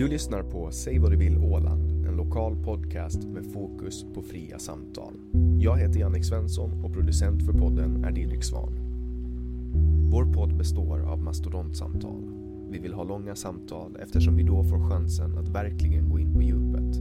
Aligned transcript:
Du 0.00 0.08
lyssnar 0.08 0.42
på 0.42 0.70
Säg 0.70 0.98
vad 0.98 1.10
du 1.10 1.16
vill 1.16 1.38
Åland, 1.38 2.06
en 2.06 2.16
lokal 2.16 2.56
podcast 2.64 3.24
med 3.24 3.46
fokus 3.52 4.06
på 4.14 4.22
fria 4.22 4.58
samtal. 4.58 5.14
Jag 5.58 5.76
heter 5.76 6.00
Jannik 6.00 6.24
Svensson 6.24 6.84
och 6.84 6.92
producent 6.92 7.46
för 7.46 7.52
podden 7.52 8.04
är 8.04 8.12
Didrik 8.12 8.44
Svan. 8.44 8.72
Vår 10.10 10.32
podd 10.32 10.56
består 10.56 11.00
av 11.00 11.22
mastodontsamtal. 11.22 12.22
Vi 12.70 12.78
vill 12.78 12.94
ha 12.94 13.04
långa 13.04 13.34
samtal 13.34 13.96
eftersom 14.02 14.36
vi 14.36 14.42
då 14.42 14.64
får 14.64 14.90
chansen 14.90 15.38
att 15.38 15.48
verkligen 15.48 16.08
gå 16.08 16.18
in 16.18 16.34
på 16.34 16.42
djupet. 16.42 16.96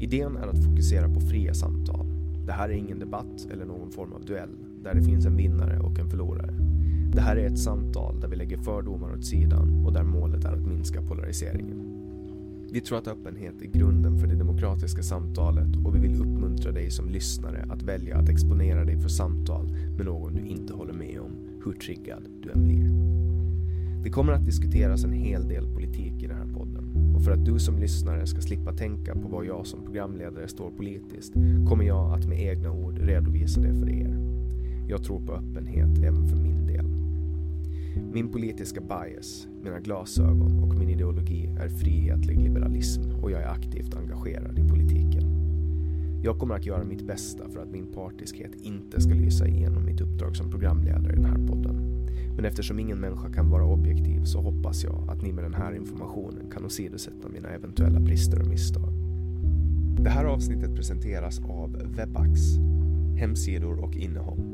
Idén 0.00 0.36
är 0.36 0.46
att 0.46 0.64
fokusera 0.64 1.14
på 1.14 1.20
fria 1.20 1.54
samtal. 1.54 2.06
Det 2.46 2.52
här 2.52 2.68
är 2.68 2.74
ingen 2.74 2.98
debatt 2.98 3.48
eller 3.52 3.64
någon 3.64 3.90
form 3.90 4.12
av 4.12 4.24
duell 4.24 4.56
där 4.82 4.94
det 4.94 5.02
finns 5.02 5.26
en 5.26 5.36
vinnare 5.36 5.80
och 5.80 5.98
en 5.98 6.10
förlorare. 6.10 6.54
Det 7.12 7.20
här 7.20 7.36
är 7.36 7.46
ett 7.46 7.58
samtal 7.58 8.20
där 8.20 8.28
vi 8.28 8.36
lägger 8.36 8.58
fördomar 8.58 9.12
åt 9.12 9.24
sidan 9.24 9.86
och 9.86 9.92
där 9.92 10.02
målet 10.02 10.44
är 10.44 10.52
att 10.52 10.66
minska 10.66 11.02
polariseringen. 11.02 11.98
Vi 12.72 12.80
tror 12.80 12.98
att 12.98 13.08
öppenhet 13.08 13.62
är 13.62 13.66
grunden 13.66 14.18
för 14.18 14.26
det 14.26 14.34
demokratiska 14.34 15.02
samtalet 15.02 15.76
och 15.84 15.94
vi 15.94 16.00
vill 16.00 16.20
uppmuntra 16.20 16.72
dig 16.72 16.90
som 16.90 17.08
lyssnare 17.08 17.66
att 17.70 17.82
välja 17.82 18.16
att 18.16 18.28
exponera 18.28 18.84
dig 18.84 19.00
för 19.00 19.08
samtal 19.08 19.68
med 19.96 20.06
någon 20.06 20.34
du 20.34 20.46
inte 20.46 20.74
håller 20.74 20.92
med 20.92 21.20
om, 21.20 21.30
hur 21.64 21.72
triggad 21.72 22.22
du 22.42 22.50
än 22.50 22.64
blir. 22.64 22.90
Det 24.02 24.10
kommer 24.10 24.32
att 24.32 24.46
diskuteras 24.46 25.04
en 25.04 25.12
hel 25.12 25.48
del 25.48 25.74
politik 25.74 26.22
i 26.22 26.26
den 26.26 26.36
här 26.36 26.58
podden 26.58 27.14
och 27.16 27.24
för 27.24 27.32
att 27.32 27.44
du 27.44 27.58
som 27.58 27.78
lyssnare 27.78 28.26
ska 28.26 28.40
slippa 28.40 28.72
tänka 28.72 29.14
på 29.14 29.28
vad 29.28 29.46
jag 29.46 29.66
som 29.66 29.82
programledare 29.84 30.48
står 30.48 30.70
politiskt 30.70 31.32
kommer 31.68 31.84
jag 31.84 32.18
att 32.18 32.26
med 32.26 32.40
egna 32.40 32.72
ord 32.72 32.98
redovisa 32.98 33.60
det 33.60 33.74
för 33.74 33.88
er. 33.88 34.18
Jag 34.88 35.02
tror 35.02 35.26
på 35.26 35.32
öppenhet 35.32 35.98
även 35.98 36.28
för 36.28 36.36
min. 36.36 36.67
Min 38.12 38.28
politiska 38.28 38.80
bias, 38.80 39.48
mina 39.62 39.80
glasögon 39.80 40.62
och 40.62 40.78
min 40.78 40.88
ideologi 40.88 41.46
är 41.60 41.68
frihetlig 41.68 42.40
liberalism 42.40 43.02
och 43.22 43.30
jag 43.30 43.42
är 43.42 43.48
aktivt 43.48 43.94
engagerad 43.94 44.58
i 44.58 44.68
politiken. 44.68 45.22
Jag 46.22 46.38
kommer 46.38 46.54
att 46.54 46.66
göra 46.66 46.84
mitt 46.84 47.06
bästa 47.06 47.48
för 47.48 47.60
att 47.60 47.70
min 47.70 47.86
partiskhet 47.86 48.54
inte 48.62 49.00
ska 49.00 49.14
lysa 49.14 49.46
igenom 49.46 49.84
mitt 49.84 50.00
uppdrag 50.00 50.36
som 50.36 50.50
programledare 50.50 51.12
i 51.12 51.16
den 51.16 51.24
här 51.24 51.46
podden. 51.46 52.06
Men 52.36 52.44
eftersom 52.44 52.78
ingen 52.78 53.00
människa 53.00 53.32
kan 53.32 53.50
vara 53.50 53.64
objektiv 53.64 54.24
så 54.24 54.40
hoppas 54.40 54.84
jag 54.84 55.10
att 55.10 55.22
ni 55.22 55.32
med 55.32 55.44
den 55.44 55.54
här 55.54 55.74
informationen 55.74 56.50
kan 56.50 56.64
åsidosätta 56.64 57.28
mina 57.28 57.48
eventuella 57.48 58.00
brister 58.00 58.40
och 58.40 58.48
misstag. 58.48 58.92
Det 60.00 60.10
här 60.10 60.24
avsnittet 60.24 60.74
presenteras 60.74 61.40
av 61.40 61.76
Webax, 61.96 62.40
hemsidor 63.16 63.84
och 63.84 63.96
innehåll. 63.96 64.47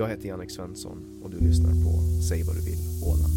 Jag 0.00 0.08
heter 0.08 0.28
Jannik 0.28 0.50
Svensson 0.50 1.20
och 1.22 1.30
du 1.30 1.38
lyssnar 1.38 1.70
på 1.70 2.22
Säg 2.28 2.42
vad 2.42 2.56
du 2.56 2.64
vill 2.64 2.78
Åland. 3.04 3.32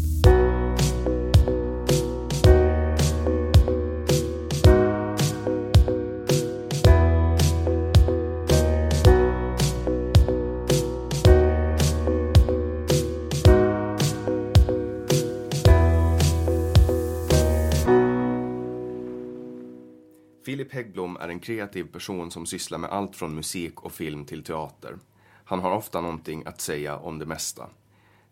Filip 20.44 20.72
Häggblom 20.72 21.16
är 21.16 21.28
en 21.28 21.40
kreativ 21.40 21.84
person 21.84 22.30
som 22.30 22.46
sysslar 22.46 22.78
med 22.78 22.90
allt 22.90 23.16
från 23.16 23.34
musik 23.34 23.80
och 23.80 23.92
film 23.92 24.24
till 24.24 24.44
teater. 24.44 24.96
Han 25.44 25.60
har 25.60 25.70
ofta 25.70 26.00
någonting 26.00 26.42
att 26.46 26.60
säga 26.60 26.96
om 26.98 27.18
det 27.18 27.26
mesta. 27.26 27.68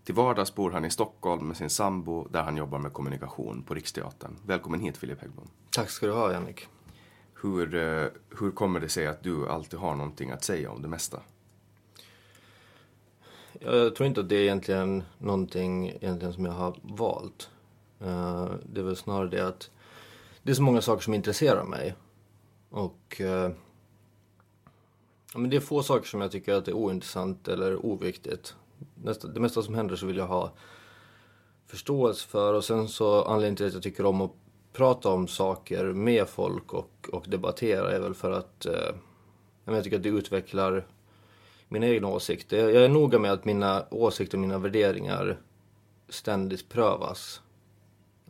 Till 0.04 0.14
vardags 0.14 0.54
bor 0.54 0.70
han 0.70 0.84
i 0.84 0.90
Stockholm 0.90 1.48
med 1.48 1.56
sin 1.56 1.70
sambo 1.70 2.28
där 2.28 2.42
han 2.42 2.56
jobbar 2.56 2.78
med 2.78 2.92
kommunikation 2.92 3.62
på 3.62 3.74
Riksteatern. 3.74 4.36
Välkommen 4.46 4.80
hit 4.80 4.96
Filip 4.96 5.20
Häggblom. 5.20 5.48
Tack 5.70 5.90
ska 5.90 6.06
du 6.06 6.12
ha, 6.12 6.32
Jannik. 6.32 6.66
Hur, 7.42 7.74
eh, 7.74 8.06
hur 8.40 8.50
kommer 8.50 8.80
det 8.80 8.88
sig 8.88 9.06
att 9.06 9.22
du 9.22 9.48
alltid 9.48 9.78
har 9.78 9.94
någonting 9.96 10.30
att 10.30 10.44
säga 10.44 10.70
om 10.70 10.82
det 10.82 10.88
mesta? 10.88 11.20
Jag 13.60 13.94
tror 13.94 14.06
inte 14.06 14.20
att 14.20 14.28
det 14.28 14.36
är 14.36 14.42
egentligen 14.42 15.02
någonting 15.18 15.88
egentligen 15.88 16.32
som 16.34 16.44
jag 16.44 16.52
har 16.52 16.76
valt. 16.82 17.50
Eh, 18.00 18.50
Det 18.64 18.80
är 18.80 18.84
väl 18.84 18.96
snarare 18.96 19.28
det 19.28 19.48
att 19.48 19.70
det 20.42 20.50
är 20.50 20.54
så 20.54 20.62
många 20.62 20.80
saker 20.80 21.02
som 21.02 21.14
intresserar 21.14 21.64
mig. 21.64 21.94
Och 22.70 23.20
eh, 23.20 23.50
ja, 25.32 25.38
men 25.38 25.50
det 25.50 25.56
är 25.56 25.60
få 25.60 25.82
saker 25.82 26.08
som 26.08 26.20
jag 26.20 26.32
tycker 26.32 26.54
att 26.54 26.68
är 26.68 26.72
ointressant 26.72 27.48
eller 27.48 27.86
oviktigt. 27.86 28.54
Nästa, 28.94 29.28
det 29.28 29.40
mesta 29.40 29.62
som 29.62 29.74
händer 29.74 29.96
så 29.96 30.06
vill 30.06 30.16
jag 30.16 30.26
ha 30.26 30.52
förståelse 31.66 32.28
för 32.28 32.54
och 32.54 32.64
sen 32.64 32.88
så 32.88 33.24
anledningen 33.24 33.56
till 33.56 33.66
att 33.66 33.74
jag 33.74 33.82
tycker 33.82 34.06
om 34.06 34.20
att 34.20 34.32
prata 34.72 35.08
om 35.08 35.28
saker 35.28 35.84
med 35.84 36.28
folk 36.28 36.72
och, 36.72 37.08
och 37.12 37.24
debattera 37.28 37.90
är 37.90 38.00
väl 38.00 38.14
för 38.14 38.32
att 38.32 38.66
eh, 38.66 38.94
jag 39.64 39.84
tycker 39.84 39.96
att 39.96 40.02
det 40.02 40.08
utvecklar 40.08 40.86
mina 41.68 41.86
egna 41.86 42.08
åsikter. 42.08 42.58
Jag, 42.58 42.72
jag 42.74 42.84
är 42.84 42.88
noga 42.88 43.18
med 43.18 43.32
att 43.32 43.44
mina 43.44 43.84
åsikter 43.90 44.38
och 44.38 44.40
mina 44.42 44.58
värderingar 44.58 45.40
ständigt 46.08 46.68
prövas. 46.68 47.40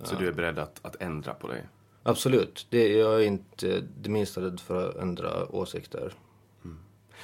Så 0.02 0.16
du 0.16 0.28
är 0.28 0.32
beredd 0.32 0.58
att, 0.58 0.81
att 0.82 1.02
ändra 1.02 1.34
på 1.34 1.48
dig? 1.48 1.69
Absolut. 2.02 2.66
Det, 2.70 2.88
jag 2.88 3.14
är 3.14 3.26
inte 3.26 3.82
det 4.00 4.08
minsta 4.08 4.40
rädd 4.40 4.60
för 4.60 4.88
att 4.88 4.96
ändra 4.96 5.48
åsikter. 5.48 6.12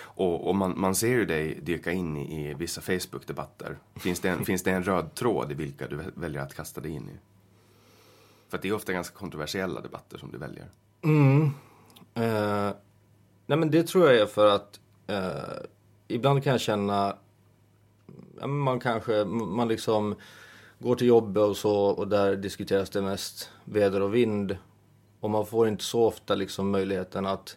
Och, 0.01 0.49
och 0.49 0.55
man, 0.55 0.81
man 0.81 0.95
ser 0.95 1.09
ju 1.09 1.25
dig 1.25 1.61
dyka 1.63 1.93
in 1.93 2.17
i, 2.17 2.51
i 2.51 2.55
vissa 2.55 2.81
Facebook-debatter. 2.81 3.79
Finns 3.97 4.21
det, 4.21 4.29
en, 4.29 4.45
finns 4.45 4.63
det 4.63 4.71
en 4.71 4.83
röd 4.83 5.15
tråd 5.15 5.53
i 5.53 5.55
vilka 5.55 5.87
du 5.87 6.01
väljer 6.15 6.43
att 6.43 6.55
kasta 6.55 6.81
dig 6.81 6.91
in 6.91 7.09
i? 7.09 7.19
För 8.49 8.57
att 8.57 8.63
det 8.63 8.69
är 8.69 8.73
ofta 8.73 8.93
ganska 8.93 9.17
kontroversiella 9.17 9.81
debatter 9.81 10.19
som 10.19 10.31
du 10.31 10.39
väljer. 10.39 10.67
Mm. 11.03 11.51
Eh, 12.15 12.73
nej 13.47 13.59
men 13.59 13.71
det 13.71 13.87
tror 13.87 14.07
jag 14.07 14.17
är 14.17 14.27
för 14.27 14.47
att 14.47 14.81
eh, 15.07 15.67
ibland 16.09 16.45
kan 16.45 16.53
jag 16.53 16.61
känna, 16.61 17.17
man 18.47 18.81
kanske, 18.81 19.25
man 19.25 19.69
liksom 19.69 20.15
går 20.79 20.95
till 20.95 21.07
jobbet 21.07 21.43
och 21.43 21.57
så 21.57 21.75
och 21.75 22.09
där 22.09 22.37
diskuteras 22.37 22.91
det 22.91 23.03
mest 23.03 23.51
väder 23.65 24.01
och 24.03 24.15
vind. 24.15 24.57
Och 25.21 25.31
man 25.31 25.47
får 25.47 25.69
inte 25.69 25.85
så 25.85 26.05
ofta 26.05 26.35
liksom 26.35 26.71
möjligheten 26.71 27.27
att, 27.27 27.57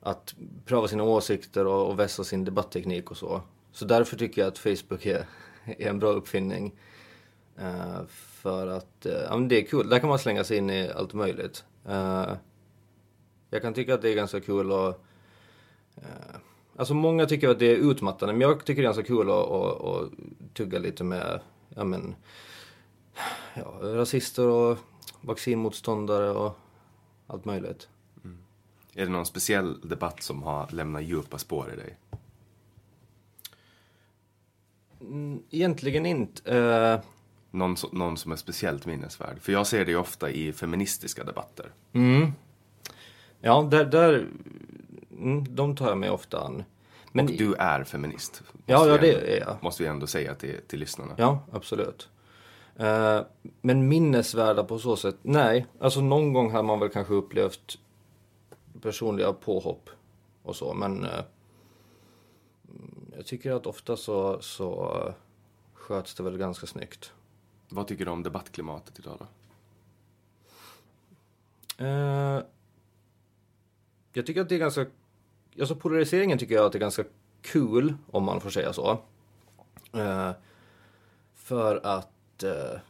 att 0.00 0.34
pröva 0.64 0.88
sina 0.88 1.02
åsikter 1.02 1.66
och, 1.66 1.90
och 1.90 1.98
vässa 1.98 2.24
sin 2.24 2.44
debattteknik 2.44 3.10
och 3.10 3.16
så. 3.16 3.40
Så 3.72 3.84
därför 3.84 4.16
tycker 4.16 4.42
jag 4.42 4.48
att 4.48 4.58
Facebook 4.58 5.06
är, 5.06 5.26
är 5.64 5.88
en 5.88 5.98
bra 5.98 6.08
uppfinning. 6.08 6.74
Uh, 7.58 8.06
för 8.08 8.66
att 8.66 9.06
uh, 9.06 9.12
ja, 9.12 9.36
men 9.36 9.48
det 9.48 9.62
är 9.62 9.66
kul, 9.66 9.88
där 9.88 9.98
kan 9.98 10.08
man 10.08 10.18
slänga 10.18 10.44
sig 10.44 10.56
in 10.56 10.70
i 10.70 10.90
allt 10.90 11.14
möjligt. 11.14 11.64
Uh, 11.88 12.32
jag 13.50 13.62
kan 13.62 13.74
tycka 13.74 13.94
att 13.94 14.02
det 14.02 14.10
är 14.10 14.14
ganska 14.14 14.40
kul 14.40 14.72
att 14.72 15.04
Alltså 16.78 16.94
många 16.94 17.26
tycker 17.26 17.48
att 17.48 17.58
det 17.58 17.66
är 17.66 17.76
utmattande 17.76 18.34
men 18.34 18.40
jag 18.40 18.64
tycker 18.64 18.82
det 18.82 18.86
är 18.86 18.92
ganska 18.92 19.02
kul 19.02 19.30
att, 19.30 19.50
att, 19.50 19.84
att 19.84 20.10
tugga 20.54 20.78
lite 20.78 21.04
med 21.04 21.40
ja, 21.68 21.84
men, 21.84 22.14
ja, 23.54 23.78
rasister 23.82 24.48
och 24.48 24.78
vaccinmotståndare 25.20 26.30
och 26.30 26.58
allt 27.26 27.44
möjligt. 27.44 27.88
Är 28.98 29.04
det 29.06 29.12
någon 29.12 29.26
speciell 29.26 29.80
debatt 29.88 30.22
som 30.22 30.42
har 30.42 30.68
lämnat 30.70 31.02
djupa 31.02 31.38
spår 31.38 31.72
i 31.72 31.76
dig? 31.76 31.96
Mm, 35.00 35.42
Egentligen 35.50 36.06
inte. 36.06 36.56
Eh, 36.58 37.00
Någon, 37.50 37.76
någon 37.92 38.16
som 38.16 38.32
är 38.32 38.36
speciellt 38.36 38.86
minnesvärd? 38.86 39.36
För 39.40 39.52
jag 39.52 39.66
ser 39.66 39.84
det 39.84 39.90
ju 39.90 39.96
ofta 39.98 40.30
i 40.30 40.52
feministiska 40.52 41.24
debatter. 41.24 41.72
mm. 41.92 42.32
Ja, 43.40 43.62
där, 43.70 43.84
där 43.84 44.26
mm, 45.18 45.54
de 45.54 45.76
tar 45.76 45.88
jag 45.88 45.98
mig 45.98 46.10
ofta 46.10 46.40
an. 46.40 46.64
Men, 47.12 47.26
och 47.26 47.32
du 47.32 47.54
är 47.54 47.84
feminist. 47.84 48.42
Ja, 48.66 48.86
ja, 48.86 48.98
det 48.98 49.12
ändå- 49.12 49.26
är 49.26 49.40
jag. 49.40 49.56
Måste 49.60 49.82
vi 49.82 49.88
ändå 49.88 50.06
säga 50.06 50.34
till, 50.34 50.56
till 50.66 50.78
lyssnarna. 50.80 51.14
Ja, 51.18 51.40
absolut. 51.52 52.08
Eh, 52.76 53.20
men 53.60 53.88
minnesvärda 53.88 54.64
på 54.64 54.78
så 54.78 54.96
sätt? 54.96 55.16
Nej, 55.22 55.66
alltså 55.80 56.00
någon 56.00 56.32
gång 56.32 56.50
har 56.50 56.62
man 56.62 56.80
väl 56.80 56.88
kanske 56.88 57.14
upplevt 57.14 57.78
personliga 58.82 59.32
påhopp 59.32 59.90
och 60.42 60.56
så, 60.56 60.74
men 60.74 61.04
eh, 61.04 61.24
mm, 62.68 63.12
jag 63.16 63.26
tycker 63.26 63.52
att 63.52 63.66
ofta 63.66 63.96
så, 63.96 64.40
så 64.40 64.96
eh, 65.06 65.14
sköts 65.74 66.14
det 66.14 66.22
väl 66.22 66.38
ganska 66.38 66.66
snyggt. 66.66 67.12
Vad 67.68 67.86
tycker 67.86 68.04
du 68.04 68.10
om 68.10 68.22
debattklimatet 68.22 68.98
idag 68.98 69.18
då? 69.18 69.26
Eh, 71.84 72.42
jag 74.12 74.26
tycker 74.26 74.40
att 74.40 74.48
det 74.48 74.54
är 74.54 74.58
ganska, 74.58 74.86
alltså 75.60 75.76
polariseringen 75.76 76.38
tycker 76.38 76.54
jag 76.54 76.64
att 76.66 76.72
det 76.72 76.78
är 76.78 76.80
ganska 76.80 77.04
kul, 77.42 77.94
om 78.10 78.24
man 78.24 78.40
får 78.40 78.50
säga 78.50 78.72
så. 78.72 78.98
Eh, 79.92 80.30
för 81.34 81.80
att, 81.86 82.42
eh, 82.42 82.80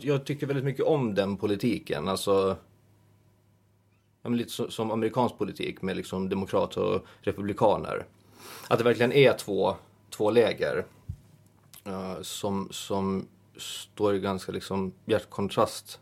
jag 0.00 0.26
tycker 0.26 0.46
väldigt 0.46 0.64
mycket 0.64 0.84
om 0.84 1.14
den 1.14 1.36
politiken, 1.36 2.08
alltså 2.08 2.56
ja, 4.22 4.30
lite 4.30 4.50
så, 4.50 4.70
som 4.70 4.90
amerikansk 4.90 5.38
politik 5.38 5.82
med 5.82 5.96
liksom 5.96 6.28
demokrater 6.28 6.82
och 6.82 7.04
republikaner. 7.20 8.06
Att 8.68 8.78
det 8.78 8.84
verkligen 8.84 9.12
är 9.12 9.32
två, 9.32 9.76
två 10.10 10.30
läger 10.30 10.86
eh, 11.84 12.22
som, 12.22 12.68
som 12.70 13.28
står 13.56 14.14
i 14.14 14.20
ganska 14.20 14.52
liksom 14.52 14.92
bjärt 15.04 15.30
kontrast 15.30 16.00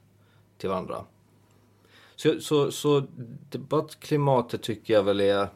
till 0.59 0.69
varandra. 0.69 1.05
Så, 2.17 2.41
så, 2.41 2.73
så 2.73 3.03
debattklimatet 3.51 4.63
tycker 4.63 4.95
jag 4.95 5.03
väl 5.03 5.21
är, 5.21 5.49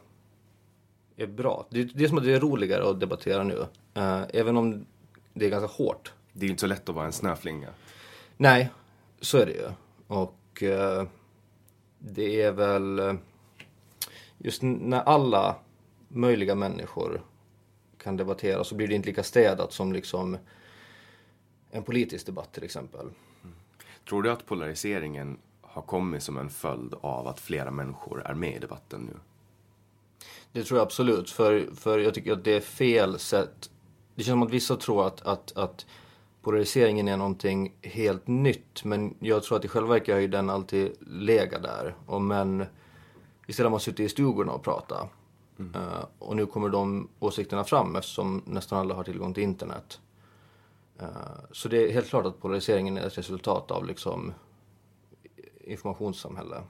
är 1.17 1.27
bra. 1.27 1.67
Det, 1.71 1.85
det 1.85 2.05
är 2.05 2.09
som 2.09 2.19
att 2.19 2.25
det 2.25 2.35
är 2.35 2.41
roligare 2.41 2.91
att 2.91 3.01
debattera 3.01 3.43
nu. 3.43 3.67
Eh, 3.95 4.23
även 4.29 4.57
om 4.57 4.87
det 5.35 5.47
är 5.47 5.51
ganska 5.51 5.83
hårt. 5.85 6.13
Det 6.33 6.41
är 6.41 6.45
ju 6.45 6.51
inte 6.51 6.61
så 6.61 6.67
lätt 6.67 6.89
att 6.89 6.95
vara 6.95 7.07
en 7.07 7.13
snöflinga. 7.13 7.69
Nej, 8.37 8.71
så 9.21 9.39
är 9.39 9.47
det 9.47 9.53
ju. 9.53 9.69
Och 10.07 10.63
eh, 10.63 11.07
det 12.01 12.43
är 12.43 12.53
väl 12.53 12.99
eh, 12.99 13.15
just 14.39 14.63
när 14.63 15.01
alla 15.01 15.57
möjliga 16.09 16.55
människor 16.55 17.23
kan 17.99 18.17
debattera 18.17 18.65
så 18.65 18.75
blir 18.75 18.89
det 18.89 18.95
inte 18.95 19.09
lika 19.09 19.23
städat 19.23 19.73
som 19.73 19.93
liksom 19.93 20.39
en 21.71 21.83
politisk 21.83 22.27
debatt 22.27 22.53
till 22.53 22.65
exempel. 22.65 23.07
Tror 24.09 24.23
du 24.23 24.31
att 24.31 24.47
polariseringen 24.47 25.39
har 25.63 25.83
kommit 25.83 26.23
som 26.23 26.39
en 26.39 26.51
följd 26.51 26.95
av 27.01 27.29
att 27.29 27.41
flera 27.41 27.71
människor 27.71 28.23
är 28.27 28.35
med 28.35 28.57
i 28.57 28.59
debatten 28.59 29.01
nu? 29.01 29.17
Det 30.53 30.65
tror 30.65 30.79
jag 30.79 30.87
absolut, 30.87 31.31
för, 31.31 31.69
för 31.75 31.99
jag 31.99 32.15
tycker 32.15 32.33
att 32.33 32.45
det 32.45 32.53
är 32.53 32.61
fel 32.61 33.19
sätt. 33.19 33.71
Det 34.15 34.23
känns 34.23 34.33
som 34.33 34.43
att 34.43 34.51
vissa 34.51 34.77
tror 34.77 35.07
att, 35.07 35.23
att, 35.23 35.57
att 35.57 35.87
polariseringen 36.43 37.09
är 37.09 37.17
någonting 37.17 37.75
helt 37.83 38.27
nytt, 38.27 38.85
men 38.85 39.15
jag 39.19 39.43
tror 39.43 39.59
att 39.59 39.65
i 39.65 39.69
själva 39.69 39.89
verket 39.89 40.15
har 40.15 40.21
ju 40.21 40.29
den 40.29 40.51
alltid 40.51 40.93
legat 41.01 41.63
där. 41.63 41.95
Och 42.07 42.23
men 42.23 42.65
istället 43.47 43.67
har 43.67 43.71
man 43.71 43.81
suttit 43.81 44.01
i 44.01 44.09
stugorna 44.09 44.53
och 44.53 44.63
pratat. 44.63 45.11
Eh, 45.75 46.05
och 46.19 46.37
nu 46.37 46.47
kommer 46.47 46.69
de 46.69 47.09
åsikterna 47.19 47.65
fram 47.65 47.97
eftersom 47.97 48.43
nästan 48.47 48.79
alla 48.79 48.95
har 48.95 49.05
tillgång 49.05 49.35
till 49.35 49.43
internet. 49.43 50.01
Eh, 50.99 51.07
så 51.53 51.69
det 51.69 51.89
är 51.89 51.93
helt 51.93 52.09
klart 52.09 52.27
att 52.27 52.41
polariseringen 52.41 52.97
är 52.97 53.07
ett 53.07 53.19
resultat 53.19 53.71
av 53.71 53.87
liksom 53.87 54.33
informationssamhälle. 55.65 56.63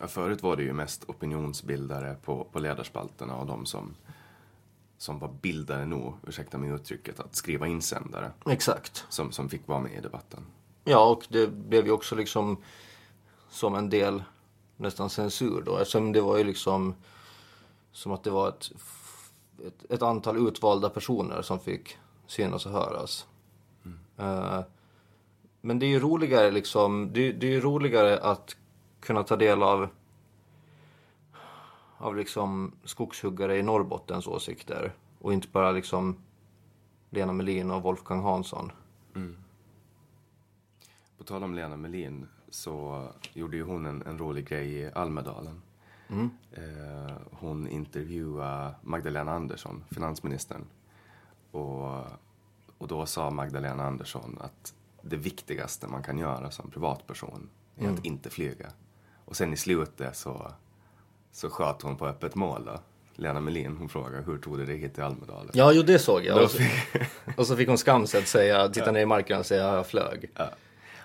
Ja, 0.00 0.06
förut 0.06 0.42
var 0.42 0.56
det 0.56 0.62
ju 0.62 0.72
mest 0.72 1.04
opinionsbildare 1.08 2.16
på, 2.24 2.44
på 2.52 2.58
ledarspalterna 2.58 3.36
och 3.36 3.46
de 3.46 3.66
som, 3.66 3.94
som 4.98 5.18
var 5.18 5.28
bildade 5.28 5.86
nog, 5.86 6.14
ursäkta 6.26 6.58
mig 6.58 6.70
uttrycket, 6.70 7.20
att 7.20 7.36
skriva 7.36 7.66
insändare 7.66 8.32
Exakt. 8.46 9.04
som, 9.08 9.32
som 9.32 9.48
fick 9.48 9.68
vara 9.68 9.80
med 9.80 9.92
i 9.92 10.00
debatten. 10.00 10.46
Ja, 10.84 11.10
och 11.10 11.26
det 11.28 11.46
blev 11.46 11.86
ju 11.86 11.92
också 11.92 12.14
liksom 12.14 12.56
som 13.48 13.74
en 13.74 13.90
del 13.90 14.22
nästan 14.76 15.10
censur 15.10 15.62
då. 15.66 15.78
Eftersom 15.78 16.12
det 16.12 16.20
var 16.20 16.38
ju 16.38 16.44
liksom 16.44 16.94
som 17.92 18.12
att 18.12 18.24
det 18.24 18.30
var 18.30 18.48
ett, 18.48 18.70
ett, 19.66 19.92
ett 19.92 20.02
antal 20.02 20.48
utvalda 20.48 20.90
personer 20.90 21.42
som 21.42 21.60
fick 21.60 21.96
synas 22.26 22.66
och 22.66 22.72
höras. 22.72 23.26
Eh, 24.16 24.60
men 25.60 25.78
det 25.78 25.86
är 25.86 25.88
ju 25.88 26.00
roligare 26.00 26.50
liksom, 26.50 27.10
det, 27.12 27.32
det 27.32 27.46
är 27.46 27.50
ju 27.50 27.60
roligare 27.60 28.18
att 28.20 28.56
kunna 29.00 29.22
ta 29.22 29.36
del 29.36 29.62
av 29.62 29.88
av 31.98 32.16
liksom 32.16 32.72
skogshuggare 32.84 33.58
i 33.58 33.62
Norrbottens 33.62 34.26
åsikter 34.26 34.92
och 35.18 35.32
inte 35.32 35.48
bara 35.48 35.72
liksom 35.72 36.16
Lena 37.10 37.32
Melin 37.32 37.70
och 37.70 37.82
Wolfgang 37.82 38.22
Hansson. 38.22 38.72
På 41.18 41.24
tal 41.24 41.42
om 41.44 41.54
Lena 41.54 41.76
Melin 41.76 42.26
så 42.50 43.06
gjorde 43.32 43.56
ju 43.56 43.62
hon 43.62 43.86
en, 43.86 44.02
en 44.02 44.18
rolig 44.18 44.48
grej 44.48 44.72
i 44.72 44.90
Almedalen. 44.92 45.62
Eh, 46.52 47.16
hon 47.30 47.68
intervjuade 47.68 48.74
Magdalena 48.82 49.32
Andersson, 49.32 49.84
finansministern. 49.90 50.64
Och, 51.50 52.00
och 52.78 52.88
då 52.88 53.06
sa 53.06 53.30
Magdalena 53.30 53.86
Andersson 53.86 54.38
att 54.40 54.74
det 55.02 55.16
viktigaste 55.16 55.88
man 55.88 56.02
kan 56.02 56.18
göra 56.18 56.50
som 56.50 56.70
privatperson 56.70 57.48
är 57.76 57.90
att 57.90 58.04
inte 58.04 58.30
flyga. 58.30 58.72
Och 59.24 59.36
sen 59.36 59.52
i 59.52 59.56
slutet 59.56 60.16
så, 60.16 60.52
så 61.36 61.50
sköt 61.50 61.82
hon 61.82 61.96
på 61.96 62.06
öppet 62.06 62.34
mål 62.34 62.64
då. 62.64 62.80
Lena 63.14 63.40
Melin, 63.40 63.76
hon 63.76 63.88
frågade 63.88 64.22
hur 64.22 64.38
tog 64.38 64.58
du 64.58 64.66
dig 64.66 64.76
hit 64.76 64.94
till 64.94 65.02
Almedalen? 65.02 65.50
Ja, 65.52 65.72
jo 65.72 65.82
det 65.82 65.98
såg 65.98 66.24
jag. 66.24 66.42
Och 66.42 66.50
så, 66.50 66.62
och 67.36 67.46
så 67.46 67.56
fick 67.56 67.68
hon 67.68 67.78
skamset 67.78 68.28
säga, 68.28 68.68
titta 68.68 68.92
ner 68.92 69.00
i 69.00 69.06
marken 69.06 69.38
och 69.38 69.46
säga 69.46 69.74
jag 69.74 69.86
flög. 69.86 70.30
Ja. 70.34 70.50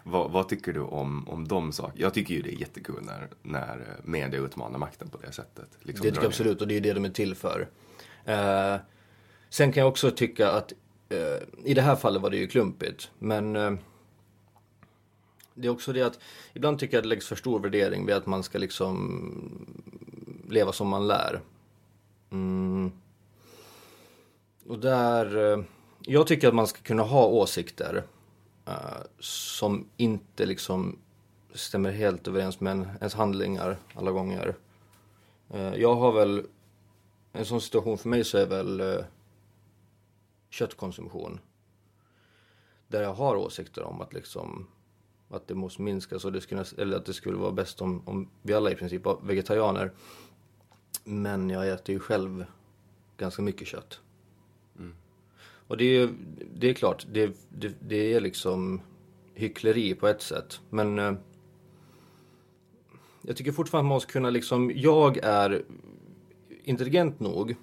Vad, 0.04 0.32
vad 0.32 0.50
tycker 0.50 0.74
du 0.74 0.80
om, 0.80 1.30
om 1.30 1.48
de 1.48 1.72
sakerna? 1.72 2.02
Jag 2.02 2.14
tycker 2.14 2.34
ju 2.34 2.42
det 2.42 2.54
är 2.54 2.60
jättekul 2.60 3.02
när, 3.02 3.28
när 3.42 3.86
media 4.04 4.40
utmanar 4.40 4.80
makten 4.80 5.10
på 5.10 5.18
det 5.18 5.32
sättet. 5.32 5.70
Liksom 5.80 6.06
Det 6.06 6.12
tycker 6.12 6.24
jag 6.24 6.30
absolut 6.30 6.62
och 6.62 6.68
det 6.68 6.74
är 6.74 6.76
ju 6.76 6.82
det 6.82 6.94
de 6.94 7.06
är 7.06 7.10
till 7.10 7.36
för. 7.36 7.68
Eh, 8.26 8.76
sen 9.50 9.72
kan 9.72 9.82
jag 9.82 9.90
också 9.90 10.12
tycka 10.12 10.52
att 10.52 10.74
eh, 11.10 11.66
i 11.66 11.74
det 11.74 11.82
här 11.82 11.96
fallet 11.96 12.22
var 12.22 12.30
det 12.30 12.38
ju 12.38 12.48
klumpigt. 12.48 13.12
Men 13.20 13.56
eh, 13.56 13.74
det 15.54 15.68
är 15.68 15.72
också 15.72 15.94
det 15.94 16.02
att 16.02 16.20
ibland 16.54 16.80
tycker 16.80 16.94
jag 16.98 17.00
att 17.00 17.04
det 17.04 17.10
läggs 17.10 17.28
för 17.28 17.36
stor 17.36 17.60
värdering 17.60 18.06
vid 18.06 18.16
att 18.16 18.26
man 18.26 18.44
ska 18.44 18.58
liksom 18.58 19.92
leva 20.52 20.72
som 20.72 20.88
man 20.88 21.08
lär. 21.08 21.42
Mm. 22.32 22.92
Och 24.68 24.80
där, 24.80 25.54
eh, 25.54 25.64
jag 26.02 26.28
tycker 26.28 26.48
att 26.48 26.56
man 26.56 26.68
ska 26.68 26.82
kunna 26.82 27.04
ha 27.04 27.26
åsikter 27.26 28.04
uh, 28.68 29.04
som 29.20 29.88
inte 29.98 30.46
liksom 30.46 31.00
stämmer 31.54 31.92
helt 31.92 32.28
överens 32.28 32.60
med 32.60 32.90
ens 33.00 33.14
handlingar 33.14 33.78
alla 33.94 34.12
gånger. 34.12 34.56
Uh, 35.54 35.76
Jag 35.76 35.96
har 35.96 36.12
väl, 36.12 36.46
en 37.32 37.46
sån 37.46 37.62
situation 37.62 37.98
för 37.98 38.10
mig 38.10 38.24
så 38.24 38.38
är 38.38 38.46
väl 38.46 38.82
uh, 38.82 39.04
köttkonsumtion. 40.50 41.40
Där 42.88 43.02
jag 43.02 43.14
har 43.14 43.36
åsikter 43.36 43.84
om 43.84 44.02
att 44.02 44.14
liksom 44.14 44.68
att 45.30 45.48
det 45.48 45.56
måste 45.56 45.82
minskas 45.82 46.26
och 46.26 46.32
det 46.32 46.42
skulle, 46.42 46.66
eller 46.78 46.98
att 46.98 47.06
det 47.06 47.14
skulle 47.14 47.38
vara 47.38 47.52
bäst 47.52 47.82
om, 47.82 48.02
om 48.06 48.30
vi 48.42 48.54
alla 48.54 48.72
i 48.72 48.76
princip 48.76 49.06
var 49.06 49.20
vegetarianer. 49.24 49.92
Men 51.04 51.50
jag 51.50 51.70
äter 51.70 51.94
ju 51.94 52.00
själv 52.00 52.46
ganska 53.18 53.42
mycket 53.42 53.68
kött. 53.68 54.00
Och 55.72 55.78
det 55.78 55.86
är, 55.86 56.10
det 56.56 56.70
är 56.70 56.74
klart, 56.74 57.06
det, 57.12 57.38
det, 57.50 57.76
det 57.80 58.14
är 58.14 58.22
liksom 58.22 58.82
hyckleri 59.34 59.96
på 59.96 60.08
ett 60.08 60.22
sätt. 60.22 60.62
Men 60.70 61.00
eh, 61.00 61.14
jag 63.22 63.38
tycker 63.38 63.52
fortfarande 63.52 63.86
att 63.86 63.90
man 63.90 63.96
måste 63.96 64.12
kunna 64.12 64.30
liksom, 64.30 64.72
jag 64.76 65.18
är 65.18 65.64
intelligent 66.64 67.20
nog 67.20 67.56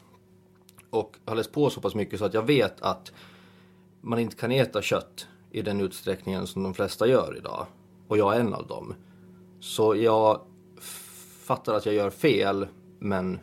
och 0.90 1.16
har 1.24 1.36
läst 1.36 1.52
på 1.52 1.70
så 1.70 1.80
pass 1.80 1.94
mycket 1.94 2.18
så 2.18 2.24
att 2.24 2.34
jag 2.34 2.46
vet 2.46 2.82
att 2.82 3.12
man 4.00 4.18
inte 4.18 4.36
kan 4.36 4.52
äta 4.52 4.82
kött 4.82 5.28
i 5.50 5.62
den 5.62 5.80
utsträckningen 5.80 6.46
som 6.46 6.62
de 6.62 6.74
flesta 6.74 7.06
gör 7.06 7.36
idag. 7.36 7.66
Och 8.06 8.18
jag 8.18 8.36
är 8.36 8.40
en 8.40 8.54
av 8.54 8.66
dem. 8.66 8.94
Så 9.60 9.96
jag 9.96 10.40
fattar 11.42 11.74
att 11.74 11.86
jag 11.86 11.94
gör 11.94 12.10
fel, 12.10 12.68
men 12.98 13.38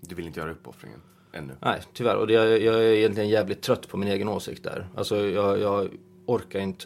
Du 0.00 0.14
vill 0.14 0.26
inte 0.26 0.40
göra 0.40 0.50
uppoffringen 0.50 1.00
ännu? 1.32 1.56
nej, 1.60 1.82
tyvärr. 1.92 2.16
Och 2.16 2.26
det, 2.26 2.32
jag, 2.32 2.46
jag 2.62 2.74
är 2.74 2.92
egentligen 2.92 3.28
jävligt 3.28 3.62
trött 3.62 3.88
på 3.88 3.96
min 3.96 4.08
egen 4.08 4.28
åsikt 4.28 4.62
där. 4.64 4.88
Alltså 4.96 5.16
jag, 5.16 5.58
jag 5.58 5.88
orkar 6.26 6.60
inte. 6.60 6.84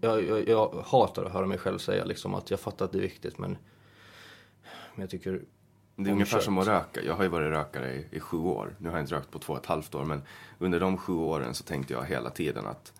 Jag, 0.00 0.24
jag, 0.24 0.48
jag 0.48 0.84
hatar 0.86 1.24
att 1.24 1.32
höra 1.32 1.46
mig 1.46 1.58
själv 1.58 1.78
säga 1.78 2.04
liksom 2.04 2.34
att 2.34 2.50
jag 2.50 2.60
fattar 2.60 2.84
att 2.84 2.92
det 2.92 2.98
är 2.98 3.02
viktigt, 3.02 3.38
men, 3.38 3.50
men 4.94 5.00
jag 5.00 5.10
tycker 5.10 5.42
Det 5.96 6.10
är 6.10 6.12
ungefär 6.12 6.36
kött. 6.36 6.44
som 6.44 6.58
att 6.58 6.66
röka. 6.68 7.02
Jag 7.02 7.14
har 7.14 7.22
ju 7.22 7.28
varit 7.28 7.50
rökare 7.50 7.94
i, 7.94 8.06
i 8.10 8.20
sju 8.20 8.36
år. 8.36 8.76
Nu 8.78 8.88
har 8.88 8.96
jag 8.96 9.02
inte 9.04 9.14
rökt 9.14 9.30
på 9.30 9.38
två 9.38 9.52
och 9.52 9.58
ett 9.58 9.66
halvt 9.66 9.94
år. 9.94 10.04
Men 10.04 10.22
under 10.58 10.80
de 10.80 10.96
sju 10.96 11.12
åren 11.12 11.54
så 11.54 11.64
tänkte 11.64 11.92
jag 11.92 12.04
hela 12.04 12.30
tiden 12.30 12.66
att 12.66 12.92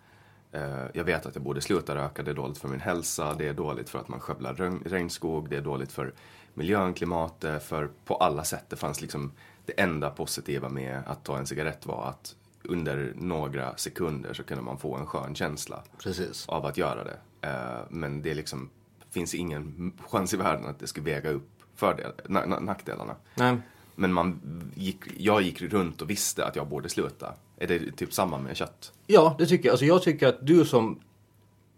eh, 0.51 0.85
jag 0.93 1.03
vet 1.03 1.25
att 1.25 1.35
jag 1.35 1.43
borde 1.43 1.61
sluta 1.61 1.95
röka. 1.95 2.23
Det 2.23 2.31
är 2.31 2.35
dåligt 2.35 2.57
för 2.57 2.67
min 2.67 2.79
hälsa. 2.79 3.33
Det 3.33 3.47
är 3.47 3.53
dåligt 3.53 3.89
för 3.89 3.99
att 3.99 4.07
man 4.07 4.19
skövlar 4.19 4.53
regn, 4.53 4.83
regnskog. 4.85 5.49
Det 5.49 5.57
är 5.57 5.61
dåligt 5.61 5.91
för 5.91 6.13
miljön, 6.53 6.93
klimatet. 6.93 7.63
För 7.63 7.89
på 8.05 8.15
alla 8.15 8.43
sätt. 8.43 8.65
Det 8.69 8.75
fanns 8.75 9.01
liksom 9.01 9.31
det 9.65 9.81
enda 9.81 10.09
positiva 10.09 10.69
med 10.69 11.01
att 11.05 11.23
ta 11.25 11.37
en 11.37 11.47
cigarett 11.47 11.85
var 11.85 12.05
att 12.09 12.35
under 12.63 13.13
några 13.15 13.77
sekunder 13.77 14.33
så 14.33 14.43
kunde 14.43 14.63
man 14.63 14.77
få 14.77 14.95
en 14.95 15.05
skön 15.05 15.35
känsla 15.35 15.83
Precis. 16.03 16.49
av 16.49 16.65
att 16.65 16.77
göra 16.77 17.03
det. 17.03 17.17
Eh, 17.49 17.79
men 17.89 18.21
det 18.21 18.33
liksom 18.33 18.69
finns 19.11 19.33
ingen 19.35 19.93
chans 20.09 20.33
i 20.33 20.37
världen 20.37 20.65
att 20.65 20.79
det 20.79 20.87
skulle 20.87 21.05
väga 21.05 21.29
upp 21.29 21.49
fördel, 21.75 22.11
na- 22.25 22.45
na- 22.45 22.59
nackdelarna. 22.63 23.15
Nej, 23.35 23.57
Men 23.95 24.13
man 24.13 24.41
gick, 24.75 24.97
jag 25.17 25.41
gick 25.41 25.61
runt 25.61 26.01
och 26.01 26.09
visste 26.09 26.45
att 26.45 26.55
jag 26.55 26.67
borde 26.67 26.89
sluta. 26.89 27.33
Är 27.57 27.67
det 27.67 27.91
typ 27.91 28.13
samma 28.13 28.37
med 28.37 28.57
kött? 28.57 28.93
Ja, 29.07 29.35
det 29.39 29.45
tycker 29.45 29.65
jag. 29.65 29.73
Alltså 29.73 29.85
jag 29.85 30.01
tycker 30.03 30.27
att 30.27 30.47
du 30.47 30.65
som 30.65 30.99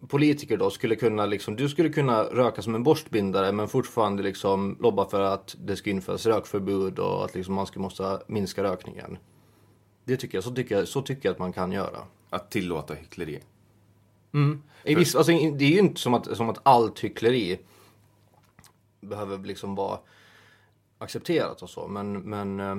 politiker 0.07 0.57
då 0.57 0.69
skulle 0.69 0.95
kunna 0.95 1.25
liksom, 1.25 1.55
du 1.55 1.69
skulle 1.69 1.89
kunna 1.89 2.23
röka 2.23 2.61
som 2.61 2.75
en 2.75 2.83
borstbindare 2.83 3.51
men 3.51 3.67
fortfarande 3.67 4.23
liksom 4.23 4.77
lobba 4.79 5.09
för 5.09 5.21
att 5.21 5.55
det 5.59 5.75
ska 5.75 5.89
införas 5.89 6.25
rökförbud 6.25 6.99
och 6.99 7.25
att 7.25 7.35
liksom 7.35 7.53
man 7.53 7.67
ska 7.67 7.79
måste 7.79 8.21
minska 8.27 8.63
rökningen. 8.63 9.17
Det 10.05 10.17
tycker 10.17 10.37
jag, 10.37 10.43
så 10.43 10.51
tycker 10.51 10.77
jag, 10.77 10.87
så 10.87 11.01
tycker 11.01 11.29
jag 11.29 11.33
att 11.33 11.39
man 11.39 11.53
kan 11.53 11.71
göra. 11.71 11.99
Att 12.29 12.51
tillåta 12.51 12.93
hyckleri. 12.93 13.39
I 14.83 14.95
viss, 14.95 15.15
alltså, 15.15 15.31
det 15.31 15.65
är 15.65 15.69
ju 15.69 15.79
inte 15.79 16.01
som 16.01 16.13
att, 16.13 16.37
som 16.37 16.49
att 16.49 16.59
allt 16.63 16.99
hyckleri 16.99 17.59
behöver 19.01 19.37
liksom 19.37 19.75
vara 19.75 19.99
accepterat 20.97 21.61
och 21.61 21.69
så, 21.69 21.87
men, 21.87 22.21
men 22.21 22.59
eh, 22.59 22.75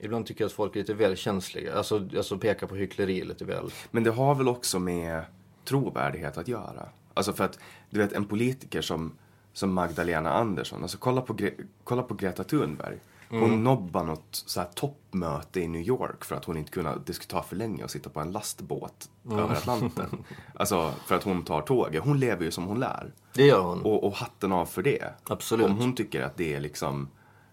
ibland 0.00 0.26
tycker 0.26 0.44
jag 0.44 0.46
att 0.46 0.52
folk 0.52 0.76
är 0.76 0.80
lite 0.80 0.94
väl 0.94 1.16
känsliga. 1.16 1.74
Alltså, 1.74 2.08
alltså 2.16 2.38
pekar 2.38 2.66
på 2.66 2.74
hyckleri 2.74 3.24
lite 3.24 3.44
väl. 3.44 3.70
Men 3.90 4.04
det 4.04 4.10
har 4.10 4.34
väl 4.34 4.48
också 4.48 4.78
med 4.78 5.24
trovärdighet 5.66 6.38
att 6.38 6.48
göra. 6.48 6.88
Alltså 7.14 7.32
för 7.32 7.44
att, 7.44 7.58
du 7.90 7.98
vet 7.98 8.12
en 8.12 8.24
politiker 8.26 8.82
som, 8.82 9.12
som 9.52 9.74
Magdalena 9.74 10.32
Andersson, 10.32 10.82
alltså 10.82 10.98
kolla 10.98 11.20
på, 11.20 11.34
Gre- 11.34 11.66
kolla 11.84 12.02
på 12.02 12.14
Greta 12.14 12.44
Thunberg. 12.44 12.98
Hon 13.30 13.64
nobbade 13.64 14.06
något 14.06 14.26
så 14.46 14.60
här 14.60 14.68
toppmöte 14.74 15.60
i 15.60 15.68
New 15.68 15.82
York 15.82 16.24
för 16.24 16.36
att 16.36 16.44
hon 16.44 16.56
inte 16.56 16.70
kunde, 16.70 16.98
det 17.06 17.12
skulle 17.12 17.28
ta 17.40 17.42
för 17.42 17.56
länge 17.56 17.84
att 17.84 17.90
sitta 17.90 18.10
på 18.10 18.20
en 18.20 18.32
lastbåt 18.32 19.10
över 19.30 19.52
Atlanten. 19.54 20.24
Alltså 20.54 20.92
för 21.06 21.14
att 21.14 21.22
hon 21.24 21.44
tar 21.44 21.60
tåget. 21.62 22.04
Hon 22.04 22.20
lever 22.20 22.44
ju 22.44 22.50
som 22.50 22.64
hon 22.64 22.80
lär. 22.80 23.12
Det 23.34 23.46
gör 23.46 23.60
hon. 23.60 23.82
Och, 23.82 24.04
och 24.04 24.12
hatten 24.12 24.52
av 24.52 24.66
för 24.66 24.82
det. 24.82 25.14
Absolut. 25.24 25.66
Om 25.66 25.76
hon 25.76 25.94
tycker 25.94 26.22
att 26.22 26.36
det 26.36 26.54
är 26.54 26.60
liksom 26.60 27.08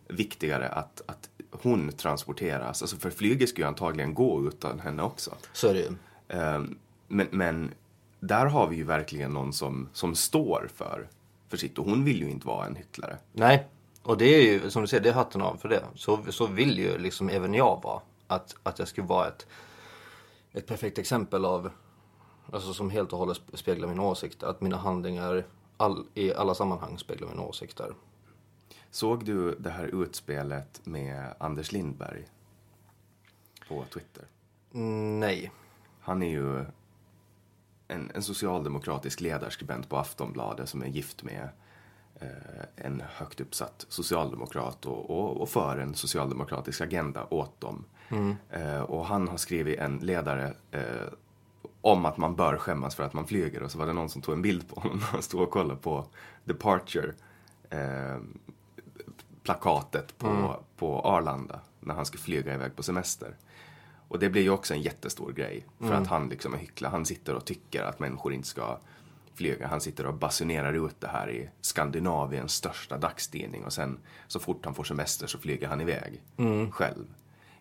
viktigare 0.07 0.69
att, 0.69 1.01
att 1.05 1.29
hon 1.51 1.91
transporteras. 1.91 2.81
Alltså 2.81 2.97
för 2.97 3.09
flyget 3.09 3.49
skulle 3.49 3.65
ju 3.65 3.67
antagligen 3.67 4.13
gå 4.13 4.47
utan 4.47 4.79
henne 4.79 5.03
också. 5.03 5.31
Så 5.53 5.67
är 5.67 5.73
det 5.73 5.79
ju. 5.79 5.91
Ehm, 6.27 6.77
men, 7.07 7.27
men 7.31 7.71
där 8.27 8.45
har 8.45 8.67
vi 8.67 8.75
ju 8.75 8.83
verkligen 8.83 9.33
någon 9.33 9.53
som, 9.53 9.89
som 9.93 10.15
står 10.15 10.69
för, 10.73 11.07
för 11.47 11.57
sitt. 11.57 11.77
Och 11.77 11.85
hon 11.85 12.03
vill 12.03 12.19
ju 12.19 12.29
inte 12.29 12.47
vara 12.47 12.65
en 12.65 12.75
hycklare. 12.75 13.17
Nej, 13.31 13.67
och 14.03 14.17
det 14.17 14.25
är 14.25 14.41
ju 14.41 14.69
som 14.69 14.81
du 14.81 14.87
säger, 14.87 15.03
det 15.03 15.09
är 15.09 15.13
hatten 15.13 15.41
av 15.41 15.57
för 15.57 15.69
det. 15.69 15.83
Så, 15.95 16.19
så 16.29 16.47
vill 16.47 16.79
ju 16.79 16.97
liksom 16.97 17.29
även 17.29 17.53
jag 17.53 17.81
vara. 17.83 18.01
Att, 18.27 18.55
att 18.63 18.79
jag 18.79 18.87
skulle 18.87 19.07
vara 19.07 19.27
ett, 19.27 19.47
ett 20.51 20.67
perfekt 20.67 20.97
exempel 20.97 21.45
av, 21.45 21.71
alltså 22.51 22.73
som 22.73 22.89
helt 22.89 23.13
och 23.13 23.19
hållet 23.19 23.41
speglar 23.53 23.87
min 23.87 23.99
åsikt. 23.99 24.43
Att 24.43 24.61
mina 24.61 24.77
handlingar 24.77 25.45
all, 25.77 26.05
i 26.13 26.33
alla 26.33 26.55
sammanhang 26.55 26.97
speglar 26.97 27.27
mina 27.27 27.41
åsikter. 27.41 27.93
Såg 28.91 29.25
du 29.25 29.55
det 29.55 29.69
här 29.69 30.03
utspelet 30.03 30.81
med 30.83 31.33
Anders 31.37 31.71
Lindberg 31.71 32.25
på 33.67 33.85
Twitter? 33.93 34.25
Mm, 34.73 35.19
nej. 35.19 35.51
Han 36.01 36.23
är 36.23 36.29
ju 36.29 36.65
en, 37.93 38.11
en 38.13 38.23
socialdemokratisk 38.23 39.21
ledarskribent 39.21 39.89
på 39.89 39.97
Aftonbladet 39.97 40.69
som 40.69 40.81
är 40.81 40.87
gift 40.87 41.23
med 41.23 41.49
eh, 42.15 42.27
en 42.85 43.03
högt 43.15 43.41
uppsatt 43.41 43.85
socialdemokrat 43.89 44.85
och, 44.85 45.09
och, 45.09 45.41
och 45.41 45.49
för 45.49 45.77
en 45.77 45.95
socialdemokratisk 45.95 46.81
agenda 46.81 47.27
åt 47.29 47.61
dem. 47.61 47.85
Eh, 48.49 48.81
och 48.81 49.05
han 49.05 49.27
har 49.27 49.37
skrivit 49.37 49.79
en 49.79 49.97
ledare 49.97 50.53
eh, 50.71 51.13
om 51.81 52.05
att 52.05 52.17
man 52.17 52.35
bör 52.35 52.57
skämmas 52.57 52.95
för 52.95 53.03
att 53.03 53.13
man 53.13 53.27
flyger 53.27 53.63
och 53.63 53.71
så 53.71 53.77
var 53.77 53.85
det 53.85 53.93
någon 53.93 54.09
som 54.09 54.21
tog 54.21 54.33
en 54.35 54.41
bild 54.41 54.69
på 54.69 54.79
honom 54.79 54.97
när 54.97 55.05
han 55.11 55.21
stod 55.21 55.41
och 55.41 55.51
kollade 55.51 55.79
på 55.79 56.05
Departure 56.43 57.13
eh, 57.69 58.17
plakatet 59.43 60.17
på, 60.17 60.59
på 60.77 60.99
Arlanda 60.99 61.59
när 61.79 61.93
han 61.93 62.05
skulle 62.05 62.23
flyga 62.23 62.53
iväg 62.53 62.75
på 62.75 62.83
semester. 62.83 63.35
Och 64.13 64.19
det 64.19 64.29
blir 64.29 64.41
ju 64.41 64.49
också 64.49 64.73
en 64.73 64.81
jättestor 64.81 65.31
grej 65.31 65.65
för 65.79 65.93
att 65.93 66.07
han 66.07 66.29
liksom 66.29 66.53
är 66.53 66.57
hycklare. 66.57 66.91
Han 66.91 67.05
sitter 67.05 67.35
och 67.35 67.45
tycker 67.45 67.83
att 67.83 67.99
människor 67.99 68.33
inte 68.33 68.47
ska 68.47 68.79
flyga. 69.35 69.67
Han 69.67 69.81
sitter 69.81 70.05
och 70.05 70.13
basunerar 70.13 70.87
ut 70.87 70.95
det 70.99 71.07
här 71.07 71.29
i 71.29 71.49
Skandinaviens 71.61 72.53
största 72.53 72.97
dagstidning 72.97 73.63
och 73.63 73.73
sen 73.73 73.99
så 74.27 74.39
fort 74.39 74.65
han 74.65 74.73
får 74.73 74.83
semester 74.83 75.27
så 75.27 75.37
flyger 75.37 75.67
han 75.67 75.81
iväg 75.81 76.21
själv. 76.71 77.05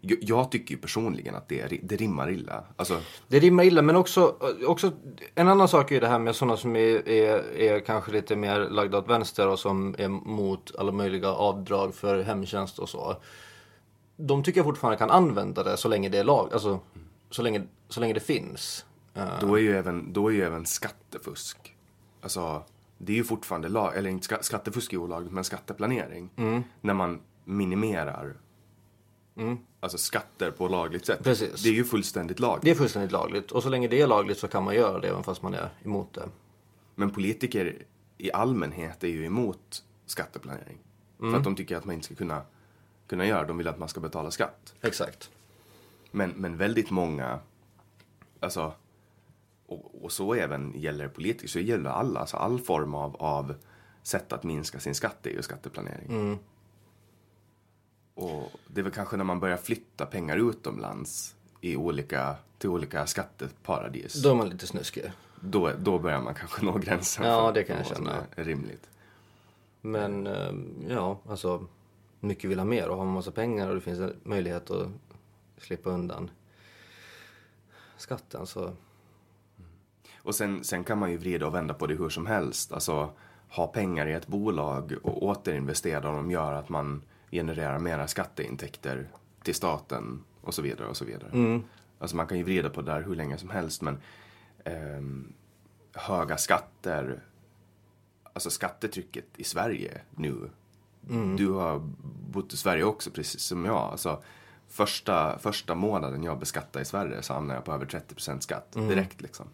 Jag, 0.01 0.19
jag 0.21 0.51
tycker 0.51 0.75
ju 0.75 0.81
personligen 0.81 1.35
att 1.35 1.49
det, 1.49 1.81
det 1.83 1.97
rimmar 1.97 2.31
illa. 2.31 2.65
Alltså, 2.77 3.01
Det 3.29 3.39
rimmar 3.39 3.65
illa, 3.65 3.83
men 3.83 3.97
också, 3.97 4.37
också 4.67 4.93
en 5.35 5.49
annan 5.49 5.69
sak 5.69 5.91
är 5.91 5.95
ju 5.95 6.01
det 6.01 6.09
här 6.09 6.19
med 6.19 6.37
sådana 6.37 6.57
som 6.57 6.77
är, 6.77 7.09
är, 7.09 7.57
är 7.57 7.81
kanske 7.81 8.13
lite 8.13 8.37
mer 8.37 8.61
lagda 8.61 8.99
åt 8.99 9.09
vänster 9.09 9.49
och 9.49 9.59
som 9.59 9.95
är 9.99 10.09
mot 10.09 10.77
alla 10.79 10.93
möjliga 10.93 11.29
avdrag 11.29 11.95
för 11.95 12.23
hemtjänst 12.23 12.79
och 12.79 12.89
så. 12.89 13.17
De 14.17 14.43
tycker 14.43 14.59
jag 14.59 14.65
fortfarande 14.67 14.99
kan 14.99 15.11
använda 15.11 15.63
det 15.63 15.77
så 15.77 15.89
länge 15.89 16.09
det 16.09 16.19
är 16.19 16.25
lag, 16.25 16.53
alltså 16.53 16.81
så 17.31 17.43
länge, 17.43 17.63
så 17.89 18.01
länge 18.01 18.15
det 18.15 18.21
finns. 18.21 18.87
Eh, 19.15 19.41
Då 19.41 19.59
är 19.59 19.63
ju 19.63 19.77
även, 19.77 20.13
då 20.13 20.29
är 20.29 20.33
ju 20.33 20.43
även 20.43 20.67
skattefusk. 20.67 21.77
Alltså, 22.21 22.63
det 22.99 23.13
är 23.13 23.17
ju 23.17 23.25
fortfarande 23.25 23.69
lag, 23.69 23.97
eller 23.97 24.11
inte 24.11 24.25
ska, 24.25 24.39
skattefusk 24.41 24.93
är 24.93 24.97
olagligt, 24.97 25.33
men 25.33 25.45
skatteplanering. 25.45 26.31
Mm. 26.37 26.63
När 26.81 26.95
man 26.95 27.21
minimerar 27.45 28.37
alltså 29.81 29.99
skatter 29.99 30.51
på 30.51 30.69
lagligt 30.69 31.07
sätt. 31.07 31.25
Precis. 31.25 31.63
Det 31.63 31.69
är 31.69 31.73
ju 31.73 31.85
fullständigt 31.85 32.41
lagligt. 32.41 32.65
Det 32.65 32.71
är 32.71 32.75
fullständigt 32.75 33.13
lagligt 33.13 33.51
och 33.53 33.63
så 33.63 33.69
länge 33.69 33.89
det 33.89 34.01
är 34.01 34.07
lagligt 34.07 34.39
så 34.39 34.49
kan 34.49 34.65
man 34.65 34.75
göra 34.75 35.01
det 35.01 35.09
även 35.09 35.23
fast 35.23 35.43
man 35.43 35.55
är 35.55 35.71
emot 35.85 36.15
det. 36.15 36.29
Men 36.95 37.11
politiker 37.11 37.83
i 38.19 38.33
allmänhet 38.33 39.05
är 39.05 39.09
ju 39.09 39.25
emot 39.27 39.85
skatteplanering. 40.07 40.79
Mm. 41.21 41.33
För 41.33 41.39
att 41.39 41.45
de 41.45 41.57
tycker 41.57 41.77
att 41.77 41.85
man 41.85 41.95
inte 41.95 42.05
ska 42.05 42.15
kunna, 42.15 42.43
kunna 43.13 43.27
göra 43.27 43.45
De 43.47 43.59
vill 43.59 43.69
att 43.69 43.79
man 43.79 43.89
ska 43.89 44.01
betala 44.01 44.31
skatt. 44.31 44.75
Exakt. 44.83 45.31
Men, 46.11 46.31
men 46.31 46.57
väldigt 46.57 46.91
många, 46.91 47.39
alltså, 48.41 48.73
och, 49.67 50.05
och 50.05 50.13
så 50.13 50.35
även 50.35 50.73
gäller 50.81 51.09
politiker, 51.09 51.49
så 51.49 51.59
gäller 51.59 51.91
alla, 51.91 52.21
alltså 52.21 52.37
all 52.37 52.61
form 52.61 52.95
av, 52.95 53.17
av 53.17 53.55
sätt 54.03 54.33
att 54.33 54.45
minska 54.45 54.81
sin 54.81 54.95
skatt 54.95 55.27
är 55.27 55.31
ju 55.31 55.43
skatteplanering. 55.43 56.39
Och 58.15 58.53
det 58.67 58.81
är 58.81 58.83
väl 58.83 58.93
kanske 58.93 59.17
när 59.17 59.25
man 59.25 59.41
börjar 59.41 59.57
flytta 59.57 60.07
pengar 60.07 60.37
utomlands 60.37 61.35
i 61.61 61.77
olika, 61.77 62.37
till 62.59 62.69
olika 62.69 63.07
skatteparadis. 63.07 64.23
Då 64.23 64.31
är 64.31 64.35
man 64.35 64.49
lite 64.49 64.67
snuskig. 64.67 65.13
Då, 65.41 65.71
då 65.79 65.99
börjar 65.99 66.21
man 66.21 66.35
kanske 66.35 66.65
nå 66.65 66.79
gränsen 66.79 67.27
Ja, 67.27 67.47
för 67.47 67.55
det 67.55 67.65
kan 67.65 67.77
jag 67.77 67.85
vad 67.85 67.97
som 67.97 68.07
känna. 68.07 68.25
är 68.37 68.45
rimligt. 68.45 68.89
Men 69.81 70.27
eh, 70.27 70.53
ja, 70.89 71.19
alltså 71.29 71.67
mycket 72.23 72.51
vill 72.51 72.59
ha 72.59 72.65
mer 72.65 72.89
och 72.89 72.97
har 72.97 73.05
man 73.05 73.15
massa 73.15 73.31
pengar 73.31 73.69
och 73.69 73.75
det 73.75 73.81
finns 73.81 73.99
en 73.99 74.17
möjlighet 74.23 74.71
att 74.71 74.89
slippa 75.59 75.91
undan 75.91 76.31
skatten 77.97 78.47
så 78.47 78.73
Och 80.23 80.35
sen, 80.35 80.65
sen 80.65 80.85
kan 80.85 80.99
man 80.99 81.11
ju 81.11 81.17
vrida 81.17 81.47
och 81.47 81.55
vända 81.55 81.75
på 81.75 81.87
det 81.87 81.95
hur 81.95 82.09
som 82.09 82.27
helst. 82.27 82.73
Alltså 82.73 83.13
ha 83.49 83.67
pengar 83.67 84.07
i 84.07 84.13
ett 84.13 84.27
bolag 84.27 84.95
och 85.03 85.23
återinvestera 85.23 86.01
dem 86.01 86.31
gör 86.31 86.53
att 86.53 86.69
man 86.69 87.03
genererar 87.31 87.79
mera 87.79 88.09
skatteintäkter 88.09 89.09
till 89.43 89.55
staten 89.55 90.25
och 90.41 90.55
så 90.55 90.63
vidare 90.63 90.89
och 90.89 90.97
så 90.97 91.05
vidare. 91.05 91.31
Mm. 91.33 91.63
Alltså 91.99 92.17
man 92.17 92.27
kan 92.27 92.39
ju 92.39 92.45
vrida 92.45 92.71
på 92.71 92.83
det 92.83 92.93
där 92.93 93.03
hur 93.03 93.15
länge 93.15 93.39
som 93.39 93.51
helst 93.51 93.83
men 93.83 93.99
ehm, 94.65 95.33
höga 95.93 96.37
skatter, 96.37 97.23
alltså 98.33 98.51
skattetrycket 98.51 99.25
i 99.37 99.45
Sverige 99.45 100.01
nu. 100.11 100.51
Du 101.37 101.51
har 101.51 101.83
bott 102.31 102.53
i 102.53 102.57
Sverige 102.57 102.85
också 102.85 103.11
precis 103.11 103.43
som 103.43 103.65
jag. 103.65 103.77
Alltså, 103.77 104.23
första, 104.69 105.39
första 105.39 105.75
månaden 105.75 106.23
jag 106.23 106.39
beskattade 106.39 106.83
i 106.83 106.85
Sverige 106.85 107.23
så 107.23 107.33
hamnade 107.35 107.57
jag 107.59 107.65
på 107.65 107.73
över 107.73 107.87
30% 107.87 108.41
skatt 108.41 108.73
direkt 108.73 109.21
liksom. 109.21 109.47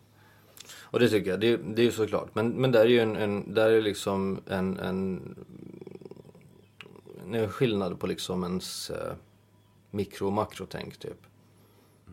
Och 0.90 1.00
det 1.00 1.08
tycker 1.08 1.30
jag, 1.30 1.40
det, 1.40 1.56
det 1.56 1.82
är 1.82 1.84
ju 1.84 1.92
såklart. 1.92 2.34
Men, 2.34 2.48
men 2.48 2.72
där 2.72 2.80
är 2.80 2.88
ju 2.88 3.00
en, 3.00 3.16
en, 3.16 3.54
där 3.54 3.70
är 3.70 3.82
liksom 3.82 4.40
en, 4.46 4.78
en, 4.78 5.34
en 7.32 7.48
skillnad 7.48 8.00
på 8.00 8.06
liksom 8.06 8.44
ens 8.44 8.90
eh, 8.90 9.12
mikro 9.90 10.26
och 10.26 10.32
makrotänk 10.32 10.96
typ. 10.96 11.26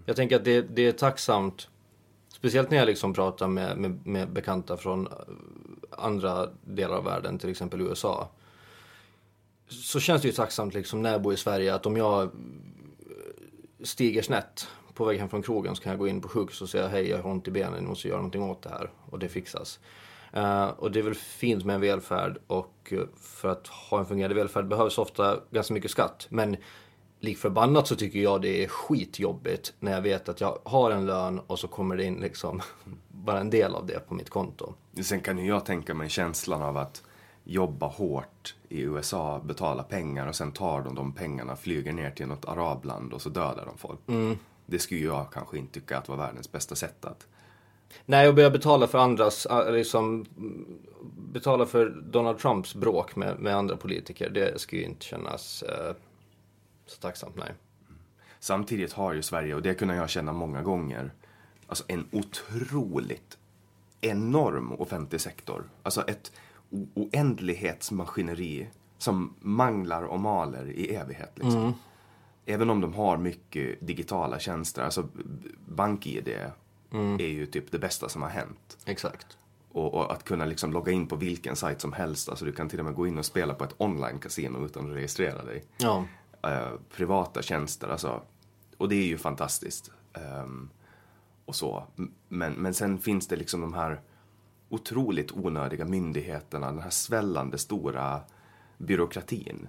Jag 0.06 0.16
tänker 0.16 0.36
att 0.36 0.46
det, 0.46 0.62
det 0.62 0.82
är 0.82 0.92
tacksamt, 0.92 1.68
speciellt 2.30 2.70
när 2.70 2.78
jag 2.78 2.86
liksom 2.86 3.14
pratar 3.14 3.48
med, 3.48 3.78
med, 3.78 4.08
med 4.08 4.30
bekanta 4.30 4.78
från 4.78 5.08
andra 5.90 6.50
delar 6.64 6.96
av 6.96 7.04
världen, 7.04 7.40
till 7.40 7.50
exempel 7.50 7.82
USA. 7.82 8.30
Så 9.68 10.00
känns 10.00 10.22
det 10.22 10.28
ju 10.28 10.34
tacksamt 10.34 10.74
liksom 10.74 11.02
när 11.02 11.12
jag 11.12 11.22
bor 11.22 11.34
i 11.34 11.38
Sverige 11.38 11.76
att 11.76 11.86
om 11.86 11.98
jag 11.98 12.24
eh, 12.24 12.30
stiger 13.84 14.22
snett 14.22 14.68
på 14.94 15.06
väg 15.06 15.20
hem 15.20 15.30
från 15.30 15.44
krogen 15.44 15.76
så 15.76 15.84
kan 15.84 15.90
jag 15.90 16.00
gå 16.00 16.08
in 16.08 16.22
på 16.22 16.28
sjukhus 16.28 16.62
och 16.62 16.70
säga 16.70 16.88
hej 16.88 17.10
jag 17.10 17.18
har 17.18 17.30
ont 17.30 17.48
i 17.48 17.52
benen, 17.52 17.84
ni 17.84 17.90
måste 17.90 18.08
göra 18.08 18.18
någonting 18.18 18.44
åt 18.44 18.62
det 18.62 18.70
här 18.70 18.92
och 19.10 19.20
det 19.20 19.30
fixas. 19.30 19.80
Uh, 20.38 20.66
och 20.66 20.92
det 20.92 21.00
är 21.00 21.04
väl 21.04 21.16
fint 21.16 21.66
med 21.66 21.76
en 21.76 21.82
välfärd 21.82 22.38
och 22.48 22.94
eh, 22.94 23.00
för 23.22 23.50
att 23.50 23.68
ha 23.68 24.00
en 24.00 24.06
fungerande 24.06 24.36
välfärd 24.36 24.68
behövs 24.68 24.98
ofta 24.98 25.40
ganska 25.52 25.74
mycket 25.74 25.92
skatt. 25.92 26.28
Men 26.30 26.58
lik 27.20 27.38
förbannat 27.38 27.88
så 27.88 27.96
tycker 27.96 28.20
jag 28.20 28.42
det 28.42 28.64
är 28.64 28.68
skitjobbigt 28.68 29.74
när 29.80 29.92
jag 29.92 30.02
vet 30.02 30.30
att 30.30 30.42
jag 30.42 30.60
har 30.64 30.92
en 30.92 31.06
lön 31.06 31.40
och 31.40 31.60
så 31.60 31.68
kommer 31.68 31.98
det 31.98 32.04
in 32.04 32.16
liksom 32.16 32.62
bara 33.08 33.40
en 33.40 33.50
del 33.50 33.76
av 33.76 33.86
det 33.86 34.08
på 34.08 34.14
mitt 34.14 34.30
konto. 34.30 34.74
Sen 35.04 35.20
kan 35.20 35.38
ju 35.38 35.48
jag 35.48 35.66
tänka 35.66 35.94
mig 35.94 36.10
känslan 36.10 36.62
av 36.62 36.78
att 36.78 37.04
jobba 37.44 37.88
hårt 37.88 38.56
i 38.76 38.82
USA, 38.82 39.42
betala 39.46 39.84
pengar 39.84 40.28
och 40.28 40.36
sen 40.36 40.52
tar 40.52 40.82
de 40.82 40.96
de 40.96 41.14
pengarna, 41.14 41.56
flyger 41.56 41.94
ner 41.94 42.12
till 42.12 42.28
något 42.28 42.46
arabland 42.46 43.14
och 43.14 43.22
så 43.22 43.30
dödar 43.30 43.66
de 43.66 43.78
folk. 43.78 44.00
Det 44.66 44.80
skulle 44.80 45.02
jag 45.02 45.32
kanske 45.34 45.58
inte 45.58 45.74
tycka 45.74 45.98
att 45.98 46.10
var 46.10 46.18
världens 46.18 46.52
bästa 46.52 46.76
sätt 46.76 47.06
att... 47.06 47.28
Nej, 48.06 48.28
och 48.28 48.36
börja 48.36 48.50
betala 48.50 48.88
för 48.88 48.98
andras, 48.98 49.46
äh, 49.46 49.72
liksom 49.72 50.26
betala 51.34 51.66
för 51.66 51.90
Donald 51.90 52.40
Trumps 52.40 52.76
bråk 52.76 53.16
med, 53.16 53.40
med 53.40 53.56
andra 53.56 53.78
politiker, 53.78 54.30
det 54.30 54.62
skulle 54.62 54.82
ju 54.82 54.88
inte 54.88 55.06
kännas 55.06 55.64
eh, 55.64 55.96
så 56.86 57.02
tacksamt, 57.02 57.36
nej. 57.36 57.52
Samtidigt 58.40 58.94
har 58.94 59.14
ju 59.14 59.22
Sverige, 59.22 59.56
och 59.56 59.62
det 59.62 59.74
kunde 59.74 59.96
jag 59.96 60.10
känna 60.10 60.34
många 60.34 60.62
gånger, 60.62 61.12
alltså 61.68 61.84
en 61.88 62.08
otroligt 62.12 63.38
enorm 64.02 64.72
offentlig 64.72 65.22
sektor. 65.22 65.64
Alltså 65.84 66.02
ett 66.02 66.32
oändlighetsmaskineri 66.94 68.68
som 68.98 69.34
manglar 69.40 70.04
och 70.04 70.20
maler 70.20 70.66
i 70.70 70.96
evighet. 70.96 71.32
Liksom. 71.36 71.74
Även 72.46 72.70
om 72.70 72.82
de 72.82 72.94
har 72.94 73.18
mycket 73.18 73.88
digitala 73.88 74.40
tjänster, 74.40 74.84
alltså 74.84 75.08
bank-id 75.68 76.28
är 77.20 77.28
ju 77.28 77.46
typ 77.46 77.72
det 77.72 77.80
bästa 77.80 78.10
som 78.10 78.22
har 78.22 78.30
hänt. 78.30 78.78
Exakt. 78.86 79.38
Och, 79.72 79.94
och 79.94 80.14
att 80.14 80.24
kunna 80.24 80.46
liksom 80.46 80.72
logga 80.74 80.92
in 80.92 81.08
på 81.08 81.16
vilken 81.16 81.56
sajt 81.56 81.82
som 81.82 81.94
helst, 81.94 82.30
alltså 82.30 82.46
du 82.46 82.52
kan 82.52 82.70
till 82.70 82.80
och 82.80 82.86
med 82.86 82.94
gå 82.96 83.08
in 83.08 83.18
och 83.18 83.26
spela 83.26 83.54
på 83.54 83.64
ett 83.64 83.76
online-casino 83.78 84.66
utan 84.66 84.90
att 84.90 84.96
registrera 84.96 85.46
dig 85.46 85.64
Ja. 85.78 86.06
eh, 86.44 86.70
privata 86.96 87.42
tjänster. 87.42 87.88
Alltså, 87.88 88.22
och 88.78 88.90
det 88.90 88.96
är 88.96 89.06
ju 89.06 89.18
fantastiskt. 89.18 89.92
Ehm, 90.14 90.70
och 91.46 91.56
så. 91.56 91.84
Men, 92.28 92.54
men 92.54 92.74
sen 92.74 92.98
finns 93.00 93.28
det 93.28 93.36
liksom 93.36 93.62
de 93.62 93.74
här 93.74 94.02
otroligt 94.76 95.32
onödiga 95.32 95.86
myndigheterna, 95.86 96.72
den 96.72 96.82
här 96.82 96.90
svällande 96.90 97.58
stora 97.58 98.20
byråkratin. 98.78 99.68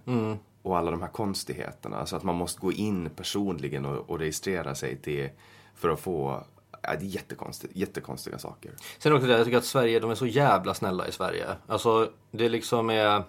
Och 0.63 0.79
alla 0.79 0.91
de 0.91 1.03
här 1.03 1.09
konstigheterna. 1.09 1.97
Alltså 1.97 2.17
att 2.17 2.23
man 2.23 2.35
måste 2.35 2.61
gå 2.61 2.73
in 2.73 3.11
personligen 3.11 3.87
och, 3.87 4.11
och 4.11 4.19
registrera 4.19 4.75
sig 4.75 4.97
till 4.97 5.29
för 5.75 5.89
att 5.89 6.01
få 6.01 6.45
Ja, 6.83 6.97
det 6.99 7.05
är 7.05 7.09
jättekonstigt, 7.09 7.77
jättekonstiga 7.77 8.39
saker. 8.39 8.73
Sen 8.99 9.13
också 9.13 9.27
det, 9.27 9.37
jag 9.37 9.45
tycker 9.45 9.59
att 9.59 9.65
Sverige, 9.65 10.01
de 10.01 10.11
är 10.11 10.15
så 10.15 10.27
jävla 10.27 10.75
snälla 10.75 11.09
i 11.09 11.13
Sverige. 11.13 11.47
Alltså, 11.67 12.11
det 12.31 12.49
liksom 12.49 12.91
är... 12.91 13.23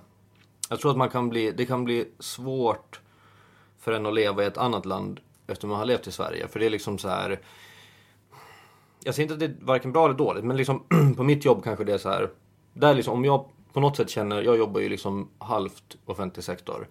Jag 0.69 0.79
tror 0.79 0.91
att 0.91 0.97
man 0.97 1.09
kan 1.09 1.29
bli, 1.29 1.51
det 1.51 1.65
kan 1.65 1.83
bli 1.83 2.07
svårt 2.19 3.01
för 3.79 3.91
en 3.91 4.05
att 4.05 4.13
leva 4.13 4.43
i 4.43 4.45
ett 4.45 4.57
annat 4.57 4.85
land 4.85 5.19
efter 5.47 5.67
man 5.67 5.77
har 5.77 5.85
levt 5.85 6.07
i 6.07 6.11
Sverige. 6.11 6.47
För 6.47 6.59
det 6.59 6.65
är 6.65 6.69
liksom 6.69 6.97
så 6.97 7.07
här... 7.07 7.39
Jag 9.07 9.15
säger 9.15 9.23
inte 9.23 9.33
att 9.33 9.39
det 9.39 9.61
är 9.61 9.65
varken 9.65 9.91
bra 9.91 10.05
eller 10.05 10.15
dåligt, 10.15 10.43
men 10.43 10.57
liksom 10.57 10.83
på 11.17 11.23
mitt 11.23 11.45
jobb 11.45 11.63
kanske 11.63 11.83
det 11.83 11.93
är 11.93 11.97
så 11.97 12.09
här. 12.09 12.29
Där 12.73 12.93
liksom, 12.93 13.13
om 13.13 13.25
jag 13.25 13.45
på 13.73 13.79
något 13.79 13.97
sätt 13.97 14.09
känner, 14.09 14.41
jag 14.41 14.57
jobbar 14.57 14.79
ju 14.81 14.89
liksom 14.89 15.29
halvt 15.37 15.97
offentlig 16.05 16.43
sektor. 16.43 16.87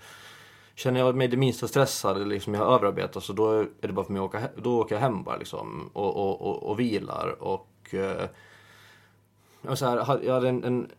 Känner 0.75 1.01
jag 1.01 1.17
mig 1.17 1.29
det 1.29 1.37
minsta 1.37 1.69
stressad 1.69 2.17
eller 2.17 2.27
liksom 2.27 2.55
jag 2.55 2.65
har 2.65 2.75
överarbetat 2.75 3.25
så 3.25 3.33
då 3.33 3.53
är 3.53 3.69
det 3.81 3.93
bara 3.93 4.05
för 4.05 4.13
mig 4.13 4.21
att 4.21 4.27
åka, 4.27 4.39
he- 4.39 4.61
då 4.63 4.81
åker 4.81 4.95
jag 4.95 5.03
hem 5.03 5.23
bara 5.23 5.37
liksom 5.37 5.91
och, 5.93 6.17
och, 6.17 6.43
och, 6.43 6.63
och 6.63 6.81
vilar 6.81 7.43
och 7.43 7.95
eh, 7.95 8.29
jag, 9.63 9.79
så 9.79 9.87
här, 9.87 10.21
jag 10.23 10.35
hade 10.35 10.49
en, 10.49 10.65
en 10.65 10.91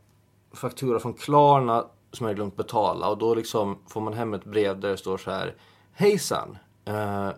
faktura 0.53 0.99
från 0.99 1.13
Klarna 1.13 1.85
som 2.11 2.23
jag 2.25 2.29
hade 2.29 2.35
glömt 2.35 2.55
betala 2.55 3.09
och 3.09 3.17
då 3.17 3.35
liksom 3.35 3.77
får 3.87 4.01
man 4.01 4.13
hem 4.13 4.33
ett 4.33 4.45
brev 4.45 4.79
där 4.79 4.89
det 4.89 4.97
står 4.97 5.17
så 5.17 5.31
här 5.31 5.55
Hejsan! 5.93 6.57
Eh, 6.85 7.29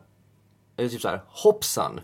eller 0.78 0.90
typ 0.90 1.02
så 1.02 1.08
här 1.08 1.22
Hoppsan! 1.28 2.00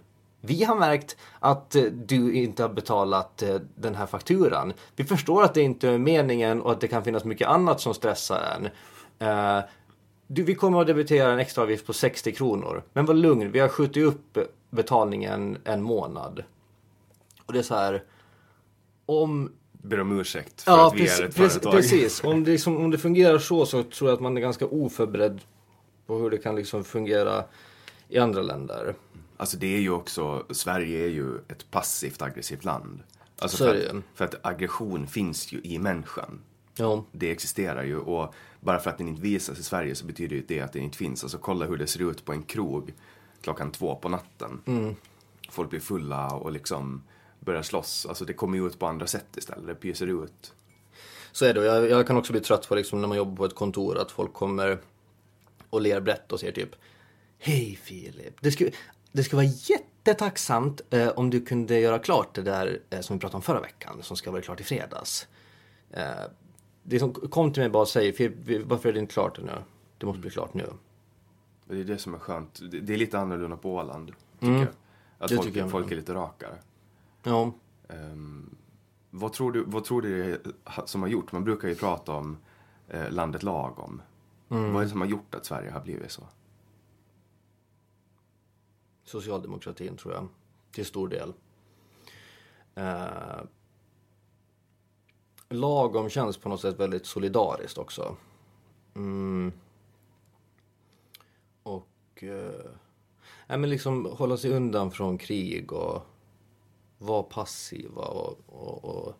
Vi 0.45 0.63
har 0.63 0.75
märkt 0.75 1.17
att 1.39 1.75
eh, 1.75 1.83
du 1.83 2.33
inte 2.33 2.63
har 2.63 2.69
betalat 2.69 3.41
eh, 3.41 3.55
den 3.75 3.95
här 3.95 4.05
fakturan. 4.05 4.73
Vi 4.95 5.03
förstår 5.03 5.43
att 5.43 5.53
det 5.53 5.61
inte 5.61 5.89
är 5.89 5.97
meningen 5.97 6.61
och 6.61 6.71
att 6.71 6.81
det 6.81 6.87
kan 6.87 7.03
finnas 7.03 7.23
mycket 7.23 7.47
annat 7.47 7.81
som 7.81 7.93
stressar 7.93 8.41
en. 8.57 8.69
Eh, 9.27 9.63
du, 10.27 10.43
vi 10.43 10.55
kommer 10.55 10.81
att 10.81 10.87
debitera 10.87 11.31
en 11.31 11.39
extra 11.39 11.63
avgift 11.63 11.85
på 11.87 11.93
60 11.93 12.31
kronor. 12.31 12.83
Men 12.93 13.05
var 13.05 13.13
lugn, 13.13 13.51
vi 13.51 13.59
har 13.59 13.67
skjutit 13.67 14.03
upp 14.03 14.37
betalningen 14.69 15.57
en 15.63 15.81
månad. 15.81 16.43
Och 17.45 17.53
det 17.53 17.59
är 17.59 17.63
så 17.63 17.75
här. 17.75 18.03
Om 19.05 19.51
Ber 19.71 19.99
om 19.99 20.19
ursäkt 20.19 20.61
för 20.61 20.71
Ja, 20.71 20.87
att 20.87 20.93
vi 20.93 20.97
precis. 20.99 21.19
är 21.19 21.23
ett 21.25 21.35
företag. 21.35 21.71
precis. 21.73 22.23
Om, 22.23 22.43
det 22.43 22.51
liksom, 22.51 22.77
om 22.77 22.91
det 22.91 22.97
fungerar 22.97 23.37
så 23.37 23.65
så 23.65 23.83
tror 23.83 24.09
jag 24.09 24.15
att 24.15 24.21
man 24.21 24.37
är 24.37 24.41
ganska 24.41 24.65
oförberedd 24.65 25.41
på 26.07 26.17
hur 26.17 26.29
det 26.29 26.37
kan 26.37 26.55
liksom 26.55 26.83
fungera 26.83 27.43
i 28.09 28.19
andra 28.19 28.41
länder. 28.41 28.95
Alltså 29.37 29.57
det 29.57 29.75
är 29.75 29.79
ju 29.79 29.89
också, 29.91 30.45
Sverige 30.49 31.05
är 31.05 31.09
ju 31.09 31.37
ett 31.37 31.71
passivt 31.71 32.21
aggressivt 32.21 32.63
land. 32.63 33.03
Alltså 33.39 33.57
Så 33.57 33.63
för, 33.65 33.75
att, 33.75 34.03
för 34.13 34.25
att 34.25 34.45
aggression 34.45 35.07
finns 35.07 35.51
ju 35.53 35.61
i 35.63 35.79
människan. 35.79 36.41
Ja, 36.77 37.05
Det 37.11 37.31
existerar 37.31 37.83
ju 37.83 37.97
och 37.97 38.33
bara 38.59 38.79
för 38.79 38.89
att 38.89 38.97
den 38.97 39.07
inte 39.07 39.21
visas 39.21 39.59
i 39.59 39.63
Sverige 39.63 39.95
så 39.95 40.05
betyder 40.05 40.35
ju 40.35 40.41
det 40.47 40.61
att 40.61 40.73
den 40.73 40.81
inte 40.81 40.97
finns. 40.97 41.23
Alltså 41.23 41.37
kolla 41.37 41.65
hur 41.65 41.77
det 41.77 41.87
ser 41.87 42.09
ut 42.11 42.25
på 42.25 42.31
en 42.33 42.43
krog 42.43 42.93
klockan 43.41 43.71
två 43.71 43.95
på 43.95 44.09
natten. 44.09 44.61
Mm. 44.65 44.95
Folk 45.49 45.69
blir 45.69 45.79
fulla 45.79 46.27
och 46.27 46.51
liksom 46.51 47.03
börjar 47.39 47.61
slåss. 47.61 48.05
Alltså 48.05 48.25
det 48.25 48.33
kommer 48.33 48.57
ju 48.57 48.67
ut 48.67 48.79
på 48.79 48.87
andra 48.87 49.07
sätt 49.07 49.37
istället. 49.37 49.67
Det 49.67 49.75
pyser 49.75 50.23
ut. 50.23 50.53
så 51.31 51.45
är 51.45 51.53
det. 51.53 51.65
Jag, 51.65 51.89
jag 51.89 52.07
kan 52.07 52.17
också 52.17 52.31
bli 52.31 52.41
trött 52.41 52.67
på 52.67 52.75
liksom 52.75 53.01
när 53.01 53.07
man 53.07 53.17
jobbar 53.17 53.35
på 53.35 53.45
ett 53.45 53.55
kontor 53.55 53.97
att 53.97 54.11
folk 54.11 54.33
kommer 54.33 54.79
och 55.69 55.81
ler 55.81 56.01
brett 56.01 56.31
och 56.31 56.39
säger 56.39 56.53
typ 56.53 56.75
Hej 57.39 57.79
Filip, 57.83 58.37
det 58.41 58.51
skulle, 58.51 58.71
det 59.15 59.23
skulle 59.23 59.37
vara 59.43 59.53
jättetacksamt 59.53 60.81
eh, 60.89 61.07
om 61.09 61.29
du 61.29 61.41
kunde 61.45 61.79
göra 61.79 61.99
klart 61.99 62.35
det 62.35 62.41
där 62.41 62.79
eh, 62.89 62.99
som 63.01 63.15
vi 63.15 63.19
pratade 63.19 63.35
om 63.35 63.41
förra 63.41 63.61
veckan 63.61 63.97
som 64.03 64.17
ska 64.17 64.31
vara 64.31 64.41
klart 64.41 64.59
i 64.59 64.63
fredags. 64.63 65.27
Eh, 65.91 66.03
det 66.83 66.99
som 66.99 67.13
kom 67.13 67.53
till 67.53 67.61
mig 67.63 67.69
bara 67.69 67.81
och 67.81 67.87
vi- 68.29 68.63
varför 68.65 68.89
är 68.89 68.93
det 68.93 68.99
inte 68.99 69.13
klart 69.13 69.39
nu? 69.43 69.51
Det 69.97 70.05
måste 70.05 70.19
bli 70.21 70.29
klart 70.29 70.53
nu. 70.53 70.65
Och 71.67 71.75
det 71.75 71.79
är 71.79 71.83
det 71.83 71.97
som 71.97 72.13
är 72.13 72.19
skönt. 72.19 72.59
Det, 72.71 72.93
är 72.93 72.97
lite 72.97 73.19
annorlunda 73.19 73.57
på 73.57 73.73
Åland, 73.75 74.11
tycker 74.39 74.53
jag. 74.53 74.67
Att 75.17 75.29
Det 75.29 75.35
folk, 75.35 75.47
tycker 75.47 75.59
jag 75.59 75.71
folk 75.71 75.91
är 75.91 75.95
lite 75.95 76.13
rakare. 76.13 76.55
Ja, 77.23 77.51
Ehm, 77.89 78.55
vad, 79.09 79.33
tror 79.33 79.51
du, 79.51 79.63
vad 79.67 79.83
tror 79.83 80.01
du 80.01 80.23
det 80.23 80.31
är 80.31 80.85
som 80.85 81.01
har 81.01 81.09
gjort? 81.09 81.31
Man 81.31 81.43
brukar 81.43 81.67
ju 81.67 81.75
prata 81.75 82.11
om 82.11 82.37
eh, 82.87 83.09
landet 83.11 83.43
lagom. 83.43 84.01
Mm. 84.49 84.73
Vad 84.73 84.81
är 84.81 84.85
det 84.85 84.91
som 84.91 85.01
har 85.01 85.07
gjort 85.07 85.35
att 85.35 85.45
Sverige 85.45 85.71
har 85.71 85.81
blivit 85.81 86.11
så? 86.11 86.23
Socialdemokratin 89.05 89.97
tror 89.97 90.13
jag. 90.13 90.27
Till 90.71 90.85
stor 90.85 91.07
del. 91.07 91.33
Eh, 92.75 93.41
lagom 95.49 96.09
känns 96.09 96.37
på 96.37 96.49
något 96.49 96.61
sätt 96.61 96.79
väldigt 96.79 97.05
solidariskt 97.05 97.77
också. 97.77 98.15
Mm. 98.95 99.51
Och... 101.63 102.23
Eh, 102.23 102.71
nej, 103.47 103.57
men 103.57 103.69
liksom 103.69 104.05
hålla 104.05 104.37
sig 104.37 104.51
undan 104.51 104.91
från 104.91 105.17
krig 105.17 105.73
och 105.73 106.01
vara 106.97 107.23
passiva 107.23 108.01
och, 108.01 108.39
och, 108.45 108.85
och 108.85 109.13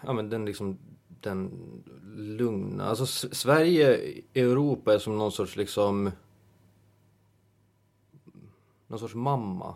ja 0.00 0.12
men 0.12 0.30
den 0.30 0.44
liksom 0.44 0.78
den 1.20 1.50
lugna, 2.16 2.84
alltså 2.84 3.06
Sverige, 3.34 4.00
Europa 4.34 4.94
är 4.94 4.98
som 4.98 5.18
någon 5.18 5.32
sorts 5.32 5.56
liksom 5.56 6.10
någon 8.94 8.98
sorts 9.00 9.14
mamma 9.14 9.74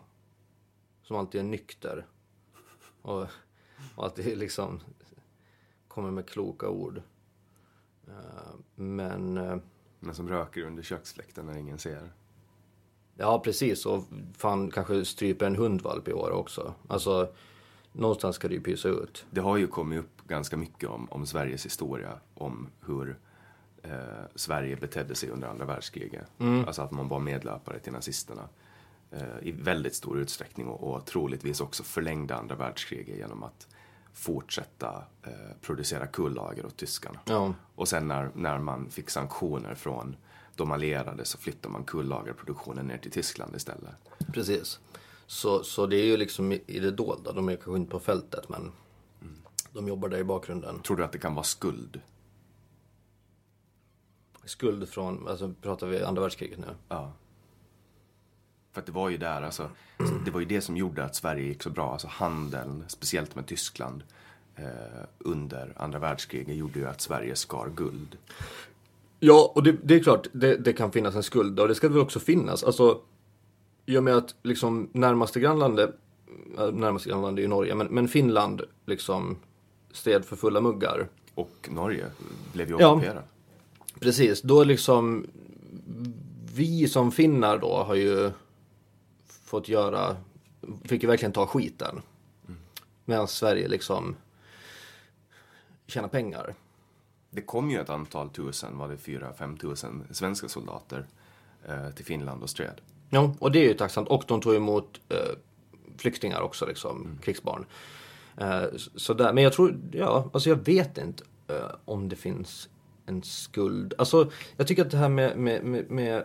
som 1.03 1.17
alltid 1.17 1.41
är 1.41 1.45
nykter 1.45 2.07
och, 3.03 3.23
och 3.95 4.05
alltid 4.05 4.39
liksom 4.39 4.81
kommer 5.89 6.11
med 6.11 6.29
kloka 6.29 6.69
ord. 6.69 7.03
Eh, 8.09 8.55
Men 8.75 9.39
eh, 9.39 9.57
Men 10.01 10.15
som 10.15 10.29
röker 10.29 10.63
under 10.63 10.83
köksfläkten 10.83 11.47
när 11.47 11.57
ingen 11.57 11.79
ser. 11.79 12.13
Ja, 13.17 13.39
precis. 13.45 13.87
Och 13.87 14.05
fan 14.37 14.71
kanske 14.71 15.05
stryper 15.05 15.47
en 15.47 15.57
hundvalp 15.57 16.09
i 16.09 16.13
år 16.13 16.31
också. 16.31 16.75
Alltså, 16.89 17.33
någonstans 17.93 18.37
ska 18.37 18.49
det 18.49 18.55
ju 18.55 18.61
pysa 18.61 18.89
ut. 18.89 19.27
Det 19.31 19.41
har 19.41 19.57
ju 19.57 19.67
kommit 19.67 19.99
upp 19.99 20.27
ganska 20.27 20.57
mycket 20.57 20.89
om, 20.89 21.09
om 21.11 21.27
Sveriges 21.27 21.67
historia, 21.67 22.21
om 22.35 22.69
hur 22.87 23.19
eh, 23.83 24.25
Sverige 24.35 24.77
betedde 24.77 25.15
sig 25.15 25.31
under 25.31 25.49
andra 25.49 25.65
världskriget. 25.65 26.27
Alltså 26.67 26.83
att 26.83 26.91
man 26.91 27.09
var 27.09 27.19
medlöpare 27.19 27.79
till 27.79 27.93
nazisterna 27.93 28.49
i 29.43 29.53
väldigt 29.53 29.95
stor 29.95 30.19
utsträckning 30.19 30.67
och, 30.67 30.95
och 30.95 31.07
troligtvis 31.07 31.61
också 31.61 31.83
förlängde 31.83 32.37
andra 32.37 32.55
världskriget 32.55 33.17
genom 33.17 33.43
att 33.43 33.67
fortsätta 34.13 35.05
eh, 35.23 35.33
producera 35.61 36.07
kullager 36.07 36.67
åt 36.67 36.77
tyskarna. 36.77 37.21
Ja. 37.25 37.55
Och 37.75 37.89
sen 37.89 38.09
när, 38.09 38.31
när 38.35 38.59
man 38.59 38.91
fick 38.91 39.11
sanktioner 39.11 39.75
från 39.75 40.17
de 40.57 40.73
allierade 40.73 41.25
så 41.25 41.39
flyttade 41.39 41.73
man 41.73 41.85
kullagerproduktionen 41.85 42.87
ner 42.87 42.99
till 42.99 43.11
Tyskland 43.11 43.57
istället. 43.57 43.95
Precis. 44.33 44.81
Så, 45.27 45.65
så 45.65 45.87
det 45.87 45.97
är 45.97 46.05
ju 46.05 46.17
liksom 46.17 46.53
i 46.53 46.63
i 46.67 46.79
det 46.81 46.91
dolda. 46.91 47.33
De 47.33 47.49
är 47.49 47.57
kanske 47.57 47.77
inte 47.77 47.91
på 47.91 48.01
fältet, 48.01 48.49
men 48.49 48.73
de 49.73 49.89
jobbar 49.89 50.09
där 50.09 50.19
i 50.19 50.25
bakgrunden. 50.25 50.81
Tror 50.83 50.97
du 50.97 51.05
att 51.05 51.13
det 51.13 51.19
kan 51.19 51.35
vara 51.35 51.45
skuld? 51.45 52.01
Skuld 54.45 54.89
från, 54.89 55.29
alltså 55.29 55.55
pratar 55.63 55.87
vi 55.87 56.03
andra 56.03 56.23
världskriget 56.23 56.59
nu? 56.59 56.75
Ja. 56.89 57.13
För 58.79 58.81
att 58.83 58.87
det 58.87 58.93
var 58.93 59.09
ju 59.09 59.17
där, 59.17 59.43
alltså, 59.43 59.71
det 60.25 60.31
var 60.31 60.41
ju 60.41 60.47
det 60.47 60.61
som 60.61 60.77
gjorde 60.77 61.05
att 61.05 61.17
Sverige 61.17 61.43
gick 61.47 61.63
så 61.63 61.71
bra. 61.71 61.93
Alltså 61.93 62.07
handeln, 62.11 62.85
speciellt 62.89 63.35
med 63.35 63.47
Tyskland, 63.47 64.03
eh, 64.57 64.65
under 65.19 65.73
andra 65.77 65.99
världskriget 65.99 66.57
gjorde 66.57 66.79
ju 66.79 66.89
att 66.89 67.01
Sverige 67.01 67.37
skar 67.37 67.69
guld. 67.77 68.17
Ja, 69.21 69.53
och 69.55 69.63
det, 69.63 69.77
det 69.83 69.95
är 69.95 70.01
klart, 70.01 70.27
det, 70.33 70.57
det 70.57 70.73
kan 70.73 70.93
finnas 70.93 71.15
en 71.15 71.23
skuld 71.23 71.61
och 71.61 71.69
det 71.69 71.75
ska 71.75 71.89
det 71.89 71.95
väl 71.95 72.03
också 72.03 72.21
finnas. 72.21 72.65
Alltså, 72.65 73.01
och 73.97 74.05
med 74.05 74.17
att 74.17 74.35
liksom 74.43 74.89
närmaste 74.93 75.41
grannlandet, 75.41 75.95
äh, 76.59 76.73
närmaste 76.73 77.09
grannlandet 77.09 77.39
är 77.39 77.43
ju 77.43 77.49
Norge, 77.49 77.75
men, 77.75 77.87
men 77.87 78.09
Finland 78.09 78.63
liksom 78.87 79.37
stred 79.93 80.25
för 80.25 80.37
fulla 80.37 80.61
muggar. 80.61 81.09
Och 81.35 81.69
Norge 81.71 82.07
blev 82.53 82.69
ju 82.69 82.77
Ja. 82.79 82.93
ockuperad. 82.93 83.23
Precis, 84.01 84.43
då 84.43 84.65
liksom 84.65 85.27
vi 86.55 86.89
som 86.89 87.13
finnar 87.13 87.59
då 87.59 87.83
har 87.83 87.95
ju 87.95 88.31
fått 89.49 89.69
göra, 89.69 90.17
fick 90.85 91.03
ju 91.03 91.09
verkligen 91.09 91.33
ta 91.33 91.47
skiten. 91.47 92.03
Medan 93.05 93.29
Sverige 93.29 93.69
liksom 93.69 94.17
tjänar 95.87 96.09
pengar. 96.09 96.55
Det 97.31 97.41
kom 97.43 97.71
ju 97.71 97.81
ett 97.81 97.91
antal 97.91 98.31
tusen, 98.31 98.79
var 98.79 98.89
det 98.89 98.97
fyra, 98.97 99.33
fem 99.33 99.57
tusen 99.57 100.05
svenska 100.11 100.49
soldater 100.49 101.07
eh, 101.69 101.91
till 101.91 102.05
Finland 102.05 102.43
och 102.43 102.51
stred. 102.51 102.81
Ja, 103.11 103.35
och 103.39 103.53
det 103.53 103.59
är 103.59 103.69
ju 103.69 103.75
tacksamt. 103.75 104.09
Och 104.09 104.25
de 104.29 104.41
tog 104.41 104.55
emot 104.55 105.01
eh, 105.09 105.17
flyktingar 105.99 106.41
också, 106.41 106.67
liksom, 106.67 107.19
krigsbarn. 107.23 107.65
Eh, 108.37 108.63
så- 108.97 109.15
där. 109.15 109.33
Men 109.33 109.45
jag 109.45 109.53
tror, 109.53 109.79
ja, 109.93 110.31
alltså 110.33 110.49
jag 110.49 110.57
vet 110.57 110.99
inte 110.99 111.25
eh, 111.49 111.71
om 111.85 112.09
det 112.09 112.17
finns 112.17 112.69
en 113.07 113.23
skuld. 113.23 113.95
Alltså, 113.99 114.31
jag 114.57 114.67
tycker 114.67 114.85
att 114.85 114.91
det 114.91 114.97
här 114.97 115.09
med, 115.09 115.39
med, 115.39 115.65
med, 115.65 115.91
med 115.91 116.25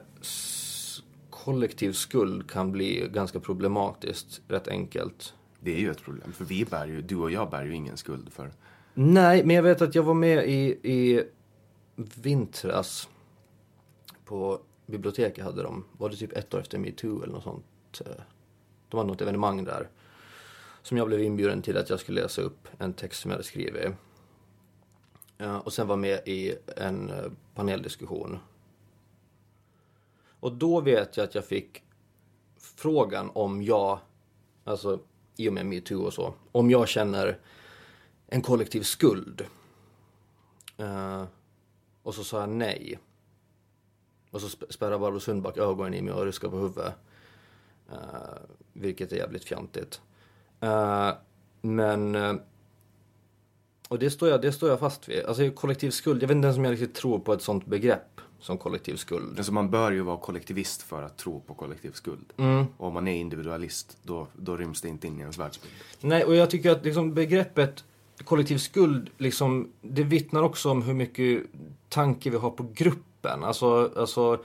kollektiv 1.45 1.91
skuld 1.91 2.49
kan 2.51 2.71
bli 2.71 3.09
ganska 3.13 3.39
problematiskt, 3.39 4.41
rätt 4.47 4.67
enkelt. 4.67 5.33
Det 5.59 5.75
är 5.75 5.79
ju 5.79 5.91
ett 5.91 6.01
problem, 6.01 6.33
för 6.33 6.45
vi 6.45 6.65
bär 6.65 6.87
ju, 6.87 7.01
du 7.01 7.15
och 7.15 7.31
jag 7.31 7.49
bär 7.49 7.65
ju 7.65 7.75
ingen 7.75 7.97
skuld 7.97 8.33
för 8.33 8.51
Nej, 8.93 9.45
men 9.45 9.55
jag 9.55 9.63
vet 9.63 9.81
att 9.81 9.95
jag 9.95 10.03
var 10.03 10.13
med 10.13 10.49
i, 10.49 10.79
i 10.83 11.23
vintras 11.95 13.09
på 14.25 14.59
biblioteket 14.85 15.43
hade 15.43 15.63
de, 15.63 15.85
var 15.97 16.09
det 16.09 16.15
typ 16.15 16.37
ett 16.37 16.53
år 16.53 16.59
efter 16.59 16.77
metoo 16.77 17.23
eller 17.23 17.33
något 17.33 17.43
sånt. 17.43 18.01
De 18.89 18.97
hade 18.97 19.09
något 19.09 19.21
evenemang 19.21 19.63
där. 19.63 19.89
Som 20.81 20.97
jag 20.97 21.07
blev 21.07 21.21
inbjuden 21.21 21.61
till 21.61 21.77
att 21.77 21.89
jag 21.89 21.99
skulle 21.99 22.21
läsa 22.21 22.41
upp 22.41 22.67
en 22.77 22.93
text 22.93 23.21
som 23.21 23.31
jag 23.31 23.35
hade 23.35 23.47
skrivit. 23.47 23.91
Och 25.63 25.73
sen 25.73 25.87
var 25.87 25.95
med 25.95 26.27
i 26.27 26.55
en 26.77 27.09
eh, 27.09 27.31
paneldiskussion. 27.55 28.39
Och 30.43 30.51
då 30.51 30.81
vet 30.81 31.17
jag 31.17 31.23
att 31.23 31.35
jag 31.35 31.45
fick 31.45 31.83
frågan 32.57 33.31
om 33.33 33.63
jag, 33.63 33.99
alltså 34.63 34.99
i 35.35 35.49
och 35.49 35.53
med 35.53 35.65
metoo 35.65 36.03
och 36.03 36.13
så, 36.13 36.33
om 36.51 36.69
jag 36.69 36.87
känner 36.87 37.39
en 38.27 38.41
kollektiv 38.41 38.81
skuld. 38.81 39.45
Uh, 40.79 41.23
och 42.03 42.15
så 42.15 42.23
sa 42.23 42.39
jag 42.39 42.49
nej. 42.49 42.99
Och 44.31 44.41
så 44.41 44.49
spärrar 44.49 44.71
spärrade 44.71 44.99
Barbro 44.99 45.19
Sundback 45.19 45.57
ögonen 45.57 45.93
i 45.93 46.01
mig 46.01 46.13
och 46.13 46.25
ryska 46.25 46.49
på 46.49 46.57
huvudet. 46.57 46.93
Uh, 47.91 47.97
vilket 48.73 49.11
är 49.11 49.15
jävligt 49.15 49.43
fjantigt. 49.43 50.01
Uh, 50.63 51.11
men... 51.61 52.15
och 53.87 53.99
det 53.99 54.11
står, 54.11 54.29
jag, 54.29 54.41
det 54.41 54.51
står 54.51 54.69
jag 54.69 54.79
fast 54.79 55.09
vid. 55.09 55.25
Alltså 55.25 55.51
kollektiv 55.51 55.91
skuld, 55.91 56.23
jag 56.23 56.27
vet 56.27 56.35
inte 56.35 56.45
ens 56.45 56.57
om 56.57 56.65
jag 56.65 56.73
riktigt 56.73 56.95
tror 56.95 57.19
på 57.19 57.33
ett 57.33 57.41
sånt 57.41 57.65
begrepp 57.65 58.21
som 58.43 58.57
kollektiv 58.57 58.95
skuld. 58.95 59.37
Alltså 59.37 59.53
man 59.53 59.69
bör 59.69 59.91
ju 59.91 60.01
vara 60.01 60.17
kollektivist 60.17 60.81
för 60.81 61.03
att 61.03 61.17
tro 61.17 61.39
på 61.39 61.53
kollektiv 61.53 61.91
skuld. 61.91 62.33
Mm. 62.37 62.65
Och 62.77 62.87
om 62.87 62.93
man 62.93 63.07
är 63.07 63.15
individualist, 63.15 63.97
då, 64.03 64.27
då 64.33 64.57
ryms 64.57 64.81
det 64.81 64.87
inte 64.87 65.07
in 65.07 65.17
i 65.17 65.21
ens 65.21 65.37
världsbild. 65.37 65.73
Nej, 65.99 66.23
och 66.23 66.35
jag 66.35 66.49
tycker 66.49 66.71
att 66.71 66.85
liksom 66.85 67.13
begreppet 67.13 67.83
kollektiv 68.23 68.57
skuld, 68.57 69.09
liksom, 69.17 69.71
det 69.81 70.03
vittnar 70.03 70.43
också 70.43 70.71
om 70.71 70.81
hur 70.81 70.93
mycket 70.93 71.43
tanke 71.89 72.29
vi 72.29 72.37
har 72.37 72.49
på 72.49 72.67
gruppen. 72.73 73.43
Alltså, 73.43 73.91
alltså 73.95 74.43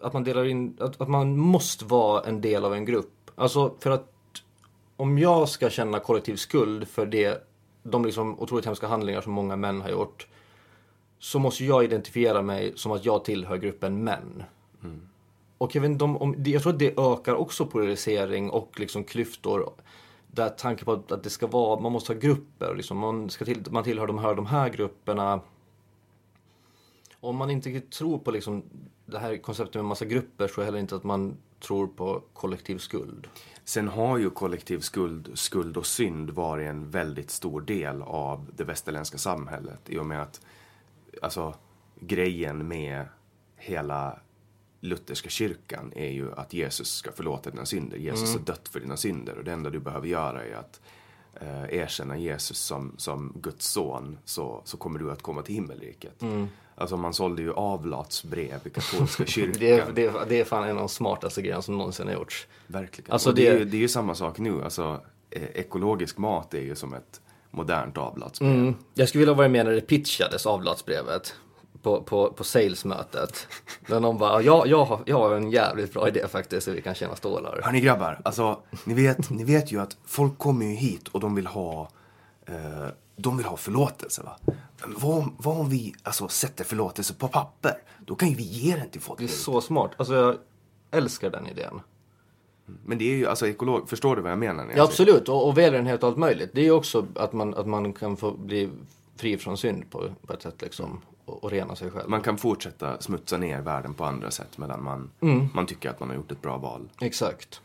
att 0.00 0.12
man 0.12 0.24
delar 0.24 0.44
in, 0.44 0.76
att, 0.80 1.00
att 1.00 1.08
man 1.08 1.38
måste 1.38 1.84
vara 1.84 2.22
en 2.22 2.40
del 2.40 2.64
av 2.64 2.74
en 2.74 2.84
grupp. 2.84 3.30
Alltså 3.34 3.74
för 3.80 3.90
att 3.90 4.12
om 4.96 5.18
jag 5.18 5.48
ska 5.48 5.70
känna 5.70 6.00
kollektiv 6.00 6.36
skuld 6.36 6.88
för 6.88 7.06
det, 7.06 7.48
de 7.82 8.04
liksom 8.04 8.40
otroligt 8.40 8.66
hemska 8.66 8.86
handlingar 8.86 9.20
som 9.20 9.32
många 9.32 9.56
män 9.56 9.80
har 9.80 9.90
gjort, 9.90 10.26
så 11.22 11.38
måste 11.38 11.64
jag 11.64 11.84
identifiera 11.84 12.42
mig 12.42 12.72
som 12.76 12.92
att 12.92 13.04
jag 13.04 13.24
tillhör 13.24 13.56
gruppen 13.56 14.04
män. 14.04 14.42
Och 15.58 15.74
jag, 15.74 15.82
vet 15.82 15.98
de, 15.98 16.16
om, 16.16 16.44
jag 16.44 16.62
tror 16.62 16.72
att 16.72 16.78
det 16.78 16.98
ökar 16.98 17.34
också 17.34 17.66
polarisering 17.66 18.50
och 18.50 18.80
liksom 18.80 19.04
klyftor. 19.04 19.72
Där 20.26 20.48
tanken 20.48 20.84
på 20.84 20.92
att, 20.92 21.12
att 21.12 21.22
det 21.22 21.30
ska 21.30 21.46
vara, 21.46 21.80
man 21.80 21.92
måste 21.92 22.12
ha 22.12 22.20
grupper. 22.20 22.74
Liksom, 22.74 22.98
man, 22.98 23.30
ska 23.30 23.44
till, 23.44 23.64
man 23.70 23.84
tillhör 23.84 24.06
de 24.06 24.18
här, 24.18 24.34
de 24.34 24.46
här 24.46 24.68
grupperna. 24.68 25.40
Om 27.20 27.36
man 27.36 27.50
inte 27.50 27.80
tror 27.80 28.18
på 28.18 28.30
liksom, 28.30 28.62
det 29.06 29.18
här 29.18 29.36
konceptet 29.36 29.74
med 29.74 29.84
massa 29.84 30.04
grupper 30.04 30.48
så 30.48 30.54
är 30.54 30.62
det 30.62 30.64
heller 30.64 30.78
inte 30.78 30.96
att 30.96 31.04
man 31.04 31.36
tror 31.60 31.86
på 31.86 32.22
kollektiv 32.32 32.78
skuld. 32.78 33.28
Sen 33.64 33.88
har 33.88 34.18
ju 34.18 34.30
kollektiv 34.30 34.78
skuld, 34.80 35.30
skuld 35.34 35.76
och 35.76 35.86
synd 35.86 36.30
varit 36.30 36.68
en 36.68 36.90
väldigt 36.90 37.30
stor 37.30 37.60
del 37.60 38.02
av 38.02 38.50
det 38.56 38.64
västerländska 38.64 39.18
samhället 39.18 39.80
i 39.86 39.98
och 39.98 40.06
med 40.06 40.22
att 40.22 40.40
alltså 41.22 41.54
grejen 42.00 42.68
med 42.68 43.06
hela 43.56 44.18
lutherska 44.80 45.28
kyrkan 45.28 45.92
är 45.96 46.08
ju 46.10 46.32
att 46.34 46.52
Jesus 46.52 46.94
ska 46.94 47.12
förlåta 47.12 47.50
dina 47.50 47.66
synder. 47.66 47.96
Jesus 47.96 48.32
har 48.32 48.40
dött 48.40 48.68
för 48.68 48.80
dina 48.80 48.96
synder 48.96 49.38
och 49.38 49.44
det 49.44 49.52
enda 49.52 49.70
du 49.70 49.78
behöver 49.78 50.06
göra 50.08 50.44
är 50.44 50.54
att 50.54 50.80
eh, 51.40 51.78
erkänna 51.78 52.16
Jesus 52.16 52.58
som, 52.58 52.94
som 52.96 53.32
Guds 53.42 53.66
son 53.66 54.18
så, 54.24 54.62
så 54.64 54.76
kommer 54.76 54.98
du 54.98 55.10
att 55.12 55.22
komma 55.22 55.42
till 55.42 55.54
himmelriket. 55.54 56.22
Alltså 56.74 56.96
man 56.96 57.14
sålde 57.14 57.42
ju 57.42 57.52
avlatsbrev 57.52 58.60
i 58.64 58.70
katolska 58.70 59.26
kyrkan. 59.26 59.56
Det 59.60 59.70
är, 59.70 59.92
det, 59.92 60.04
är, 60.06 60.26
det 60.28 60.40
är 60.40 60.44
fan 60.44 60.64
en 60.64 60.70
av 60.70 60.76
de 60.76 60.88
smartaste 60.88 61.42
grejerna 61.42 61.62
som 61.62 61.78
någonsin 61.78 62.06
har 62.06 62.14
gjorts. 62.14 62.46
Verkligen. 62.66 63.12
Alltså 63.12 63.28
och 63.28 63.34
det, 63.36 63.46
är 63.46 63.52
det- 63.52 63.58
ju, 63.58 63.64
det 63.64 63.76
är 63.76 63.80
ju 63.80 63.88
samma 63.88 64.14
sak 64.14 64.38
nu. 64.38 64.62
Alltså, 64.64 65.00
eh, 65.30 65.42
ekologisk 65.42 66.18
mat 66.18 66.54
är 66.54 66.60
ju 66.60 66.74
som 66.74 66.94
ett 66.94 67.20
modernt 67.52 67.98
avlatsbrev. 67.98 68.50
Mm. 68.54 68.74
Jag 68.94 69.08
skulle 69.08 69.20
vilja 69.22 69.34
vara 69.34 69.48
med 69.48 69.64
när 69.66 69.72
det 69.72 69.80
pitchades 69.80 70.46
avlatsbrevet 70.46 71.34
på, 71.82 72.02
på, 72.02 72.32
på 72.32 72.44
salesmötet. 72.44 73.46
Där 73.86 74.00
någon 74.00 74.18
bara, 74.18 74.42
ja, 74.42 74.66
jag, 74.66 74.84
har, 74.84 75.00
jag 75.06 75.18
har 75.18 75.34
en 75.36 75.50
jävligt 75.50 75.92
bra 75.92 76.08
idé 76.08 76.28
faktiskt 76.28 76.64
så 76.64 76.70
vi 76.70 76.82
kan 76.82 76.94
tjäna 76.94 77.16
stålar. 77.16 77.60
Hörni 77.64 77.80
grabbar, 77.80 78.20
alltså, 78.24 78.60
ni, 78.84 78.94
vet, 78.94 79.30
ni 79.30 79.44
vet 79.44 79.72
ju 79.72 79.80
att 79.80 79.96
folk 80.06 80.38
kommer 80.38 80.66
ju 80.66 80.72
hit 80.74 81.08
och 81.08 81.20
de 81.20 81.34
vill 81.34 81.46
ha, 81.46 81.88
eh, 82.46 82.86
de 83.16 83.36
vill 83.36 83.46
ha 83.46 83.56
förlåtelse. 83.56 84.22
Va? 84.22 84.36
Vad, 84.86 85.18
om- 85.18 85.36
vad 85.38 85.60
om 85.60 85.68
vi 85.68 85.94
alltså, 86.02 86.28
sätter 86.28 86.64
förlåtelse 86.64 87.14
på 87.14 87.28
papper? 87.28 87.74
Då 88.06 88.14
kan 88.14 88.28
ju 88.28 88.34
vi 88.34 88.42
ge 88.42 88.76
den 88.76 88.88
till 88.88 89.00
folk. 89.00 89.18
Det 89.18 89.24
är 89.24 89.28
så 89.28 89.60
smart. 89.60 89.90
Alltså 89.96 90.14
jag 90.14 90.36
älskar 90.90 91.30
den 91.30 91.46
idén. 91.46 91.80
Men 92.84 92.98
det 92.98 93.04
är 93.04 93.16
ju, 93.16 93.26
alltså 93.26 93.48
ekolog, 93.48 93.88
förstår 93.88 94.16
du 94.16 94.22
vad 94.22 94.30
jag 94.30 94.38
menar? 94.38 94.64
Jag 94.64 94.78
Ja, 94.78 94.82
absolut. 94.84 95.28
Och, 95.28 95.48
och 95.48 95.58
välgörenhet 95.58 96.02
och 96.02 96.08
allt 96.08 96.18
möjligt. 96.18 96.50
Det 96.52 96.60
är 96.60 96.64
ju 96.64 96.70
också 96.70 97.06
att 97.14 97.32
man, 97.32 97.54
att 97.54 97.66
man 97.66 97.92
kan 97.92 98.16
få 98.16 98.30
bli 98.30 98.70
fri 99.16 99.38
från 99.38 99.58
synd 99.58 99.90
på, 99.90 100.10
på 100.26 100.32
ett 100.32 100.42
sätt 100.42 100.62
liksom. 100.62 101.00
Och, 101.24 101.44
och 101.44 101.50
rena 101.50 101.76
sig 101.76 101.90
själv. 101.90 102.10
Man 102.10 102.20
kan 102.20 102.38
fortsätta 102.38 103.00
smutsa 103.00 103.36
ner 103.36 103.60
världen 103.60 103.94
på 103.94 104.04
andra 104.04 104.30
sätt 104.30 104.58
medan 104.58 104.82
man, 104.82 105.10
man 105.54 105.66
tycker 105.66 105.90
att 105.90 106.00
man 106.00 106.08
har 106.08 106.16
gjort 106.16 106.32
ett 106.32 106.42
bra 106.42 106.58
val. 106.58 106.88
Exakt. 107.00 107.60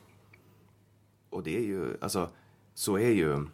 Och 1.29 1.43
det 1.43 1.57
är 1.57 1.63
ju, 1.63 1.97
alltså, 2.01 2.29
så 2.73 2.97
är 2.97 3.09
ju... 3.09 3.45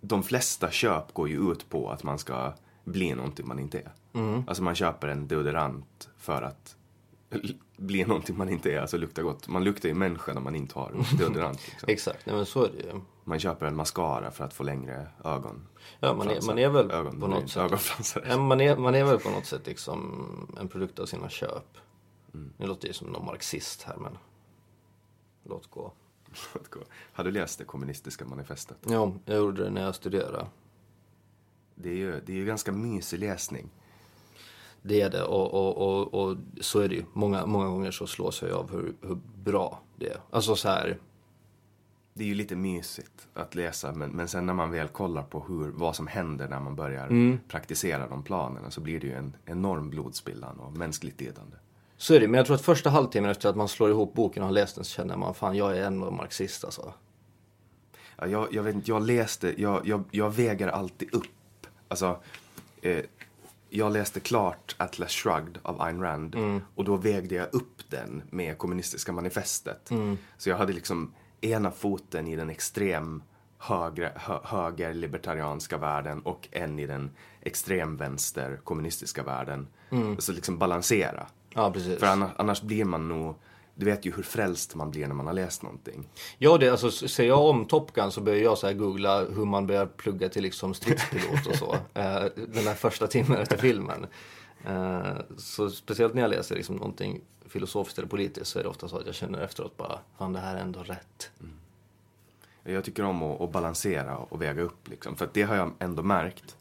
De 0.00 0.22
flesta 0.22 0.70
köp 0.70 1.12
går 1.14 1.28
ju 1.28 1.52
ut 1.52 1.70
på 1.70 1.90
att 1.90 2.02
man 2.02 2.18
ska 2.18 2.52
bli 2.84 3.14
någonting 3.14 3.48
man 3.48 3.58
inte 3.58 3.78
är. 3.78 3.92
Alltså 4.46 4.62
man 4.62 4.74
köper 4.74 5.08
en 5.08 5.28
deodorant 5.28 6.08
för 6.18 6.42
att 6.42 6.76
bli 7.80 8.04
någonting 8.04 8.36
man 8.36 8.48
inte 8.48 8.72
är, 8.72 8.80
alltså 8.80 8.96
lukta 8.96 9.22
gott. 9.22 9.48
Man 9.48 9.64
luktar 9.64 9.88
ju 9.88 9.94
människa 9.94 10.32
när 10.32 10.40
man 10.40 10.54
inte 10.56 10.78
har 10.78 10.92
deodorant. 11.18 11.68
Liksom. 11.68 11.88
Exakt. 11.92 12.26
Nej, 12.26 12.36
men 12.36 12.46
så 12.46 12.64
är 12.64 12.68
det 12.68 12.78
ju. 12.78 13.00
Man 13.24 13.38
köper 13.38 13.66
en 13.66 13.76
mascara 13.76 14.30
för 14.30 14.44
att 14.44 14.54
få 14.54 14.62
längre 14.62 15.08
ögon. 15.24 15.66
Ja, 16.00 16.14
man 16.14 16.28
är, 16.30 16.46
man 16.46 16.58
är 16.58 16.68
väl 16.68 16.90
Ögon- 16.90 17.20
på 17.20 17.26
något 17.26 17.50
sätt... 17.50 18.22
Ja, 18.28 18.38
man, 18.38 18.60
är, 18.60 18.76
man 18.76 18.94
är 18.94 19.04
väl 19.04 19.18
på 19.18 19.30
något 19.30 19.46
sätt 19.46 19.66
liksom 19.66 20.48
en 20.60 20.68
produkt 20.68 20.98
av 20.98 21.06
sina 21.06 21.28
köp. 21.28 21.76
Mm. 22.34 22.52
Nu 22.56 22.66
låter 22.66 22.88
det 22.88 22.94
som 22.94 23.08
någon 23.08 23.26
marxist 23.26 23.82
här, 23.82 23.96
men 23.96 24.18
låt 25.44 25.70
gå. 25.70 25.92
Har 27.12 27.24
du 27.24 27.30
läst 27.30 27.58
det 27.58 27.64
kommunistiska 27.64 28.24
manifestet? 28.24 28.78
Ja, 28.86 29.12
jag 29.24 29.36
gjorde 29.36 29.64
det 29.64 29.70
när 29.70 29.82
jag 29.84 29.94
studerade. 29.94 30.46
Det 31.74 31.90
är 31.90 31.96
ju, 31.96 32.20
det 32.26 32.32
är 32.32 32.36
ju 32.36 32.44
ganska 32.44 32.72
mysig 32.72 33.18
läsning. 33.18 33.70
Det 34.82 35.00
är 35.00 35.10
det 35.10 35.22
och, 35.22 35.54
och, 35.54 35.76
och, 35.76 36.14
och 36.30 36.36
så 36.60 36.80
är 36.80 36.88
det 36.88 36.94
ju. 36.94 37.04
Många, 37.12 37.46
många 37.46 37.66
gånger 37.66 37.90
så 37.90 38.06
slås 38.06 38.42
jag 38.42 38.52
av 38.52 38.70
hur, 38.70 38.94
hur 39.02 39.18
bra 39.44 39.80
det 39.96 40.08
är. 40.08 40.20
Alltså 40.30 40.56
så 40.56 40.68
här, 40.68 40.98
Det 42.14 42.24
är 42.24 42.28
ju 42.28 42.34
lite 42.34 42.56
mysigt 42.56 43.28
att 43.34 43.54
läsa 43.54 43.92
men, 43.92 44.10
men 44.10 44.28
sen 44.28 44.46
när 44.46 44.54
man 44.54 44.70
väl 44.70 44.88
kollar 44.88 45.22
på 45.22 45.40
hur, 45.48 45.70
vad 45.70 45.96
som 45.96 46.06
händer 46.06 46.48
när 46.48 46.60
man 46.60 46.76
börjar 46.76 47.06
Mm. 47.06 47.38
praktisera 47.48 48.08
de 48.08 48.22
planerna 48.22 48.70
så 48.70 48.80
blir 48.80 49.00
det 49.00 49.06
ju 49.06 49.12
en 49.14 49.36
enorm 49.46 49.90
blodspillan 49.90 50.60
och 50.60 50.72
mänskligt 50.72 51.20
lidande. 51.20 51.56
så 51.96 52.14
är 52.14 52.20
det. 52.20 52.28
Men 52.28 52.38
jag 52.38 52.46
tror 52.46 52.54
att 52.56 52.62
första 52.62 52.90
halvtimmen 52.90 53.30
efter 53.30 53.48
att 53.48 53.56
man 53.56 53.68
slår 53.68 53.90
ihop 53.90 54.14
boken 54.14 54.42
och 54.42 54.46
har 54.48 54.54
läst 54.54 54.74
den 54.74 54.84
så 54.84 54.90
känner 54.90 55.16
man 55.16 55.34
fan 55.34 55.56
jag 55.56 55.78
är 55.78 55.82
ändå 55.84 56.10
marxist 56.10 56.64
alltså. 56.64 56.92
Ja, 58.16 58.26
jag, 58.26 58.48
jag 58.54 58.62
vet 58.62 58.74
inte, 58.74 58.90
jag 58.90 59.02
läste, 59.06 59.62
jag, 59.62 59.86
jag, 59.86 60.04
jag 60.10 60.30
väger 60.30 60.68
alltid 60.68 61.14
upp. 61.14 61.66
Alltså, 61.88 62.20
eh, 62.82 63.04
jag 63.70 63.92
läste 63.92 64.20
klart 64.20 64.74
Atlas 64.78 65.12
Shrugged 65.12 65.58
av 65.62 65.82
Ayn 65.82 66.02
Rand 66.02 66.36
och 66.74 66.84
då 66.84 66.96
vägde 66.96 67.34
jag 67.34 67.54
upp 67.54 67.90
den 67.90 68.22
med 68.30 68.58
kommunistiska 68.58 69.12
manifestet. 69.12 69.90
Så 70.36 70.50
jag 70.50 70.56
hade 70.56 70.72
liksom 70.72 71.14
ena 71.40 71.70
foten 71.70 72.26
i 72.26 72.36
den 72.36 72.50
extrem 72.50 73.22
högre, 73.58 74.12
hö, 74.16 74.38
högerlibertarianska 74.44 75.78
världen 75.78 76.20
och 76.20 76.48
en 76.50 76.78
i 76.78 76.86
den 76.86 77.10
extremvänster 77.40 78.60
kommunistiska 78.64 79.22
världen. 79.22 79.68
Så 80.18 80.32
liksom 80.32 80.58
balansera. 80.58 81.26
Ja, 81.54 81.70
precis. 81.72 81.98
För 81.98 82.06
annars, 82.06 82.30
annars 82.36 82.62
blir 82.62 82.84
man 82.84 83.08
nog, 83.08 83.34
du 83.74 83.86
vet 83.86 84.06
ju 84.06 84.12
hur 84.12 84.22
frälst 84.22 84.74
man 84.74 84.90
blir 84.90 85.06
när 85.06 85.14
man 85.14 85.26
har 85.26 85.34
läst 85.34 85.62
någonting. 85.62 86.08
Ja, 86.38 86.58
det, 86.58 86.68
alltså, 86.68 86.90
ser 86.90 87.24
jag 87.24 87.44
om 87.44 87.64
Top 87.64 87.92
Gun 87.92 88.12
så 88.12 88.20
börjar 88.20 88.42
jag 88.42 88.58
så 88.58 88.66
här 88.66 88.74
googla 88.74 89.24
hur 89.24 89.44
man 89.44 89.66
börjar 89.66 89.86
plugga 89.86 90.28
till 90.28 90.42
liksom 90.42 90.74
stridspilot 90.74 91.46
och 91.46 91.56
så. 91.56 91.76
Eh, 91.94 92.24
den 92.34 92.66
här 92.66 92.74
första 92.74 93.06
timmen 93.06 93.38
efter 93.38 93.56
filmen. 93.56 94.06
Eh, 94.64 95.16
så 95.36 95.70
speciellt 95.70 96.14
när 96.14 96.22
jag 96.22 96.30
läser 96.30 96.56
liksom 96.56 96.76
någonting 96.76 97.20
filosofiskt 97.48 97.98
eller 97.98 98.08
politiskt 98.08 98.50
så 98.50 98.58
är 98.58 98.62
det 98.62 98.68
ofta 98.68 98.88
så 98.88 98.98
att 98.98 99.06
jag 99.06 99.14
känner 99.14 99.40
efteråt 99.40 99.76
bara, 99.76 99.98
fan 100.18 100.32
det 100.32 100.38
här 100.38 100.56
är 100.56 100.60
ändå 100.60 100.82
rätt. 100.82 101.30
Jag 102.62 102.84
tycker 102.84 103.04
om 103.04 103.22
att, 103.22 103.40
att 103.40 103.52
balansera 103.52 104.16
och 104.16 104.42
väga 104.42 104.62
upp 104.62 104.88
liksom. 104.88 105.16
För 105.16 105.30
det 105.32 105.42
har 105.42 105.56
jag 105.56 105.72
ändå 105.78 106.02
märkt. 106.02 106.56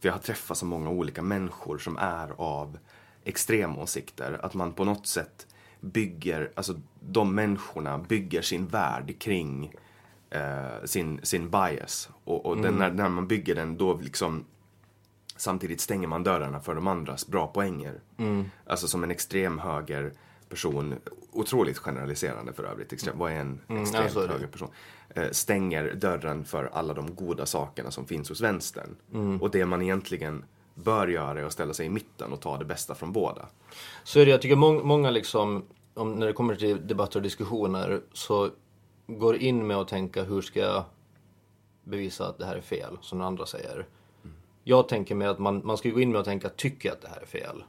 För 0.00 0.08
jag 0.08 0.14
har 0.14 0.20
träffat 0.20 0.58
så 0.58 0.66
många 0.66 0.90
olika 0.90 1.22
människor 1.22 1.78
som 1.78 1.96
är 1.96 2.32
av 2.36 2.78
extrema 3.24 3.82
åsikter. 3.82 4.40
Att 4.42 4.54
man 4.54 4.72
på 4.72 4.84
något 4.84 5.06
sätt 5.06 5.46
bygger, 5.80 6.52
alltså 6.54 6.80
de 7.00 7.34
människorna 7.34 7.98
bygger 7.98 8.42
sin 8.42 8.66
värld 8.66 9.18
kring 9.18 9.74
eh, 10.30 10.84
sin, 10.84 11.20
sin 11.22 11.50
bias. 11.50 12.08
Och, 12.24 12.46
och 12.46 12.56
den, 12.56 12.74
när, 12.74 12.90
när 12.90 13.08
man 13.08 13.28
bygger 13.28 13.54
den 13.54 13.76
då 13.76 14.00
liksom 14.02 14.44
Samtidigt 15.38 15.80
stänger 15.80 16.08
man 16.08 16.22
dörrarna 16.22 16.60
för 16.60 16.74
de 16.74 16.86
andras 16.86 17.26
bra 17.26 17.46
poänger. 17.46 18.00
Alltså 18.66 18.88
som 18.88 19.04
en 19.04 19.10
extrem 19.10 19.58
höger 19.58 20.12
person, 20.48 20.94
otroligt 21.32 21.78
generaliserande 21.78 22.52
för 22.52 22.64
övrigt. 22.64 22.92
Extrem, 22.92 23.18
Vad 23.18 23.32
är 23.32 23.36
en 23.36 23.60
extremt 23.68 24.16
är 24.16 24.20
det. 24.20 24.32
höger 24.32 24.46
person? 24.46 24.68
Eh, 25.10 25.30
stänger 25.30 25.94
dörren 25.94 26.44
för 26.44 26.70
alla 26.72 26.94
de 26.94 27.14
goda 27.14 27.46
sakerna 27.46 27.90
som 27.90 28.06
finns 28.06 28.28
hos 28.28 28.40
vänstern. 28.40 28.96
Och 29.40 29.50
det 29.50 29.66
man 29.66 29.82
egentligen 29.82 30.44
bör 30.84 31.08
göra 31.08 31.40
är 31.40 31.44
att 31.44 31.52
ställa 31.52 31.74
sig 31.74 31.86
i 31.86 31.88
mitten 31.88 32.32
och 32.32 32.40
ta 32.40 32.58
det 32.58 32.64
bästa 32.64 32.94
från 32.94 33.12
båda. 33.12 33.48
Så 34.04 34.20
är 34.20 34.24
det, 34.24 34.30
jag 34.30 34.42
tycker 34.42 34.56
mång, 34.56 34.86
många 34.86 35.10
liksom, 35.10 35.64
om, 35.94 36.14
när 36.14 36.26
det 36.26 36.32
kommer 36.32 36.54
till 36.54 36.86
debatter 36.86 37.18
och 37.18 37.22
diskussioner 37.22 38.00
så 38.12 38.50
går 39.06 39.36
in 39.36 39.66
med 39.66 39.76
att 39.76 39.88
tänka 39.88 40.22
hur 40.22 40.42
ska 40.42 40.60
jag 40.60 40.84
bevisa 41.84 42.28
att 42.28 42.38
det 42.38 42.46
här 42.46 42.56
är 42.56 42.60
fel, 42.60 42.98
som 43.00 43.18
den 43.18 43.26
andra 43.26 43.46
säger. 43.46 43.86
Jag 44.64 44.88
tänker 44.88 45.14
mig 45.14 45.28
att 45.28 45.38
man, 45.38 45.66
man 45.66 45.76
ska 45.78 45.88
gå 45.90 46.00
in 46.00 46.12
med 46.12 46.18
att 46.18 46.24
tänka, 46.24 46.48
tycker 46.48 46.88
jag 46.88 46.96
att 46.96 47.02
det 47.02 47.08
här 47.08 47.22
är 47.22 47.26
fel? 47.26 47.64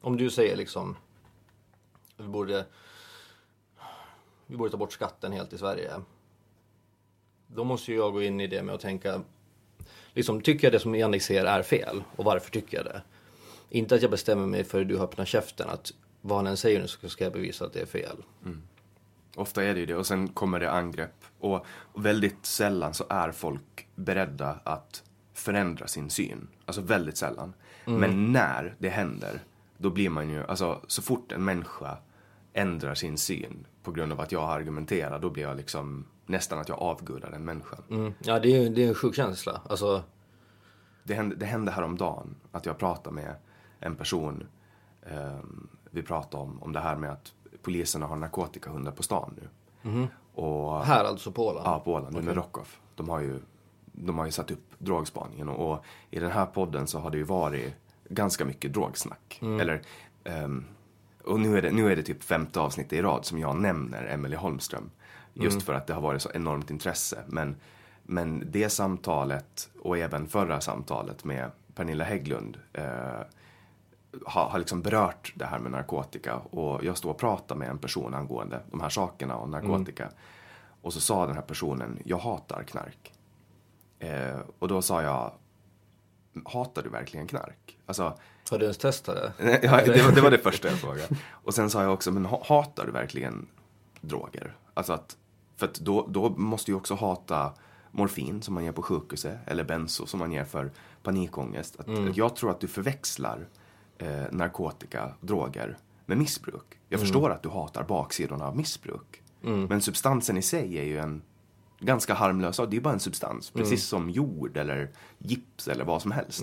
Om 0.00 0.16
du 0.16 0.30
säger 0.30 0.56
liksom, 0.56 0.96
vi 2.16 2.28
borde, 2.28 2.66
vi 4.46 4.56
borde 4.56 4.70
ta 4.70 4.76
bort 4.76 4.92
skatten 4.92 5.32
helt 5.32 5.52
i 5.52 5.58
Sverige. 5.58 5.90
Då 7.46 7.64
måste 7.64 7.90
ju 7.92 7.96
jag 7.96 8.12
gå 8.12 8.22
in 8.22 8.40
i 8.40 8.46
det 8.46 8.62
med 8.62 8.74
att 8.74 8.80
tänka, 8.80 9.20
liksom, 10.14 10.40
tycker 10.40 10.66
jag 10.66 10.72
det 10.72 10.80
som 10.80 10.94
Jannik 10.94 11.22
säger 11.22 11.44
är 11.44 11.62
fel? 11.62 12.02
Och 12.16 12.24
varför 12.24 12.50
tycker 12.50 12.76
jag 12.76 12.86
det? 12.86 13.02
Inte 13.70 13.94
att 13.94 14.02
jag 14.02 14.10
bestämmer 14.10 14.46
mig 14.46 14.64
för 14.64 14.80
att 14.80 14.88
du 14.88 14.98
öppnar 14.98 15.24
käften, 15.24 15.68
att 15.68 15.92
vad 16.20 16.38
han 16.38 16.46
än 16.46 16.56
säger 16.56 16.80
nu 16.80 16.88
så 16.88 17.08
ska 17.08 17.24
jag 17.24 17.32
bevisa 17.32 17.64
att 17.64 17.72
det 17.72 17.80
är 17.80 17.86
fel. 17.86 18.16
Ofta 19.36 19.64
är 19.64 19.74
det 19.74 19.80
ju 19.80 19.86
det 19.86 19.96
och 19.96 20.06
sen 20.06 20.28
kommer 20.28 20.60
det 20.60 20.70
angrepp. 20.70 21.24
Och, 21.38 21.66
väldigt 21.94 22.46
sällan 22.46 22.94
så 22.94 23.04
är 23.08 23.32
folk 23.32 23.88
beredda 23.94 24.58
att 24.64 25.02
förändra 25.34 25.86
sin 25.86 26.10
syn. 26.10 26.48
Alltså 26.64 26.80
väldigt 26.80 27.16
sällan. 27.16 27.54
Men 27.84 28.32
när 28.32 28.74
det 28.78 28.88
händer, 28.88 29.40
då 29.78 29.90
blir 29.90 30.10
man 30.10 30.30
ju, 30.30 30.44
alltså 30.44 30.80
så 30.86 31.02
fort 31.02 31.32
en 31.32 31.44
människa 31.44 31.98
ändrar 32.52 32.94
sin 32.94 33.18
syn 33.18 33.66
på 33.82 33.92
grund 33.92 34.12
av 34.12 34.20
att 34.20 34.32
jag 34.32 34.50
argumenterar, 34.50 35.18
då 35.18 35.30
blir 35.30 35.42
jag 35.42 35.56
liksom 35.56 36.06
nästan 36.26 36.58
att 36.58 36.68
jag 36.68 36.78
avgudar 36.78 37.30
den 37.30 37.44
människan. 37.44 37.82
Mm. 37.90 38.12
Ja, 38.18 38.38
det 38.38 38.56
är, 38.56 38.70
det 38.70 38.84
är 38.84 38.88
en 38.88 38.94
sjuk 38.94 39.14
känsla. 39.14 39.60
Alltså, 39.68 40.02
Det 41.04 41.14
hände, 41.14 41.36
det 41.36 41.46
hände 41.46 41.72
häromdagen 41.72 42.34
att 42.52 42.66
jag 42.66 42.78
pratade 42.78 43.14
med 43.16 43.34
en 43.80 43.96
person. 43.96 44.46
ehm, 45.06 45.68
vi 45.90 46.02
pratade 46.02 46.42
om, 46.42 46.62
om 46.62 46.72
det 46.72 46.80
här 46.80 46.96
med 46.96 47.10
att 47.10 47.32
poliserna 47.62 48.06
har 48.06 48.16
narkotikahundar 48.16 48.92
på 48.92 49.02
stan 49.02 49.34
nu. 49.82 50.08
Och, 50.34 50.84
här 50.84 51.04
alltså 51.04 51.32
på 51.32 51.46
Åland? 51.46 51.66
Ja, 51.66 51.80
på 51.80 51.92
Åland, 51.92 52.16
under 52.16 52.34
Rockoff. 52.34 52.80
De 52.94 53.08
har 53.08 53.20
ju, 53.20 53.40
de 53.92 54.18
har 54.18 54.24
ju 54.26 54.32
satt 54.32 54.50
upp 54.50 54.70
drogspaningen 54.78 55.48
och, 55.48 55.72
och 55.72 55.84
i 56.10 56.18
den 56.20 56.30
här 56.30 56.46
podden 56.46 56.86
så 56.86 56.98
har 56.98 57.10
det 57.10 57.16
ju 57.16 57.22
varit 57.22 57.74
ganska 58.08 58.44
mycket 58.44 58.72
drogsnack. 58.72 59.38
Eller, 59.42 59.82
ehm, 60.24 60.64
och 61.24 61.40
nu 61.40 61.58
är, 61.58 61.62
det, 61.62 61.70
nu 61.70 61.92
är 61.92 61.96
det 61.96 62.02
typ 62.02 62.22
femte 62.22 62.60
avsnittet 62.60 62.92
i 62.92 63.02
rad 63.02 63.24
som 63.24 63.38
jag 63.38 63.56
nämner 63.56 64.04
Emelie 64.06 64.36
Holmström. 64.38 64.90
Just 65.34 65.62
för 65.62 65.74
att 65.74 65.86
det 65.86 65.94
har 65.94 66.00
varit 66.00 66.22
så 66.22 66.30
enormt 66.34 66.70
intresse. 66.70 67.18
Men, 67.26 67.56
men 68.02 68.42
det 68.50 68.68
samtalet 68.68 69.70
och 69.82 69.98
även 69.98 70.28
förra 70.28 70.60
samtalet 70.60 71.24
med 71.24 71.50
Pernilla 71.74 72.04
Hägglund 72.04 72.58
eh, 72.72 72.84
har, 74.26 74.48
har 74.48 74.58
liksom 74.58 74.82
berört 74.82 75.32
det 75.36 75.44
här 75.44 75.58
med 75.58 75.72
narkotika. 75.72 76.36
Och 76.36 76.84
jag 76.84 76.96
står 76.96 77.10
och 77.10 77.18
pratar 77.18 77.56
med 77.56 77.68
en 77.68 77.78
person 77.78 78.14
angående 78.14 78.60
de 78.70 78.80
här 78.80 78.88
sakerna 78.88 79.36
och 79.36 79.48
narkotika. 79.48 80.10
Och 80.82 80.92
så 80.92 81.00
sa 81.00 81.26
den 81.26 81.34
här 81.34 81.42
personen, 81.42 81.98
jag 82.04 82.18
hatar 82.18 82.62
knark. 82.62 83.12
Eh, 83.98 84.38
och 84.58 84.68
då 84.68 84.82
sa 84.82 85.02
jag, 85.02 85.32
hatar 86.44 86.82
du 86.82 86.88
verkligen 86.88 87.26
knark? 87.26 87.78
Alltså, 87.86 88.18
Har 88.50 88.58
du 88.58 88.64
ens 88.64 88.78
testat 88.78 89.32
det? 89.38 89.60
ja, 89.62 89.80
det, 89.84 90.02
var, 90.02 90.12
det 90.12 90.20
var 90.20 90.30
det 90.30 90.38
första 90.42 90.68
jag 90.68 90.78
frågade. 90.78 91.16
Och 91.30 91.54
sen 91.54 91.70
sa 91.70 91.82
jag 91.82 91.92
också, 91.92 92.12
men 92.12 92.26
ha- 92.26 92.42
hatar 92.46 92.86
du 92.86 92.92
verkligen 92.92 93.46
droger? 94.00 94.56
Alltså 94.74 94.92
att, 94.92 95.16
för 95.56 95.70
då, 95.80 96.06
då 96.10 96.28
måste 96.30 96.70
du 96.70 96.74
också 96.76 96.94
hata 96.94 97.52
morfin 97.90 98.42
som 98.42 98.54
man 98.54 98.64
ger 98.64 98.72
på 98.72 98.82
sjukhuset 98.82 99.38
eller 99.46 99.64
benzo 99.64 100.06
som 100.06 100.18
man 100.20 100.32
ger 100.32 100.44
för 100.44 100.70
panikångest. 101.02 101.80
Att, 101.80 101.86
Jag 102.16 102.36
tror 102.36 102.50
att 102.50 102.60
du 102.60 102.68
förväxlar 102.68 103.48
eh, 103.98 104.22
narkotika, 104.30 105.14
droger 105.20 105.76
med 106.06 106.18
missbruk. 106.18 106.78
Jag 106.88 107.00
förstår 107.00 107.30
att 107.30 107.42
du 107.42 107.48
hatar 107.48 107.82
baksidorna 107.84 108.46
av 108.46 108.56
missbruk. 108.56 109.22
Men 109.68 109.80
substansen 109.80 110.36
i 110.36 110.42
sig 110.42 110.78
är 110.78 110.84
ju 110.84 110.98
en 110.98 111.22
ganska 111.80 112.14
harmlös. 112.14 112.56
Det 112.68 112.76
är 112.76 112.80
bara 112.80 112.94
en 112.94 113.00
substans. 113.00 113.50
Precis 113.50 113.84
som 113.84 114.10
jord 114.10 114.56
eller 114.56 114.90
gips 115.18 115.68
eller 115.68 115.84
vad 115.84 116.02
som 116.02 116.10
helst. 116.10 116.42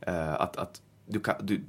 Eh, 0.00 0.34
att, 0.34 0.56
att 0.56 0.82
du, 1.06 1.22
du, 1.40 1.64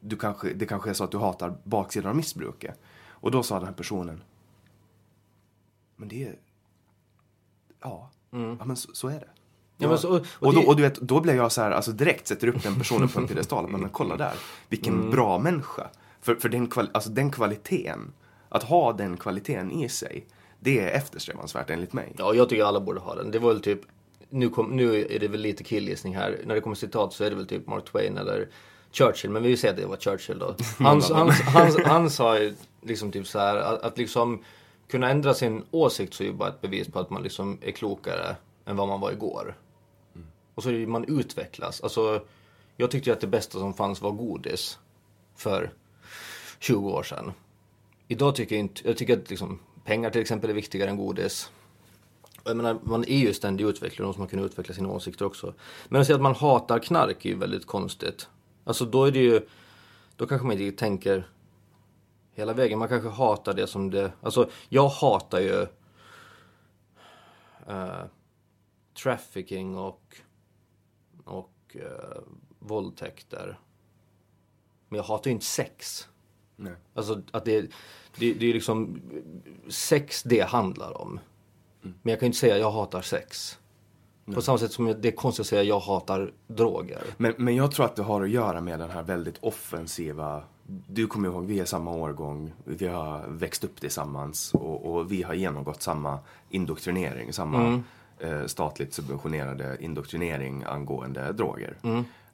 du 0.00 0.16
kanske, 0.16 0.52
det 0.54 0.66
kanske 0.66 0.90
är 0.90 0.94
så 0.94 1.04
att 1.04 1.10
du 1.10 1.18
hatar 1.18 1.56
baksidan 1.64 2.10
av 2.10 2.16
missbruket. 2.16 2.80
Och 3.08 3.30
då 3.30 3.42
sa 3.42 3.58
den 3.58 3.66
här 3.68 3.74
personen, 3.74 4.22
Men 5.98 6.08
det 6.08 6.22
är... 6.24 6.34
Ja, 7.82 8.10
ja 8.58 8.64
men 8.64 8.76
så, 8.76 8.88
så 8.94 9.08
är 9.08 9.12
det. 9.20 9.28
Ja, 9.78 9.88
men 9.88 9.98
så- 9.98 10.08
och 10.08 10.20
och, 10.38 10.54
då, 10.54 10.60
det- 10.60 10.66
och 10.66 10.76
du 10.76 10.82
vet, 10.82 10.94
då 11.00 11.20
blir 11.20 11.34
jag 11.34 11.52
så 11.52 11.60
här, 11.62 11.70
alltså 11.70 11.92
direkt 11.92 12.26
sätter 12.26 12.48
upp 12.48 12.62
den 12.62 12.78
personen 12.78 13.08
på 13.08 13.20
en 13.20 13.26
piedestal. 13.28 13.68
Men, 13.68 13.88
kolla 13.88 14.16
där, 14.16 14.32
vilken 14.68 14.94
Mm. 14.94 15.10
bra 15.10 15.38
människa. 15.38 15.86
För, 16.20 16.34
för 16.34 16.48
den, 16.48 16.66
kval, 16.66 16.90
alltså 16.94 17.10
den 17.10 17.30
kvaliteten, 17.30 18.12
att 18.48 18.62
ha 18.62 18.92
den 18.92 19.16
kvaliteten 19.16 19.70
i 19.70 19.88
sig, 19.88 20.26
det 20.60 20.80
är 20.80 20.86
eftersträvansvärt 20.96 21.70
enligt 21.70 21.92
mig. 21.92 22.12
Ja, 22.18 22.34
jag 22.34 22.48
tycker 22.48 22.64
alla 22.64 22.80
borde 22.80 23.00
ha 23.00 23.14
den. 23.14 23.30
Det 23.30 23.38
var 23.38 23.48
väl 23.52 23.60
typ, 23.62 23.80
nu, 24.30 24.48
kom, 24.48 24.76
nu 24.76 25.06
är 25.14 25.18
det 25.18 25.28
väl 25.28 25.40
lite 25.40 25.64
killgissning 25.64 26.16
här. 26.16 26.38
När 26.44 26.54
det 26.54 26.60
kommer 26.60 26.76
citat 26.76 27.12
så 27.12 27.24
är 27.24 27.30
det 27.30 27.36
väl 27.36 27.46
typ 27.46 27.66
Mark 27.66 27.84
Twain 27.84 28.18
eller 28.18 28.48
Churchill. 28.92 29.30
Men 29.30 29.42
vi 29.42 29.56
säga 29.56 29.70
att 29.70 29.76
det 29.78 29.86
var 29.86 29.96
Churchill 29.96 30.38
då. 30.38 30.54
Han, 30.78 31.02
han, 31.12 31.30
han, 31.30 31.72
han 31.84 32.10
sa 32.10 32.38
ju 32.38 32.54
liksom 32.82 33.12
typ 33.12 33.26
så 33.26 33.38
här 33.38 33.56
att, 33.56 33.82
att 33.82 33.98
liksom 33.98 34.42
kunna 34.88 35.10
ändra 35.10 35.34
sin 35.34 35.64
åsikt 35.70 36.14
så 36.14 36.22
är 36.22 36.26
ju 36.26 36.32
bara 36.32 36.48
ett 36.48 36.60
bevis 36.60 36.88
på 36.88 36.98
att 36.98 37.10
man 37.10 37.22
liksom 37.22 37.58
är 37.62 37.70
klokare 37.70 38.36
än 38.64 38.76
vad 38.76 38.88
man 38.88 39.00
var 39.00 39.12
igår. 39.12 39.56
Och 40.54 40.62
så 40.62 40.68
är 40.68 40.72
det 40.72 40.78
ju 40.78 40.86
man 40.86 41.04
utvecklas. 41.04 41.80
Alltså, 41.80 42.22
jag 42.76 42.90
tyckte 42.90 43.10
ju 43.10 43.14
att 43.14 43.20
det 43.20 43.26
bästa 43.26 43.58
som 43.58 43.74
fanns 43.74 44.02
var 44.02 44.10
godis 44.10 44.78
för 45.36 45.70
20 46.58 46.90
år 46.90 47.02
sedan. 47.02 47.32
Idag 48.08 48.34
tycker 48.34 48.54
jag 48.54 48.60
inte, 48.60 48.88
jag 48.88 48.96
tycker 48.96 49.18
att 49.18 49.30
liksom, 49.30 49.58
pengar 49.84 50.10
till 50.10 50.20
exempel 50.20 50.50
är 50.50 50.54
viktigare 50.54 50.90
än 50.90 50.96
godis. 50.96 51.50
Och 52.42 52.50
Jag 52.50 52.56
menar, 52.56 52.78
man 52.82 53.04
är 53.04 53.18
ju 53.18 53.34
ständig 53.34 53.64
utveckling 53.64 54.08
och 54.08 54.14
så 54.14 54.20
man 54.20 54.28
kunna 54.28 54.42
utveckla 54.42 54.74
sina 54.74 54.88
åsikter 54.88 55.24
också. 55.24 55.54
Men 55.88 56.00
att 56.00 56.06
säga 56.06 56.16
att 56.16 56.22
man 56.22 56.34
hatar 56.34 56.78
knark 56.78 57.24
är 57.24 57.30
ju 57.30 57.36
väldigt 57.36 57.66
konstigt. 57.66 58.28
Alltså 58.64 58.84
då 58.84 59.04
är 59.04 59.10
det 59.10 59.18
ju, 59.18 59.40
då 60.16 60.26
kanske 60.26 60.46
man 60.46 60.60
inte 60.60 60.78
tänker 60.78 61.28
hela 62.38 62.52
vägen. 62.52 62.78
Man 62.78 62.88
kanske 62.88 63.08
hatar 63.08 63.54
det 63.54 63.66
som 63.66 63.90
det, 63.90 64.12
alltså 64.22 64.50
jag 64.68 64.88
hatar 64.88 65.40
ju 65.40 65.66
eh, 67.66 68.04
trafficking 69.02 69.78
och, 69.78 70.16
och 71.24 71.76
eh, 71.76 72.22
våldtäkter. 72.58 73.58
Men 74.88 74.96
jag 74.96 75.04
hatar 75.04 75.30
ju 75.30 75.32
inte 75.32 75.46
sex. 75.46 76.08
Nej. 76.56 76.72
Alltså 76.94 77.22
att 77.30 77.44
det, 77.44 77.60
det, 78.16 78.32
det 78.34 78.50
är 78.50 78.54
liksom 78.54 79.00
sex 79.68 80.22
det 80.22 80.40
handlar 80.40 81.00
om. 81.00 81.20
Men 81.80 82.10
jag 82.10 82.18
kan 82.18 82.26
ju 82.26 82.28
inte 82.28 82.38
säga 82.38 82.58
jag 82.58 82.70
hatar 82.70 83.02
sex. 83.02 83.58
På 84.34 84.42
samma 84.42 84.58
sätt 84.58 84.72
som 84.72 84.86
det 84.86 85.08
är 85.08 85.12
konstigt 85.12 85.40
att 85.40 85.46
säga 85.46 85.62
jag 85.62 85.80
hatar 85.80 86.32
droger. 86.46 87.02
Men, 87.16 87.34
men 87.38 87.56
jag 87.56 87.72
tror 87.72 87.86
att 87.86 87.96
det 87.96 88.02
har 88.02 88.22
att 88.22 88.30
göra 88.30 88.60
med 88.60 88.80
den 88.80 88.90
här 88.90 89.02
väldigt 89.02 89.38
offensiva 89.38 90.42
du 90.86 91.06
kommer 91.06 91.28
ihåg, 91.28 91.44
vi 91.44 91.60
är 91.60 91.64
samma 91.64 91.90
årgång, 91.90 92.52
vi 92.64 92.86
har 92.86 93.26
växt 93.28 93.64
upp 93.64 93.80
tillsammans 93.80 94.54
och, 94.54 94.94
och 94.94 95.12
vi 95.12 95.22
har 95.22 95.34
genomgått 95.34 95.82
samma 95.82 96.18
indoktrinering, 96.48 97.32
samma 97.32 97.82
eh, 98.18 98.46
statligt 98.46 98.94
subventionerade 98.94 99.76
indoktrinering 99.80 100.64
angående 100.64 101.32
droger. 101.32 101.76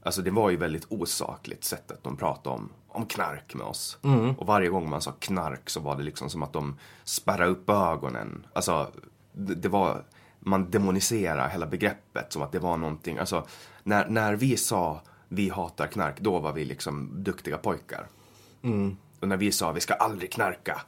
Alltså 0.02 0.22
det 0.22 0.30
var 0.30 0.50
ju 0.50 0.56
väldigt 0.56 0.86
osakligt 0.88 1.64
sättet 1.64 1.98
de 2.02 2.16
pratade 2.16 2.56
om, 2.56 2.68
om 2.88 3.06
knark 3.06 3.54
med 3.54 3.66
oss. 3.66 3.98
Och 4.38 4.46
varje 4.46 4.68
gång 4.68 4.90
man 4.90 5.00
sa 5.00 5.12
knark 5.18 5.70
så 5.70 5.80
var 5.80 5.96
det 5.96 6.02
liksom 6.02 6.30
som 6.30 6.42
att 6.42 6.52
de 6.52 6.76
spärrade 7.04 7.50
upp 7.50 7.70
ögonen. 7.70 8.46
Alltså, 8.52 8.90
det, 9.32 9.54
det 9.54 9.68
var, 9.68 10.04
man 10.40 10.70
demoniserar 10.70 11.48
hela 11.48 11.66
begreppet 11.66 12.32
som 12.32 12.42
att 12.42 12.52
det 12.52 12.58
var 12.58 12.76
någonting, 12.76 13.18
alltså 13.18 13.46
när, 13.82 14.08
när 14.08 14.36
vi 14.36 14.56
sa 14.56 15.00
vi 15.28 15.48
hatar 15.48 15.86
knark, 15.86 16.20
då 16.20 16.38
var 16.38 16.52
vi 16.52 16.64
liksom 16.64 17.10
duktiga 17.14 17.58
pojkar. 17.58 18.06
Och 19.20 19.28
när 19.28 19.36
vi 19.36 19.52
sa 19.52 19.72
vi 19.72 19.80
ska 19.80 19.94
aldrig 19.94 20.32
knarka, 20.32 20.82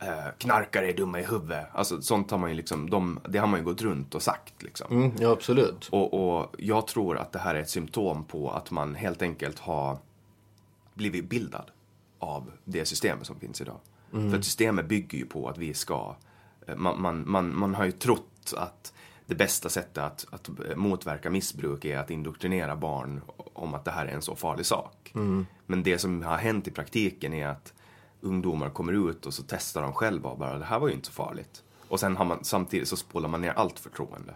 eh, 0.00 0.26
knarkare 0.38 0.88
är 0.88 0.96
dumma 0.96 1.20
i 1.20 1.24
huvudet. 1.24 1.66
Alltså 1.72 2.02
sånt 2.02 2.30
har 2.30 2.38
man 2.38 2.50
ju 2.50 2.56
liksom, 2.56 2.90
de, 2.90 3.20
det 3.28 3.38
har 3.38 3.46
man 3.46 3.60
ju 3.60 3.64
gått 3.64 3.82
runt 3.82 4.14
och 4.14 4.22
sagt 4.22 4.62
liksom. 4.62 4.86
Mm, 4.90 5.12
ja, 5.18 5.30
absolut. 5.30 5.88
Och, 5.92 6.38
och 6.38 6.54
jag 6.58 6.86
tror 6.86 7.18
att 7.18 7.32
det 7.32 7.38
här 7.38 7.54
är 7.54 7.60
ett 7.60 7.70
symptom 7.70 8.24
på 8.24 8.50
att 8.50 8.70
man 8.70 8.94
helt 8.94 9.22
enkelt 9.22 9.58
har 9.58 9.98
blivit 10.94 11.28
bildad 11.28 11.70
av 12.18 12.50
det 12.64 12.84
systemet 12.84 13.26
som 13.26 13.40
finns 13.40 13.60
idag. 13.60 13.76
För 14.10 14.38
att 14.38 14.44
systemet 14.44 14.86
bygger 14.86 15.18
ju 15.18 15.26
på 15.26 15.48
att 15.48 15.58
vi 15.58 15.74
ska, 15.74 16.16
eh, 16.66 16.76
man, 16.76 17.02
man, 17.02 17.30
man, 17.30 17.58
man 17.58 17.74
har 17.74 17.84
ju 17.84 17.92
trott 17.92 18.54
att 18.56 18.92
det 19.30 19.36
bästa 19.36 19.68
sättet 19.68 19.98
att, 19.98 20.26
att 20.30 20.48
eh, 20.48 20.76
motverka 20.76 21.30
missbruk 21.30 21.84
är 21.84 21.98
att 21.98 22.10
indoktrinera 22.10 22.76
barn 22.76 23.20
om 23.52 23.74
att 23.74 23.84
det 23.84 23.90
här 23.90 24.06
är 24.06 24.12
en 24.12 24.22
så 24.22 24.36
farlig 24.36 24.66
sak. 24.66 25.12
Men 25.66 25.82
det 25.82 25.98
som 25.98 26.22
har 26.22 26.36
hänt 26.36 26.68
i 26.68 26.70
praktiken 26.70 27.34
är 27.34 27.48
att 27.48 27.72
ungdomar 28.20 28.70
kommer 28.70 29.10
ut 29.10 29.26
och 29.26 29.34
så 29.34 29.42
testar 29.48 29.82
de 29.82 29.92
själva 29.92 30.30
och 30.30 30.38
bara 30.38 30.58
det 30.58 30.64
här 30.64 30.78
var 30.78 30.88
ju 30.88 30.94
inte 30.94 31.06
så 31.06 31.12
farligt. 31.12 31.62
Och 31.88 32.00
sen 32.00 32.16
har 32.16 32.24
man, 32.24 32.44
samtidigt 32.44 32.88
så 32.88 32.96
spolar 32.96 33.28
man 33.28 33.40
ner 33.40 33.50
allt 33.50 33.78
förtroende. 33.78 34.34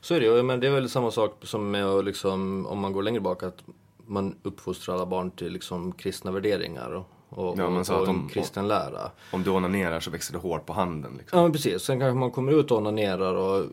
Så 0.00 0.14
är 0.14 0.20
det. 0.20 0.42
Men 0.42 0.60
det 0.60 0.66
är 0.66 0.70
väl 0.70 0.90
samma 0.90 1.10
sak 1.10 1.38
som 1.42 1.70
med 1.70 2.04
liksom, 2.04 2.66
om 2.66 2.78
man 2.78 2.92
går 2.92 3.02
längre 3.02 3.20
bak, 3.20 3.42
att 3.42 3.64
man 4.06 4.34
uppfostrar 4.42 4.94
alla 4.94 5.06
barn 5.06 5.30
till 5.30 5.52
liksom 5.52 5.92
kristna 5.92 6.30
värderingar 6.30 6.90
och, 6.90 7.06
och, 7.28 7.58
Ja, 7.58 7.70
men 7.70 7.84
så 7.84 7.94
och 7.94 8.00
att 8.00 8.06
de- 8.06 8.28
kristen 8.28 8.68
lära. 8.68 9.10
Om 9.32 9.42
du 9.42 9.50
onanerar 9.50 10.00
så 10.00 10.10
växer 10.10 10.32
det 10.32 10.38
hår 10.38 10.58
på 10.58 10.72
handen. 10.72 11.14
Liksom. 11.18 11.38
Ja 11.38 11.42
men 11.42 11.52
precis, 11.52 11.82
sen 11.82 12.00
kanske 12.00 12.18
man 12.18 12.30
kommer 12.30 12.52
ut 12.52 12.70
och 12.70 12.78
onanerar 12.78 13.34
och 13.34 13.66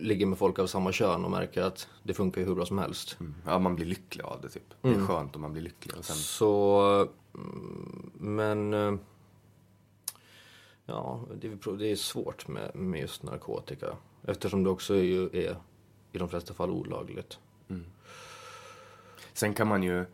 ligger 0.00 0.26
med 0.26 0.38
folk 0.38 0.58
av 0.58 0.66
samma 0.66 0.92
kön 0.92 1.24
och 1.24 1.30
märker 1.30 1.62
att 1.62 1.88
det 2.02 2.14
funkar 2.14 2.40
ju 2.40 2.46
hur 2.46 2.54
bra 2.54 2.66
som 2.66 2.78
helst. 2.78 3.18
Ja, 3.46 3.58
man 3.58 3.76
blir 3.76 3.86
lycklig 3.86 4.24
av 4.24 4.40
det 4.40 4.48
typ. 4.48 4.74
Det 4.82 4.88
är 4.88 5.06
skönt 5.06 5.36
om 5.36 5.42
man 5.42 5.52
blir 5.52 5.62
lycklig. 5.62 5.96
Och 5.98 6.04
sen, 6.04 6.16
Så, 6.16 7.08
mm, 7.34 8.10
men... 8.14 8.74
eh, 8.74 8.94
Ja, 10.88 11.20
det 11.40 11.46
är, 11.46 11.76
det 11.76 11.86
är 11.92 11.96
svårt 11.96 12.48
med, 12.48 12.70
med 12.76 13.00
just 13.00 13.22
narkotika. 13.22 13.86
Eftersom 14.26 14.64
det 14.64 14.70
också 14.70 14.94
är, 14.96 15.36
är 15.36 15.56
i 16.12 16.18
de 16.18 16.28
flesta 16.28 16.54
fall 16.54 16.70
olagligt. 16.70 17.38
sen, 19.32 19.54
kan 19.54 19.66
man 19.68 19.82
ju, 19.82 20.04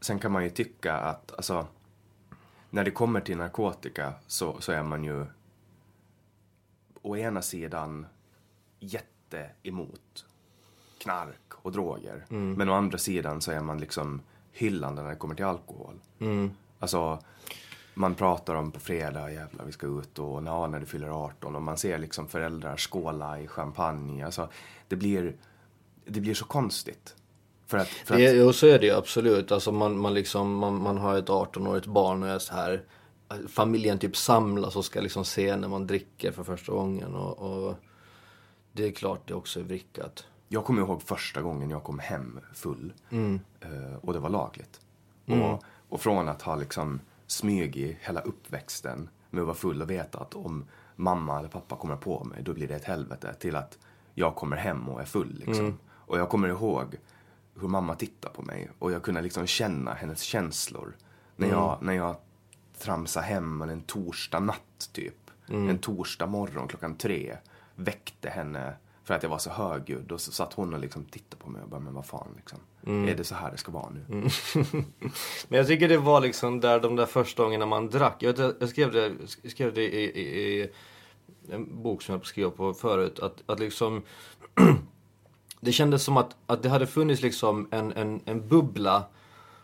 sen 0.00 0.18
kan 0.18 0.32
man 0.32 0.44
ju 0.44 0.50
tycka 0.50 0.94
att 0.94 1.32
alltså, 1.36 1.66
när 2.70 2.84
det 2.84 2.90
kommer 2.90 3.20
till 3.20 3.36
narkotika 3.36 4.12
så, 4.26 4.60
så 4.60 4.72
är 4.72 4.82
man 4.82 5.04
ju 5.04 5.26
å 7.02 7.16
ena 7.16 7.42
sidan 7.42 8.06
jätte 8.80 9.50
emot 9.62 10.26
knark 10.98 11.52
och 11.54 11.72
droger. 11.72 12.24
Men 12.56 12.68
å 12.68 12.72
andra 12.72 12.98
sidan 12.98 13.40
så 13.40 13.52
är 13.52 13.60
man 13.60 13.78
liksom 13.78 14.20
hyllande 14.52 15.02
när 15.02 15.10
det 15.10 15.16
kommer 15.16 15.34
till 15.34 15.44
alkohol. 15.44 16.00
Alltså, 16.78 17.18
man 17.94 18.14
pratar 18.14 18.54
om 18.54 18.70
på 18.70 18.80
fredag, 18.80 19.32
jävlar 19.32 19.64
vi 19.64 19.72
ska 19.72 19.86
ut 19.86 20.18
och 20.18 20.42
na, 20.42 20.66
när 20.66 20.80
du 20.80 20.86
fyller 20.86 21.24
18 21.24 21.56
och 21.56 21.62
man 21.62 21.78
ser 21.78 21.98
liksom 21.98 22.28
föräldrar 22.28 22.76
skåla 22.76 23.40
i 23.40 23.48
champagne. 23.48 24.24
Alltså, 24.24 24.48
det 24.88 24.96
blir, 24.96 25.36
det 26.04 26.20
blir 26.20 26.34
så 26.34 26.44
konstigt. 26.44 27.16
För 27.66 27.78
att, 27.78 27.88
för 27.88 28.16
Det, 28.16 28.28
att, 28.28 28.36
jo, 28.36 28.52
så 28.52 28.66
är 28.66 28.78
det 28.78 28.86
ju 28.86 28.92
absolut. 28.92 29.52
Alltså 29.52 29.72
man, 29.72 29.98
man, 29.98 30.14
liksom, 30.14 30.54
man, 30.54 30.82
man 30.82 30.98
har 30.98 31.18
ett 31.18 31.28
18-årigt 31.28 31.88
barn 31.88 32.22
och 32.22 32.28
är 32.28 32.38
så 32.38 32.54
här. 32.54 32.82
Familjen 33.48 33.98
typ 33.98 34.16
samlas 34.16 34.76
och 34.76 34.84
ska 34.84 35.00
liksom 35.00 35.24
se 35.24 35.56
när 35.56 35.68
man 35.68 35.86
dricker 35.86 36.32
för 36.32 36.42
första 36.42 36.72
gången. 36.72 37.14
Och, 37.14 37.38
och 37.38 37.74
det 38.72 38.86
är 38.86 38.92
klart 38.92 39.28
det 39.28 39.34
också 39.34 39.60
är 39.60 39.64
vrickat. 39.64 40.26
jag 40.48 40.64
kommer 40.64 40.82
ihåg 40.82 41.02
första 41.02 41.42
gången 41.42 41.70
jag 41.70 41.82
kom 41.84 41.98
hem 41.98 42.40
full 42.54 42.92
eh, 43.60 43.96
och 44.00 44.12
det 44.12 44.18
var 44.18 44.28
lagligt. 44.30 44.80
Och, 45.42 45.62
och 45.88 46.00
från 46.00 46.28
att 46.28 46.42
ha 46.42 46.56
liksom 46.56 47.00
smygit 47.26 47.96
hela 48.00 48.20
uppväxten 48.20 49.08
med 49.30 49.40
att 49.40 49.46
vara 49.46 49.56
full 49.56 49.82
och 49.82 49.90
veta 49.90 50.18
att 50.18 50.34
om 50.34 50.64
mamma 50.96 51.38
eller 51.38 51.48
pappa 51.48 51.76
kommer 51.76 51.96
på 51.96 52.24
mig 52.24 52.42
då 52.42 52.54
blir 52.54 52.68
det 52.68 52.74
ett 52.74 52.84
helvete 52.84 53.34
till 53.40 53.56
att 53.56 53.78
jag 54.14 54.34
kommer 54.34 54.56
hem 54.56 54.88
och 54.88 55.00
är 55.00 55.04
full 55.04 55.42
liksom. 55.46 55.78
Och 55.88 56.18
jag 56.18 56.28
kommer 56.28 56.48
ihåg 56.48 56.96
hur 57.60 57.68
mamma 57.68 57.94
tittade 57.94 58.34
på 58.34 58.42
mig 58.42 58.70
och 58.78 58.92
jag 58.92 59.02
kunde 59.02 59.22
liksom 59.22 59.46
känna 59.46 59.94
hennes 59.94 60.20
känslor 60.20 60.96
när 61.36 61.48
jag, 61.48 61.78
när 61.82 61.92
jag 61.92 62.16
tramsade 62.78 63.26
hem 63.26 63.62
en 63.62 63.80
torsdag 63.80 64.40
natt 64.40 64.90
typ. 64.92 65.30
En 65.48 65.78
torsdag 65.78 66.26
morgon 66.26 66.68
klockan 66.68 66.96
tre 66.96 67.36
väckte 67.74 68.28
henne 68.28 68.72
för 69.04 69.14
att 69.14 69.22
jag 69.22 69.30
var 69.30 69.38
så 69.38 69.50
högljudd 69.50 70.12
och 70.12 70.20
så 70.20 70.32
satt 70.32 70.52
hon 70.52 70.74
och 70.74 70.80
liksom 70.80 71.04
tittade 71.04 71.42
på 71.42 71.50
mig 71.50 71.62
och 71.62 71.68
bara, 71.68 71.80
men 71.80 71.94
vad 71.94 72.06
fan 72.06 72.28
liksom. 72.36 72.58
Är 73.08 73.14
det 73.14 73.24
så 73.24 73.34
här 73.34 73.50
det 73.50 73.56
ska 73.56 73.72
vara 73.72 73.90
nu? 73.90 74.04
Men 75.48 75.58
jag 75.58 75.66
tycker 75.66 75.88
det 75.88 75.98
var 75.98 76.20
liksom 76.20 76.60
där 76.60 76.80
de 76.80 76.96
där 76.96 77.06
första 77.06 77.42
gångerna 77.42 77.66
man 77.66 77.90
drack. 77.90 78.22
Jag, 78.22 78.54
jag 78.60 78.68
skrev 78.68 78.92
det, 78.92 79.12
jag 79.42 79.50
skrev 79.50 79.74
det 79.74 79.82
i, 79.82 80.20
i, 80.20 80.62
i 80.62 80.70
en 81.50 81.82
bok 81.82 82.02
som 82.02 82.12
jag 82.12 82.26
skrev 82.26 82.50
på 82.50 82.74
förut. 82.74 83.18
Att, 83.18 83.42
att 83.46 83.60
liksom 83.60 84.02
det 85.66 85.72
kändes 85.72 86.02
som 86.02 86.16
att, 86.16 86.36
att 86.46 86.62
det 86.62 86.68
hade 86.68 86.86
funnits 86.86 87.22
liksom 87.22 87.68
en, 87.70 87.92
en, 87.92 88.20
en 88.24 88.48
bubbla 88.48 89.04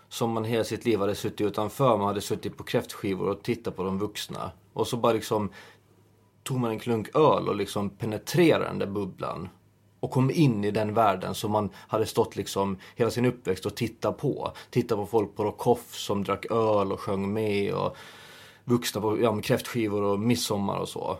som 0.09 0.30
man 0.30 0.44
hela 0.44 0.64
sitt 0.64 0.84
liv 0.84 1.00
hade 1.00 1.14
suttit 1.14 1.40
utanför. 1.40 1.96
Man 1.96 2.07
hade 2.07 2.20
suttit 2.20 2.57
på 2.57 2.64
kräftskivor 2.64 3.28
och 3.28 3.42
tittat 3.42 3.76
på 3.76 3.82
de 3.82 3.98
vuxna. 3.98 4.50
Och 4.72 4.86
så 4.86 4.96
bara 4.96 5.12
liksom 5.12 5.50
tog 6.42 6.59
man 6.59 6.70
en 6.70 6.78
klunk 6.78 7.16
öl 7.16 7.48
och 7.48 7.57
liksom 7.57 7.90
penetrerade 7.90 8.64
den 8.64 8.78
där 8.78 8.86
bubblan. 8.86 9.48
Och 10.00 10.11
kom 10.11 10.30
in 10.30 10.64
i 10.64 10.70
den 10.70 10.94
världen 10.94 11.34
som 11.34 11.53
man 11.53 11.70
hade 11.74 12.07
stått 12.07 12.36
liksom 12.36 12.76
hela 12.96 13.11
sin 13.11 13.24
uppväxt 13.24 13.66
och 13.66 13.74
tittat 13.74 14.18
på. 14.18 14.53
Tittat 14.70 14.98
på 14.98 15.07
folk 15.07 15.36
på 15.36 15.44
Rockoff 15.44 15.94
som 15.94 16.24
drack 16.24 16.46
öl 16.50 16.92
och 16.92 17.00
sjöng 17.00 17.32
med 17.32 17.74
och 17.74 17.96
vuxna 18.64 19.00
på 19.00 19.20
ja, 19.20 19.40
kräftskivor 19.40 20.03
och 20.03 20.20
midsommar 20.20 20.78
och 20.78 20.88
så. 20.88 21.18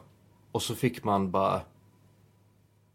och 0.52 0.62
så 0.62 0.74
fick 0.74 1.04
man 1.04 1.30
bara 1.30 1.60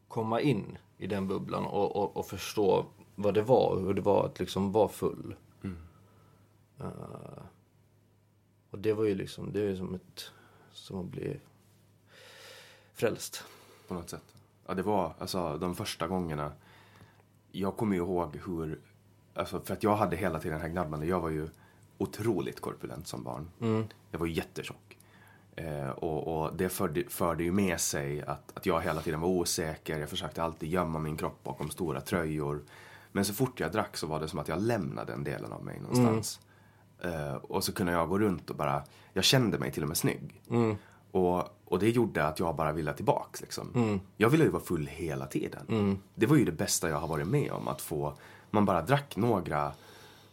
komma 0.08 0.42
in 0.42 0.78
i 0.98 1.08
den 1.08 1.28
bubblan 1.28 1.66
och, 1.66 1.96
och, 1.96 2.18
och 2.18 2.28
förstå 2.28 2.86
vad 3.16 3.34
det 3.34 3.42
var 3.42 3.70
och 3.76 3.82
hur 3.82 3.94
det 3.94 4.02
var 4.02 4.26
att 4.26 4.40
liksom 4.40 4.72
vara 4.72 4.88
full. 4.88 5.36
Eh, 6.80 7.44
och 8.72 8.80
det 8.80 8.94
var 8.94 9.04
ju 9.04 9.16
liksom, 9.16 9.52
det 9.52 9.62
är 9.62 9.76
som 9.76 9.96
ett, 9.96 10.32
som 10.72 11.00
att 11.00 11.06
bli 11.06 11.40
frälst. 12.94 13.44
på 13.88 13.94
något 13.94 14.10
sätt. 14.10 14.36
Ja, 14.68 14.74
det 14.74 14.84
var 14.84 15.14
alltså 15.20 15.58
de 15.58 15.76
första 15.76 16.08
gångerna. 16.08 16.52
Jag 17.52 17.78
kommer 17.78 17.96
ju 17.96 18.02
ihåg 18.02 18.36
hur, 18.46 18.80
alltså 19.34 19.60
för 19.62 19.74
att 19.74 19.84
jag 19.84 19.96
hade 19.96 20.16
hela 20.16 20.40
tiden 20.40 20.54
den 20.58 20.62
här 20.62 20.70
gnabbande. 20.74 21.06
Jag 21.06 21.20
var 21.20 21.30
ju 21.30 21.48
otroligt 21.98 22.60
korpulent 22.60 23.08
som 23.08 23.24
barn. 23.24 23.50
Jag 24.12 24.20
var 24.20 24.28
jättetjock. 24.28 24.87
Eh, 25.58 25.90
och, 25.90 26.42
och 26.42 26.56
det 26.56 26.70
förde, 26.70 27.04
förde 27.10 27.44
ju 27.44 27.52
med 27.52 27.80
sig 27.80 28.22
att, 28.22 28.58
att 28.58 28.66
jag 28.66 28.82
hela 28.82 29.02
tiden 29.02 29.22
var 29.22 29.28
osäker. 29.30 30.00
Jag 30.00 30.10
försökte 30.10 30.44
alltid 30.44 30.70
gömma 30.70 31.00
min 31.00 31.18
kropp 31.18 31.44
bakom 31.44 31.70
stora 31.70 32.02
tröjor. 32.02 32.62
Men 33.12 33.26
så 33.26 33.34
fort 33.34 33.60
jag 33.60 33.72
drack 33.72 33.98
så 33.98 34.08
var 34.08 34.20
det 34.20 34.28
som 34.28 34.40
att 34.40 34.48
jag 34.48 34.62
lämnade 34.62 35.12
den 35.12 35.24
delen 35.24 35.52
av 35.52 35.64
mig 35.66 35.80
någonstans. 35.80 36.40
Eh, 37.02 37.34
och 37.34 37.64
så 37.64 37.74
kunde 37.74 37.92
jag 37.92 38.10
gå 38.10 38.20
runt 38.20 38.50
och 38.50 38.56
bara, 38.56 38.84
jag 39.14 39.24
kände 39.24 39.58
mig 39.60 39.72
till 39.72 39.84
och 39.84 39.88
med 39.90 39.98
snygg. 39.98 40.42
Och, 41.12 41.44
och 41.66 41.80
det 41.80 41.90
gjorde 41.90 42.26
att 42.28 42.40
jag 42.40 42.56
bara 42.56 42.72
ville 42.72 42.94
tillbaks 42.94 43.42
liksom. 43.42 43.72
Jag 44.18 44.30
ville 44.30 44.44
ju 44.44 44.50
vara 44.50 44.64
full 44.64 44.88
hela 44.88 45.26
tiden. 45.26 45.66
Det 46.16 46.26
var 46.26 46.36
ju 46.36 46.46
det 46.46 46.52
bästa 46.52 46.90
jag 46.90 46.98
har 47.00 47.08
varit 47.08 47.28
med 47.28 47.52
om, 47.52 47.68
att 47.68 47.82
få, 47.82 48.14
man 48.52 48.66
bara 48.66 48.82
drack 48.82 49.16
några, 49.16 49.72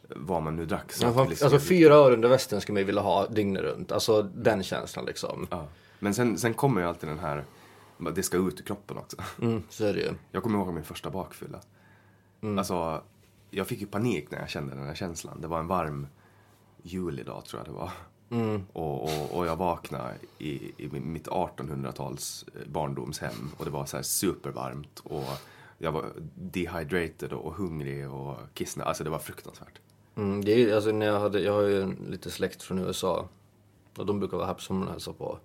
vad 0.08 0.42
man 0.42 0.56
nu 0.56 0.66
drack. 0.66 0.92
så 0.92 1.02
det 1.02 1.08
Alltså, 1.08 1.24
liksom- 1.24 1.60
fyra 1.60 1.94
öre 1.94 2.14
under 2.14 2.28
västen 2.28 2.60
skulle 2.60 2.80
man 2.80 2.86
vilja 2.86 3.02
ha 3.02 3.26
dygnet 3.26 3.62
runt. 3.62 3.92
Alltså 3.92 4.22
den 4.22 4.62
känslan 4.62 5.04
liksom. 5.04 5.46
Ja. 5.50 5.66
Men 5.98 6.14
sen, 6.14 6.38
sen 6.38 6.54
kommer 6.54 6.80
ju 6.80 6.86
alltid 6.86 7.08
den 7.08 7.18
här, 7.18 7.44
det 8.14 8.22
ska 8.22 8.36
ut 8.36 8.60
ur 8.60 8.64
kroppen 8.64 8.96
också. 8.98 9.16
Mm, 9.42 9.62
så 9.68 9.84
är 9.84 9.94
det 9.94 10.00
ju. 10.00 10.10
Jag 10.32 10.42
kommer 10.42 10.58
ihåg 10.58 10.74
min 10.74 10.84
första 10.84 11.10
bakfylla. 11.10 11.60
Alltså, 12.58 13.02
jag 13.50 13.66
fick 13.66 13.80
ju 13.80 13.86
panik 13.86 14.30
när 14.30 14.38
jag 14.40 14.48
kände 14.48 14.74
den 14.74 14.86
här 14.86 14.94
känslan. 14.94 15.40
Det 15.40 15.46
var 15.48 15.58
en 15.58 15.66
varm 15.66 16.06
julidag 16.82 17.44
tror 17.44 17.60
jag 17.64 17.74
det 17.74 17.78
var. 17.78 17.90
Och, 18.72 19.02
och, 19.02 19.38
och 19.38 19.46
jag 19.46 19.56
vaknade 19.56 20.14
i, 20.38 20.72
i 20.76 20.88
mitt 20.90 21.28
1800-tals 21.28 22.44
barndomshem 22.66 23.50
och 23.56 23.64
det 23.64 23.70
var 23.70 23.86
så 23.86 23.96
här 23.96 24.02
supervarmt 24.02 25.00
och 25.04 25.24
jag 25.78 25.92
var 25.92 26.04
dehydrated 26.34 27.32
och 27.32 27.54
hungrig 27.54 28.10
och 28.10 28.36
kissnödig. 28.54 28.88
Alltså 28.88 29.04
det 29.04 29.10
var 29.10 29.18
fruktansvärt. 29.18 29.80
Mm, 30.16 30.44
det 30.44 30.52
är, 30.52 30.74
alltså, 30.74 30.90
när 30.92 31.06
jag, 31.06 31.20
hade, 31.20 31.40
jag 31.40 31.52
har 31.52 31.62
ju 31.62 31.82
en- 31.82 32.06
lite 32.10 32.30
släkt 32.30 32.62
från 32.62 32.78
USA. 32.78 33.28
Och 33.96 34.06
de 34.06 34.18
brukar 34.20 34.36
vara 34.36 34.46
här 34.46 34.54
på 34.54 34.60
sommaren 34.60 34.86
och 34.86 34.92
hälsa 34.92 35.12
på. 35.12 35.38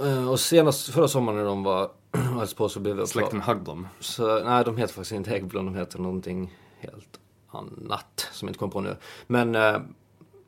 Eh, 0.00 0.30
Och 0.30 0.40
senast 0.40 0.90
förra 0.94 1.08
sommaren 1.08 1.38
när 1.38 1.44
de 1.44 1.62
var 1.62 1.90
hälsade 2.12 2.56
på 2.56 2.68
så 2.68 2.80
blev 2.80 2.98
jag 2.98 3.08
Släkten. 3.08 3.40
Så, 4.00 4.44
nej, 4.44 4.64
de 4.64 4.76
heter 4.76 4.94
faktiskt 4.94 5.12
inte 5.12 5.30
Häggblom, 5.30 5.66
de 5.66 5.74
heter 5.74 5.98
någonting 5.98 6.58
helt 6.78 7.20
annat 7.48 8.28
som 8.32 8.48
jag 8.48 8.50
inte 8.50 8.58
kommer 8.58 8.72
på 8.72 8.80
nu. 8.80 8.96
Men 9.26 9.54
eh, 9.54 9.80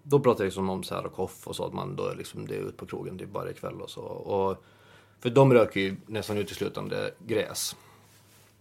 då 0.03 0.21
pratade 0.21 0.45
jag 0.45 0.47
liksom 0.47 0.71
om 0.71 0.83
så 0.83 0.95
här 0.95 1.07
och 1.07 1.13
koff 1.13 1.47
och 1.47 1.57
så 1.57 1.65
att 1.67 1.73
man 1.73 1.97
då 1.97 2.07
är 2.07 2.15
liksom, 2.15 2.47
det 2.47 2.55
är 2.57 2.61
ut 2.61 2.77
på 2.77 2.87
krogen 2.87 3.19
typ 3.19 3.33
varje 3.33 3.53
kväll 3.53 3.81
och 3.81 3.91
så. 3.91 4.01
Och, 4.03 4.65
för 5.21 5.31
de 5.31 5.53
röker 5.53 5.81
ju 5.81 5.97
nästan 6.07 6.39
uteslutande 6.39 7.15
gräs. 7.19 7.77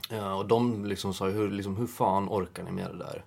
Ja, 0.09 0.33
och 0.35 0.45
de 0.45 0.85
liksom 0.85 1.13
sa 1.13 1.27
ju, 1.29 1.33
hur, 1.33 1.51
liksom, 1.51 1.75
hur 1.75 1.87
fan 1.87 2.29
orkar 2.29 2.63
ni 2.63 2.71
med 2.71 2.89
det 2.91 2.97
där? 2.97 3.23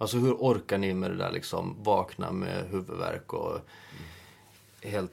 Alltså 0.00 0.18
hur 0.18 0.32
orkar 0.32 0.78
ni 0.78 0.94
med 0.94 1.10
det 1.10 1.16
där 1.16 1.32
liksom, 1.32 1.76
vakna 1.82 2.32
med 2.32 2.68
huvudvärk 2.68 3.32
och 3.32 3.58
helt 4.82 5.12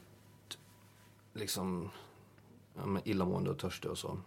liksom 1.34 1.90
ja, 2.76 2.86
men 2.86 3.02
illamående 3.06 3.50
och 3.50 3.60
törstig 3.60 3.92
och 3.92 3.98
så. 3.98 4.18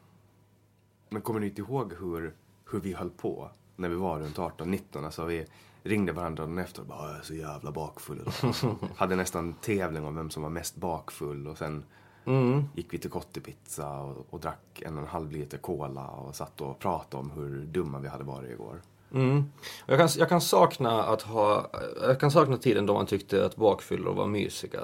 Men 1.08 1.22
kommer 1.22 1.40
ni 1.40 1.46
inte 1.46 1.60
ihåg 1.60 1.94
hur, 2.00 2.34
hur 2.70 2.80
vi 2.80 2.92
höll 2.92 3.10
på 3.10 3.50
när 3.76 3.88
vi 3.88 3.94
var 3.94 4.20
runt 4.20 4.36
18-19? 4.36 5.04
Alltså 5.04 5.24
vi 5.24 5.46
ringde 5.82 6.12
varandra 6.12 6.44
dagen 6.44 6.58
efter 6.58 6.80
och 6.80 6.86
bara 6.88 7.08
"Jag 7.08 7.18
är 7.18 7.22
så 7.22 7.34
jävla 7.34 7.72
bakfull 7.72 8.20
idag." 8.20 8.54
Hade 8.96 9.16
nästan 9.16 9.52
tävling 9.54 10.04
om 10.04 10.16
vem 10.16 10.30
som 10.30 10.42
var 10.42 10.50
mest 10.50 10.76
bakfull 10.76 11.48
och 11.48 11.58
sen 11.58 11.84
gick 12.74 12.94
vi 12.94 12.98
till 12.98 13.10
Kottipizza 13.10 14.00
och, 14.00 14.26
och 14.30 14.40
drack 14.40 14.82
en 14.82 14.96
och 14.96 15.02
en 15.02 15.08
halv 15.08 15.32
liter 15.32 15.58
cola 15.58 16.06
och 16.06 16.34
satt 16.36 16.60
och 16.60 16.78
pratade 16.78 17.20
om 17.22 17.30
hur 17.30 17.66
dumma 17.66 17.98
vi 17.98 18.08
hade 18.08 18.24
varit 18.24 18.50
igår. 18.50 18.82
Mm. 19.12 19.44
Jag, 19.86 19.98
kan, 19.98 20.08
jag 20.18 20.28
kan 20.28 20.40
sakna 20.40 21.02
att 21.02 21.22
ha, 21.22 21.70
jag 22.02 22.20
kan 22.20 22.30
sakna 22.30 22.56
tiden 22.56 22.86
då 22.86 22.94
man 22.94 23.06
tyckte 23.06 23.44
att 23.44 23.56
bakfyllor 23.56 24.14
var 24.14 24.26
mysiga. 24.26 24.80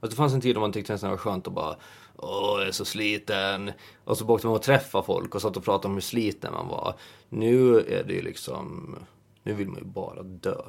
Att 0.00 0.10
det 0.10 0.16
fanns 0.16 0.32
en 0.32 0.40
tid 0.40 0.56
då 0.56 0.60
man 0.60 0.72
tyckte 0.72 0.92
nästan 0.92 1.10
det 1.10 1.16
var 1.16 1.18
skönt 1.18 1.46
att 1.46 1.52
bara 1.52 1.76
Åh, 2.16 2.58
jag 2.58 2.68
är 2.68 2.72
så 2.72 2.84
sliten. 2.84 3.72
Och 4.04 4.18
så 4.18 4.28
åkte 4.28 4.46
man 4.46 4.56
och 4.56 4.62
träffade 4.62 5.04
folk 5.04 5.34
och 5.34 5.42
satt 5.42 5.56
och 5.56 5.64
pratade 5.64 5.88
om 5.88 5.94
hur 5.94 6.00
sliten 6.00 6.52
man 6.52 6.68
var. 6.68 6.94
Nu 7.28 7.78
är 7.78 8.04
det 8.04 8.12
ju 8.12 8.22
liksom, 8.22 8.96
nu 9.42 9.54
vill 9.54 9.68
man 9.68 9.78
ju 9.78 9.84
bara 9.84 10.22
dö. 10.22 10.62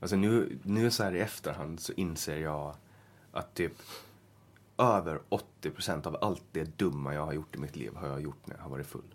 Alltså 0.00 0.16
nu, 0.16 0.58
nu 0.62 0.90
så 0.90 1.02
här 1.02 1.14
i 1.14 1.20
efterhand 1.20 1.80
så 1.80 1.92
inser 1.92 2.36
jag 2.36 2.74
att 3.32 3.54
typ 3.54 3.72
över 4.78 5.20
80% 5.62 6.06
av 6.06 6.16
allt 6.20 6.44
det 6.52 6.78
dumma 6.78 7.14
jag 7.14 7.26
har 7.26 7.32
gjort 7.32 7.54
i 7.54 7.58
mitt 7.58 7.76
liv 7.76 7.94
har 7.94 8.08
jag 8.08 8.20
gjort 8.20 8.46
när 8.46 8.56
jag 8.56 8.62
har 8.62 8.70
varit 8.70 8.86
full. 8.86 9.14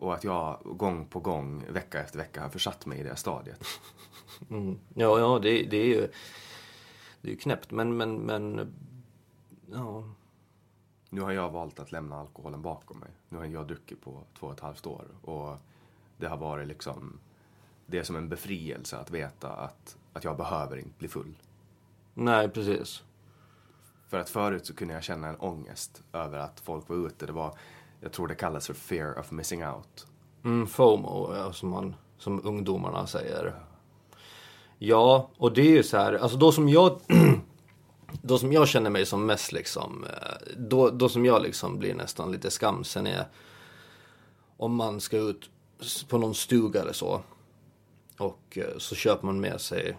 Och 0.00 0.14
att 0.14 0.24
jag 0.24 0.58
gång 0.64 1.06
på 1.06 1.20
gång, 1.20 1.64
vecka 1.68 2.00
efter 2.00 2.18
vecka, 2.18 2.42
har 2.42 2.48
försatt 2.48 2.86
mig 2.86 2.98
i 2.98 3.02
det 3.02 3.16
stadiet. 3.16 3.64
Ja, 4.94 5.18
ja, 5.18 5.38
det, 5.38 5.62
det 5.62 5.76
är 5.76 5.86
ju, 5.86 6.08
det 7.20 7.28
är 7.28 7.32
ju 7.32 7.36
knäppt. 7.36 7.70
Men, 7.70 7.96
men, 7.96 8.18
men, 8.18 8.74
ja. 9.72 10.04
Nu 11.10 11.20
har 11.20 11.32
jag 11.32 11.50
valt 11.50 11.80
att 11.80 11.92
lämna 11.92 12.20
alkoholen 12.20 12.62
bakom 12.62 12.98
mig. 12.98 13.10
Nu 13.28 13.38
har 13.38 13.44
jag 13.44 13.66
druckit 13.66 14.00
på 14.02 14.22
två 14.38 14.46
och 14.46 14.52
ett 14.52 14.60
halvt 14.60 14.86
år. 14.86 15.06
Och 15.22 15.56
det 16.16 16.26
har 16.26 16.36
varit 16.36 16.68
liksom, 16.68 17.20
det 17.86 17.98
är 17.98 18.02
som 18.02 18.16
en 18.16 18.28
befrielse 18.28 18.96
att 18.96 19.10
veta 19.10 19.48
att, 19.48 19.96
att 20.12 20.24
jag 20.24 20.36
behöver 20.36 20.76
inte 20.76 20.98
bli 20.98 21.08
full. 21.08 21.34
Nej, 22.14 22.48
precis. 22.48 23.02
För 24.08 24.18
att 24.18 24.30
förut 24.30 24.66
så 24.66 24.74
kunde 24.74 24.94
jag 24.94 25.02
känna 25.02 25.28
en 25.28 25.36
ångest 25.36 26.02
över 26.12 26.38
att 26.38 26.60
folk 26.60 26.88
var 26.88 27.06
ute. 27.06 27.26
Det 27.26 27.32
var, 27.32 27.58
jag 28.00 28.12
tror 28.12 28.28
det 28.28 28.34
kallas 28.34 28.66
för 28.66 28.74
fear 28.74 29.18
of 29.18 29.30
missing 29.30 29.66
out. 29.66 30.06
Mm, 30.44 30.66
FOMO, 30.66 31.34
ja, 31.36 31.52
som, 31.52 31.68
man, 31.68 31.94
som 32.18 32.46
ungdomarna 32.46 33.06
säger. 33.06 33.54
Ja, 34.78 35.30
och 35.36 35.52
det 35.52 35.60
är 35.60 35.70
ju 35.70 35.82
så 35.82 35.96
här, 35.96 36.12
alltså 36.12 36.38
då 36.38 36.52
som 36.52 36.68
jag, 36.68 37.00
då 38.22 38.38
som 38.38 38.52
jag 38.52 38.68
känner 38.68 38.90
mig 38.90 39.06
som 39.06 39.26
mest 39.26 39.52
liksom, 39.52 40.04
eh, 40.04 40.54
då, 40.56 40.90
då 40.90 41.08
som 41.08 41.24
jag 41.24 41.42
liksom 41.42 41.78
blir 41.78 41.94
nästan 41.94 42.32
lite 42.32 42.50
skamsen 42.50 43.06
är 43.06 43.28
om 44.56 44.74
man 44.74 45.00
ska 45.00 45.16
ut 45.16 45.50
på 46.08 46.18
någon 46.18 46.34
stuga 46.34 46.80
eller 46.80 46.92
så 46.92 47.22
och 48.18 48.58
eh, 48.58 48.78
så 48.78 48.94
köper 48.94 49.26
man 49.26 49.40
med 49.40 49.60
sig 49.60 49.96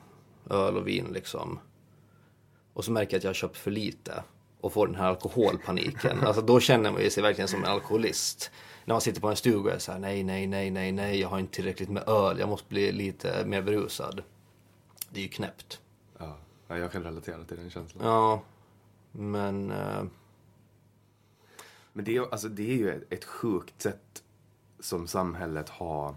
öl 0.50 0.78
och 0.78 0.88
vin 0.88 1.08
liksom 1.14 1.60
och 2.74 2.86
så 2.86 2.92
märker 2.92 3.14
jag 3.14 3.18
att 3.18 3.24
jag 3.24 3.30
har 3.30 3.34
köpt 3.34 3.58
för 3.58 3.72
lite 3.72 4.24
och 4.62 4.74
får 4.74 4.88
den 4.88 4.96
här 4.96 5.08
alkoholpaniken. 5.08 6.20
Alltså 6.26 6.42
då 6.42 6.60
känner 6.60 6.92
man 6.92 7.02
ju 7.02 7.10
sig 7.10 7.24
verkligen 7.24 7.48
som 7.48 7.64
en 7.64 7.70
alkoholist. 7.70 8.52
När 8.86 8.94
man 8.96 9.02
sitter 9.02 9.22
på 9.22 9.28
en 9.30 9.36
stuga 9.36 9.70
och 9.70 9.76
är 9.76 9.80
så 9.80 9.92
här, 9.92 10.00
nej, 10.00 10.24
nej, 10.24 10.48
nej, 10.48 10.72
nej, 10.72 10.92
nej, 10.92 11.20
jag 11.20 11.30
har 11.30 11.40
inte 11.40 11.54
tillräckligt 11.54 11.90
med 11.90 12.08
öl, 12.10 12.40
jag 12.40 12.50
måste 12.50 12.68
bli 12.70 12.92
lite 12.92 13.46
mer 13.46 13.62
berusad. 13.62 14.24
Det 15.10 15.20
är 15.20 15.24
ju 15.24 15.30
knäppt. 15.30 15.80
Ja, 16.18 16.38
ja, 16.68 16.78
jag 16.78 16.92
kan 16.92 17.04
relatera 17.04 17.44
till 17.44 17.58
den 17.58 17.70
känslan. 17.70 18.06
Ja, 18.06 18.42
men... 19.12 19.72
eh, 19.72 20.04
Men 21.94 22.06
det 22.06 22.18
är, 22.18 22.32
alltså, 22.32 22.48
det 22.50 22.72
är 22.72 22.76
ju 22.76 22.90
ett, 22.92 23.14
ett 23.14 23.26
sjukt 23.26 23.82
sätt 23.82 24.24
som 24.80 25.08
samhället 25.08 25.70
har 25.70 26.16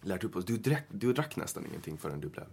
lärt 0.00 0.24
upp 0.24 0.36
oss. 0.36 0.44
Du 0.44 0.56
drack, 0.56 0.84
du 0.88 1.12
drack 1.12 1.36
nästan 1.36 1.66
ingenting 1.66 1.98
förrän 1.98 2.20
du 2.20 2.28
blev. 2.28 2.46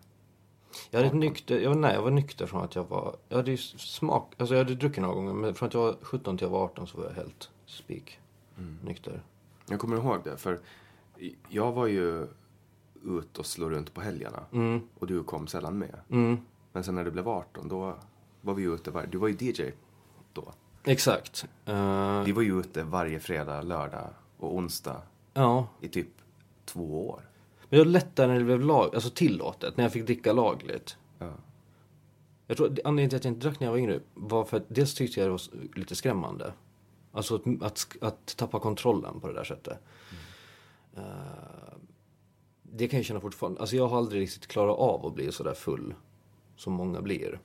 Jag 0.90 1.00
hade 1.00 1.08
ett 1.08 1.14
nykter, 1.16 1.60
jag, 1.60 1.78
nej, 1.78 1.94
jag 1.94 2.02
var 2.02 2.12
nykter 2.12 2.46
från 2.46 2.64
att 2.64 2.76
jag 2.76 2.84
var, 2.84 3.16
jag 3.30 3.38
hade 3.38 3.58
smak, 3.58 4.34
alltså 4.38 4.56
jag 4.56 4.64
hade 4.64 4.76
druckit 4.76 5.02
några 5.02 5.16
gånger, 5.16 5.34
men 5.34 5.56
från 5.56 5.68
att 5.68 5.74
jag 5.74 5.82
var 5.82 5.96
17 6.02 6.38
till 6.38 6.46
jag 6.46 6.52
var 6.52 6.64
18 6.64 6.88
så 6.88 6.98
var 6.98 7.06
jag 7.06 7.14
helt 7.14 7.50
spik 7.66 8.20
nykter. 8.84 9.22
Jag 9.70 9.80
kommer 9.80 9.96
ihåg 9.98 10.20
det, 10.24 10.38
för 10.38 10.60
jag 11.50 11.72
var 11.72 11.88
ju 11.88 12.28
ut 13.06 13.38
och 13.40 13.46
slå 13.46 13.70
runt 13.70 13.94
på 13.94 14.02
helgerna. 14.02 14.44
Och 15.00 15.08
du 15.08 15.24
kom 15.24 15.48
sällan 15.48 15.78
med. 15.78 16.00
Men 16.74 16.84
sen 16.84 16.96
när 16.96 17.04
du 17.04 17.12
blev 17.12 17.28
18, 17.30 17.68
då 17.68 17.96
var 18.42 18.54
vi 18.54 18.64
ute 18.64 18.92
var, 18.92 19.06
Du 19.06 19.18
var 19.18 19.28
ju 19.28 19.36
DJ 19.40 19.72
då. 20.34 20.54
Exakt. 20.84 21.46
Eh, 21.66 22.24
Vi 22.24 22.32
var 22.32 22.42
ju 22.42 22.60
ute 22.60 22.84
varje 22.84 23.20
fredag, 23.20 23.62
lördag 23.62 24.08
och 24.38 24.56
onsdag 24.56 25.02
ja, 25.34 25.68
i 25.82 25.88
typ 25.88 26.08
två 26.66 27.10
år. 27.10 27.22
Men 27.72 27.80
det 27.80 27.86
var 27.86 27.92
lättare 27.92 28.28
när 28.28 28.40
det 28.40 28.46
blev 28.46 28.62
lag, 28.62 28.96
alltså 28.96 29.10
tillåtet, 29.10 29.78
när 29.78 29.84
jag 29.84 29.94
fick 29.94 30.06
dricka 30.06 30.34
lagligt. 30.34 30.98
Ja. 31.20 31.32
Jag 32.48 32.58
tror 32.58 32.72
att 32.72 32.80
anledningen 32.84 33.10
till 33.10 33.18
att 33.18 33.26
jag 33.26 33.34
inte 33.34 33.48
drack 33.48 33.60
när 33.60 33.68
jag 33.68 33.72
var 33.72 33.80
yngre 33.80 34.00
var 34.14 34.46
för 34.46 34.58
att 34.58 34.64
dels 34.68 34.94
tyckte 34.94 35.20
jag 35.20 35.28
det 35.28 35.32
var 35.32 35.42
lite 35.76 35.96
skrämmande. 35.96 36.54
Alltså 37.12 37.36
att, 37.36 37.64
att, 37.64 37.98
att 38.02 38.38
tappa 38.38 38.60
kontrollen 38.60 39.20
på 39.20 39.28
det 39.28 39.34
där 39.34 39.44
sättet. 39.44 39.78
Eh, 40.96 41.04
det 42.62 42.88
kan 42.88 43.00
jag 43.00 43.06
känna 43.06 43.20
fortfarande. 43.20 43.60
Alltså 43.60 43.76
jag 43.76 43.88
har 43.88 43.98
aldrig 43.98 44.22
riktigt 44.22 44.48
klarat 44.48 44.78
av 44.78 45.06
att 45.06 45.14
bli 45.14 45.32
så 45.32 45.44
där 45.44 45.54
full 45.54 45.94
som 46.56 46.74
många 46.74 47.02
blir. 47.02 47.40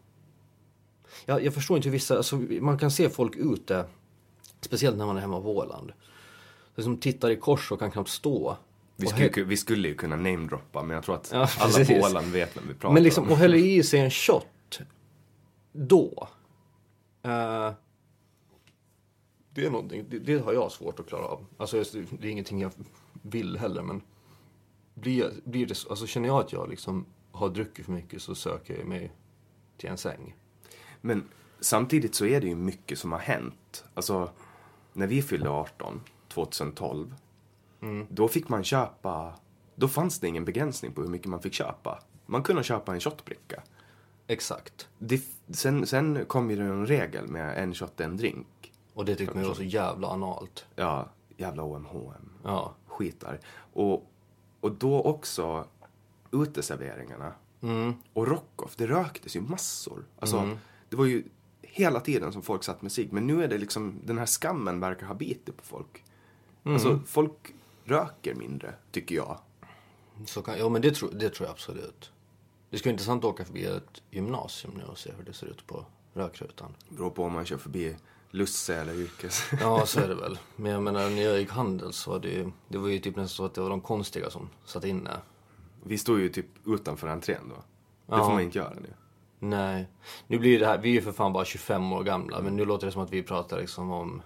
Jag, 1.24 1.44
jag 1.44 1.54
förstår 1.54 1.76
inte 1.76 1.88
hur 1.88 1.92
vissa, 1.92 2.16
alltså, 2.16 2.36
man 2.60 2.78
kan 2.78 2.90
se 2.90 3.10
folk 3.10 3.36
ute, 3.36 3.84
speciellt 4.60 4.96
när 4.96 5.06
man 5.06 5.16
är 5.16 5.20
hemma 5.20 5.40
på 5.40 5.56
Åland. 5.56 5.92
Som 6.76 6.96
tittar 6.96 7.30
i 7.30 7.36
kors 7.36 7.72
och 7.72 7.78
kan 7.78 7.90
knappt 7.90 8.10
stå. 8.10 8.56
Vi 8.96 9.06
skulle, 9.06 9.28
ju- 9.36 9.44
vi 9.44 9.56
skulle 9.56 9.88
ju 9.88 9.94
kunna 9.94 10.16
namedroppa, 10.16 10.82
men 10.82 10.94
jag 10.94 11.04
tror 11.04 11.14
att 11.14 11.30
Ja, 11.32 11.48
alla 11.58 11.84
på 11.84 11.92
Åland 11.92 12.26
vet 12.32 12.56
vem 12.56 12.64
vi 12.68 12.74
pratar 12.74 12.94
Men 12.94 13.02
liksom, 13.02 13.24
om. 13.24 13.30
och 13.30 13.36
häller 13.36 13.58
i 13.58 13.82
sig 13.82 14.00
en 14.00 14.10
shot. 14.10 14.80
Då. 15.72 16.28
Eh, 17.22 17.70
det 19.50 19.64
är 19.66 19.70
någonting, 19.70 20.04
det, 20.08 20.18
det 20.18 20.38
har 20.44 20.52
jag 20.52 20.72
svårt 20.72 21.00
att 21.00 21.06
klara 21.08 21.24
av. 21.24 21.46
Alltså 21.56 21.84
det 22.10 22.28
är 22.28 22.30
ingenting 22.30 22.60
jag 22.60 22.70
vill 23.22 23.56
heller 23.58 23.82
men. 23.82 24.02
Blir, 24.94 25.30
blir 25.44 25.66
det, 25.66 25.74
så- 25.74 25.88
alltså 25.90 26.06
känner 26.06 26.28
jag 26.28 26.40
att 26.40 26.52
jag 26.52 26.68
liksom 26.70 27.04
har 27.32 27.48
druckit 27.48 27.84
för 27.84 27.92
mycket 27.92 28.22
så 28.22 28.34
söker 28.34 28.78
jag 28.78 28.86
mig 28.86 29.12
till 29.76 29.88
en 29.90 29.98
säng. 29.98 30.34
Men 31.00 31.28
samtidigt 31.60 32.14
så 32.14 32.26
är 32.26 32.40
det 32.40 32.46
ju 32.46 32.54
mycket 32.54 32.98
som 32.98 33.12
har 33.12 33.18
hänt. 33.18 33.84
Alltså, 33.94 34.30
när 34.92 35.06
vi 35.06 35.22
fyllde 35.22 35.50
18, 35.50 36.00
2012, 36.28 37.14
Mm. 37.86 38.06
då 38.10 38.28
fick 38.28 38.48
man 38.48 38.64
köpa... 38.64 39.34
Då 39.74 39.88
fanns 39.88 40.20
det 40.20 40.28
ingen 40.28 40.44
begränsning 40.44 40.92
på 40.92 41.02
hur 41.02 41.08
mycket 41.08 41.26
man 41.26 41.42
fick 41.42 41.52
köpa. 41.52 42.02
Man 42.26 42.42
kunde 42.42 42.62
köpa 42.62 42.94
en 42.94 43.00
shotbricka. 43.00 43.62
Exakt. 44.26 44.88
Det, 44.98 45.22
sen, 45.48 45.86
sen 45.86 46.24
kom 46.24 46.50
ju 46.50 46.56
det 46.56 46.62
en 46.62 46.86
regel 46.86 47.28
med 47.28 47.62
en 47.62 47.74
shot, 47.74 48.00
en 48.00 48.16
drink. 48.16 48.72
Och 48.94 49.04
det 49.04 49.14
tyckte 49.14 49.34
man 49.34 49.42
ju 49.42 49.48
var 49.48 49.56
så 49.56 49.62
jävla 49.62 50.08
analt. 50.08 50.66
Ja, 50.74 51.08
jävla 51.36 51.62
OMHM. 51.62 52.30
Ja. 52.42 52.74
Skitar. 52.86 53.40
Och, 53.72 54.10
och 54.60 54.72
då 54.72 55.02
också 55.02 55.66
uteserveringarna. 56.32 57.32
Och 58.12 58.28
Rockoff, 58.28 58.76
det 58.76 58.86
röktes 58.86 59.36
ju 59.36 59.40
massor. 59.40 60.04
Alltså, 60.18 60.58
det 60.88 60.96
var 60.96 61.04
ju 61.04 61.24
hela 61.62 62.00
tiden 62.00 62.32
som 62.32 62.42
folk 62.42 62.64
satt 62.64 62.82
med 62.82 62.92
sig. 62.92 63.08
Men 63.12 63.26
nu 63.26 63.44
är 63.44 63.48
det 63.48 63.58
liksom, 63.58 64.00
den 64.04 64.18
här 64.18 64.26
skammen 64.26 64.80
verkar 64.80 65.06
ha 65.06 65.14
bitit 65.14 65.56
på 65.56 65.64
folk. 65.64 66.04
Alltså, 66.62 67.00
folk 67.06 67.54
röker 67.86 68.34
mindre, 68.34 68.74
tycker 68.92 69.14
jag. 69.14 69.38
Så 70.26 70.42
kan, 70.42 70.58
ja 70.58 70.68
men 70.68 70.82
det 70.82 70.90
tror, 70.94 71.10
det 71.12 71.30
tror 71.30 71.46
jag 71.46 71.52
absolut. 71.52 72.10
Det 72.70 72.78
skulle 72.78 72.90
vara 72.90 72.94
intressant 72.94 73.24
att 73.24 73.30
åka 73.30 73.44
förbi 73.44 73.64
ett 73.64 74.02
gymnasium 74.10 74.74
nu 74.76 74.84
och 74.84 74.98
se 74.98 75.10
hur 75.16 75.24
det 75.24 75.32
ser 75.32 75.46
ut 75.46 75.66
på 75.66 75.84
rökrutan. 76.14 76.74
Beror 76.88 77.10
på 77.10 77.24
om 77.24 77.32
man 77.32 77.44
kör 77.46 77.56
förbi 77.58 77.96
Lusse 78.30 78.76
eller 78.76 78.94
Yrkes. 78.94 79.42
Ja, 79.60 79.86
så 79.86 80.00
är 80.00 80.08
det 80.08 80.14
väl. 80.14 80.38
Men 80.56 80.72
jag 80.72 80.82
menar, 80.82 81.10
när 81.10 81.22
jag 81.22 81.38
gick 81.38 81.50
handel 81.50 81.92
så 81.92 82.10
var 82.10 82.18
det 82.18 82.28
ju, 82.28 82.50
det 82.68 82.78
var 82.78 82.88
ju 82.88 82.98
typ 82.98 83.16
nästan 83.16 83.28
så 83.28 83.44
att 83.44 83.54
det 83.54 83.60
var 83.60 83.70
de 83.70 83.80
konstiga 83.80 84.30
som 84.30 84.48
satt 84.64 84.84
inne. 84.84 85.10
Vi 85.84 85.98
står 85.98 86.20
ju 86.20 86.28
typ 86.28 86.46
utanför 86.66 87.08
entrén 87.08 87.48
då. 87.48 87.54
Det 87.54 87.62
Ja. 88.06 88.24
får 88.24 88.32
man 88.32 88.42
inte 88.42 88.58
göra 88.58 88.74
nu. 88.74 88.94
Nej. 89.38 89.88
Nu 90.26 90.38
blir 90.38 90.60
det 90.60 90.66
här, 90.66 90.78
vi 90.78 90.88
är 90.88 90.92
ju 90.92 91.02
för 91.02 91.12
fan 91.12 91.32
bara 91.32 91.44
25 91.44 91.92
år 91.92 92.02
gamla, 92.04 92.42
men 92.42 92.56
nu 92.56 92.64
låter 92.64 92.86
det 92.86 92.92
som 92.92 93.02
att 93.02 93.12
vi 93.12 93.22
pratar 93.22 93.60
liksom 93.60 93.90
om 93.90 94.22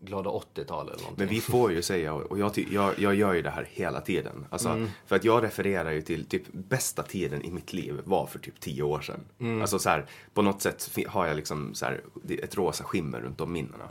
glada 0.00 0.30
80-tal 0.30 0.88
eller 0.88 0.98
någonting. 0.98 1.14
Men 1.16 1.28
vi 1.28 1.40
får 1.40 1.72
ju 1.72 1.82
säga, 1.82 2.14
och 2.14 2.38
jag, 2.38 2.58
jag, 2.70 2.98
jag 2.98 3.14
gör 3.14 3.32
ju 3.34 3.42
det 3.42 3.50
här 3.50 3.68
hela 3.70 4.00
tiden. 4.00 4.46
Alltså, 4.50 4.86
För 5.06 5.16
att 5.16 5.24
jag 5.24 5.42
refererar 5.42 5.90
ju 5.90 6.02
till 6.02 6.24
typ 6.24 6.42
bästa 6.52 7.02
tiden 7.02 7.42
i 7.42 7.50
mitt 7.50 7.72
liv 7.72 8.00
var 8.04 8.26
för 8.26 8.38
typ 8.38 8.60
tio 8.60 8.82
år 8.82 9.00
sedan. 9.00 9.60
Alltså 9.60 9.78
så 9.78 9.88
här, 9.88 10.06
på 10.34 10.42
något 10.42 10.62
sätt 10.62 10.90
har 11.08 11.26
jag 11.26 11.36
liksom 11.36 11.74
så 11.74 11.84
här, 11.84 12.00
ett 12.28 12.56
rosa 12.56 12.84
skimmer 12.84 13.20
runt 13.20 13.38
de 13.38 13.52
minnena. 13.52 13.84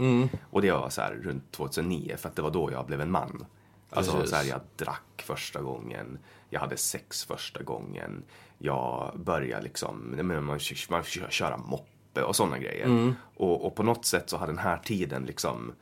Och 0.49 0.61
det 0.61 0.71
var 0.71 0.89
så 0.89 1.01
här 1.01 1.13
runt 1.23 1.51
2009, 1.51 2.15
för 2.17 2.29
att 2.29 2.35
det 2.35 2.41
var 2.41 2.51
då 2.51 2.71
jag 2.71 2.85
blev 2.85 3.01
en 3.01 3.11
man. 3.11 3.45
Alltså 3.89 4.11
Precis. 4.11 4.29
så 4.29 4.35
här, 4.35 4.43
jag 4.43 4.61
drack 4.75 5.23
första 5.25 5.61
gången, 5.61 6.19
jag 6.49 6.59
hade 6.59 6.77
sex 6.77 7.25
första 7.25 7.63
gången, 7.63 8.23
jag 8.57 9.11
började 9.15 9.63
liksom, 9.63 10.15
man, 10.21 10.45
man 10.45 10.59
kör, 10.59 11.29
köra 11.29 11.57
moppe 11.57 12.23
och 12.23 12.35
sådana 12.35 12.57
grejer. 12.57 13.13
Och, 13.35 13.65
och 13.65 13.75
på 13.75 13.83
något 13.83 14.05
sätt 14.05 14.29
så 14.29 14.37
har 14.37 14.47
den 14.47 14.57
här 14.57 14.77
tiden 14.77 15.25
liksom, 15.25 15.73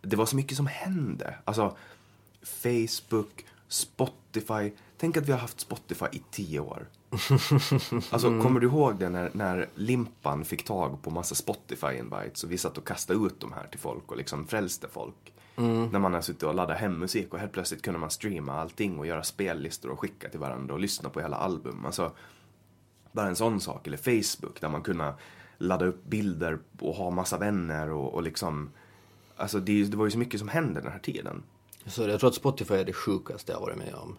det 0.00 0.16
var 0.16 0.26
så 0.26 0.36
mycket 0.36 0.56
som 0.56 0.66
hände. 0.66 1.34
Alltså, 1.44 1.76
Facebook, 2.42 3.44
Spotify. 3.68 4.72
Tänk 4.96 5.16
att 5.16 5.28
vi 5.28 5.32
har 5.32 5.38
haft 5.38 5.60
Spotify 5.60 6.06
i 6.12 6.22
tio 6.30 6.60
år. 6.60 6.86
Alltså, 8.10 8.42
kommer 8.42 8.60
du 8.60 8.66
ihåg 8.66 8.98
det 8.98 9.08
när, 9.08 9.30
när 9.32 9.68
Limpan 9.74 10.44
fick 10.44 10.64
tag 10.64 11.02
på 11.02 11.10
massa 11.10 11.34
Spotify-invites 11.34 12.44
och 12.44 12.52
vi 12.52 12.58
satt 12.58 12.78
och 12.78 12.86
kastade 12.86 13.26
ut 13.26 13.40
de 13.40 13.52
här 13.52 13.66
till 13.66 13.80
folk 13.80 14.10
och 14.10 14.16
liksom 14.16 14.46
frälste 14.46 14.88
folk? 14.88 15.32
När 15.56 15.98
man 15.98 16.14
har 16.14 16.20
suttit 16.20 16.42
och 16.42 16.54
laddat 16.54 16.78
hem 16.78 16.98
musik 16.98 17.32
och 17.32 17.38
helt 17.38 17.52
plötsligt 17.52 17.82
kunde 17.82 18.00
man 18.00 18.10
streama 18.10 18.60
allting 18.60 18.98
och 18.98 19.06
göra 19.06 19.22
spellistor 19.22 19.90
och 19.90 20.00
skicka 20.00 20.28
till 20.28 20.40
varandra 20.40 20.74
och 20.74 20.80
lyssna 20.80 21.10
på 21.10 21.20
hela 21.20 21.36
album. 21.36 21.86
Alltså, 21.86 22.12
bara 23.12 23.28
en 23.28 23.36
sån 23.36 23.60
sak. 23.60 23.86
Eller 23.86 23.96
Facebook 23.96 24.60
där 24.60 24.68
man 24.68 24.82
kunde 24.82 25.14
ladda 25.58 25.86
upp 25.86 26.04
bilder 26.04 26.58
och 26.80 26.94
ha 26.94 27.10
massa 27.10 27.38
vänner 27.38 27.90
och, 27.90 28.14
och 28.14 28.22
liksom... 28.22 28.70
Alltså 29.36 29.60
det, 29.60 29.84
det 29.84 29.96
var 29.96 30.04
ju 30.04 30.10
så 30.10 30.18
mycket 30.18 30.40
som 30.40 30.48
hände 30.48 30.80
den 30.80 30.92
här 30.92 30.98
tiden. 30.98 31.42
Så 31.86 32.02
jag 32.02 32.20
tror 32.20 32.28
att 32.28 32.34
Spotify 32.34 32.74
är 32.74 32.84
det 32.84 32.92
sjukaste 32.92 33.52
jag 33.52 33.60
varit 33.60 33.78
med 33.78 33.94
om. 33.94 34.16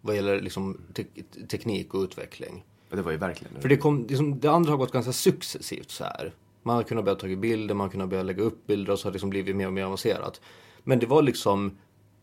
Vad 0.00 0.16
gäller 0.16 0.40
liksom 0.40 0.80
te- 0.94 1.22
teknik 1.50 1.94
och 1.94 2.02
utveckling. 2.02 2.64
Och 2.90 2.96
det 2.96 3.02
var 3.02 3.12
ju 3.12 3.16
verkligen 3.16 3.60
För 3.60 3.68
det, 3.68 3.76
kom, 3.76 4.06
liksom, 4.06 4.40
det 4.40 4.48
andra 4.48 4.70
har 4.70 4.78
gått 4.78 4.92
ganska 4.92 5.12
successivt 5.12 5.90
så 5.90 6.04
här. 6.04 6.34
Man 6.62 6.76
har 6.76 6.82
kunnat 6.82 7.04
börja 7.04 7.16
ta 7.18 7.26
bilder, 7.26 7.74
man 7.74 7.84
har 7.84 7.92
kunnat 7.92 8.08
börja 8.08 8.22
lägga 8.22 8.42
upp 8.42 8.66
bilder 8.66 8.92
och 8.92 8.98
så 8.98 9.06
har 9.06 9.10
det 9.10 9.14
liksom 9.14 9.30
blivit 9.30 9.56
mer 9.56 9.66
och 9.66 9.72
mer 9.72 9.84
avancerat. 9.84 10.40
Men 10.84 10.98
det 10.98 11.06
var 11.06 11.22
liksom 11.22 11.76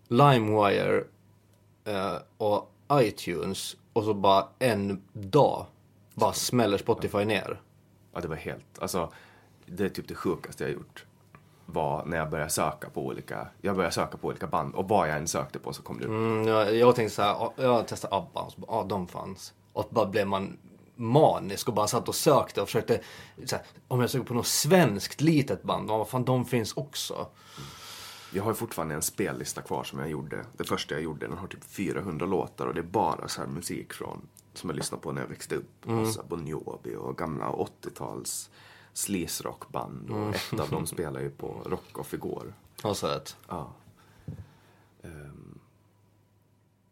LimeWire 0.08 1.04
eh, 1.86 2.18
och 2.38 2.72
iTunes 2.92 3.78
och 3.94 4.04
så 4.04 4.14
bara 4.14 4.48
en 4.60 5.02
dag 5.14 5.66
bara 6.14 6.34
smäller 6.34 6.78
Spotify 6.78 7.26
ner. 7.26 7.62
Ja, 8.14 8.22
det 8.22 8.28
var 8.28 8.36
helt... 8.36 8.80
Alltså, 8.80 9.12
det 9.66 9.86
är 9.86 9.90
typ 9.90 10.08
det 10.08 10.16
sjukaste 10.16 10.64
jag 10.64 10.74
gjort. 10.74 11.05
Var 11.66 12.06
när 12.06 12.18
jag 12.18 12.30
började 12.30 12.50
söka 12.50 12.90
på 12.90 13.06
olika... 13.06 13.48
Jag 13.62 13.76
började 13.76 13.96
söka 13.96 14.18
på 14.18 14.28
olika 14.28 14.48
band 14.48 14.76
och 14.76 14.90
vad 14.90 15.10
jag 15.10 15.18
än 15.18 15.28
sökte 15.28 15.60
på 15.60 15.74
så 15.74 15.82
kom 15.82 15.98
det 16.00 16.06
upp. 16.06 16.10
Mm, 16.10 16.48
jag, 16.48 16.76
jag 16.76 16.96
tänkte 16.96 17.16
så 17.16 17.22
här, 17.22 17.30
ja, 17.30 17.54
jag 17.58 17.88
testade 17.88 18.16
ABBA 18.16 18.42
och 18.42 18.52
så 18.52 18.62
bara, 18.62 18.78
ja 18.78 18.86
de 18.90 19.08
fanns. 19.08 19.54
Och 19.74 19.88
bara 19.90 20.06
blev 20.06 20.28
man 20.28 20.58
manisk 20.96 21.68
och 21.68 21.74
bara 21.74 21.88
satt 21.88 22.08
och 22.08 22.16
sökte 22.16 22.62
och 22.62 22.68
försökte, 22.68 23.02
här, 23.52 23.62
om 23.88 24.02
jag 24.02 24.10
söker 24.10 24.26
på 24.26 24.34
något 24.34 24.48
svenskt 24.48 25.22
litet 25.22 25.64
band, 25.64 25.90
vad 25.90 26.10
fan 26.10 26.26
de 26.26 26.46
finns 26.46 26.74
också. 26.74 27.28
Jag 28.34 28.44
har 28.44 28.54
fortfarande 28.54 28.96
en 28.96 29.02
spellista 29.02 29.62
kvar 29.62 29.84
som 29.84 30.00
jag 30.00 30.10
gjorde. 30.10 30.46
Det 30.58 30.64
första 30.64 30.94
jag 30.94 31.04
gjorde, 31.04 31.28
den 31.28 31.38
har 31.38 31.48
typ 31.48 31.64
400 31.64 32.26
låtar 32.26 32.66
och 32.66 32.74
det 32.74 32.80
är 32.80 32.84
bara 32.84 33.28
så 33.28 33.42
här 33.42 33.48
musik 33.48 33.94
från 33.94 34.28
som 34.54 34.70
jag 34.70 34.78
lyssnade 34.78 35.04
på 35.04 35.12
när 35.12 35.22
jag 35.22 35.28
växte 35.28 35.56
upp. 35.56 35.86
Massa 35.86 36.24
Bon 36.24 36.48
Jovi 36.48 36.96
och 36.96 37.18
gamla 37.18 37.50
80-tals 37.50 38.50
sleaze-rockband. 38.96 40.10
Och 40.12 40.36
ett 40.36 40.60
av 40.60 40.70
dem 40.70 40.86
spelar 40.96 41.20
ju 41.22 41.30
på 41.30 41.62
Rockoff 41.66 42.14
igår. 42.14 42.54
Så 42.94 43.08
att, 43.08 43.38
Ja. 43.48 43.68
Ehm, 45.04 45.60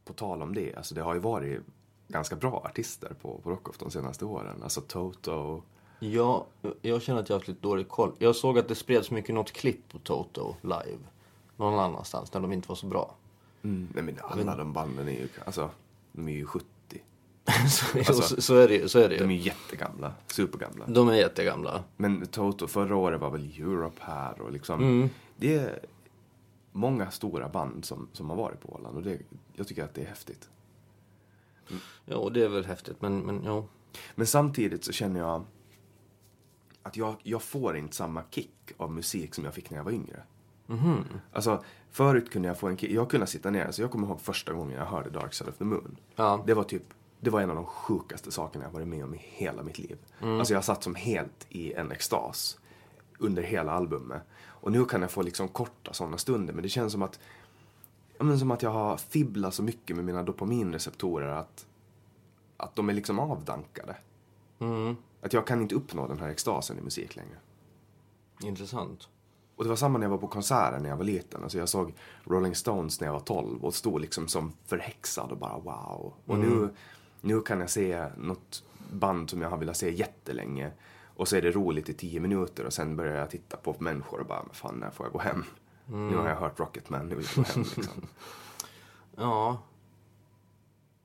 på 0.06 0.14
tal 0.14 0.42
om 0.42 0.56
det, 0.56 0.76
alltså 0.76 0.96
det 0.96 1.02
har 1.02 1.14
ju 1.14 1.20
varit 1.20 1.62
ganska 2.08 2.36
bra 2.36 2.62
artister 2.66 3.16
på, 3.22 3.38
på 3.44 3.50
Rockoff 3.52 3.78
de 3.78 3.92
senaste 3.92 4.26
åren. 4.26 4.64
Alltså 4.64 4.82
Toto. 4.82 5.62
ja, 6.00 6.46
jag 6.82 7.02
känner 7.02 7.20
att 7.20 7.30
jag 7.30 7.36
har 7.36 7.40
haft 7.40 7.48
lite 7.48 7.62
dålig 7.62 7.88
koll. 7.88 8.12
Jag 8.20 8.36
såg 8.36 8.60
att 8.60 8.68
det 8.68 8.76
spreds 8.76 9.12
mycket 9.12 9.36
något 9.36 9.52
klipp 9.52 9.90
på 9.92 10.00
Toto 10.00 10.56
live. 10.62 11.00
Någon 11.58 11.80
annanstans 11.80 12.34
när 12.34 12.42
de 12.42 12.52
inte 12.52 12.70
var 12.70 12.76
så 12.76 12.86
bra. 12.88 13.16
Mm. 13.64 13.88
Nej 13.94 14.04
men 14.04 14.20
alla 14.24 14.56
de 14.56 14.74
banden 14.74 15.08
är 15.08 15.12
ju, 15.12 15.30
alltså, 15.46 15.70
de 16.12 16.28
är 16.28 16.34
ju 16.34 16.46
70. 16.46 16.66
så, 17.70 17.98
Alltså, 17.98 18.22
så, 18.22 18.42
så 18.42 18.56
är 18.56 18.68
det 18.68 18.76
ju. 18.76 18.88
Så 18.88 19.00
är 19.00 19.10
det 19.10 19.18
De 19.18 19.24
är 19.24 19.28
ju. 19.28 19.34
ju 19.36 19.42
jättegamla, 19.42 20.14
supergamla. 20.28 20.86
De 20.88 21.10
är 21.10 21.14
jättegamla. 21.14 21.84
Men 21.98 22.26
Toto, 22.26 22.68
förra 22.68 22.96
året 22.96 23.22
var 23.22 23.30
väl 23.30 23.52
Europe 23.60 24.02
här 24.02 24.42
och 24.42 24.52
liksom. 24.52 24.80
Mm. 24.84 25.10
Det 25.36 25.56
är 25.56 25.80
många 26.72 27.12
stora 27.12 27.50
band 27.50 27.86
som, 27.86 28.08
som 28.14 28.30
har 28.30 28.38
varit 28.38 28.62
på 28.62 28.74
Åland 28.74 28.98
och 28.98 29.04
det, 29.04 29.20
jag 29.54 29.68
tycker 29.68 29.84
att 29.84 29.94
det 29.94 30.02
är 30.02 30.06
häftigt. 30.06 30.50
Ja, 32.06 32.18
och 32.18 32.32
det 32.34 32.44
är 32.44 32.50
väl 32.50 32.66
häftigt, 32.66 33.02
men, 33.02 33.20
men 33.20 33.44
ja. 33.44 33.66
Men 34.16 34.28
samtidigt 34.28 34.84
så 34.84 34.92
känner 34.92 35.20
jag 35.20 35.46
att 36.84 36.98
jag, 36.98 37.16
jag 37.24 37.42
får 37.42 37.78
inte 37.78 37.96
samma 37.96 38.24
kick 38.32 38.72
av 38.78 38.92
musik 38.92 39.36
som 39.36 39.46
jag 39.46 39.54
fick 39.54 39.70
när 39.70 39.78
jag 39.78 39.84
var 39.84 39.92
yngre. 39.92 40.24
Alltså, 41.32 41.64
förut 41.92 42.32
kunde 42.32 42.48
jag 42.48 42.60
få 42.60 42.68
en 42.68 42.78
kick. 42.78 42.92
Jag 42.92 43.10
kunde 43.10 43.28
sitta 43.28 43.50
ner, 43.50 43.66
alltså 43.66 43.82
jag 43.82 43.92
kommer 43.92 44.08
ihåg 44.08 44.22
första 44.22 44.54
gången 44.54 44.78
jag 44.78 44.86
hörde 44.86 45.10
Dark 45.10 45.34
Side 45.34 45.50
of 45.50 45.58
the 45.58 45.64
Moon. 45.64 45.98
Ja. 46.16 46.44
Det 46.48 46.54
var 46.54 46.64
typ, 46.64 46.84
det 47.24 47.30
var 47.30 47.42
en 47.42 47.50
av 47.50 47.56
de 47.56 47.66
sjukaste 47.66 48.32
sakerna 48.32 48.66
jag 48.66 48.72
varit 48.72 48.88
med 48.88 49.04
om 49.04 49.14
i 49.14 49.18
hela 49.22 49.64
mitt 49.64 49.80
liv. 49.80 49.98
Alltså 50.22 50.54
jag 50.54 50.64
satt 50.64 50.84
som 50.84 50.96
helt 50.96 51.46
i 51.50 51.74
en 51.74 51.92
extas 51.92 52.60
under 53.20 53.44
hela 53.44 53.72
albumet. 53.72 54.22
Och 54.46 54.72
nu 54.72 54.86
kan 54.86 55.02
jag 55.02 55.12
få 55.12 55.22
liksom 55.22 55.48
korta 55.48 55.94
sådana 55.94 56.18
stunder, 56.18 56.54
men 56.54 56.64
det 56.64 56.70
känns 56.70 56.92
som 56.92 57.02
att 57.02 57.20
ja, 58.18 58.24
men 58.24 58.40
som 58.40 58.52
att 58.52 58.62
jag 58.62 58.70
har 58.70 58.98
fibblat 58.98 59.54
så 59.54 59.64
mycket 59.64 59.96
med 59.96 60.06
mina 60.06 60.24
dopaminreceptorer 60.24 61.28
att, 61.28 61.66
att 62.58 62.76
de 62.76 62.90
är 62.90 62.94
liksom 62.94 63.20
avdankade. 63.20 63.96
Att 65.22 65.34
jag 65.34 65.48
kan 65.48 65.62
inte 65.62 65.76
uppnå 65.76 66.08
den 66.08 66.20
här 66.20 66.30
extasen 66.30 66.78
i 66.78 66.82
musik 66.82 67.16
längre. 67.16 67.38
Intressant. 68.44 69.10
Och 69.56 69.64
det 69.64 69.70
var 69.70 69.76
samma 69.76 69.98
när 69.98 70.06
jag 70.06 70.12
var 70.12 70.18
på 70.18 70.28
konserter 70.28 70.80
när 70.80 70.90
jag 70.90 70.98
var 70.98 71.04
liten. 71.04 71.44
Alltså 71.44 71.58
jag 71.58 71.70
såg 71.70 71.94
Rolling 72.24 72.56
Stones 72.56 73.00
när 73.00 73.08
jag 73.08 73.14
var 73.14 73.20
12 73.20 73.66
och 73.66 73.76
stod 73.76 74.02
liksom 74.02 74.28
som 74.28 74.54
förhäxad 74.66 75.32
och 75.32 75.38
bara 75.38 75.58
wow. 75.58 76.14
Och 76.26 76.40
nu, 76.40 76.70
nu 77.26 77.42
kan 77.42 77.60
jag 77.60 77.70
se 77.70 78.08
något 78.18 78.64
band 78.92 79.30
som 79.30 79.42
jag 79.42 79.50
har 79.50 79.58
velat 79.58 79.78
se 79.78 79.92
jättelänge. 79.92 80.72
Och 81.16 81.28
så 81.28 81.36
är 81.36 81.42
det 81.42 81.52
roligt 81.52 81.90
i 81.90 81.94
tio 81.94 82.20
minuter 82.20 82.66
och 82.66 82.74
sen 82.74 82.96
börjar 82.96 83.16
jag 83.16 83.30
titta 83.30 83.58
på 83.58 83.76
människor 83.80 84.20
och 84.20 84.26
bara, 84.26 84.46
fan 84.52 84.76
när 84.76 84.92
får 84.92 85.06
jag 85.06 85.14
gå 85.14 85.20
hem? 85.20 85.44
Nu 85.86 86.16
har 86.16 86.30
jag 86.30 86.36
hört 86.36 86.60
Rocketman, 86.60 87.08
nu 87.10 87.16
vill 87.16 87.26
jag 87.36 87.46
gå 87.46 87.52
hem 87.52 87.64
liksom. 87.76 87.94
Ja. 89.16 89.62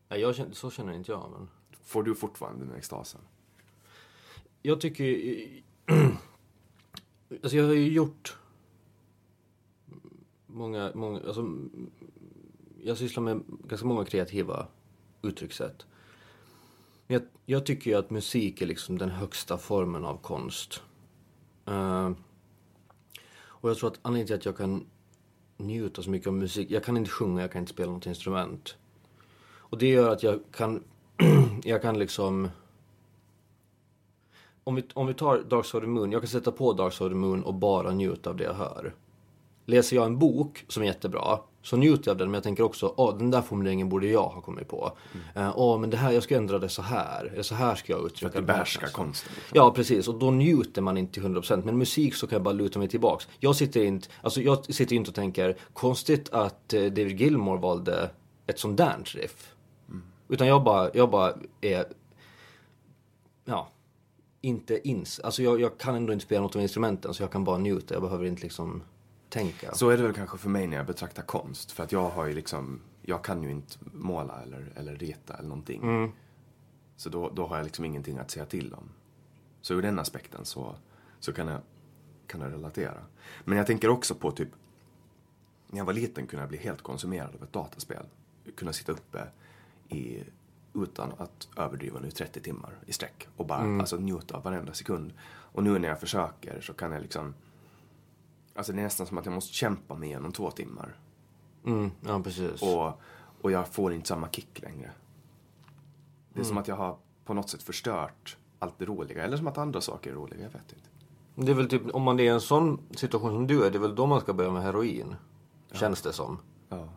Jag 0.09 0.35
känner, 0.35 0.55
så 0.55 0.71
känner 0.71 0.93
inte 0.93 1.13
jag, 1.13 1.31
men... 1.31 1.49
Får 1.83 2.03
du 2.03 2.15
fortfarande 2.15 2.65
den 2.65 2.75
extasen? 2.75 3.21
Jag 4.63 4.81
tycker... 4.81 5.05
alltså 7.43 7.57
jag 7.57 7.65
har 7.65 7.73
ju 7.73 7.93
gjort 7.93 8.37
många, 10.47 10.93
många, 10.95 11.21
alltså 11.27 11.49
jag 12.83 12.99
sysslar 12.99 13.23
med 13.23 13.43
ganska 13.65 13.87
många 13.87 14.05
kreativa 14.05 14.67
uttryckssätt. 15.23 15.87
Jag, 17.11 17.23
jag 17.47 17.67
tycker 17.67 17.91
ju 17.91 17.97
att 17.97 18.11
musik 18.11 18.63
är 18.63 18.67
liksom 18.67 18.99
den 18.99 19.11
högsta 19.11 19.59
formen 19.59 20.05
av 20.05 20.17
konst. 20.17 20.83
Uh, 21.69 22.11
och 23.39 23.71
jag 23.71 23.79
tror 23.79 23.91
att 23.91 23.99
anledningen 24.03 24.27
till 24.27 24.37
att 24.37 24.45
jag 24.45 24.57
kan 24.57 24.87
njuta 25.57 26.03
så 26.03 26.11
mycket 26.11 26.29
av 26.29 26.35
musik, 26.35 26.71
jag 26.71 26.85
kan 26.85 26.97
inte 26.97 27.11
sjunga, 27.11 27.41
jag 27.41 27.53
kan 27.53 27.61
inte 27.61 27.73
spela 27.73 27.93
något 27.93 28.07
instrument. 28.07 28.77
Och 29.41 29.79
det 29.79 29.89
gör 29.89 30.13
att 30.13 30.23
jag 30.23 30.41
kan, 30.53 30.85
jag 31.65 31.83
kan 31.83 31.99
liksom 31.99 32.49
om 34.65 34.75
vi, 34.75 34.85
om 34.95 35.07
vi 35.07 35.15
tar 35.15 35.39
Dark 35.39 35.67
Side 35.67 35.79
of 35.79 35.85
the 35.85 35.91
Moon, 35.91 36.13
jag 36.13 36.23
kan 36.23 36.29
sätta 36.29 36.53
på 36.53 36.73
Dark 36.73 36.93
Side 36.93 37.07
of 37.07 37.13
the 37.13 37.19
Moon 37.19 37.43
och 37.43 37.55
bara 37.55 37.91
njuta 37.91 38.31
av 38.31 38.37
det 38.37 38.45
jag 38.45 38.55
hör. 38.55 38.95
Läser 39.69 39.97
jag 39.97 40.07
en 40.07 40.19
bok 40.19 40.65
som 40.69 40.83
är 40.83 40.87
jättebra, 40.87 41.39
så 41.63 41.77
njuter 41.77 42.03
jag 42.09 42.15
av 42.15 42.19
den, 42.19 42.31
men 42.31 42.35
jag 42.35 42.43
tänker 42.43 42.63
också, 42.63 42.95
åh, 42.97 43.19
den 43.19 43.31
där 43.31 43.43
formuleringen 43.43 43.89
borde 43.89 44.07
jag 44.07 44.29
ha 44.29 44.41
kommit 44.41 44.69
på. 44.69 44.93
Mm. 45.35 45.53
åh, 45.57 45.79
men 45.79 45.91
det 45.91 45.97
här, 45.97 46.13
jag 46.13 46.23
ska 46.23 46.37
ändra 46.37 46.59
det 46.59 46.69
så 46.69 46.83
här, 46.83 47.25
eller 47.25 47.43
så 47.43 47.55
här 47.55 47.75
ska 47.75 47.93
jag 47.93 48.07
uttrycka 48.07 48.33
För 48.33 48.39
att 48.39 48.47
du 48.47 48.53
behärskar 48.53 48.87
konsten. 48.87 49.33
Liksom. 49.35 49.57
Ja, 49.57 49.71
precis, 49.71 50.09
och 50.09 50.15
då 50.15 50.31
njuter 50.31 50.83
man 50.83 50.99
inte 50.99 51.13
till 51.13 51.23
100%, 51.23 51.65
men 51.65 51.79
musik 51.79 52.15
så 52.15 52.27
kan 52.27 52.37
jag 52.37 52.43
bara 52.43 52.55
luta 52.55 52.79
mig 52.79 52.89
tillbaks. 52.89 53.29
Jag 53.39 53.57
sitter 53.57 53.85
inte, 53.85 54.09
alltså 54.23 54.41
jag 54.41 54.75
sitter 54.75 54.97
inte 54.97 55.11
och 55.11 55.15
tänker, 55.15 55.57
konstigt 55.73 56.33
att 56.33 56.75
eh, 56.75 56.81
David 56.83 57.21
Gilmore 57.21 57.61
valde 57.61 58.11
ett 58.47 58.59
sånt 58.59 58.77
där 58.77 58.97
riff. 59.05 59.55
Mm. 59.89 60.03
Utan 60.29 60.47
jag 60.47 60.65
bara, 60.65 60.91
jag 60.95 61.11
bara 61.11 61.35
är, 61.61 61.85
ja, 63.45 63.69
inte 64.41 64.89
ins... 64.89 65.21
Alltså 65.21 65.43
jag, 65.43 65.61
jag, 65.61 65.79
kan 65.79 65.95
ändå 65.95 66.13
inte 66.13 66.25
spela 66.25 66.41
något 66.41 66.57
av 66.57 66.63
instrumenten 66.63 67.15
så 67.15 67.23
jag 67.23 67.33
kan 67.33 67.45
bara 67.45 67.59
njuta. 67.59 67.95
Jag 67.95 68.03
behöver 68.03 68.27
inte 68.27 68.43
liksom 68.43 68.83
tänka. 69.29 69.75
Så 69.75 69.89
är 69.89 69.97
det 69.97 70.03
väl 70.03 70.15
kanske 70.15 70.39
för 70.39 70.49
mig 70.49 70.67
när 70.67 70.77
jag 70.77 70.87
betraktar 70.87 71.23
konst. 71.23 71.73
För 71.73 71.85
att 71.85 71.93
jag 71.93 72.09
har 72.09 72.27
ju 72.27 72.33
liksom, 72.33 72.81
jag 73.03 73.25
kan 73.25 73.43
ju 73.43 73.51
inte 73.51 73.77
måla 73.93 74.43
eller, 74.43 74.73
eller 74.77 74.97
reta 74.97 75.35
eller 75.35 75.49
någonting. 75.49 75.83
Mm. 75.83 76.13
Så 76.97 77.09
då, 77.09 77.31
då 77.35 77.47
har 77.47 77.57
jag 77.57 77.65
liksom 77.65 77.85
ingenting 77.85 78.19
att 78.19 78.31
säga 78.31 78.47
till 78.47 78.75
om. 78.75 78.89
Så 79.61 79.75
ur 79.75 79.83
den 79.83 79.99
aspekten 79.99 80.45
så, 80.45 80.77
så 81.21 81.33
kan, 81.33 81.49
jag, 81.49 81.61
kan 82.27 82.41
jag 82.41 82.53
relatera. 82.53 83.01
Men 83.45 83.59
jag 83.59 83.67
tänker 83.67 83.89
också 83.89 84.15
på 84.15 84.31
typ, 84.31 84.49
när 85.67 85.79
jag 85.79 85.85
var 85.85 85.93
liten 85.93 86.27
kunde 86.27 86.43
jag 86.43 86.49
bli 86.49 86.59
helt 86.59 86.83
konsumerad 86.83 87.35
av 87.35 87.43
ett 87.43 87.53
dataspel. 87.53 88.07
Kunna 88.57 88.73
sitta 88.73 88.93
uppe 88.93 89.29
i 89.89 90.25
utan 90.75 91.13
att 91.19 91.49
överdriva 91.57 92.01
nu 92.01 92.11
30 92.11 92.41
timmar 92.41 92.79
i 92.87 92.93
sträck 92.93 93.29
och 93.37 93.47
bara 93.47 93.61
mm. 93.61 93.81
alltså, 93.81 93.97
njuta 93.97 94.37
av 94.37 94.43
varenda 94.43 94.75
sekund. 94.75 95.13
Och 95.53 95.63
nu 95.63 95.79
när 95.79 95.89
jag 95.89 96.01
försöker 96.01 96.61
så 96.61 96.75
kan 96.75 96.93
jag 96.93 97.03
liksom 97.03 97.35
Alltså 98.59 98.73
det 98.73 98.81
är 98.81 98.83
nästan 98.83 99.07
som 99.07 99.19
att 99.19 99.25
jag 99.25 99.35
måste 99.35 99.55
kämpa 99.55 99.95
mig 99.95 100.09
igenom 100.09 100.33
två 100.33 100.51
timmar. 100.51 100.97
Mm, 101.67 101.91
ja 102.07 102.21
precis. 102.23 102.63
Och, 102.63 103.01
och 103.41 103.53
jag 103.53 103.69
får 103.69 103.93
inte 103.93 104.09
samma 104.09 104.29
kick 104.29 104.63
längre. 104.63 104.91
Det 106.33 106.41
är 106.41 106.43
mm. 106.43 106.49
som 106.49 106.59
att 106.59 106.69
jag 106.69 106.77
har 106.77 106.97
på 107.25 107.35
något 107.35 107.51
sätt 107.51 107.63
förstört 107.63 108.37
allt 108.59 108.79
det 108.79 108.85
roliga. 108.85 109.25
Eller 109.25 109.37
som 109.37 109.47
att 109.47 109.59
andra 109.59 109.81
saker 109.81 110.11
är 110.11 110.15
roliga, 110.15 110.43
jag 110.43 110.51
vet 110.51 110.73
inte. 110.73 110.89
Det 111.35 111.53
är 111.53 111.55
väl 111.55 111.69
typ, 111.69 111.83
om 111.95 112.03
man 112.03 112.21
är 112.21 112.25
i 112.25 112.29
en 112.29 112.41
sån 112.41 112.81
situation 112.91 113.31
som 113.31 113.47
du 113.47 113.65
är, 113.65 113.71
det 113.71 113.79
är 113.79 113.81
väl 113.81 113.95
då 113.95 114.07
man 114.07 114.21
ska 114.21 114.33
börja 114.33 114.51
med 114.51 114.63
heroin? 114.63 115.15
Ja. 115.69 115.77
Känns 115.77 116.03
det 116.03 116.13
som. 116.13 116.39
Ja. 116.69 116.89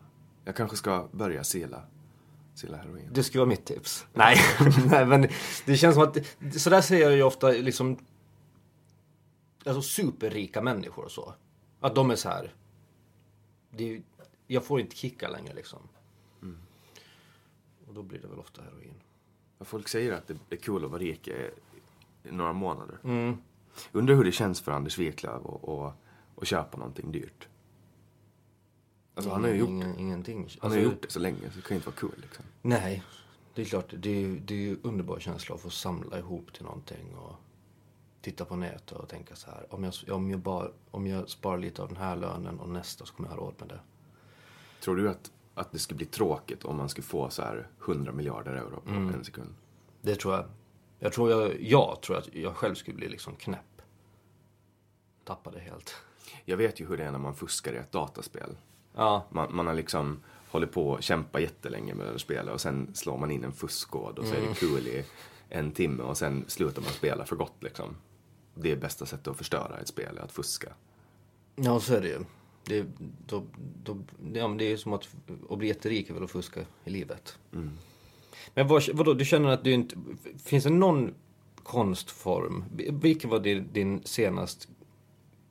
Jag 0.45 0.55
kanske 0.55 0.77
ska 0.77 1.07
börja 1.11 1.43
sila 1.43 1.81
sila 2.55 2.77
heroin. 2.77 3.09
Det 3.11 3.23
skulle 3.23 3.39
vara 3.39 3.49
mitt 3.49 3.65
tips. 3.65 4.05
Nej, 4.13 4.37
nej 4.89 5.05
men 5.05 5.27
det 5.65 5.77
känns 5.77 5.95
som 5.95 6.03
att, 6.03 6.17
sådär 6.61 6.81
säger 6.81 7.03
jag 7.03 7.15
ju 7.15 7.23
ofta 7.23 7.47
liksom, 7.47 7.97
alltså 9.65 9.81
superrika 9.81 10.61
människor 10.61 11.05
och 11.05 11.11
så. 11.11 11.33
Att 11.81 11.95
de 11.95 12.11
är 12.11 12.15
så 12.15 12.29
här. 12.29 12.53
Det, 13.69 14.01
jag 14.47 14.65
får 14.65 14.79
inte 14.79 14.95
kicka 14.95 15.29
längre 15.29 15.53
liksom. 15.53 15.79
Mm. 16.41 16.57
Och 17.87 17.93
då 17.93 18.03
blir 18.03 18.19
det 18.19 18.27
väl 18.27 18.39
ofta 18.39 18.61
heroin. 18.61 18.93
Folk 19.59 19.87
säger 19.87 20.11
att 20.11 20.27
det 20.27 20.35
är 20.49 20.55
kul 20.55 20.85
att 20.85 20.91
vara 20.91 21.01
rik 21.01 21.27
i 21.27 21.51
några 22.23 22.53
månader. 22.53 22.97
Mm. 23.03 23.37
Undrar 23.91 24.15
hur 24.15 24.23
det 24.23 24.31
känns 24.31 24.61
för 24.61 24.71
Anders 24.71 24.97
Wiklöf 24.97 25.41
att 26.35 26.47
köpa 26.47 26.77
någonting 26.77 27.11
dyrt. 27.11 27.47
Alltså 29.13 29.31
han 29.31 29.43
har 29.43 29.49
ju 29.49 29.55
gjort 29.55 29.69
Ingen, 29.69 29.99
ingenting. 29.99 30.37
Han 30.37 30.71
har 30.71 30.77
alltså, 30.77 30.91
gjort 30.91 31.01
det 31.01 31.11
så 31.11 31.19
länge 31.19 31.39
så 31.39 31.55
det 31.55 31.61
kan 31.61 31.69
ju 31.69 31.75
inte 31.75 31.85
vara 31.89 31.95
kul 31.95 32.21
liksom. 32.21 32.45
Nej, 32.61 33.03
det 33.55 33.61
är 33.61 33.65
klart. 33.65 33.93
Det 33.97 34.09
är 34.09 34.19
ju 34.19 34.39
det 34.39 34.53
är 34.53 34.59
ju 34.59 34.77
underbar 34.83 35.19
känsla 35.19 35.55
att 35.55 35.61
få 35.61 35.69
samla 35.69 36.19
ihop 36.19 36.53
till 36.53 36.63
någonting 36.63 37.15
och 37.15 37.35
titta 38.21 38.45
på 38.45 38.55
nätet 38.55 38.91
och 38.91 39.09
tänka 39.09 39.35
så 39.35 39.51
här. 39.51 39.65
Om 39.69 39.83
jag, 39.83 39.93
om, 40.09 40.31
jag 40.31 40.39
bara, 40.39 40.71
om 40.91 41.07
jag 41.07 41.29
sparar 41.29 41.57
lite 41.57 41.81
av 41.81 41.87
den 41.87 41.97
här 41.97 42.15
lönen 42.15 42.59
och 42.59 42.69
nästa 42.69 43.05
så 43.05 43.13
kommer 43.13 43.29
jag 43.29 43.35
ha 43.35 43.43
råd 43.43 43.53
med 43.57 43.67
det. 43.67 43.79
Tror 44.83 44.95
du 44.95 45.09
att, 45.09 45.31
att 45.53 45.71
det 45.71 45.79
skulle 45.79 45.97
bli 45.97 46.05
tråkigt 46.05 46.65
om 46.65 46.77
man 46.77 46.89
skulle 46.89 47.05
få 47.05 47.29
så 47.29 47.41
här 47.41 47.67
100 47.85 48.11
miljarder 48.11 48.53
euro 48.53 48.81
på 48.81 48.89
mm. 48.89 49.13
en 49.13 49.23
sekund? 49.23 49.55
Det 50.01 50.15
tror 50.15 50.33
jag. 50.33 50.45
Jag 50.99 51.13
tror 51.13 51.31
jag, 51.31 51.61
jag 51.61 52.01
tror 52.01 52.17
att 52.17 52.35
jag 52.35 52.55
själv 52.55 52.75
skulle 52.75 52.97
bli 52.97 53.09
liksom 53.09 53.35
knäpp. 53.35 53.81
Tappade 55.23 55.59
helt. 55.59 55.95
Jag 56.45 56.57
vet 56.57 56.79
ju 56.79 56.87
hur 56.87 56.97
det 56.97 57.03
är 57.03 57.11
när 57.11 57.19
man 57.19 57.35
fuskar 57.35 57.73
i 57.73 57.77
ett 57.77 57.91
dataspel. 57.91 58.57
Ja. 58.95 59.25
Man, 59.29 59.55
man 59.55 59.67
har 59.67 59.73
liksom 59.73 60.23
hållit 60.51 60.71
på 60.71 60.95
att 60.95 61.03
kämpa 61.03 61.39
jättelänge 61.39 61.93
med 61.93 62.07
det 62.07 62.19
spelet 62.19 62.53
och 62.53 62.61
sen 62.61 62.95
slår 62.95 63.17
man 63.17 63.31
in 63.31 63.43
en 63.43 63.51
fuskkod 63.51 64.19
och 64.19 64.25
så 64.25 64.33
är 64.33 64.37
det 64.37 64.43
mm. 64.43 64.53
kul 64.53 64.87
i 64.87 65.05
en 65.49 65.71
timme 65.71 66.03
och 66.03 66.17
sen 66.17 66.45
slutar 66.47 66.81
man 66.81 66.91
spela 66.91 67.25
för 67.25 67.35
gott 67.35 67.63
liksom 67.63 67.95
det 68.53 68.71
är 68.71 68.75
bästa 68.75 69.05
sättet 69.05 69.27
att 69.27 69.37
förstöra 69.37 69.79
ett 69.79 69.87
spel, 69.87 70.19
att 70.19 70.31
fuska. 70.31 70.73
Ja, 71.55 71.79
så 71.79 71.93
är 71.93 72.01
det 72.01 72.07
ju. 72.07 72.19
Det, 72.63 72.85
då, 73.27 73.43
då, 73.83 73.97
ja, 74.33 74.47
men 74.47 74.57
det 74.57 74.71
är 74.71 74.77
som 74.77 74.93
att, 74.93 75.09
att 75.49 75.57
bli 75.57 75.67
jätterik 75.67 76.09
är 76.09 76.13
väl 76.13 76.23
att 76.23 76.31
fuska 76.31 76.61
i 76.83 76.89
livet. 76.89 77.39
Mm. 77.53 77.77
Men 78.53 78.67
vad, 78.67 78.89
vadå, 78.93 79.13
du 79.13 79.25
känner 79.25 79.49
att 79.49 79.63
du 79.63 79.71
inte... 79.71 79.95
Finns 80.43 80.63
det 80.63 80.69
någon 80.69 81.13
konstform? 81.63 82.63
Vilken 83.01 83.29
var 83.29 83.39
din, 83.39 83.69
din 83.73 84.01
senast 84.03 84.69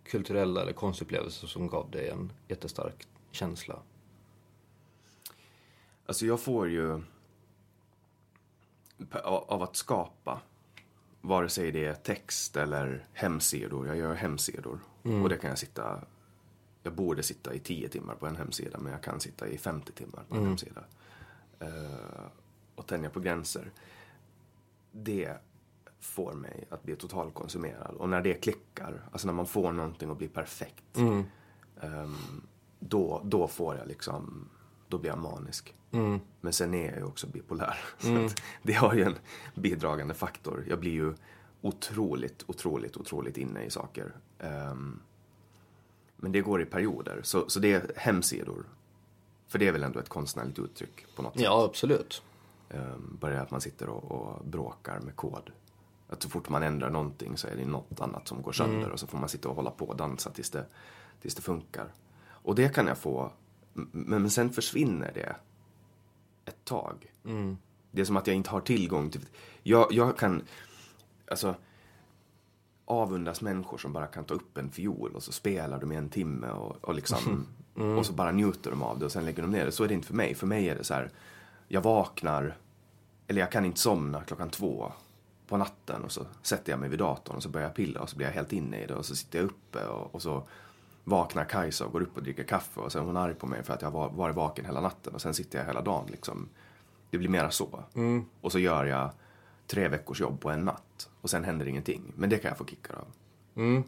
kulturella 0.04 0.62
eller 0.62 0.72
konstupplevelse 0.72 1.46
som 1.46 1.66
gav 1.66 1.90
dig 1.90 2.08
en 2.08 2.32
jättestark 2.48 3.08
känsla? 3.30 3.82
Alltså 6.06 6.26
jag 6.26 6.40
får 6.40 6.68
ju 6.68 7.02
av 9.22 9.62
att 9.62 9.76
skapa 9.76 10.40
vare 11.20 11.48
sig 11.48 11.72
det 11.72 11.84
är 11.84 11.94
text 11.94 12.56
eller 12.56 13.06
hemsidor. 13.12 13.86
Jag 13.86 13.96
gör 13.96 14.14
hemsidor. 14.14 14.78
Mm. 15.02 15.22
Och 15.22 15.28
det 15.28 15.36
kan 15.36 15.50
jag 15.50 15.58
sitta, 15.58 16.00
jag 16.82 16.92
borde 16.92 17.22
sitta 17.22 17.54
i 17.54 17.58
10 17.58 17.88
timmar 17.88 18.14
på 18.14 18.26
en 18.26 18.36
hemsida 18.36 18.78
men 18.78 18.92
jag 18.92 19.02
kan 19.02 19.20
sitta 19.20 19.48
i 19.48 19.58
50 19.58 19.92
timmar 19.92 20.24
på 20.28 20.34
en 20.34 20.40
mm. 20.40 20.48
hemsida. 20.48 20.84
Uh, 21.62 22.26
och 22.74 22.86
tänja 22.86 23.10
på 23.10 23.20
gränser. 23.20 23.70
Det 24.92 25.36
får 26.00 26.32
mig 26.32 26.64
att 26.70 26.82
bli 26.82 26.96
totalkonsumerad. 26.96 27.94
Och 27.94 28.08
när 28.08 28.22
det 28.22 28.34
klickar, 28.34 29.02
alltså 29.12 29.26
när 29.26 29.34
man 29.34 29.46
får 29.46 29.72
någonting 29.72 30.10
att 30.10 30.18
bli 30.18 30.28
perfekt. 30.28 30.96
Mm. 30.96 31.24
Um, 31.82 32.42
då, 32.78 33.20
då 33.24 33.48
får 33.48 33.76
jag 33.76 33.88
liksom, 33.88 34.48
då 34.90 34.98
blir 34.98 35.10
jag 35.10 35.18
manisk. 35.18 35.74
Mm. 35.92 36.20
Men 36.40 36.52
sen 36.52 36.74
är 36.74 36.86
jag 36.86 36.96
ju 36.96 37.04
också 37.04 37.26
bipolär. 37.26 37.78
Mm. 38.04 38.28
Så 38.28 38.36
det 38.62 38.72
har 38.72 38.94
ju 38.94 39.02
en 39.02 39.14
bidragande 39.54 40.14
faktor. 40.14 40.64
Jag 40.68 40.80
blir 40.80 40.92
ju 40.92 41.14
otroligt, 41.60 42.44
otroligt, 42.46 42.96
otroligt 42.96 43.36
inne 43.36 43.64
i 43.64 43.70
saker. 43.70 44.12
Um, 44.38 45.00
men 46.16 46.32
det 46.32 46.40
går 46.40 46.62
i 46.62 46.64
perioder. 46.64 47.20
Så, 47.22 47.48
så 47.48 47.60
det 47.60 47.72
är 47.72 47.92
hemsidor. 47.96 48.64
För 49.48 49.58
det 49.58 49.68
är 49.68 49.72
väl 49.72 49.82
ändå 49.82 49.98
ett 49.98 50.08
konstnärligt 50.08 50.58
uttryck 50.58 51.06
på 51.16 51.22
något 51.22 51.32
sätt. 51.32 51.42
Ja, 51.42 51.64
absolut. 51.64 52.22
Um, 52.70 53.18
bara 53.20 53.32
det 53.32 53.40
att 53.40 53.50
man 53.50 53.60
sitter 53.60 53.88
och, 53.88 54.10
och, 54.10 54.44
bråkar 54.44 55.00
med 55.00 55.16
kod. 55.16 55.50
Att 56.08 56.22
så 56.22 56.28
fort 56.28 56.48
man 56.48 56.62
ändrar 56.62 56.90
någonting 56.90 57.36
så 57.36 57.48
är 57.48 57.56
det 57.56 57.64
något 57.64 58.00
annat 58.00 58.28
som 58.28 58.42
går 58.42 58.52
sönder 58.52 58.78
mm. 58.78 58.90
och 58.90 59.00
så 59.00 59.06
får 59.06 59.18
man 59.18 59.28
sitta 59.28 59.48
och 59.48 59.56
hålla 59.56 59.70
på 59.70 59.84
och 59.84 59.96
dansa 59.96 60.30
tills 60.30 60.50
det, 60.50 60.66
tills 61.20 61.34
det 61.34 61.42
funkar. 61.42 61.92
Och 62.42 62.54
det 62.54 62.74
kan 62.74 62.86
jag 62.86 62.98
få, 62.98 63.32
men, 63.72 64.22
men 64.22 64.30
sen 64.30 64.50
försvinner 64.50 65.12
det 65.14 65.36
ett 66.44 66.64
tag. 66.64 67.12
Mm. 67.24 67.58
Det 67.90 68.00
är 68.00 68.04
som 68.04 68.16
att 68.16 68.26
jag 68.26 68.36
inte 68.36 68.50
har 68.50 68.60
tillgång 68.60 69.10
till... 69.10 69.26
Jag, 69.62 69.86
jag 69.90 70.18
kan... 70.18 70.42
Alltså 71.30 71.54
avundas 72.84 73.40
människor 73.40 73.78
som 73.78 73.92
bara 73.92 74.06
kan 74.06 74.24
ta 74.24 74.34
upp 74.34 74.58
en 74.58 74.70
fiol 74.70 75.12
och 75.14 75.22
så 75.22 75.32
spelar 75.32 75.80
de 75.80 75.92
i 75.92 75.96
en 75.96 76.08
timme 76.08 76.50
och, 76.50 76.84
och 76.84 76.94
liksom 76.94 77.46
mm. 77.76 77.98
och 77.98 78.06
så 78.06 78.12
bara 78.12 78.32
njuter 78.32 78.70
de 78.70 78.82
av 78.82 78.98
det 78.98 79.04
och 79.04 79.12
sen 79.12 79.24
lägger 79.24 79.42
de 79.42 79.50
ner 79.50 79.64
det. 79.64 79.72
Så 79.72 79.84
är 79.84 79.88
det 79.88 79.94
inte 79.94 80.06
för 80.06 80.14
mig. 80.14 80.34
För 80.34 80.46
mig 80.46 80.68
är 80.68 80.76
det 80.76 80.84
så 80.84 80.94
här, 80.94 81.10
jag 81.68 81.80
vaknar 81.80 82.56
eller 83.26 83.40
jag 83.40 83.52
kan 83.52 83.64
inte 83.64 83.80
somna 83.80 84.20
klockan 84.20 84.50
två 84.50 84.92
på 85.48 85.56
natten 85.56 86.04
och 86.04 86.12
så 86.12 86.26
sätter 86.42 86.72
jag 86.72 86.80
mig 86.80 86.88
vid 86.88 86.98
datorn 86.98 87.36
och 87.36 87.42
så 87.42 87.48
börjar 87.48 87.66
jag 87.68 87.74
pilla 87.74 88.00
och 88.00 88.08
så 88.08 88.16
blir 88.16 88.26
jag 88.26 88.34
helt 88.34 88.52
inne 88.52 88.82
i 88.82 88.86
det 88.86 88.94
och 88.94 89.06
så 89.06 89.16
sitter 89.16 89.38
jag 89.38 89.46
uppe 89.46 89.86
och, 89.86 90.14
och 90.14 90.22
så 90.22 90.48
vaknar 91.04 91.44
Kajsa 91.44 91.86
och 91.86 91.92
går 91.92 92.00
upp 92.00 92.16
och 92.16 92.22
dricker 92.22 92.44
kaffe 92.44 92.80
och 92.80 92.92
sen 92.92 93.02
är 93.02 93.06
hon 93.06 93.16
arg 93.16 93.34
på 93.34 93.46
mig 93.46 93.62
för 93.62 93.74
att 93.74 93.82
jag 93.82 93.90
har 93.90 94.08
varit 94.10 94.36
vaken 94.36 94.64
hela 94.64 94.80
natten 94.80 95.14
och 95.14 95.20
sen 95.20 95.34
sitter 95.34 95.58
jag 95.58 95.66
hela 95.66 95.82
dagen 95.82 96.06
liksom. 96.10 96.48
Det 97.10 97.18
blir 97.18 97.28
mera 97.28 97.50
så. 97.50 97.84
Mm. 97.94 98.24
Och 98.40 98.52
så 98.52 98.58
gör 98.58 98.84
jag 98.84 99.10
tre 99.66 99.88
veckors 99.88 100.20
jobb 100.20 100.40
på 100.40 100.50
en 100.50 100.64
natt 100.64 101.10
och 101.20 101.30
sen 101.30 101.44
händer 101.44 101.66
ingenting. 101.66 102.12
Men 102.16 102.30
det 102.30 102.38
kan 102.38 102.48
jag 102.48 102.58
få 102.58 102.64
kickar 102.64 102.94
av. 102.94 103.06
Mm. 103.54 103.82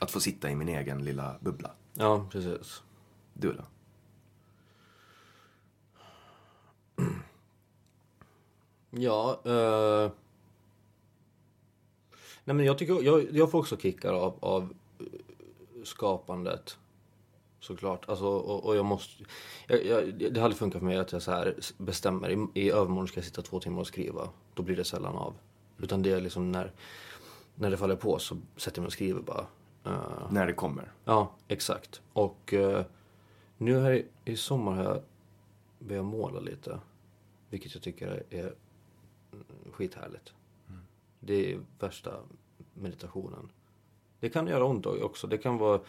Att 0.00 0.10
få 0.10 0.20
sitta 0.20 0.50
i 0.50 0.54
min 0.54 0.68
egen 0.68 1.04
lilla 1.04 1.34
bubbla. 1.40 1.70
Ja, 1.94 2.26
precis. 2.30 2.82
Du 3.32 3.52
då? 3.52 3.64
Ja, 8.90 9.40
eh... 9.44 10.10
Nej 12.44 12.56
men 12.56 12.66
jag 12.66 12.78
tycker, 12.78 13.02
jag, 13.02 13.26
jag 13.32 13.50
får 13.50 13.58
också 13.58 13.76
kickar 13.76 14.12
av, 14.12 14.38
av 14.40 14.74
skapandet. 15.88 16.78
Såklart. 17.60 18.08
Alltså, 18.08 18.26
och, 18.26 18.64
och 18.66 18.76
jag 18.76 18.84
måste... 18.84 19.24
Jag, 19.66 19.86
jag, 19.86 20.32
det 20.32 20.40
hade 20.40 20.54
funkat 20.54 20.78
för 20.78 20.86
mig 20.86 20.96
att 20.98 21.12
jag 21.12 21.22
så 21.22 21.30
här 21.30 21.54
bestämmer, 21.78 22.30
i, 22.30 22.46
i 22.54 22.70
övermorgon 22.70 23.08
ska 23.08 23.18
jag 23.18 23.24
sitta 23.24 23.42
två 23.42 23.60
timmar 23.60 23.80
och 23.80 23.86
skriva. 23.86 24.28
Då 24.54 24.62
blir 24.62 24.76
det 24.76 24.84
sällan 24.84 25.16
av. 25.16 25.34
Utan 25.78 26.02
det 26.02 26.12
är 26.12 26.20
liksom 26.20 26.52
när, 26.52 26.72
när 27.54 27.70
det 27.70 27.76
faller 27.76 27.96
på 27.96 28.18
så 28.18 28.36
sätter 28.56 28.78
jag 28.78 28.82
mig 28.82 28.86
och 28.86 28.92
skriver 28.92 29.20
bara. 29.20 29.46
Eh, 29.84 30.30
När 30.30 30.46
det 30.46 30.52
kommer. 30.52 30.92
Ja, 31.04 31.32
exakt. 31.48 32.00
Och 32.12 32.54
eh, 32.54 32.84
nu 33.56 33.80
här 33.80 33.92
i, 33.92 34.06
i 34.24 34.36
sommar 34.36 34.72
har 34.72 34.84
jag 34.84 35.02
börjat 35.78 36.04
måla 36.04 36.40
lite. 36.40 36.80
Vilket 37.50 37.74
jag 37.74 37.82
tycker 37.82 38.06
är, 38.08 38.24
är 38.30 38.54
mm, 39.32 39.44
skithärligt. 39.72 40.34
Det 41.20 41.52
är 41.52 41.60
värsta 41.78 42.10
meditationen. 42.74 43.50
Det 44.20 44.28
kan 44.28 44.46
göra 44.46 44.64
ont 44.64 44.86
också. 44.86 45.26
Det 45.26 45.38
kan 45.38 45.58
vara, 45.58 45.80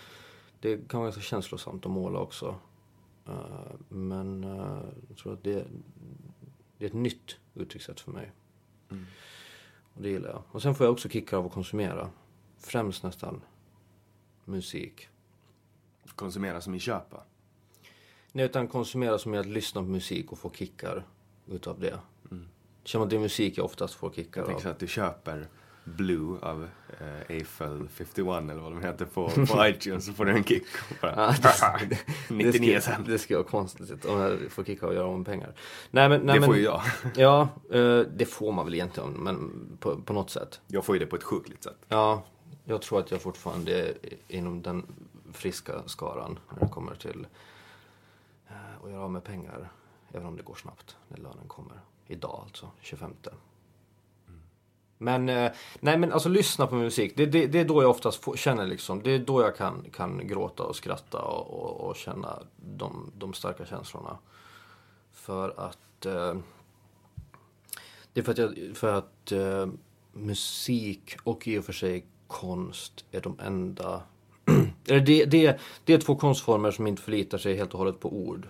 det 0.59 0.89
kan 0.89 0.99
vara 0.99 1.07
ganska 1.07 1.21
känslosamt 1.21 1.85
att 1.85 1.91
måla 1.91 2.19
också. 2.19 2.55
Eh, 3.27 3.71
men 3.89 4.43
eh, 4.43 4.81
jag 5.07 5.17
tror 5.17 5.33
att 5.33 5.43
det, 5.43 5.65
det 6.77 6.85
är 6.85 6.89
ett 6.89 6.93
nytt 6.93 7.37
uttryckssätt 7.55 7.99
för 7.99 8.11
mig. 8.11 8.31
Och 9.93 10.01
det 10.01 10.09
gillar 10.09 10.29
jag. 10.29 10.43
Och 10.51 10.61
sen 10.61 10.75
får 10.75 10.85
jag 10.85 10.93
också 10.93 11.09
kickar 11.09 11.37
av 11.37 11.45
att 11.45 11.51
konsumera. 11.51 12.09
Främst 12.57 13.03
nästan 13.03 13.41
musik. 14.45 15.07
Konsumera 16.15 16.61
som 16.61 16.75
i 16.75 16.79
köpa. 16.79 17.23
Nej, 18.31 18.45
utan 18.45 18.67
konsumera 18.67 19.17
som 19.17 19.33
är 19.33 19.39
att 19.39 19.45
lyssna 19.45 19.81
på 19.81 19.87
musik 19.87 20.31
och 20.31 20.39
få 20.39 20.51
kickar 20.51 21.07
utav 21.47 21.79
det. 21.79 21.99
Mm. 22.31 22.47
Känner 22.83 23.05
att 23.05 23.09
det 23.09 23.15
är 23.15 23.19
musik 23.19 23.57
jag 23.57 23.65
oftast 23.65 23.93
får 23.93 24.11
kickar 24.11 24.41
Jag 24.41 24.47
tänker 24.47 24.61
så 24.61 24.67
av. 24.67 24.73
att 24.73 24.79
du 24.79 24.87
köper 24.87 25.47
Blue 25.89 26.39
av 26.41 26.67
eh, 26.99 27.35
Eiffel 27.35 27.87
51 27.93 28.43
eller 28.51 28.61
vad 28.61 28.71
de 28.71 28.81
heter 28.81 29.05
på, 29.05 29.29
på 29.29 29.65
iTunes 29.67 30.05
så 30.05 30.13
får 30.13 30.25
du 30.25 30.31
en 30.31 30.43
kick. 30.43 30.65
Bara, 31.01 31.11
Ja, 31.15 31.33
det, 31.89 31.89
det, 32.27 32.33
99 32.35 32.79
ska, 32.79 32.91
cent. 32.91 33.07
det 33.07 33.19
ska 33.19 33.35
vara 33.35 33.47
konstigt 33.47 34.05
om 34.05 34.19
jag 34.19 34.51
får 34.51 34.63
kicka 34.63 34.87
och 34.87 34.93
göra 34.93 35.07
om 35.07 35.25
pengar. 35.25 35.53
Nej, 35.91 36.09
men, 36.09 36.21
nej, 36.21 36.33
Det 36.33 36.39
men, 36.39 36.47
får 36.47 36.55
ju 36.57 36.63
jag. 36.63 36.81
Ja, 37.15 37.41
eh, 37.71 37.99
det 37.99 38.25
får 38.25 38.51
man 38.51 38.65
väl 38.65 38.73
egentligen, 38.73 39.11
men 39.11 39.51
på, 39.79 40.01
på 40.01 40.13
något 40.13 40.29
sätt. 40.29 40.61
Jag 40.67 40.85
får 40.85 40.95
ju 40.95 40.99
det 40.99 41.05
på 41.05 41.15
ett 41.15 41.23
sjukligt 41.23 41.63
sätt. 41.63 41.77
Ja, 41.87 42.23
jag 42.65 42.81
tror 42.81 42.99
att 42.99 43.11
jag 43.11 43.21
fortfarande 43.21 43.87
är 43.87 43.93
inom 44.27 44.61
den 44.61 44.85
friska 45.33 45.73
skaran 45.85 46.39
när 46.53 46.59
det 46.67 46.71
kommer 46.73 46.95
till 46.95 47.27
eh, 48.47 48.83
att 48.83 48.91
göra 48.91 49.03
av 49.03 49.11
med 49.11 49.23
pengar. 49.23 49.69
Även 50.13 50.27
om 50.27 50.37
det 50.37 50.43
går 50.43 50.55
snabbt 50.55 50.97
när 51.07 51.17
lönen 51.17 51.47
kommer. 51.47 51.79
Idag 52.07 52.41
alltså, 52.47 52.71
25. 52.81 53.13
Men, 55.01 55.29
eh, 55.29 55.51
nej 55.79 55.97
men 55.97 56.13
alltså 56.13 56.29
lyssna 56.29 56.67
på 56.67 56.75
musik. 56.75 57.13
Det, 57.15 57.25
det, 57.25 57.47
det 57.47 57.59
är 57.59 57.65
då 57.65 57.83
jag 57.83 57.89
oftast 57.89 58.23
får, 58.23 58.35
känner 58.35 58.67
liksom, 58.67 59.03
det 59.03 59.11
är 59.11 59.19
då 59.19 59.41
jag 59.41 59.55
kan, 59.55 59.85
kan 59.93 60.27
gråta 60.27 60.63
och 60.63 60.75
skratta 60.75 61.21
och, 61.21 61.63
och, 61.63 61.89
och 61.89 61.95
känna 61.95 62.39
de, 62.55 63.11
de 63.17 63.33
starka 63.33 63.65
känslorna. 63.65 64.17
För 65.13 65.53
att 65.57 66.05
eh, 66.05 66.35
det 68.13 68.19
är 68.19 68.23
för 68.23 68.31
att, 68.31 68.37
jag, 68.37 68.71
för 68.73 68.93
att 68.93 69.31
eh, 69.31 69.67
musik 70.11 71.17
och 71.23 71.47
i 71.47 71.57
och 71.57 71.65
för 71.65 71.73
sig 71.73 72.05
konst 72.27 73.05
är 73.11 73.21
de 73.21 73.39
enda... 73.39 74.01
det, 74.83 75.25
det, 75.25 75.59
det 75.83 75.93
är 75.93 76.01
två 76.01 76.15
konstformer 76.15 76.71
som 76.71 76.87
inte 76.87 77.01
förlitar 77.01 77.37
sig 77.37 77.55
helt 77.55 77.73
och 77.73 77.79
hållet 77.79 77.99
på 77.99 78.13
ord. 78.13 78.47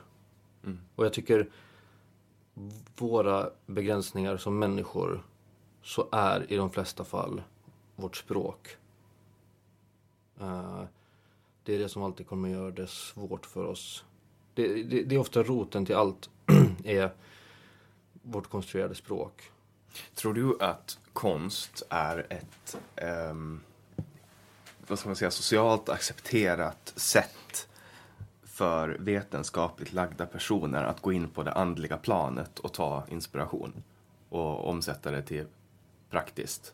Och 0.96 1.06
jag 1.06 1.14
tycker 1.14 1.50
våra 2.98 3.50
begränsningar 3.66 4.38
som 4.38 4.60
människor 4.60 5.24
så 5.90 6.08
är 6.12 6.54
i 6.54 6.56
de 6.56 6.72
flesta 6.72 7.04
fall 7.04 7.42
vårt 7.96 8.18
språk. 8.18 8.78
Eh, 10.40 10.84
det 11.64 11.76
är 11.76 11.80
det 11.80 11.90
som 11.90 12.04
alltid 12.04 12.28
kommer 12.28 12.50
att 12.50 12.56
göra 12.56 12.72
det 12.72 12.88
svårt 12.88 13.46
för 13.46 13.66
oss. 13.66 14.06
Det, 14.54 14.84
det, 14.84 15.04
det 15.04 15.16
är 15.16 15.20
ofta 15.20 15.44
roten 15.44 15.86
till 15.86 15.96
allt 15.96 16.30
är 16.84 17.14
vårt 18.14 18.50
konstruerade 18.50 18.96
språk. 18.96 19.52
Tror 20.16 20.34
du 20.34 20.58
att 20.60 21.00
konst 21.14 21.84
är 21.90 22.28
ett, 22.30 22.78
um, 23.30 23.62
vad 24.88 25.00
ska 25.00 25.10
man 25.10 25.16
säga, 25.16 25.32
socialt 25.32 25.90
accepterat 25.90 26.94
sätt 26.96 27.68
för 28.44 28.98
vetenskapligt 29.00 29.94
lagda 29.94 30.26
personer 30.26 30.84
att 30.84 31.02
gå 31.02 31.14
in 31.14 31.30
på 31.30 31.44
det 31.44 31.52
andliga 31.52 31.98
planet 31.98 32.60
och 32.60 32.74
ta 32.74 33.04
inspiration 33.10 33.84
och 34.30 34.70
omsätta 34.70 35.12
det 35.12 35.22
till 35.22 35.46
praktiskt? 36.10 36.74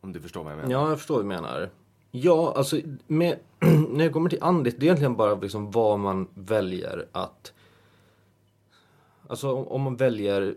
Om 0.00 0.12
du 0.12 0.20
förstår 0.20 0.42
vad 0.42 0.52
jag 0.52 0.56
menar? 0.56 0.72
Ja, 0.72 0.88
jag 0.88 0.98
förstår 0.98 1.14
vad 1.14 1.24
du 1.24 1.28
menar. 1.28 1.70
Ja, 2.10 2.52
alltså 2.56 2.80
med, 3.06 3.38
när 3.90 4.04
det 4.04 4.10
kommer 4.10 4.30
till 4.30 4.42
andligt, 4.42 4.80
det 4.80 4.84
är 4.84 4.86
egentligen 4.86 5.16
bara 5.16 5.34
liksom 5.34 5.70
vad 5.70 5.98
man 5.98 6.28
väljer 6.34 7.06
att... 7.12 7.52
Alltså 9.28 9.52
om, 9.52 9.68
om 9.68 9.82
man 9.82 9.96
väljer, 9.96 10.54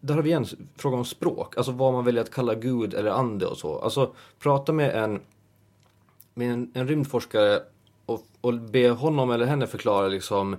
där 0.00 0.14
har 0.14 0.22
vi 0.22 0.32
en 0.32 0.46
fråga 0.76 0.96
om 0.96 1.04
språk. 1.04 1.56
Alltså 1.56 1.72
vad 1.72 1.92
man 1.92 2.04
väljer 2.04 2.22
att 2.22 2.30
kalla 2.30 2.54
Gud 2.54 2.94
eller 2.94 3.10
ande 3.10 3.46
och 3.46 3.56
så. 3.56 3.78
Alltså 3.78 4.12
prata 4.38 4.72
med 4.72 5.04
en, 5.04 5.20
med 6.34 6.52
en, 6.52 6.70
en 6.74 6.88
rymdforskare 6.88 7.62
och, 8.06 8.26
och 8.40 8.54
be 8.54 8.90
honom 8.90 9.30
eller 9.30 9.46
henne 9.46 9.66
förklara 9.66 10.08
liksom 10.08 10.56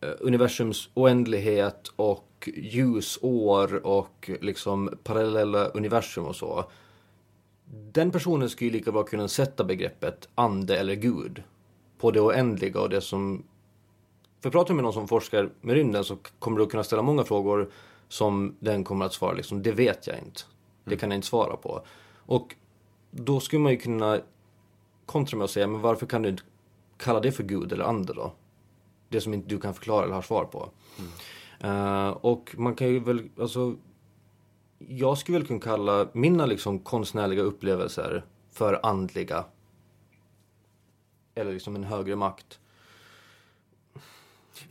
eh, 0.00 0.10
universums 0.20 0.88
oändlighet 0.94 1.92
och 1.96 2.29
ljusår 2.46 3.86
och 3.86 4.30
liksom 4.40 4.90
parallella 5.02 5.64
universum 5.64 6.24
och 6.24 6.36
så. 6.36 6.70
Den 7.92 8.10
personen 8.10 8.50
skulle 8.50 8.70
ju 8.70 8.76
lika 8.78 8.92
bra 8.92 9.02
kunna 9.02 9.28
sätta 9.28 9.64
begreppet 9.64 10.28
ande 10.34 10.76
eller 10.78 10.94
gud 10.94 11.42
på 11.98 12.10
det 12.10 12.20
oändliga 12.20 12.80
och 12.80 12.88
det 12.90 13.00
som... 13.00 13.44
För 14.40 14.50
pratar 14.50 14.68
du 14.68 14.74
med 14.74 14.84
någon 14.84 14.92
som 14.92 15.08
forskar 15.08 15.50
med 15.60 15.74
rymden 15.74 16.04
så 16.04 16.16
kommer 16.38 16.58
du 16.58 16.64
att 16.64 16.70
kunna 16.70 16.84
ställa 16.84 17.02
många 17.02 17.24
frågor 17.24 17.70
som 18.08 18.56
den 18.60 18.84
kommer 18.84 19.04
att 19.04 19.12
svara 19.12 19.32
liksom, 19.32 19.62
det 19.62 19.72
vet 19.72 20.06
jag 20.06 20.18
inte. 20.18 20.40
Det 20.84 20.96
kan 20.96 21.10
jag 21.10 21.18
inte 21.18 21.26
svara 21.26 21.56
på. 21.56 21.82
Och 22.26 22.54
då 23.10 23.40
skulle 23.40 23.62
man 23.62 23.72
ju 23.72 23.78
kunna 23.78 24.20
kontra 25.06 25.38
med 25.38 25.44
att 25.44 25.50
säga, 25.50 25.66
men 25.66 25.80
varför 25.80 26.06
kan 26.06 26.22
du 26.22 26.28
inte 26.28 26.42
kalla 26.96 27.20
det 27.20 27.32
för 27.32 27.42
gud 27.42 27.72
eller 27.72 27.84
ande 27.84 28.12
då? 28.12 28.32
Det 29.08 29.20
som 29.20 29.34
inte 29.34 29.48
du 29.48 29.60
kan 29.60 29.74
förklara 29.74 30.04
eller 30.04 30.14
har 30.14 30.22
svar 30.22 30.44
på. 30.44 30.70
Mm. 30.98 31.10
Eh, 31.60 32.08
och 32.08 32.54
man 32.58 32.74
kan 32.74 32.88
ju 32.88 33.00
väl, 33.00 33.28
alltså 33.40 33.76
jag 34.78 35.18
skulle 35.18 35.38
väl 35.38 35.46
kunna 35.46 35.60
kalla 35.60 36.08
mina 36.12 36.46
liksom 36.46 36.78
konstnärliga 36.78 37.42
upplevelser 37.42 38.24
för 38.52 38.80
andliga. 38.82 39.44
Eller 41.34 41.52
liksom 41.52 41.76
en 41.76 41.84
högre 41.84 42.16
makt. 42.16 42.58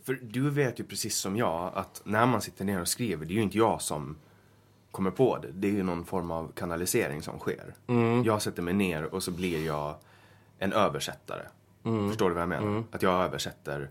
För 0.02 0.18
du 0.22 0.50
vet 0.50 0.80
ju 0.80 0.84
precis 0.84 1.16
som 1.16 1.36
jag 1.36 1.70
att 1.74 2.02
när 2.04 2.26
man 2.26 2.40
sitter 2.40 2.64
ner 2.64 2.80
och 2.80 2.88
skriver, 2.88 3.26
det 3.26 3.32
är 3.32 3.36
ju 3.36 3.42
inte 3.42 3.58
jag 3.58 3.82
som 3.82 4.16
kommer 4.90 5.10
på 5.10 5.38
det. 5.38 5.48
Det 5.52 5.68
är 5.68 5.72
ju 5.72 5.82
någon 5.82 6.04
form 6.04 6.30
av 6.30 6.52
kanalisering 6.52 7.22
som 7.22 7.38
sker. 7.38 7.74
Jag 8.24 8.42
sätter 8.42 8.62
mig 8.62 8.74
ner 8.74 9.14
och 9.14 9.22
så 9.22 9.30
blir 9.30 9.66
jag 9.66 9.94
en 10.58 10.72
översättare. 10.72 11.42
Förstår 12.08 12.28
du 12.28 12.34
vad 12.34 12.42
jag 12.42 12.48
menar? 12.48 12.84
Att 12.90 13.02
jag 13.02 13.24
översätter 13.24 13.90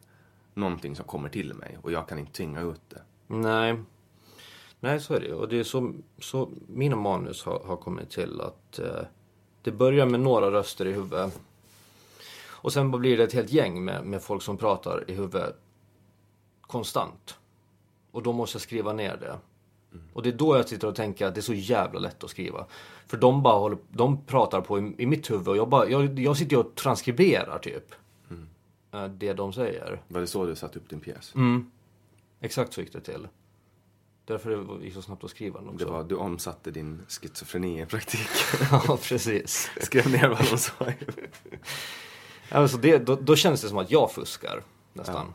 någonting 0.53 0.95
som 0.95 1.05
kommer 1.05 1.29
till 1.29 1.53
mig 1.53 1.77
och 1.81 1.91
jag 1.91 2.07
kan 2.07 2.19
inte 2.19 2.31
tvinga 2.31 2.61
ut 2.61 2.81
det. 2.89 3.01
Nej. 3.27 3.75
Nej, 4.79 4.99
så 4.99 5.13
är 5.13 5.19
det 5.19 5.33
Och 5.33 5.49
det 5.49 5.59
är 5.59 5.63
så, 5.63 5.93
så 6.19 6.49
mina 6.67 6.95
manus 6.95 7.43
har, 7.43 7.59
har 7.65 7.77
kommit 7.77 8.09
till 8.09 8.41
att 8.41 8.79
eh, 8.79 9.01
det 9.61 9.71
börjar 9.71 10.05
med 10.05 10.19
några 10.19 10.51
röster 10.51 10.85
i 10.85 10.91
huvudet. 10.91 11.39
Och 12.61 12.73
sen 12.73 12.91
blir 12.91 13.17
det 13.17 13.23
ett 13.23 13.33
helt 13.33 13.51
gäng 13.51 13.85
med, 13.85 14.05
med 14.05 14.21
folk 14.21 14.41
som 14.41 14.57
pratar 14.57 15.03
i 15.07 15.13
huvudet 15.13 15.55
konstant. 16.61 17.37
Och 18.11 18.23
då 18.23 18.33
måste 18.33 18.55
jag 18.55 18.61
skriva 18.61 18.93
ner 18.93 19.17
det. 19.17 19.37
Och 20.13 20.23
det 20.23 20.29
är 20.29 20.33
då 20.33 20.57
jag 20.57 20.69
sitter 20.69 20.87
och 20.87 20.95
tänker 20.95 21.25
att 21.25 21.35
det 21.35 21.39
är 21.39 21.43
så 21.43 21.53
jävla 21.53 21.99
lätt 21.99 22.23
att 22.23 22.29
skriva. 22.29 22.65
För 23.07 23.17
de 23.17 23.43
bara 23.43 23.59
håller, 23.59 23.77
de 23.89 24.25
pratar 24.25 24.61
på 24.61 24.79
i, 24.79 24.95
i 24.97 25.05
mitt 25.05 25.31
huvud 25.31 25.47
och 25.47 25.57
jag, 25.57 25.69
bara, 25.69 25.89
jag, 25.89 26.19
jag 26.19 26.37
sitter 26.37 26.57
och 26.57 26.75
transkriberar 26.75 27.59
typ. 27.59 27.95
Eh, 28.91 29.05
Det 29.05 29.33
de 29.33 29.53
säger. 29.53 30.01
Var 30.07 30.21
det 30.21 30.27
så 30.27 30.45
du 30.45 30.55
satte 30.55 30.79
upp 30.79 30.89
din 30.89 30.99
pjäs? 30.99 31.35
Mm. 31.35 31.71
Exakt 32.41 32.73
så 32.73 32.81
gick 32.81 32.93
det 32.93 33.01
till. 33.01 33.27
Därför 34.25 34.49
det 34.49 34.85
gick 34.85 34.93
så 34.93 35.01
snabbt 35.01 35.23
att 35.23 35.29
skriva 35.29 35.59
den 35.59 35.69
också. 35.69 35.85
Det 35.85 35.91
var, 35.91 36.03
du 36.03 36.15
omsatte 36.15 36.71
din 36.71 37.01
schizofreni 37.07 37.81
i 37.81 37.85
praktik. 37.85 38.29
ja, 38.71 38.97
precis. 39.03 39.71
Skrev 39.81 40.11
ner 40.11 40.29
vad 40.29 40.49
de 40.51 40.57
sa. 40.57 40.73
Alltså 42.49 42.77
det, 42.77 42.97
då, 42.97 43.15
då 43.15 43.35
känns 43.35 43.61
det 43.61 43.67
som 43.67 43.77
att 43.77 43.91
jag 43.91 44.11
fuskar 44.11 44.63
nästan. 44.93 45.33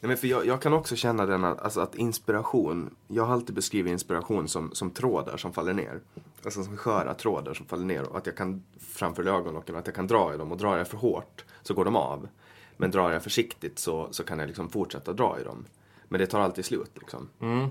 Nej, 0.00 0.08
men 0.08 0.16
för 0.16 0.26
jag, 0.26 0.46
jag 0.46 0.62
kan 0.62 0.72
också 0.72 0.96
känna 0.96 1.26
den 1.26 1.44
att, 1.44 1.60
alltså 1.60 1.80
att 1.80 1.94
inspiration, 1.94 2.96
jag 3.08 3.24
har 3.24 3.32
alltid 3.32 3.54
beskrivit 3.54 3.92
inspiration 3.92 4.48
som, 4.48 4.74
som 4.74 4.90
trådar 4.90 5.36
som 5.36 5.52
faller 5.52 5.72
ner. 5.72 6.00
Alltså 6.44 6.64
som 6.64 6.76
sköra 6.76 7.14
trådar 7.14 7.54
som 7.54 7.66
faller 7.66 7.84
ner 7.84 8.02
och 8.02 8.18
att 8.18 8.26
jag 8.26 8.36
kan 8.36 8.62
framför 8.80 9.28
ögonlocken, 9.28 9.76
att 9.76 9.86
jag 9.86 9.94
kan 9.94 10.06
dra 10.06 10.34
i 10.34 10.36
dem 10.36 10.52
och 10.52 10.58
drar 10.58 10.76
jag 10.76 10.88
för 10.88 10.96
hårt 10.96 11.44
så 11.62 11.74
går 11.74 11.84
de 11.84 11.96
av. 11.96 12.28
Men 12.76 12.90
drar 12.90 13.10
jag 13.10 13.22
försiktigt 13.22 13.78
så, 13.78 14.08
så 14.10 14.24
kan 14.24 14.38
jag 14.38 14.46
liksom 14.46 14.68
fortsätta 14.68 15.12
dra 15.12 15.40
i 15.40 15.44
dem. 15.44 15.64
Men 16.08 16.20
det 16.20 16.26
tar 16.26 16.40
alltid 16.40 16.64
slut 16.64 16.90
liksom. 16.94 17.28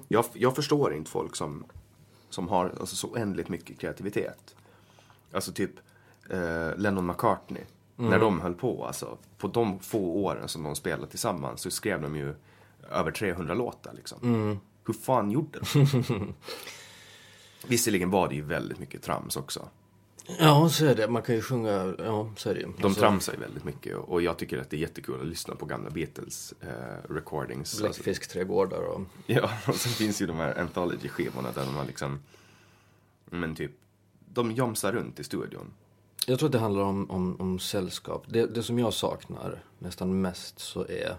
Jag, 0.07 0.25
jag 0.33 0.55
förstår 0.55 0.93
inte 0.93 1.11
folk 1.11 1.35
som, 1.35 1.63
som 2.29 2.47
har 2.47 2.73
alltså, 2.79 2.95
så 2.95 3.07
oändligt 3.07 3.49
mycket 3.49 3.79
kreativitet. 3.79 4.55
Alltså 5.31 5.51
typ 5.51 5.71
eh, 6.29 6.77
Lennon 6.77 7.05
McCartney. 7.05 7.63
När 7.95 8.19
de 8.19 8.41
höll 8.41 8.53
på, 8.53 8.85
alltså. 8.85 9.17
På 9.37 9.47
de 9.47 9.79
få 9.79 9.99
åren 9.99 10.47
som 10.47 10.63
de 10.63 10.75
spelade 10.75 11.07
tillsammans 11.07 11.61
så 11.61 11.71
skrev 11.71 12.01
de 12.01 12.15
ju 12.15 12.33
över 12.91 13.11
300 13.11 13.53
låtar 13.53 13.93
liksom. 13.93 14.59
Hur 14.87 14.93
fan 14.93 15.31
gjorde 15.31 15.59
de? 15.73 16.33
Visserligen 17.67 18.09
var 18.09 18.27
det 18.27 18.35
ju 18.35 18.41
väldigt 18.41 18.79
mycket 18.79 19.01
trams 19.01 19.37
också. 19.37 19.67
Ja, 20.25 20.69
så 20.69 20.85
är 20.85 20.95
det. 20.95 21.07
Man 21.07 21.21
kan 21.21 21.35
ju 21.35 21.41
sjunga, 21.41 21.95
ja, 21.99 22.29
så 22.37 22.49
är 22.49 22.53
det. 22.53 22.61
De 22.61 22.83
Alltså, 22.83 22.99
tramsar 22.99 23.33
ju 23.33 23.39
väldigt 23.39 23.63
mycket 23.63 23.97
och 23.97 24.21
jag 24.21 24.37
tycker 24.37 24.57
att 24.57 24.69
det 24.69 24.77
är 24.77 24.79
jättekul 24.79 25.21
att 25.21 25.27
lyssna 25.27 25.55
på 25.55 25.65
gamla 25.65 25.89
Beatles 25.89 26.53
eh, 26.61 27.11
recordings. 27.13 27.81
Alltså, 27.81 28.03
Bläckfiskträdgårdar 28.03 28.81
och... 28.81 29.01
Ja, 29.25 29.49
och 29.67 29.75
sen 29.75 29.91
finns 29.91 30.21
ju 30.21 30.25
de 30.25 30.37
här 30.37 30.59
anthology-skivorna 30.59 31.51
där 31.51 31.65
de 31.65 31.75
har 31.75 31.85
liksom, 31.85 32.19
men 33.25 33.55
typ, 33.55 33.71
de 34.33 34.51
jomsar 34.51 34.91
runt 34.91 35.19
i 35.19 35.23
studion. 35.23 35.73
Jag 36.27 36.39
tror 36.39 36.47
att 36.47 36.53
det 36.53 36.59
handlar 36.59 36.83
om, 36.83 37.11
om, 37.11 37.41
om 37.41 37.59
sällskap. 37.59 38.23
Det, 38.27 38.45
det 38.45 38.63
som 38.63 38.79
jag 38.79 38.93
saknar 38.93 39.63
nästan 39.79 40.21
mest 40.21 40.59
så 40.59 40.85
är... 40.87 41.15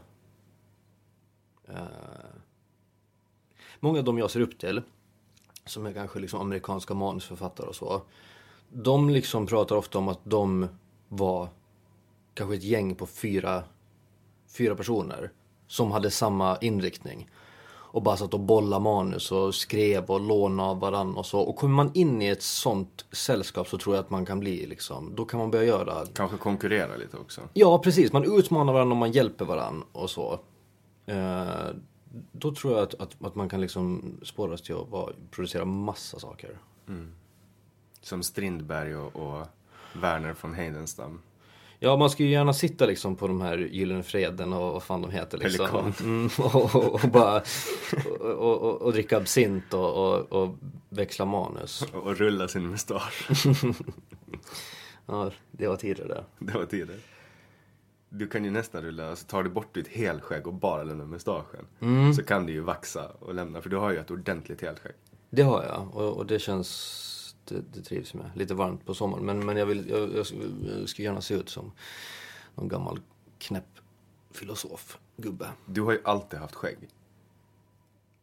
Eh, 1.69 1.83
många 3.81 3.99
av 3.99 4.05
dem 4.05 4.19
jag 4.19 4.31
ser 4.31 4.41
upp 4.41 4.59
till, 4.59 4.83
som 5.67 5.87
är 5.87 5.93
kanske 5.93 6.19
liksom 6.19 6.41
amerikanska 6.41 6.95
manusförfattare 6.95 7.67
och 7.67 7.75
så. 7.77 8.03
De 8.77 9.11
liksom 9.11 9.47
pratar 9.47 9.77
ofta 9.77 9.99
om 9.99 10.09
att 10.09 10.21
de 10.25 10.69
var 11.09 11.49
kanske 12.35 12.57
ett 12.57 12.63
gäng 12.63 12.95
på 12.95 13.07
fyra, 13.07 13.63
fyra 14.59 14.75
personer 14.75 15.31
som 15.67 15.93
hade 15.93 16.11
samma 16.11 16.59
inriktning. 16.59 17.31
Och 17.67 18.03
bara 18.03 18.17
satt 18.17 18.35
och 18.35 18.41
bollade 18.41 18.83
manus 18.83 19.33
och 19.33 19.55
skrev 19.55 20.05
och 20.05 20.21
lånade 20.21 20.69
av 20.69 20.81
varandra 20.81 21.19
och 21.19 21.27
så. 21.27 21.41
Och 21.41 21.57
kommer 21.57 21.75
man 21.75 21.91
in 21.95 22.23
i 22.23 22.27
ett 22.27 22.43
sånt 22.43 23.07
sällskap 23.13 23.69
så 23.69 23.79
tror 23.79 23.97
jag 23.97 24.05
att 24.05 24.11
man 24.11 24.27
kan 24.27 24.41
bli 24.41 24.67
liksom, 24.67 25.13
då 25.15 25.25
kan 25.25 25.41
man 25.41 25.51
börja 25.51 25.65
göra 25.65 26.07
Kanske 26.15 26.37
konkurrera 26.37 26.97
lite 26.97 27.17
också. 27.17 27.41
Ja, 27.53 27.79
precis. 27.79 28.13
Man 28.13 28.39
utmanar 28.39 28.73
varandra 28.73 28.93
och 28.93 28.99
man 28.99 29.13
hjälper 29.13 29.45
varandra 29.45 29.87
och 29.93 30.11
så. 30.11 30.41
Eh, 31.07 31.45
då 32.33 32.55
tror 32.55 32.73
jag 32.73 32.83
att, 32.83 32.95
att, 32.95 33.25
att 33.25 33.35
man 33.35 33.49
kan 33.49 33.61
liksom 33.61 34.15
spåras 34.23 34.63
till 34.63 34.75
att 34.75 35.31
producera 35.31 35.65
massa 35.65 36.19
saker. 36.19 36.59
Som 38.05 38.23
Strindberg 38.23 38.97
och, 38.97 39.17
och 39.17 39.47
Werner 39.93 40.35
von 40.41 40.55
Heidenstam. 40.55 41.21
Ja, 41.79 41.97
man 41.97 42.11
ska 42.11 42.23
ju 42.23 42.31
gärna 42.31 42.53
sitta 42.53 42.87
liksom 42.87 43.17
på 43.17 43.29
de 43.29 43.41
här 43.41 43.59
Gyllene 43.59 44.03
Freden 44.03 44.53
och 44.53 44.73
vad 44.73 44.83
fan 44.83 45.03
de 45.03 45.11
heter 45.11 45.39
liksom. 45.39 45.93
Mm, 46.01 46.31
och, 46.39 46.75
och, 46.75 46.95
och 46.95 47.11
bara 47.11 47.43
och, 48.21 48.83
och, 48.83 48.93
dricka 48.93 49.17
absint 49.17 49.75
och, 49.75 50.33
och, 50.33 50.57
växla 50.89 51.25
manus. 51.25 51.83
Och, 51.93 52.17
rulla 52.17 52.49
sin 52.49 52.71
mustasch. 52.71 53.29
Ja, 55.07 55.31
det 55.51 55.69
var 55.69 55.77
tidigare 55.77 56.09
det. 56.09 56.25
det 56.39 56.59
var 56.59 56.65
tider. 56.65 56.97
Du 58.09 58.27
kan 58.27 58.45
ju 58.45 58.51
nästan 58.51 58.83
rulla, 58.83 59.11
alltså 59.11 59.27
tar 59.27 59.43
du 59.43 59.51
bort 59.51 59.75
ditt 59.75 59.89
helskägg 59.89 60.47
och 60.47 60.55
bara 60.55 60.83
lämnar 60.83 61.05
mustaschen. 61.05 61.67
Så 62.17 62.23
kan 62.23 62.47
du 62.47 62.53
ju 62.53 62.61
vaxa 62.61 63.09
och 63.19 63.35
lämna, 63.35 63.63
för 63.63 63.71
du 63.71 63.77
har 63.77 63.91
ju 63.91 63.99
ett 63.99 64.11
ordentligt 64.11 64.63
helskägg. 64.63 64.95
Det 65.31 65.43
har 65.43 65.65
jag 65.65 65.89
och, 65.95 66.17
och 66.17 66.27
det 66.27 66.39
känns, 66.39 66.69
det, 67.47 67.61
det 67.73 67.83
trivs 67.83 68.15
med. 68.15 68.31
Lite 68.35 68.55
varmt 68.55 68.87
på 68.87 68.95
sommaren 68.95 69.25
men, 69.27 69.47
men 69.47 69.57
jag, 69.57 69.67
vill, 69.67 69.89
jag, 69.91 70.15
jag, 70.15 70.27
skulle- 70.27 70.79
jag 70.79 70.89
skulle 70.89 71.07
gärna 71.09 71.21
se 71.21 71.35
ut 71.35 71.49
som 71.49 71.73
någon 72.55 72.69
gammal 72.69 73.01
knäpp 73.39 73.65
filosof, 74.31 74.99
gubbe. 75.17 75.49
Du 75.67 75.83
har 75.83 75.93
ju 75.93 76.01
alltid 76.05 76.39
haft 76.39 76.55
skägg. 76.55 76.89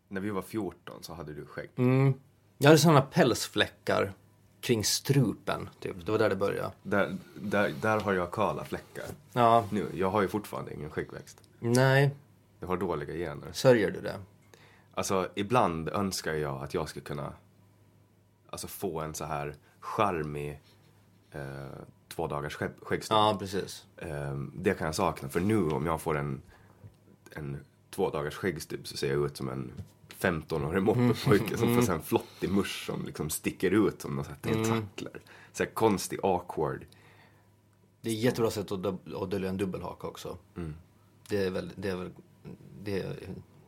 När 0.07 0.21
vi 0.21 0.29
var 0.29 0.41
14 0.41 1.03
så 1.03 1.13
hade 1.13 1.33
du 1.33 1.45
skägg. 1.45 1.69
Jag 2.57 2.67
hade 2.67 2.77
sådana 2.77 3.01
pälsfläckar 3.01 4.13
kring 4.61 4.83
strupen, 4.83 5.69
typ. 5.79 6.05
Det 6.05 6.11
var 6.11 6.19
där 6.19 6.29
det 6.29 6.35
började. 6.35 6.71
Där, 6.83 7.17
där, 7.41 7.73
där 7.81 7.99
har 7.99 8.13
jag 8.13 8.31
kala 8.31 8.65
fläckar. 8.65 9.05
Ja, 9.33 9.65
Nu, 9.71 9.87
jag 9.93 10.09
har 10.09 10.21
ju 10.21 10.27
fortfarande 10.27 10.73
ingen 10.73 10.89
skäggväxt. 10.89 11.41
nej, 11.59 12.15
Jag 12.59 12.67
har 12.67 12.77
dåliga 12.77 13.13
gener. 13.13 13.51
sörjer 13.51 13.91
du 13.91 14.01
det? 14.01 14.15
Alltså, 14.93 15.29
ibland 15.35 15.89
önskar 15.89 16.33
jag 16.33 16.63
att 16.63 16.73
jag 16.73 16.89
skulle 16.89 17.05
kunna 17.05 17.33
alltså, 18.51 18.67
få 18.67 18.99
en 18.99 19.13
så 19.13 19.25
här 19.25 19.55
charmig 19.79 20.61
eh, 21.31 21.41
två 22.07 22.27
dagars 22.27 22.55
skägg, 22.55 22.71
skäggstubb. 22.81 23.17
Ja, 23.17 23.35
precis. 23.39 23.85
Eh, 23.97 24.35
det 24.55 24.73
kan 24.73 24.85
jag 24.85 24.95
sakna. 24.95 25.29
För 25.29 25.39
nu 25.39 25.69
om 25.69 25.85
jag 25.85 26.01
får 26.01 26.17
en, 26.17 26.41
en 27.31 27.57
två 27.89 28.09
dagars 28.09 28.35
skäggstubb 28.35 28.87
så 28.87 28.97
ser 28.97 29.13
jag 29.13 29.25
ut 29.25 29.37
som 29.37 29.49
en 29.49 29.71
15-årig 30.19 30.83
moppepojke 30.83 31.57
som 31.57 31.75
får 31.75 31.87
här 31.87 31.93
en 31.93 32.01
flottig 32.01 32.51
musch 32.51 32.85
som 32.85 33.05
liksom 33.05 33.29
sticker 33.29 33.71
ut 33.71 34.01
som 34.01 34.15
någon 34.15 34.25
sån 34.25 34.33
här 34.33 34.53
tentakler. 34.53 35.21
Så 35.53 35.63
här 35.63 35.71
konstig, 35.71 36.19
awkward. 36.23 36.85
Det 38.01 38.09
är 38.09 38.13
ett 38.13 38.19
jättebra 38.19 38.51
sätt 38.51 38.71
att, 38.71 39.31
dölja 39.31 39.49
en 39.49 39.57
dubbelhaka 39.57 40.07
också. 40.07 40.37
Det, 41.29 41.45
är 41.45 41.49
väl, 41.51 41.71
det, 41.75 41.89
är 41.89 41.95
väl, 41.95 42.11
det 42.83 43.01
är 43.01 43.15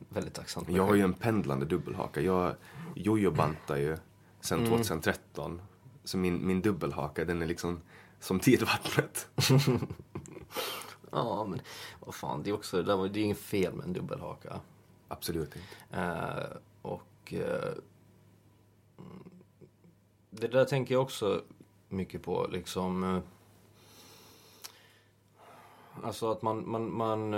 väldigt 0.09 0.33
tacksamt. 0.33 0.69
Jag 0.69 0.85
har 0.85 0.95
ju 0.95 1.01
en 1.01 1.13
pendlande 1.13 1.65
dubbelhaka. 1.65 2.21
Jag 2.21 2.55
jojo-bantar 2.95 3.77
ju 3.77 3.97
sen 4.43 4.65
2013. 4.65 5.61
Så 6.03 6.17
min, 6.17 6.47
min 6.47 6.61
dubbelhaka 6.61 7.25
den 7.25 7.41
är 7.41 7.45
liksom 7.45 7.81
som 8.19 8.39
tidvattnet. 8.39 9.27
Ja, 11.15 11.45
men 11.49 11.61
vad 11.99 12.15
fan, 12.15 12.43
det 12.43 12.49
är 12.49 12.53
också, 12.53 12.83
det, 12.83 12.93
är 12.93 13.17
inget 13.17 13.37
fel 13.37 13.73
med 13.73 13.85
en 13.85 13.93
dubbelhaka. 13.93 14.59
Absolut 15.07 15.55
inte. 15.55 15.97
Eh, 16.01 16.57
och 16.81 17.33
mm, 17.33 19.23
det 20.29 20.47
där 20.47 20.65
tänker 20.65 20.95
jag 20.95 21.01
också 21.01 21.43
mycket 21.89 22.23
på, 22.23 22.47
liksom. 22.51 23.03
Eh, 23.03 23.19
alltså 26.03 26.31
att 26.31 26.41
man, 26.41 26.69
man, 26.69 26.93
man 26.93 27.31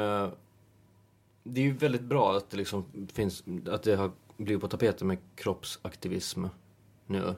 det 1.43 1.61
är 1.61 1.65
ju 1.65 1.71
väldigt 1.71 2.01
bra 2.01 2.37
att 2.37 2.49
det 2.49 2.57
liksom 2.57 2.85
finns, 3.13 3.43
att 3.69 3.83
det 3.83 3.95
har 3.95 4.11
blivit 4.37 4.61
på 4.61 4.67
tapeten 4.67 5.07
med 5.07 5.17
kroppsaktivism 5.35 6.45
nu. 7.07 7.35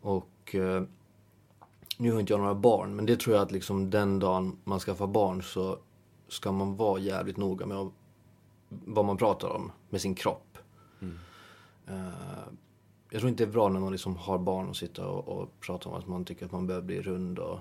Och 0.00 0.54
eh, 0.54 0.82
nu 1.98 2.12
har 2.12 2.20
inte 2.20 2.32
jag 2.32 2.40
några 2.40 2.54
barn, 2.54 2.96
men 2.96 3.06
det 3.06 3.20
tror 3.20 3.36
jag 3.36 3.42
att 3.42 3.52
liksom 3.52 3.90
den 3.90 4.18
dagen 4.18 4.58
man 4.64 4.80
skaffar 4.80 5.06
barn 5.06 5.42
så 5.42 5.78
ska 6.28 6.52
man 6.52 6.76
vara 6.76 7.00
jävligt 7.00 7.36
noga 7.36 7.66
med 7.66 7.76
att, 7.76 7.92
vad 8.68 9.04
man 9.04 9.16
pratar 9.16 9.48
om 9.48 9.72
med 9.90 10.00
sin 10.00 10.14
kropp. 10.14 10.58
Eh, 11.86 12.52
jag 13.10 13.20
tror 13.20 13.28
inte 13.28 13.44
det 13.44 13.50
är 13.50 13.52
bra 13.52 13.68
när 13.68 13.80
man 13.80 13.92
liksom 13.92 14.16
har 14.16 14.38
barn 14.38 14.68
och 14.68 14.76
sitter 14.76 15.04
och, 15.04 15.28
och 15.28 15.60
pratar 15.60 15.90
om 15.90 15.96
att 15.96 16.06
man 16.06 16.24
tycker 16.24 16.46
att 16.46 16.52
man 16.52 16.66
behöver 16.66 16.86
bli 16.86 17.02
rund 17.02 17.38
och 17.38 17.58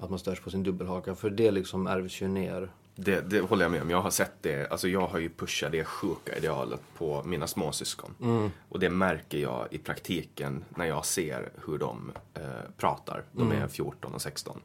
att 0.00 0.10
man 0.10 0.18
störs 0.18 0.40
på 0.40 0.50
sin 0.50 0.62
dubbelhaka. 0.62 1.14
För 1.14 1.30
det 1.30 1.50
liksom 1.50 1.86
ärvs 1.86 2.22
ju 2.22 2.28
ner. 2.28 2.72
Det, 2.94 3.20
det 3.30 3.40
håller 3.40 3.64
jag 3.64 3.72
med 3.72 3.82
om. 3.82 3.90
Jag 3.90 4.00
har 4.02 4.10
sett 4.10 4.32
det. 4.42 4.72
Alltså 4.72 4.88
jag 4.88 5.06
har 5.06 5.18
ju 5.18 5.28
pushat 5.28 5.72
det 5.72 5.84
sjuka 5.84 6.36
idealet 6.36 6.80
på 6.98 7.22
mina 7.24 7.46
småsyskon. 7.46 8.14
Och 8.68 8.78
det 8.80 8.90
märker 8.90 9.38
jag 9.38 9.68
i 9.70 9.78
praktiken 9.78 10.64
när 10.68 10.84
jag 10.84 11.04
ser 11.04 11.50
hur 11.66 11.78
de 11.78 12.12
eh, 12.34 12.42
pratar. 12.76 13.24
De 13.32 13.52
är 13.52 13.68
14 13.68 14.14
och 14.14 14.22
16. 14.22 14.60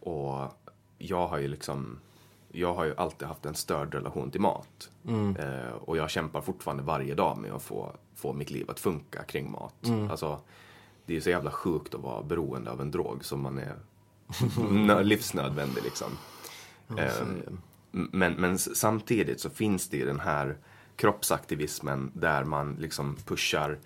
Och 0.00 0.48
jag 0.98 1.26
har 1.26 1.38
ju 1.38 1.48
liksom 1.48 1.98
jag 2.54 2.74
har 2.74 2.84
ju 2.84 2.94
alltid 2.96 3.28
haft 3.28 3.46
en 3.46 3.54
störd 3.54 3.94
relation 3.94 4.30
till 4.30 4.40
mat. 4.40 4.90
Eh, 5.38 5.72
och 5.72 5.96
jag 5.96 6.10
kämpar 6.10 6.40
fortfarande 6.40 6.82
varje 6.82 7.14
dag 7.14 7.38
med 7.38 7.52
att 7.52 7.62
få, 7.62 7.92
få 8.14 8.32
mitt 8.32 8.50
liv 8.50 8.70
att 8.70 8.80
funka 8.80 9.22
kring 9.22 9.50
mat. 9.50 9.74
Alltså, 10.10 10.40
det 11.06 11.12
är 11.12 11.14
ju 11.14 11.20
så 11.20 11.30
jävla 11.30 11.50
sjukt 11.50 11.94
att 11.94 12.00
vara 12.00 12.22
beroende 12.22 12.70
av 12.70 12.80
en 12.80 12.90
drog 12.90 13.24
som 13.24 13.40
man 13.40 13.58
är 13.58 13.74
nö- 14.70 15.02
livsnödvändig 15.02 15.82
liksom. 15.82 16.08
Eh, 16.88 17.26
men, 17.90 18.32
men 18.32 18.58
samtidigt 18.58 19.40
så 19.40 19.50
finns 19.50 19.88
det 19.88 19.96
ju 19.96 20.04
den 20.04 20.20
här 20.20 20.56
kroppsaktivismen 20.96 22.10
där 22.14 22.44
man 22.44 22.76
liksom 22.80 23.16
pushar 23.26 23.78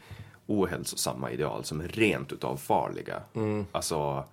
ohälsosamma 0.46 1.30
ideal 1.30 1.64
som 1.64 1.80
är 1.80 1.88
rent 1.88 2.32
utav 2.32 2.56
farliga. 2.56 3.22
Alltså, 3.72 4.24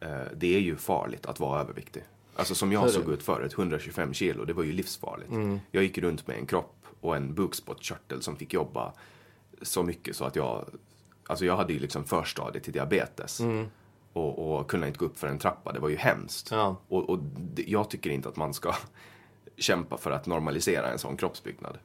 eh, 0.00 0.22
det 0.36 0.54
är 0.56 0.60
ju 0.60 0.76
farligt 0.76 1.26
att 1.26 1.40
vara 1.40 1.60
överviktig. 1.60 2.02
Alltså 2.36 2.54
som 2.54 2.72
jag 2.72 2.90
såg 2.90 3.08
ut 3.12 3.22
förut, 3.22 3.52
125 3.52 4.14
kilo, 4.14 4.44
det 4.44 4.52
var 4.52 4.62
ju 4.62 4.72
livsfarligt. 4.72 5.30
Jag 5.70 5.82
gick 5.82 5.98
runt 5.98 6.26
med 6.26 6.36
en 6.38 6.46
kropp 6.46 6.74
och 7.00 7.16
en 7.16 7.34
bukspottkörtel 7.34 8.22
som 8.22 8.36
fick 8.36 8.54
jobba 8.54 8.92
så 9.62 9.82
mycket 9.82 10.16
så 10.16 10.24
att 10.24 10.36
jag, 10.36 10.64
alltså 11.26 11.44
jag 11.44 11.56
hade 11.56 11.72
ju 11.72 11.78
liksom 11.78 12.04
förstadiet 12.04 12.64
till 12.64 12.72
diabetes. 12.72 13.40
Och, 14.18 14.58
och 14.58 14.70
kunde 14.70 14.86
inte 14.86 14.98
gå 14.98 15.04
upp 15.04 15.18
för 15.18 15.26
en 15.26 15.38
trappa, 15.38 15.72
det 15.72 15.80
var 15.80 15.88
ju 15.88 15.96
hemskt. 15.96 16.48
Ja. 16.50 16.76
Och, 16.88 17.10
och 17.10 17.18
jag 17.56 17.90
tycker 17.90 18.10
inte 18.10 18.28
att 18.28 18.36
man 18.36 18.54
ska 18.54 18.74
kämpa 19.56 19.96
för 19.96 20.10
att 20.10 20.26
normalisera 20.26 20.90
en 20.90 20.98
sån 20.98 21.16
kroppsbyggnad. 21.16 21.78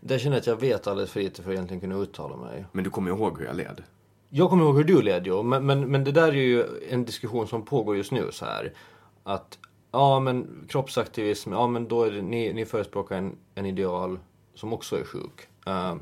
Där 0.00 0.18
känner 0.18 0.36
jag 0.36 0.40
att 0.40 0.46
jag 0.46 0.60
vet 0.60 0.86
alldeles 0.86 1.10
för 1.10 1.20
lite 1.20 1.42
för 1.42 1.50
att 1.50 1.54
egentligen 1.54 1.80
kunna 1.80 1.96
uttala 1.96 2.36
mig. 2.36 2.64
Men 2.72 2.84
du 2.84 2.90
kommer 2.90 3.10
ihåg 3.10 3.38
hur 3.38 3.46
jag 3.46 3.56
led? 3.56 3.82
Jag 4.28 4.50
kommer 4.50 4.64
ihåg 4.64 4.76
hur 4.76 4.84
du 4.84 5.02
led 5.02 5.26
ju, 5.26 5.42
men, 5.42 5.66
men, 5.66 5.90
men 5.90 6.04
det 6.04 6.12
där 6.12 6.28
är 6.28 6.32
ju 6.32 6.64
en 6.90 7.04
diskussion 7.04 7.48
som 7.48 7.64
pågår 7.64 7.96
just 7.96 8.12
nu 8.12 8.28
så 8.32 8.44
här. 8.44 8.72
Att, 9.22 9.58
ja 9.90 10.20
men 10.20 10.66
kroppsaktivism, 10.68 11.52
ja 11.52 11.66
men 11.66 11.88
då 11.88 12.02
är 12.04 12.10
det, 12.10 12.22
ni, 12.22 12.52
ni 12.52 12.66
förespråkar 12.66 13.16
en, 13.16 13.36
en 13.54 13.66
ideal 13.66 14.18
som 14.54 14.72
också 14.72 15.00
är 15.00 15.04
sjuk. 15.04 15.48
Eh, 15.66 15.94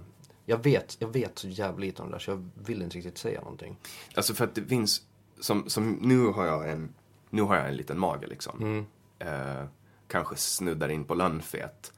jag 0.47 0.63
vet, 0.63 0.97
jag 0.99 1.09
vet 1.09 1.39
så 1.39 1.49
jävla 1.49 1.81
lite 1.81 2.03
om 2.03 2.09
det 2.09 2.15
där 2.15 2.19
så 2.19 2.31
jag 2.31 2.49
vill 2.55 2.83
inte 2.83 2.97
riktigt 2.97 3.19
säga 3.19 3.41
någonting. 3.41 3.77
Alltså 4.15 4.35
för 4.35 4.45
att 4.45 4.55
det 4.55 4.65
finns, 4.65 5.03
som, 5.41 5.69
som 5.71 5.93
nu 5.93 6.27
har 6.27 6.47
jag 6.47 6.71
en, 6.71 6.89
nu 7.31 7.43
har 7.43 7.57
jag 7.57 7.69
en 7.69 7.77
liten 7.77 7.99
mage 7.99 8.27
liksom. 8.27 8.87
Eh, 9.19 9.65
kanske 10.09 10.37
snuddar 10.37 10.89
in 10.89 11.05
på 11.05 11.15
lönnfet. 11.15 11.93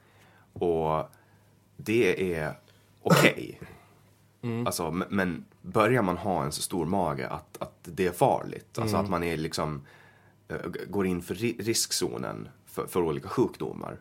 Och 0.52 1.04
det 1.76 2.34
är 2.34 2.58
okej. 3.02 3.60
Alltså, 4.66 4.86
m- 4.86 5.04
men 5.10 5.44
börjar 5.62 6.02
man 6.02 6.16
ha 6.16 6.44
en 6.44 6.52
så 6.52 6.62
stor 6.62 6.86
mage 6.86 7.28
att, 7.28 7.56
att 7.62 7.74
det 7.82 8.06
är 8.06 8.12
farligt, 8.12 8.78
alltså 8.78 8.96
att 8.96 9.08
man 9.10 9.22
är 9.22 9.36
liksom, 9.36 9.82
eh, 10.48 10.56
går 10.88 11.06
in 11.06 11.22
för 11.22 11.34
ri- 11.34 11.62
riskzonen 11.62 12.48
för, 12.66 12.86
för 12.86 13.02
olika 13.02 13.28
sjukdomar. 13.28 13.96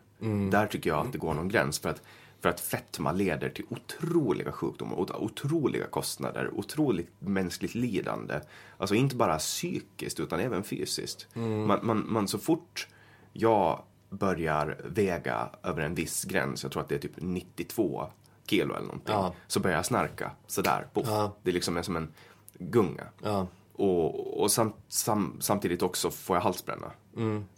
Där 0.50 0.66
tycker 0.66 0.90
jag 0.90 1.06
att 1.06 1.12
det 1.12 1.18
går 1.18 1.34
någon 1.34 1.48
gräns. 1.48 1.78
För 1.78 1.88
att, 1.88 2.02
för 2.42 2.48
att 2.48 2.60
fetma 2.60 3.12
leder 3.12 3.48
till 3.48 3.64
otroliga 3.68 4.52
sjukdomar, 4.52 4.96
ot- 4.96 5.10
otroliga 5.10 5.86
kostnader, 5.86 6.50
otroligt 6.54 7.10
mänskligt 7.18 7.74
lidande. 7.74 8.40
Alltså 8.78 8.94
inte 8.94 9.16
bara 9.16 9.38
psykiskt 9.38 10.20
utan 10.20 10.40
även 10.40 10.62
fysiskt. 10.62 11.26
Man, 11.34 11.78
man, 11.82 12.04
man 12.12 12.28
så 12.28 12.38
fort 12.38 12.88
jag 13.32 13.82
börjar 14.10 14.80
väga 14.84 15.48
över 15.62 15.82
en 15.82 15.94
viss 15.94 16.24
gräns, 16.24 16.62
jag 16.62 16.72
tror 16.72 16.82
att 16.82 16.88
det 16.88 16.94
är 16.94 16.98
typ 16.98 17.12
92 17.16 18.06
kilo 18.46 18.74
eller 18.74 18.86
någonting, 18.86 19.14
Ja. 19.14 19.32
så 19.46 19.60
börjar 19.60 19.76
jag 19.76 19.86
snarka 19.86 20.30
sådär, 20.46 20.86
poff. 20.92 21.06
Ja. 21.08 21.32
Det 21.42 21.50
är 21.50 21.54
liksom 21.54 21.76
är 21.76 21.82
som 21.82 21.96
en 21.96 22.12
gunga. 22.58 23.04
Ja. 23.22 23.46
Och, 23.72 24.40
och 24.42 24.50
sam, 24.50 24.72
sam, 24.88 25.36
samtidigt 25.40 25.82
också 25.82 26.10
får 26.10 26.36
jag 26.36 26.42
halsbränna. 26.42 26.90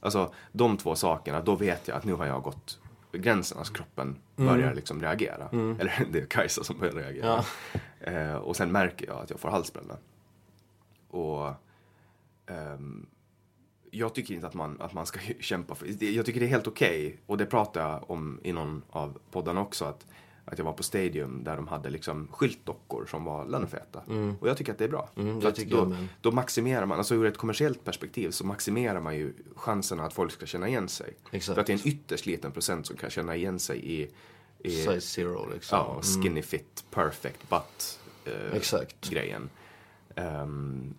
Alltså 0.00 0.32
de 0.52 0.76
två 0.76 0.94
sakerna, 0.94 1.40
då 1.40 1.54
vet 1.54 1.88
jag 1.88 1.96
att 1.96 2.04
nu 2.04 2.12
har 2.14 2.26
jag 2.26 2.42
gått 2.42 2.78
gränsen, 3.18 3.58
alltså 3.58 3.72
kroppen 3.74 4.16
börjar 4.36 4.74
liksom 4.74 5.00
reagera. 5.00 5.48
Eller 5.52 6.06
det 6.12 6.18
är 6.18 6.26
Kajsa 6.26 6.64
som 6.64 6.78
börjar 6.78 6.94
reagera. 6.94 7.44
Eh, 8.00 8.34
och 8.34 8.56
sen 8.56 8.72
märker 8.72 9.06
jag 9.06 9.16
att 9.16 9.30
jag 9.30 9.40
får 9.40 9.48
halsbränna. 9.48 9.96
Och 11.10 11.48
ehm, 12.46 13.06
jag 13.90 14.14
tycker 14.14 14.34
inte 14.34 14.46
att 14.46 14.54
man, 14.54 14.80
att 14.80 14.92
man 14.92 15.06
ska 15.06 15.20
kämpa 15.40 15.74
för 15.74 16.04
Jag 16.04 16.26
tycker 16.26 16.40
det 16.40 16.46
är 16.46 16.50
helt 16.50 16.66
okej. 16.66 17.20
Och 17.26 17.38
det 17.38 17.46
pratade 17.46 17.86
jag 17.86 18.10
om 18.10 18.40
i 18.42 18.52
någon 18.52 18.82
av 18.90 19.18
poddarna 19.30 19.60
också. 19.60 19.84
Att, 19.84 20.06
att 20.44 20.58
jag 20.58 20.64
var 20.64 20.72
på 20.72 20.82
Stadium 20.82 21.44
där 21.44 21.56
de 21.56 21.68
hade 21.68 21.90
liksom 21.90 22.28
skyltdockor 22.30 23.06
som 23.06 23.24
var 23.24 23.44
lönnfeta. 23.44 24.02
Och 24.40 24.48
jag 24.48 24.56
tycker 24.56 24.72
att 24.72 24.78
det 24.78 24.84
är 24.84 24.88
bra. 24.88 25.08
Mm, 25.16 25.40
det 25.40 25.52
tycker 25.52 25.76
då, 25.76 25.82
jag 25.82 26.06
då 26.20 26.32
maximerar 26.32 26.86
man, 26.86 26.98
alltså 26.98 27.14
ur 27.14 27.26
ett 27.26 27.36
kommersiellt 27.36 27.84
perspektiv 27.84 28.30
så 28.30 28.46
maximerar 28.46 29.00
man 29.00 29.16
ju 29.16 29.32
chanserna 29.56 30.04
att 30.04 30.12
folk 30.12 30.32
ska 30.32 30.46
känna 30.46 30.68
igen 30.68 30.88
sig. 30.88 31.14
Exakt. 31.30 31.54
För 31.54 31.60
att 31.60 31.66
det 31.66 31.72
är 31.72 31.78
en 31.78 31.88
ytterst 31.88 32.26
liten 32.26 32.52
procent 32.52 32.86
som 32.86 32.96
kan 32.96 33.10
känna 33.10 33.36
igen 33.36 33.58
sig 33.58 34.00
i, 34.00 34.10
i 34.58 34.70
Size 34.70 35.00
zero 35.00 35.48
liksom. 35.52 35.78
ja, 35.78 36.02
skinny 36.02 36.42
fit, 36.42 36.84
perfect 36.90 37.48
butt 37.48 38.00
eh, 38.24 38.56
Exakt. 38.56 39.10
grejen. 39.10 39.50
Ehm, 40.14 40.94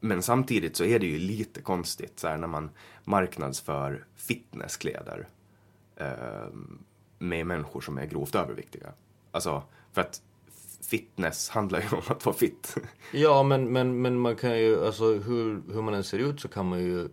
men 0.00 0.22
samtidigt 0.22 0.76
så 0.76 0.84
är 0.84 0.98
det 0.98 1.06
ju 1.06 1.18
lite 1.18 1.62
konstigt 1.62 2.20
så 2.20 2.28
här, 2.28 2.36
när 2.36 2.46
man 2.46 2.70
marknadsför 3.04 4.04
fitnesskläder 4.16 5.28
ehm, 5.96 6.84
med 7.18 7.46
människor 7.46 7.80
som 7.80 7.98
är 7.98 8.06
grovt 8.06 8.34
överviktiga. 8.34 8.92
Alltså, 9.30 9.62
för 9.92 10.00
att 10.00 10.22
fitness 10.80 11.48
handlar 11.48 11.80
ju 11.80 11.88
om 11.88 12.02
att 12.06 12.26
vara 12.26 12.36
fit. 12.36 12.76
Ja, 13.12 13.42
men, 13.42 13.72
men, 13.72 14.02
men 14.02 14.18
man 14.18 14.36
kan 14.36 14.58
ju, 14.58 14.86
alltså 14.86 15.04
hur, 15.04 15.62
hur 15.72 15.82
man 15.82 15.94
än 15.94 16.04
ser 16.04 16.18
ut 16.18 16.40
så 16.40 16.48
kan 16.48 16.68
man 16.68 16.80
ju 16.80 17.08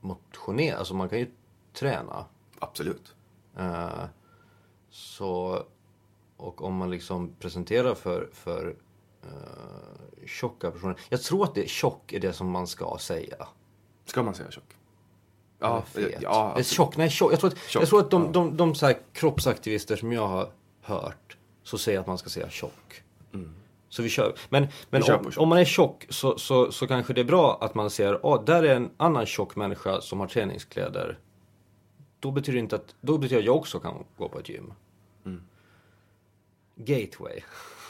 motionera, 0.00 0.76
alltså 0.76 0.94
man 0.94 1.08
kan 1.08 1.18
ju 1.18 1.30
träna. 1.72 2.24
Absolut. 2.58 3.14
Eh, 3.56 4.04
så, 4.90 5.62
och 6.36 6.64
om 6.64 6.74
man 6.74 6.90
liksom 6.90 7.34
presenterar 7.38 7.94
för, 7.94 8.30
för 8.32 8.76
uh, 9.24 10.26
tjocka 10.26 10.70
personer. 10.70 11.00
Jag 11.08 11.22
tror 11.22 11.44
att 11.44 11.54
det 11.54 11.68
tjock 11.68 12.12
är 12.12 12.20
det 12.20 12.32
som 12.32 12.50
man 12.50 12.66
ska 12.66 12.98
säga. 13.00 13.48
Ska 14.04 14.22
man 14.22 14.34
säga 14.34 14.50
tjock? 14.50 14.76
Ja, 15.62 15.82
ja, 16.20 16.44
är 16.44 16.48
absolut. 16.48 16.66
tjock, 16.66 16.96
nej 16.96 17.10
tjock. 17.10 17.32
Jag 17.32 17.40
tror 17.40 17.50
att, 17.50 17.58
Tjock, 17.58 17.82
jag 17.82 17.88
tror 17.88 18.00
att 18.00 18.10
de, 18.10 18.24
ja. 18.24 18.30
de, 18.32 18.56
de, 18.56 18.74
så 18.74 18.86
här 18.86 18.98
kroppsaktivister 19.12 19.96
som 19.96 20.12
jag 20.12 20.28
har 20.28 20.48
hört 20.82 21.36
så 21.62 21.78
säger 21.78 22.00
att 22.00 22.06
man 22.06 22.18
ska 22.18 22.28
säga 22.28 22.50
tjock. 22.50 23.02
Så 23.92 24.02
vi 24.02 24.08
kör. 24.08 24.34
Men, 24.48 24.68
men 24.90 25.00
Vi 25.00 25.06
kör 25.06 25.18
om, 25.18 25.32
om 25.36 25.48
man 25.48 25.58
är 25.58 25.64
tjock 25.64 26.06
så, 26.08 26.38
så, 26.38 26.72
så 26.72 26.86
kanske 26.86 27.12
det 27.12 27.20
är 27.20 27.24
bra 27.24 27.58
att 27.60 27.74
man 27.74 27.90
ser, 27.90 28.14
oh, 28.22 28.44
där 28.44 28.62
är 28.62 28.76
en 28.76 28.90
annan 28.96 29.26
tjock 29.26 29.56
människa 29.56 30.00
som 30.00 30.20
har 30.20 30.26
träningskläder. 30.26 31.18
Då 32.20 32.30
betyder 32.30 32.58
inte 32.58 32.76
att, 32.76 32.94
då 33.00 33.18
betyder 33.18 33.38
att 33.40 33.46
jag 33.46 33.56
också 33.56 33.80
kan 33.80 34.04
gå 34.16 34.28
på 34.28 34.38
ett 34.38 34.48
gym. 34.48 34.72
Mm. 35.26 35.42
Gateway. 36.76 37.40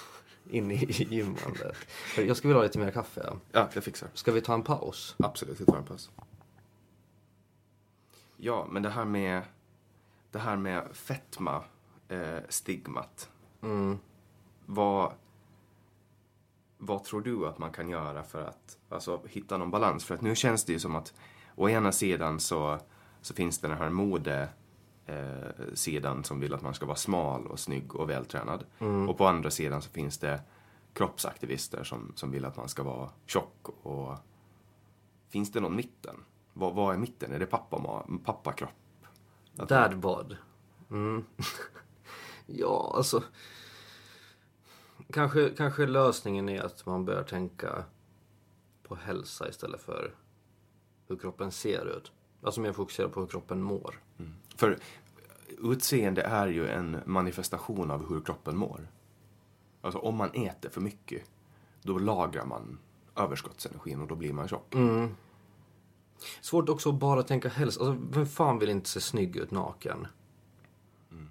In 0.51 0.70
i 0.70 1.07
gymmandet. 1.11 1.77
Jag 2.16 2.37
skulle 2.37 2.49
vilja 2.49 2.59
ha 2.59 2.62
lite 2.62 2.79
mer 2.79 2.91
kaffe. 2.91 3.33
Ja, 3.53 3.68
jag 3.75 3.85
fixar. 3.85 4.09
Ska 4.14 4.33
vi 4.33 4.41
ta 4.41 4.55
en 4.55 4.62
paus? 4.62 5.14
Absolut, 5.18 5.61
vi 5.61 5.64
tar 5.64 5.77
en 5.77 5.85
paus. 5.85 6.11
Ja, 8.45 8.66
men 8.70 8.82
det 8.82 8.90
här 8.90 9.05
med, 9.05 9.43
det 10.30 10.38
här 10.38 10.57
med 10.57 10.88
fetma, 10.93 11.64
eh, 12.09 12.38
stigmat. 12.49 13.30
Vad, 14.66 15.12
vad 16.78 17.05
tror 17.05 17.20
du 17.20 17.47
att 17.47 17.59
man 17.59 17.72
kan 17.72 17.88
göra 17.88 18.22
för 18.22 18.45
att 18.45 18.78
alltså, 18.88 19.20
hitta 19.28 19.57
någon 19.57 19.70
balans? 19.70 20.05
För 20.05 20.14
att 20.14 20.20
nu 20.20 20.34
känns 20.34 20.64
det 20.64 20.72
ju 20.72 20.78
som 20.78 20.97
att 20.97 21.14
å 21.55 21.68
ena 21.68 21.93
sidan 21.93 22.40
så, 22.40 22.78
så 23.20 23.34
finns 23.34 23.59
det 23.59 23.68
den 23.68 23.78
här 23.78 23.90
mode 23.90 24.49
eh, 25.07 25.64
sidan 25.74 26.24
som 26.24 26.40
vill 26.40 26.55
att 26.55 26.62
man 26.62 26.74
ska 26.74 26.86
vara 26.86 26.97
smal 26.97 27.47
och 27.47 27.61
snygg 27.61 27.95
och 27.95 28.11
vältränad. 28.11 28.64
Och 29.09 29.18
på 29.18 29.26
andra 29.26 29.51
sidan 29.51 29.82
så 29.82 29.90
finns 29.90 30.18
det 30.18 30.40
kroppsaktivister 30.93 31.84
som, 31.84 32.12
som 32.14 32.30
vill 32.30 32.45
att 32.45 32.57
man 32.57 32.68
ska 32.68 32.82
vara 32.82 33.11
tjock 33.26 33.68
och 33.82 34.18
Finns 35.28 35.53
det 35.53 35.61
någon 35.61 35.76
mitten? 35.76 36.16
Vad, 36.53 36.75
vad 36.75 36.95
är 36.95 36.99
mitten? 36.99 37.33
Är 37.33 37.39
det 37.39 37.47
pappa, 37.47 38.05
pappakropp? 38.25 38.71
Att 39.53 39.59
man- 39.59 39.67
Dad 39.69 39.99
bod. 39.99 40.37
Mm. 40.91 41.25
ja, 42.47 42.93
alltså. 42.97 43.23
Kanske, 45.13 45.49
kanske 45.57 45.87
lösningen 45.87 46.49
är 46.49 46.63
att 46.63 46.87
man 46.87 47.05
börjar 47.05 47.23
tänka 47.23 47.85
på 48.83 48.95
hälsa 48.95 49.49
istället 49.49 49.83
för 49.83 50.15
hur 51.09 51.17
kroppen 51.17 51.53
ser 51.53 51.97
ut. 51.97 52.13
Alltså 52.43 52.61
mer 52.61 52.73
fokusera 52.73 53.09
på 53.09 53.21
hur 53.21 53.27
kroppen 53.27 53.63
mår. 53.63 54.01
För 54.57 54.79
utseende 55.59 56.23
är 56.23 56.47
ju 56.49 56.69
en 56.69 57.01
manifestation 57.07 57.91
av 57.91 58.09
hur 58.09 58.21
kroppen 58.21 58.57
mår. 58.57 58.89
Alltså 59.81 59.99
om 59.99 60.17
man 60.17 60.31
äter 60.31 60.71
för 60.71 60.81
mycket, 60.81 61.23
då 61.83 61.99
lagrar 61.99 62.45
man 62.45 62.79
överskottsenergin 63.17 64.01
och 64.01 64.07
då 64.09 64.15
blir 64.15 64.33
man 64.33 64.49
tjock. 64.49 64.75
Svårt 66.41 66.68
också 66.68 66.89
att 66.89 66.95
bara 66.95 67.23
tänka 67.23 67.49
hälsa. 67.49 67.81
Alltså, 67.81 68.07
vem 68.11 68.27
fan 68.27 68.59
vill 68.59 68.68
inte 68.70 68.89
se 68.89 69.01
snygg 69.01 69.37
ut 69.37 69.51
naken? 69.51 70.07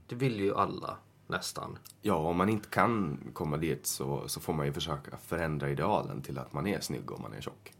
Det 0.07 0.15
vill 0.15 0.39
ju 0.39 0.55
alla, 0.55 0.97
nästan. 1.27 1.77
Ja, 2.01 2.15
om 2.15 2.37
man 2.37 2.49
inte 2.49 2.69
kan 2.69 3.19
komma 3.33 3.57
dit 3.57 3.85
så, 3.85 4.27
så 4.27 4.39
får 4.39 4.53
man 4.53 4.65
ju 4.65 4.73
försöka 4.73 5.17
förändra 5.17 5.69
idealen 5.69 6.21
till 6.21 6.37
att 6.37 6.53
man 6.53 6.67
är 6.67 6.79
snygg 6.79 7.11
om 7.11 7.21
man 7.21 7.33
är 7.33 7.41
tjock. 7.41 7.73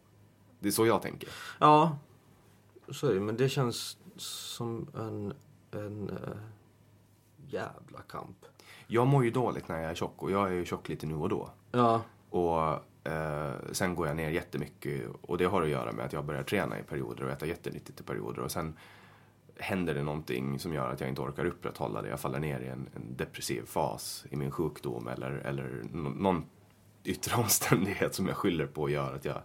Det 0.59 0.68
är 0.68 0.72
så 0.72 0.86
jag 0.86 1.01
tänker. 1.01 1.30
Ja, 1.59 1.97
så 2.89 3.07
är 3.07 3.14
det. 3.14 3.20
Men 3.20 3.38
det 3.38 3.49
känns 3.49 3.97
som 4.16 4.88
en, 4.95 5.34
en 5.72 6.09
eh, 6.09 6.38
jävla 7.47 8.01
kamp. 8.07 8.45
Jag 8.88 9.07
mår 9.07 9.24
ju 9.24 9.32
dåligt 9.32 9.68
när 9.68 9.82
jag 9.82 9.91
är 9.91 9.95
tjock 9.95 10.24
och 10.24 10.32
jag 10.32 10.47
är 10.47 10.53
ju 10.53 10.66
tjock 10.66 10.89
lite 10.89 11.05
nu 11.05 11.16
och 11.16 11.30
då. 11.30 11.49
Ja, 11.72 12.01
Och 12.30 12.84
eh, 13.04 13.52
sen 13.72 13.95
går 13.95 14.08
jag 14.08 14.16
ner 14.16 14.30
jättemycket 14.30 15.02
och 15.22 15.38
det 15.38 15.45
har 15.45 15.62
att 15.62 15.70
göra 15.70 15.91
med 15.91 16.06
att 16.06 16.14
jag 16.14 16.26
börjar 16.26 16.43
träna 16.43 16.80
i 16.80 16.84
perioder 16.84 17.24
och 17.24 17.32
äta 17.32 17.45
jättenyttigt 17.45 17.99
i 17.99 18.04
perioder 18.04 18.41
och 18.41 18.52
sen 18.52 18.78
händer 19.60 19.93
det 19.93 20.04
någonting 20.04 20.60
som 20.60 20.74
gör 20.74 20.89
att 20.91 20.99
jag 20.99 21.10
inte 21.10 21.22
orkar 21.22 21.45
upprätthålla 21.45 22.02
det. 22.02 22.10
Jag 22.10 22.20
faller 22.20 22.39
ner 22.39 22.60
i 22.60 22.68
en, 22.68 22.89
en 22.95 23.16
depressiv 23.18 23.66
fas 23.66 24.26
i 24.30 24.36
min 24.36 24.52
sjukdom 24.52 25.08
eller, 25.08 25.32
eller 25.32 25.84
nå- 25.91 26.10
någon 26.10 26.45
yttre 27.04 27.36
omständighet 27.41 28.16
som 28.16 28.28
jag 28.28 28.38
skyller 28.38 28.66
på 28.66 28.89
gör 28.89 29.14
att 29.14 29.26
jag 29.26 29.41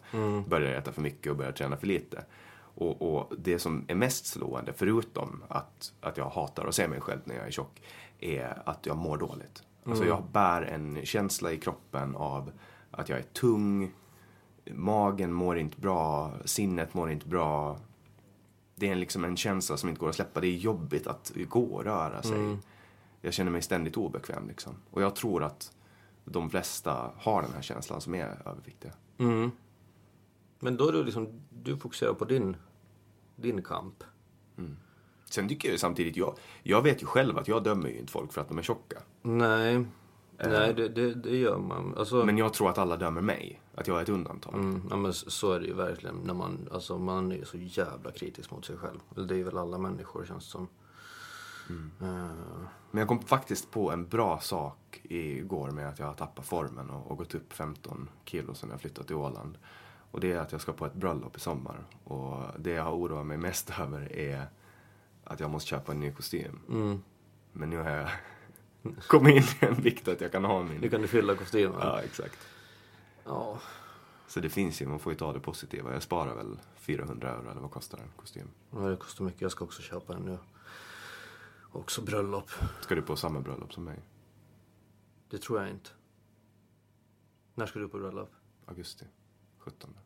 börjar 0.48 0.72
äta 0.72 0.92
för 0.92 1.02
mycket 1.02 1.30
och 1.30 1.36
börjar 1.36 1.52
träna 1.52 1.76
för 1.76 1.86
lite. 1.86 2.24
Och, 2.78 3.16
och 3.16 3.32
det 3.38 3.58
som 3.58 3.84
är 3.88 3.94
mest 3.94 4.26
slående, 4.26 4.72
förutom 4.72 5.44
att, 5.48 5.92
att 6.00 6.16
jag 6.16 6.28
hatar 6.28 6.66
att 6.66 6.74
se 6.74 6.88
mig 6.88 7.00
själv 7.00 7.20
när 7.24 7.34
jag 7.34 7.46
är 7.46 7.50
tjock, 7.50 7.82
är 8.20 8.62
att 8.66 8.86
jag 8.86 8.96
mår 8.96 9.16
dåligt. 9.16 9.62
Alltså 9.84 10.04
jag 10.04 10.24
bär 10.32 10.62
en 10.62 11.00
känsla 11.04 11.52
i 11.52 11.58
kroppen 11.58 12.16
av 12.16 12.52
att 12.90 13.08
jag 13.08 13.18
är 13.18 13.22
tung, 13.22 13.92
magen 14.70 15.32
mår 15.32 15.58
inte 15.58 15.80
bra, 15.80 16.32
sinnet 16.44 16.94
mår 16.94 17.10
inte 17.10 17.28
bra. 17.28 17.78
Det 18.74 18.88
är 18.88 18.94
liksom 18.94 19.24
en 19.24 19.36
känsla 19.36 19.76
som 19.76 19.88
inte 19.88 20.00
går 20.00 20.08
att 20.08 20.14
släppa. 20.14 20.40
Det 20.40 20.46
är 20.46 20.56
jobbigt 20.56 21.06
att 21.06 21.32
gå 21.48 21.64
och 21.64 21.84
röra 21.84 22.22
sig. 22.22 22.56
Jag 23.20 23.34
känner 23.34 23.50
mig 23.50 23.62
ständigt 23.62 23.96
obekväm 23.96 24.48
liksom. 24.48 24.74
Och 24.90 25.02
jag 25.02 25.16
tror 25.16 25.44
att 25.44 25.72
de 26.24 26.50
flesta 26.50 27.10
har 27.16 27.42
den 27.42 27.52
här 27.52 27.62
känslan 27.62 28.00
som 28.00 28.14
är 28.14 28.42
överviktiga. 28.48 28.92
Mm. 29.18 29.50
Men 30.58 30.76
då 30.76 30.88
är 30.88 30.92
det 30.92 31.02
liksom, 31.02 31.40
du 31.50 31.76
fokuserar 31.76 32.14
på 32.14 32.24
din, 32.24 32.56
din 33.36 33.62
kamp. 33.62 34.04
Sen 35.30 35.48
tycker 35.48 35.70
jag 35.70 35.80
samtidigt, 35.80 36.16
jag, 36.16 36.38
jag 36.62 36.82
vet 36.82 37.02
ju 37.02 37.06
själv 37.06 37.38
att 37.38 37.48
jag 37.48 37.64
dömer 37.64 37.88
ju 37.88 37.98
inte 37.98 38.12
folk 38.12 38.32
för 38.32 38.40
att 38.40 38.48
de 38.48 38.58
är 38.58 38.62
tjocka. 38.62 39.02
Nej, 39.22 39.84
nej 40.38 40.74
det, 40.74 40.88
det, 40.88 41.14
det 41.14 41.36
gör 41.36 41.58
man. 41.58 41.94
Alltså, 41.96 42.24
Men 42.24 42.38
jag 42.38 42.52
tror 42.52 42.70
att 42.70 42.78
alla 42.78 42.96
dömer 42.96 43.20
mig. 43.20 43.60
Att 43.74 43.86
jag 43.88 43.98
är 43.98 44.02
ett 44.02 44.08
undantag. 44.08 44.54
mm, 44.54 44.82
ja, 44.90 44.96
men 44.96 45.12
så 45.12 45.52
är 45.52 45.60
det 45.60 45.66
ju 45.66 45.74
verkligen. 45.74 46.16
När 46.16 46.34
man, 46.34 46.68
alltså, 46.72 46.98
man 46.98 47.32
är 47.32 47.36
ju 47.36 47.44
så 47.44 47.56
jävla 47.58 48.10
kritisk 48.10 48.50
mot 48.50 48.64
sig 48.64 48.76
själv. 48.76 48.98
Det 49.28 49.40
är 49.40 49.44
väl 49.44 49.58
alla 49.58 49.78
människor 49.78 50.24
känns 50.24 50.44
det 50.44 50.50
som. 50.50 50.68
Eh, 52.00 52.30
Men 52.90 52.98
jag 52.98 53.08
kom 53.08 53.20
faktiskt 53.22 53.70
på 53.70 53.90
en 53.90 54.08
bra 54.08 54.40
sak 54.40 55.00
igår 55.02 55.70
med 55.70 55.88
att 55.88 55.98
jag 55.98 56.06
har 56.06 56.14
tappat 56.14 56.46
formen 56.46 56.90
och, 56.90 57.10
och 57.10 57.18
gått 57.18 57.34
upp 57.34 57.52
15 57.52 58.08
kilo 58.24 58.54
sen 58.54 58.70
jag 58.70 58.80
flyttade 58.80 59.06
till 59.06 59.16
Åland. 59.16 59.58
Och 60.10 60.20
det 60.20 60.32
är 60.32 60.38
att 60.38 60.52
jag 60.52 60.60
ska 60.60 60.72
på 60.72 60.86
ett 60.86 60.94
bröllop 60.94 61.36
i 61.36 61.40
sommar. 61.40 61.86
Och 62.04 62.42
det 62.58 62.70
jag 62.70 62.82
har 62.84 62.92
oroat 62.92 63.26
mig 63.26 63.36
mest 63.36 63.72
över 63.80 64.12
är 64.12 64.46
att 65.24 65.40
jag 65.40 65.50
måste 65.50 65.68
köpa 65.68 65.92
en 65.92 66.00
ny 66.00 66.12
kostym. 66.12 66.58
mm. 66.68 67.02
Men 67.52 67.70
nu 67.70 67.76
har 67.78 67.90
jag 67.90 68.08
kommit 68.94 69.36
in 69.36 69.42
i 69.68 69.72
en 69.72 69.82
vikt 69.82 70.08
att 70.08 70.20
jag 70.20 70.32
kan 70.32 70.44
ha 70.44 70.62
min. 70.62 70.80
Nu 70.80 70.88
kan 70.88 71.02
du 71.02 71.08
fylla 71.08 71.34
kostymen. 71.34 71.78
Ja, 71.80 72.02
exakt. 72.02 72.38
Ja. 73.24 73.60
Så 74.26 74.40
det 74.40 74.50
finns 74.50 74.82
ju, 74.82 74.86
man 74.86 74.98
får 74.98 75.12
ju 75.12 75.18
ta 75.18 75.32
det 75.32 75.40
positiva. 75.40 75.92
Jag 75.92 76.02
sparar 76.02 76.34
väl 76.34 76.60
400 76.76 77.30
euro 77.30 77.50
eller 77.50 77.60
vad 77.60 77.70
kostar 77.70 77.98
en 77.98 78.10
kostym? 78.16 78.48
Ja, 78.70 78.78
det 78.78 78.96
kostar 78.96 79.24
mycket. 79.24 79.40
Jag 79.40 79.50
ska 79.52 79.64
också 79.64 79.82
köpa 79.82 80.14
en 80.14 80.22
nu. 80.22 80.38
Också 81.72 82.02
bröllop. 82.02 82.50
Ska 82.80 82.94
du 82.94 83.02
på 83.02 83.16
samma 83.16 83.40
bröllop 83.40 83.72
som 83.72 83.84
mig? 83.84 84.00
Det 85.30 85.38
tror 85.38 85.60
jag 85.60 85.70
inte. 85.70 85.90
När 87.54 87.66
ska 87.66 87.78
du 87.78 87.88
på 87.88 87.98
bröllop? 87.98 88.32
Augusti 88.66 89.04
17. 89.58 89.96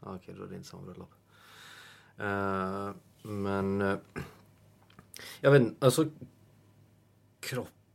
Ja, 0.00 0.14
Okej, 0.16 0.34
då 0.34 0.42
är 0.42 0.48
det 0.48 0.56
inte 0.56 0.68
samma 0.68 0.82
bröllop. 0.82 1.10
Eh, 2.16 2.90
men... 3.22 3.80
eh, 3.80 3.98
jag 5.40 5.50
vet 5.50 5.62
inte, 5.62 5.86
alltså... 5.86 6.10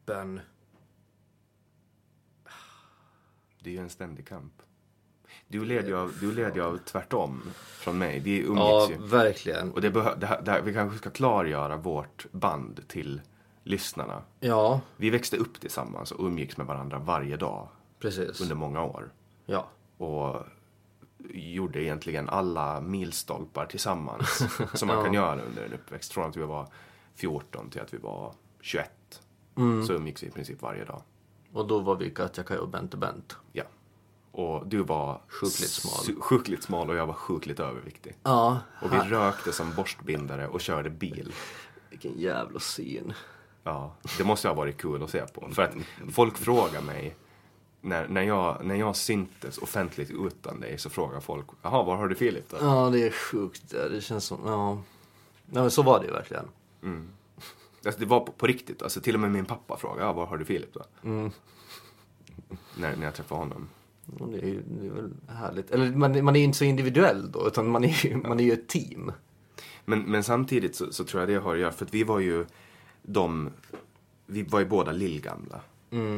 Kroppen. 0.10 0.42
Det 3.64 3.70
är 3.70 3.74
ju 3.74 3.80
en 3.80 3.90
ständig 3.90 4.28
kamp. 4.28 4.54
Du 5.48 5.66
leder 5.66 5.88
ju 5.88 5.98
av, 5.98 6.14
du 6.20 6.32
ju 6.60 6.66
av 6.66 6.78
tvärtom 6.78 7.42
från 7.56 7.98
mig. 7.98 8.20
Vi 8.20 8.40
umgicks 8.40 8.60
Ja, 8.60 8.88
ju. 8.90 8.98
verkligen. 8.98 9.72
Och 9.72 9.82
det 9.82 9.90
det 10.16 10.26
här, 10.26 10.42
det 10.42 10.52
här, 10.52 10.62
vi 10.62 10.74
kanske 10.74 10.98
ska 10.98 11.10
klargöra 11.10 11.78
vårt 11.78 12.32
band 12.32 12.88
till 12.88 13.22
lyssnarna. 13.64 14.24
Ja, 14.40 14.82
Vi 14.98 15.10
växte 15.10 15.38
upp 15.38 15.60
tillsammans 15.60 16.12
och 16.12 16.26
umgicks 16.26 16.58
med 16.58 16.68
varandra 16.68 17.00
varje 17.00 17.38
dag 17.38 17.68
precis. 18.00 18.42
under 18.42 18.56
många 18.56 18.84
år. 18.84 19.12
Ja. 19.46 19.68
Och 19.98 20.46
gjorde 21.34 21.84
egentligen 21.84 22.30
alla 22.30 22.82
milstolpar 22.82 23.66
tillsammans 23.66 24.44
som 24.74 24.88
man 24.88 25.04
kan 25.04 25.14
göra 25.14 25.42
under 25.42 25.66
en 25.66 25.74
uppväxt. 25.74 26.14
Från 26.14 26.30
att 26.30 26.38
vi 26.38 26.44
var 26.44 26.68
14 27.16 27.70
till 27.70 27.82
att 27.82 27.94
vi 27.94 27.98
var 27.98 28.34
21. 28.62 29.22
Så 29.88 29.94
umgicks 29.94 30.24
vi 30.24 30.28
i 30.28 30.32
princip 30.32 30.62
varje 30.62 30.86
dag. 30.86 31.02
Och 31.54 31.68
då 31.68 31.80
var 31.80 31.96
vi 31.96 32.10
Katja, 32.10 32.44
Kaj 32.44 32.58
och 32.58 32.70
Bente 32.70 32.98
Bent. 32.98 33.36
Ja. 33.52 33.64
Och 34.32 34.68
du 34.68 34.84
var 34.84 35.22
Sjukligt 35.28 35.70
smal. 35.70 36.22
sjukligt 36.22 36.64
smal 36.64 36.90
och 36.90 36.96
jag 36.96 37.08
var 37.08 37.14
sjukligt 37.14 37.60
överviktig. 37.60 38.16
Ja. 38.24 38.60
Och 38.82 38.94
vi 38.94 38.98
rökte 38.98 39.52
som 39.52 39.74
borstbindare 39.76 40.48
och 40.48 40.62
körde 40.62 40.90
bil. 40.90 41.34
Vilken 41.90 42.20
jävla 42.20 42.60
syn. 42.60 43.14
Ja, 43.64 43.96
det 44.18 44.24
måste 44.24 44.48
ha 44.48 44.56
varit 44.56 44.78
kul 44.78 45.04
att 45.04 45.10
se 45.10 45.26
på. 45.28 45.50
För 45.52 45.62
att 45.62 45.76
folk 46.14 46.38
frågar 46.38 46.82
mig, 46.82 47.16
när, 47.82 48.08
när, 48.08 48.22
jag, 48.22 48.66
när 48.66 48.76
jag 48.76 48.96
syntes 48.96 49.58
offentligt 49.58 50.12
utan 50.12 50.60
dig 50.60 50.78
så 50.78 50.90
frågar 50.90 51.20
folk, 51.20 51.46
jaha, 51.62 51.84
var 51.84 51.96
har 51.98 52.08
du 52.08 52.16
Filip 52.16 52.50
då? 52.50 52.58
Ja, 52.62 52.90
det 52.90 53.08
är 53.08 53.12
sjukt. 53.12 53.70
Det 53.70 54.02
känns 54.04 54.26
som, 54.26 54.40
ja. 54.46 54.74
Nej, 55.46 55.62
men 55.62 55.72
så 55.72 55.84
var 55.84 56.00
det 56.00 56.06
ju 56.06 56.12
verkligen. 56.12 56.46
Alltså, 57.86 58.00
det 58.00 58.06
var 58.06 58.20
på, 58.20 58.32
på 58.32 58.48
riktigt, 58.48 58.82
alltså 58.82 59.02
till 59.02 59.16
och 59.16 59.22
med 59.22 59.32
min 59.32 59.46
pappa 59.46 59.78
frågade, 59.78 60.02
ja, 60.02 60.14
var 60.14 60.26
har 60.26 60.38
du 60.38 60.46
Filip 60.46 60.74
då? 60.74 60.86
När, 62.78 62.96
när 62.96 63.04
jag 63.04 63.14
träffade 63.14 63.42
honom. 63.42 63.70
Det 64.06 64.38
är 64.38 64.48
ju 64.48 64.62
det 64.62 64.88
är 64.88 64.92
väl 64.92 65.14
härligt. 65.28 65.72
Eller 65.72 65.92
man, 65.92 66.24
man 66.24 66.36
är 66.36 66.40
ju 66.40 66.46
inte 66.46 66.58
så 66.58 66.64
individuell 66.64 67.32
då, 67.32 67.48
utan 67.48 67.70
man 67.70 67.84
är 67.84 68.06
ju, 68.06 68.18
man 68.18 68.40
är 68.40 68.44
ju 68.44 68.52
ett 68.52 68.68
team. 68.68 69.12
Men, 69.86 70.02
men 70.02 70.24
samtidigt 70.24 70.76
så, 70.76 70.94
så 70.94 71.04
tror 71.04 71.22
jag 71.22 71.30
det 71.30 71.36
har 71.36 71.54
att 71.54 71.60
göra, 71.60 71.72
för 71.72 71.86
att 71.86 71.94
vi 71.94 72.04
var 72.04 72.20
ju 72.20 72.46
de, 73.02 73.50
vi 74.26 74.44
var 74.44 74.60
ju 74.60 74.66
båda 74.66 74.92
lillgamla. 74.92 75.62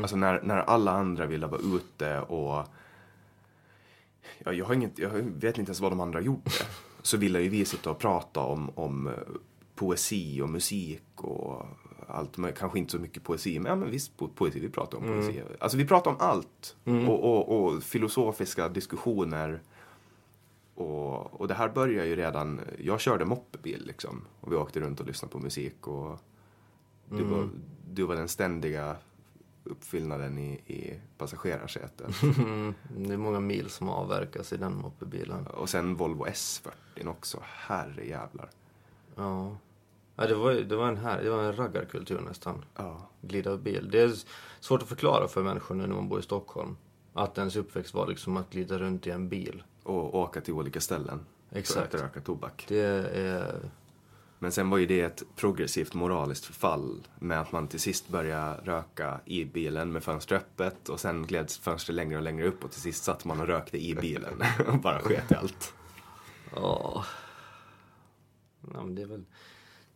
Alltså 0.01 0.15
när, 0.15 0.41
när 0.43 0.57
alla 0.57 0.91
andra 0.91 1.25
ville 1.25 1.47
vara 1.47 1.61
ute 1.61 2.19
och, 2.19 2.65
ja, 4.39 4.53
jag, 4.53 4.65
har 4.65 4.73
inget, 4.73 4.99
jag 4.99 5.09
vet 5.09 5.57
inte 5.57 5.69
ens 5.69 5.79
vad 5.79 5.91
de 5.91 5.99
andra 5.99 6.21
gjorde. 6.21 6.51
Så 7.01 7.17
ville 7.17 7.41
ju 7.41 7.49
vi 7.49 7.65
sitta 7.65 7.91
och 7.91 7.99
prata 7.99 8.39
om, 8.39 8.71
om 8.75 9.09
poesi 9.81 10.41
och 10.41 10.49
musik 10.49 11.03
och 11.15 11.65
allt, 12.07 12.37
men 12.37 12.53
kanske 12.53 12.79
inte 12.79 12.91
så 12.91 12.99
mycket 12.99 13.23
poesi, 13.23 13.59
men, 13.59 13.69
ja, 13.69 13.75
men 13.75 13.91
visst 13.91 14.17
po 14.17 14.27
poesi, 14.27 14.59
vi 14.59 14.69
pratar 14.69 14.97
om 14.97 15.03
poesi. 15.03 15.43
Alltså 15.59 15.77
vi 15.77 15.87
pratar 15.87 16.11
om 16.11 16.17
allt. 16.19 16.75
Och, 17.07 17.23
och, 17.23 17.63
och 17.63 17.83
filosofiska 17.83 18.69
diskussioner. 18.69 19.61
Och, 20.75 21.41
och 21.41 21.47
det 21.47 21.53
här 21.53 21.69
börjar 21.69 22.05
ju 22.05 22.15
redan, 22.15 22.61
jag 22.79 22.99
körde 22.99 23.25
moppebil 23.25 23.85
liksom. 23.85 24.21
Och 24.41 24.51
vi 24.51 24.55
åkte 24.55 24.79
runt 24.79 24.99
och 24.99 25.07
lyssnade 25.07 25.31
på 25.31 25.39
musik 25.39 25.87
och 25.87 26.19
du, 27.09 27.23
var, 27.23 27.49
du 27.91 28.03
var 28.03 28.15
den 28.15 28.27
ständiga 28.27 28.95
uppfyllnaden 29.63 30.37
i, 30.37 30.51
i 30.53 30.99
passagerarsätet. 31.17 32.23
Mm, 32.23 32.73
det 32.97 33.13
är 33.13 33.17
många 33.17 33.39
mil 33.39 33.69
som 33.69 33.89
avverkas 33.89 34.53
i 34.53 34.57
den 34.57 34.75
moppebilen. 34.75 35.47
och 35.47 35.69
sen 35.69 35.95
Volvo 35.95 36.25
S40 36.25 37.07
också, 37.07 37.39
herre 37.43 38.07
jävlar. 38.07 38.49
Ja. 39.15 39.57
Ja 40.21 40.27
det, 40.27 40.35
var, 40.35 40.53
det 40.53 40.75
var 40.75 40.87
en 40.87 40.97
här, 40.97 41.23
det 41.23 41.29
var 41.29 41.43
en 41.43 41.55
raggarkultur 41.55 42.19
nästan. 42.19 42.65
Ja. 42.75 43.09
Glida 43.21 43.57
bil. 43.57 43.89
Det 43.91 44.01
är 44.01 44.11
svårt 44.59 44.81
att 44.81 44.89
förklara 44.89 45.27
för 45.27 45.43
människor 45.43 45.75
nu 45.75 45.87
när 45.87 45.95
man 45.95 46.09
bor 46.09 46.19
i 46.19 46.23
Stockholm. 46.23 46.77
Att 47.13 47.37
ens 47.37 47.55
uppväxt 47.55 47.93
var 47.93 48.07
liksom 48.07 48.37
att 48.37 48.49
glida 48.49 48.77
runt 48.77 49.07
i 49.07 49.09
en 49.09 49.29
bil. 49.29 49.63
Och 49.83 50.15
åka 50.15 50.41
till 50.41 50.53
olika 50.53 50.81
ställen. 50.81 51.25
Exakt. 51.51 51.91
För 51.91 51.97
att 51.97 52.03
röka 52.03 52.21
tobak. 52.21 52.65
Det 52.67 52.79
är... 52.79 53.69
Men 54.39 54.51
sen 54.51 54.69
var 54.69 54.77
ju 54.77 54.85
det 54.85 55.01
ett 55.01 55.23
progressivt 55.35 55.93
moraliskt 55.93 56.45
förfall 56.45 57.07
med 57.19 57.41
att 57.41 57.51
man 57.51 57.67
till 57.67 57.79
sist 57.79 58.07
började 58.07 58.61
röka 58.63 59.19
i 59.25 59.45
bilen 59.45 59.91
med 59.91 60.03
fönstret 60.03 60.41
öppet 60.41 60.89
och 60.89 60.99
sen 60.99 61.27
gled 61.27 61.51
fönstret 61.51 61.95
längre 61.95 62.17
och 62.17 62.23
längre 62.23 62.47
upp 62.47 62.63
och 62.63 62.71
till 62.71 62.81
sist 62.81 63.03
satt 63.03 63.25
man 63.25 63.39
och 63.39 63.47
rökte 63.47 63.77
i 63.77 63.95
bilen 63.95 64.43
och 64.67 64.79
bara 64.79 64.99
sket 64.99 65.31
i 65.31 65.35
allt. 65.35 65.73
Ja. 66.55 67.05
Ja, 68.73 68.83
men 68.83 68.95
det 68.95 69.01
är 69.01 69.05
väl... 69.05 69.25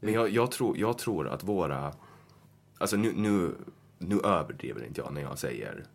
Men 0.05 0.13
jag, 0.13 0.29
jag, 0.29 0.51
tror, 0.51 0.77
jag 0.77 0.97
tror 0.97 1.27
att 1.27 1.43
våra... 1.43 1.93
Alltså 2.77 2.97
nu, 2.97 3.13
nu, 3.15 3.55
nu 3.97 4.19
överdriver 4.19 4.85
inte 4.85 5.01
jag 5.01 5.13
när 5.13 5.21
jag 5.21 5.37
säger 5.37 5.85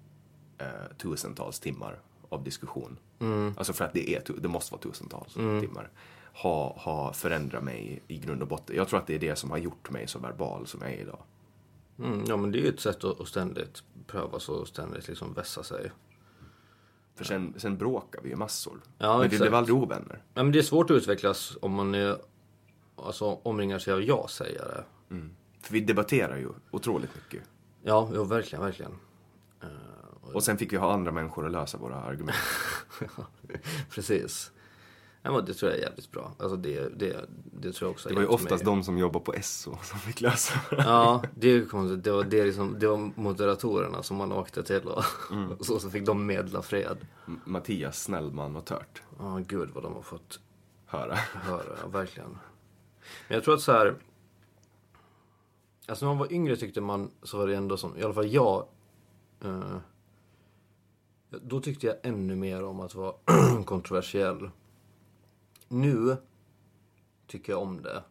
eh, 0.59 0.97
tusentals 0.99 1.61
timmar 1.61 1.99
av 2.29 2.45
diskussion. 2.45 2.97
Alltså 3.57 3.73
för 3.73 3.85
att 3.85 3.93
det, 3.93 4.15
är, 4.15 4.23
det 4.41 4.49
måste 4.49 4.73
vara 4.73 4.83
tusentals 4.83 5.35
timmar. 5.35 5.91
Ha, 6.33 6.77
ha 6.79 7.13
förändrat 7.13 7.63
mig 7.65 8.03
i 8.09 8.19
grund 8.19 8.43
och 8.43 8.49
botten. 8.49 8.77
Jag 8.77 8.89
tror 8.89 8.99
att 8.99 9.07
det 9.07 9.15
är 9.15 9.19
det 9.19 9.37
som 9.37 9.51
har 9.51 9.59
gjort 9.59 9.91
mig 9.91 10.07
så 10.09 10.19
verbal 10.19 10.67
som 10.67 10.81
jag 10.83 10.93
är 10.93 11.01
idag. 11.01 11.23
Mm, 11.99 12.25
ja, 12.27 12.37
men 12.37 12.53
det 12.53 12.59
är 12.59 12.63
ju 12.63 12.69
ett 12.69 12.81
sätt 12.81 13.05
att, 13.05 13.21
att 13.21 13.29
ständigt 13.29 13.83
pröva 14.07 14.39
så 14.39 14.55
och 14.55 14.69
ständigt 14.69 15.09
liksom 15.09 15.33
vässa 15.35 15.63
sig. 15.63 15.91
För 17.15 17.25
sen, 17.25 17.55
sen 17.57 17.77
bråkar 17.77 18.21
vi 18.23 18.29
ju 18.29 18.37
massor. 18.37 18.81
Ja, 18.99 19.13
Men 19.13 19.21
vi 19.21 19.27
exakt. 19.27 19.41
blev 19.43 19.55
aldrig 19.55 19.77
ovänner. 19.77 20.23
Ja, 20.35 20.43
men 20.43 20.53
det 20.53 20.59
är 20.59 20.63
svårt 20.63 20.91
att 20.91 20.97
utvecklas 20.97 21.57
om 21.63 21.73
man 21.73 21.95
är, 21.95 22.19
alltså, 23.07 23.25
omringar 23.43 23.79
sig 23.79 23.93
av 23.93 24.03
ja-sägare. 24.03 24.85
För 25.63 25.73
vi 25.73 25.81
debatterar 25.81 26.37
ju 26.37 26.49
otroligt 26.71 27.15
mycket. 27.15 27.49
Ja, 27.83 28.11
jo, 28.15 28.25
verkligen, 28.25 28.65
verkligen. 28.65 28.93
Och 30.35 30.43
sen 30.43 30.59
fick 30.59 30.73
vi 30.73 30.77
ha 30.77 30.93
andra 30.93 31.13
människor 31.13 31.47
att 31.47 31.53
lösa 31.53 31.79
våra 31.79 31.97
argument. 31.97 32.37
Precis. 33.91 34.53
Ja, 35.23 35.41
det 35.41 35.55
tror 35.55 35.71
jag 35.71 35.79
är 35.81 35.83
jävligt 35.85 36.11
bra. 36.11 36.33
Alltså 36.39 36.57
det, 36.57 36.89
det, 36.99 37.25
det 37.53 37.73
tror 37.73 37.89
jag 37.89 37.91
också 37.93 38.09
Det 38.09 38.15
var 38.15 38.23
ju 38.23 38.29
oftast 38.29 38.65
mig. 38.65 38.75
de 38.75 38.83
som 38.83 38.99
jobbar 38.99 39.21
på 39.21 39.35
SO 39.43 39.77
som 39.83 39.99
fick 39.99 40.21
lösa 40.21 40.61
Ja, 40.71 41.23
det 41.35 41.49
är 41.49 41.53
ju 41.53 41.67
konstigt. 41.67 42.05
Det 42.05 42.13
var, 42.13 42.25
det, 42.25 42.45
liksom, 42.45 42.77
det 42.79 42.87
var 42.87 43.11
moderatorerna 43.15 44.03
som 44.03 44.17
man 44.17 44.33
åkte 44.33 44.63
till 44.63 44.89
och 44.89 45.05
Mm. 45.31 45.57
så, 45.61 45.79
så 45.79 45.91
fick 45.91 46.07
de 46.07 46.27
medla 46.27 46.63
fred. 46.63 47.07
Mattias 47.45 48.03
Snellman 48.03 48.57
och 48.57 48.65
Tört. 48.65 49.03
Ja, 49.19 49.41
gud 49.47 49.71
vad 49.75 49.83
de 49.83 49.95
har 49.95 50.03
fått 50.03 50.41
höra. 50.87 51.15
höra, 51.15 51.63
ja, 51.83 51.89
verkligen. 51.89 52.39
Men 53.29 53.35
jag 53.35 53.45
tror 53.45 53.55
att 53.55 53.61
så 53.61 53.73
här. 53.73 53.95
Alltså 55.87 56.05
när 56.05 56.11
man 56.15 56.19
var 56.19 56.33
yngre 56.33 56.57
tyckte 56.57 56.81
man, 56.81 57.11
så 57.23 57.39
var 57.39 57.47
det 57.47 57.57
ändå 57.57 57.77
som, 57.77 57.99
i 57.99 58.03
alla 58.03 58.15
fall 58.15 58.33
jag. 58.33 58.67
Eh, 59.45 59.77
då 61.31 61.61
tyckte 61.61 61.87
jag 61.87 61.97
ännu 62.03 62.37
mer 62.37 62.65
om 62.65 62.81
att 62.81 62.95
vara 62.95 63.15
kontroversiell. 63.65 64.51
Nu 65.69 66.17
tycker 67.27 67.53
jag 67.53 67.63
om 67.63 67.83
det. 67.83 68.03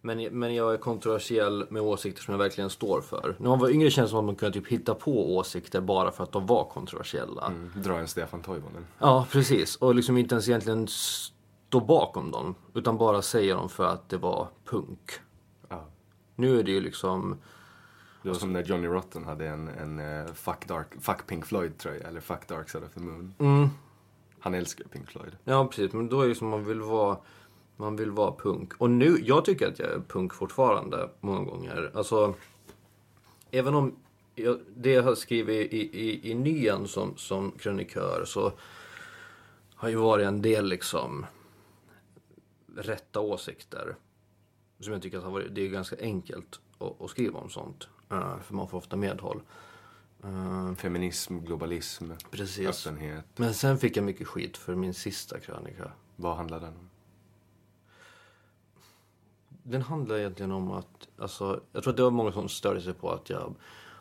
Men, 0.00 0.38
men 0.38 0.54
jag 0.54 0.74
är 0.74 0.78
kontroversiell 0.78 1.66
med 1.70 1.82
åsikter 1.82 2.22
som 2.22 2.32
jag 2.32 2.38
verkligen 2.38 2.70
står 2.70 3.00
för. 3.00 3.36
När 3.38 3.48
man 3.48 3.58
var 3.58 3.68
yngre 3.68 3.90
kändes 3.90 4.10
det 4.10 4.12
som 4.12 4.18
att 4.18 4.24
man 4.24 4.36
kunde 4.36 4.60
typ 4.60 4.68
hitta 4.68 4.94
på 4.94 5.36
åsikter 5.36 5.80
bara 5.80 6.10
för 6.10 6.24
att 6.24 6.32
de 6.32 6.46
var 6.46 6.64
kontroversiella. 6.64 7.46
Mm, 7.46 7.70
dra 7.76 7.98
en 7.98 8.08
Stefan 8.08 8.42
Toivonen. 8.42 8.86
Ja, 8.98 9.26
precis. 9.30 9.76
Och 9.76 9.94
liksom 9.94 10.16
inte 10.16 10.34
ens 10.34 10.48
egentligen 10.48 10.88
stå 11.74 11.80
bakom 11.80 12.30
dem. 12.30 12.54
Utan 12.74 12.98
bara 12.98 13.22
säga 13.22 13.54
dem 13.54 13.68
för 13.68 13.84
att 13.84 14.08
det 14.08 14.16
var 14.16 14.48
punk. 14.64 15.10
Ja. 15.68 15.84
Nu 16.36 16.58
är 16.58 16.62
det 16.62 16.70
ju 16.70 16.80
liksom... 16.80 17.36
Det 18.22 18.28
var 18.28 18.36
som 18.36 18.52
när 18.52 18.62
Johnny 18.62 18.86
Rotten 18.86 19.24
hade 19.24 19.48
en, 19.48 19.68
en 19.68 19.98
eh, 19.98 20.32
fuck, 20.34 20.68
Dark, 20.68 20.86
fuck 21.00 21.26
Pink 21.26 21.46
Floyd-tröja, 21.46 22.08
eller 22.08 22.20
Fuck 22.20 22.48
Dark 22.48 22.68
Side 22.70 22.84
of 22.84 22.92
the 22.94 23.00
Moon. 23.00 23.34
Mm, 23.38 23.68
Han 24.40 24.54
älskar 24.54 24.84
Pink 24.84 25.08
Floyd. 25.08 25.36
ja, 25.44 25.66
precis. 25.66 25.92
Men 25.92 26.08
då 26.08 26.20
är 26.20 26.28
det 26.28 26.34
som 26.34 26.48
man 26.48 26.64
vill 26.64 26.80
vara... 26.80 27.16
Man 27.76 27.96
vill 27.96 28.10
vara 28.10 28.32
punk. 28.32 28.72
Och 28.78 28.90
nu, 28.90 29.16
jag 29.22 29.44
tycker 29.44 29.68
att 29.68 29.78
jag 29.78 29.88
är 29.88 30.00
punk 30.08 30.34
fortfarande, 30.34 31.10
många 31.20 31.44
gånger. 31.50 31.90
Alltså, 31.94 32.34
även 33.50 33.74
om 33.74 33.96
jag, 34.34 34.58
det 34.76 34.90
jag 34.90 35.02
har 35.02 35.14
skrivit 35.14 35.72
i, 35.72 36.00
i, 36.00 36.30
i 36.30 36.34
nyan 36.34 36.88
som, 36.88 37.16
som 37.16 37.50
krönikör 37.50 38.24
så 38.24 38.52
har 39.74 39.88
ju 39.88 39.96
varit 39.96 40.26
en 40.26 40.42
del 40.42 40.66
liksom 40.66 41.26
rätta 42.76 43.20
åsikter. 43.20 43.96
Som 44.80 44.92
jag 44.92 45.02
tycker 45.02 45.36
att 45.38 45.54
det 45.54 45.60
är 45.62 45.68
ganska 45.68 45.96
enkelt 46.00 46.60
att, 47.00 47.10
skriva 47.10 47.38
om 47.40 47.50
sånt. 47.50 47.88
eh, 48.10 48.38
för 48.40 48.54
man 48.54 48.68
får 48.68 48.78
ofta 48.78 48.96
medhåll. 48.96 49.42
Eh, 50.24 50.74
Feminism, 50.74 51.38
globalism, 51.38 52.10
Precis. 52.30 52.86
öppenhet. 52.86 53.24
men 53.36 53.54
sen 53.54 53.78
fick 53.78 53.96
jag 53.96 54.04
mycket 54.04 54.26
skit 54.28 54.56
för 54.56 54.74
min 54.74 54.94
sista 54.94 55.40
krönika. 55.40 55.92
Vad 56.16 56.36
handlar 56.36 56.60
den 56.60 56.76
om? 56.76 56.90
Den 59.48 59.82
handlar 59.82 60.16
egentligen 60.18 60.52
om 60.52 60.70
att, 60.72 61.08
alltså, 61.18 61.60
jag 61.72 61.82
tror 61.82 61.90
att 61.92 61.96
det 61.96 62.02
var 62.02 62.10
många 62.10 62.32
som 62.32 62.48
störde 62.48 62.80
sig 62.80 62.94
på 62.94 63.10
att 63.10 63.30
jag 63.30 63.54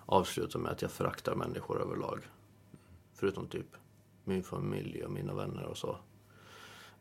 avslutade 0.05 0.63
med 0.63 0.71
att 0.71 0.81
jag 0.81 0.91
föraktar 0.91 1.35
människor 1.35 1.81
överlag. 1.81 2.19
Förutom 3.13 3.47
typ 3.47 3.67
min 4.23 4.43
familj 4.43 5.03
och 5.03 5.11
mina 5.11 5.33
vänner 5.33 5.63
och 5.63 5.77
så. 5.77 5.97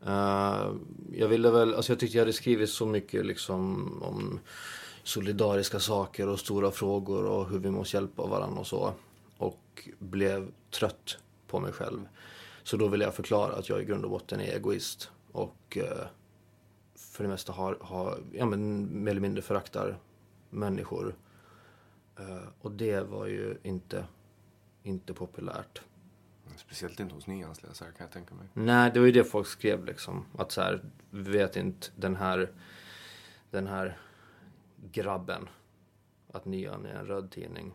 Eh, 0.07 0.73
jag 1.11 1.27
ville 1.27 1.51
väl, 1.51 1.75
alltså 1.75 1.91
jag 1.91 1.99
tyckte 1.99 2.17
jag 2.17 2.21
hade 2.21 2.33
skrivit 2.33 2.69
så 2.69 2.85
mycket 2.85 3.25
liksom 3.25 3.87
om 4.03 4.39
solidariska 5.03 5.79
saker 5.79 6.27
och 6.27 6.39
stora 6.39 6.71
frågor 6.71 7.25
och 7.25 7.49
hur 7.49 7.59
vi 7.59 7.71
måste 7.71 7.97
hjälpa 7.97 8.25
varandra 8.25 8.59
och 8.59 8.67
så. 8.67 8.93
Och 9.37 9.89
blev 9.99 10.51
trött 10.71 11.17
på 11.47 11.59
mig 11.59 11.71
själv. 11.71 12.07
Så 12.63 12.77
då 12.77 12.87
ville 12.87 13.03
jag 13.03 13.15
förklara 13.15 13.53
att 13.53 13.69
jag 13.69 13.81
i 13.81 13.85
grund 13.85 14.03
och 14.03 14.11
botten 14.11 14.39
är 14.39 14.55
egoist. 14.55 15.11
Och 15.31 15.77
eh, 15.77 16.07
för 16.95 17.23
det 17.23 17.29
mesta 17.29 17.53
har, 17.53 17.77
har 17.81 18.19
ja, 18.31 18.45
men, 18.45 18.89
mer 19.03 19.11
eller 19.11 19.21
mindre 19.21 19.41
föraktar 19.41 19.97
människor. 20.49 21.15
Eh, 22.19 22.47
och 22.61 22.71
det 22.71 23.01
var 23.01 23.27
ju 23.27 23.57
inte, 23.63 24.05
inte 24.83 25.13
populärt. 25.13 25.81
Speciellt 26.57 26.99
inte 26.99 27.15
hos 27.15 27.27
nyansläsare 27.27 27.91
kan 27.91 28.05
jag 28.05 28.11
tänka 28.11 28.35
mig. 28.35 28.47
Nej, 28.53 28.91
det 28.93 28.99
var 28.99 29.05
ju 29.05 29.11
det 29.11 29.23
folk 29.23 29.47
skrev 29.47 29.85
liksom. 29.85 30.25
Att 30.37 30.51
så 30.51 30.61
här, 30.61 30.83
vet 31.09 31.55
inte 31.55 31.87
den 31.95 32.15
här, 32.15 32.51
den 33.51 33.67
här 33.67 33.97
grabben 34.91 35.49
att 36.31 36.45
Nyan 36.45 36.85
är 36.85 36.95
en 36.95 37.05
röd 37.05 37.31
tidning. 37.31 37.73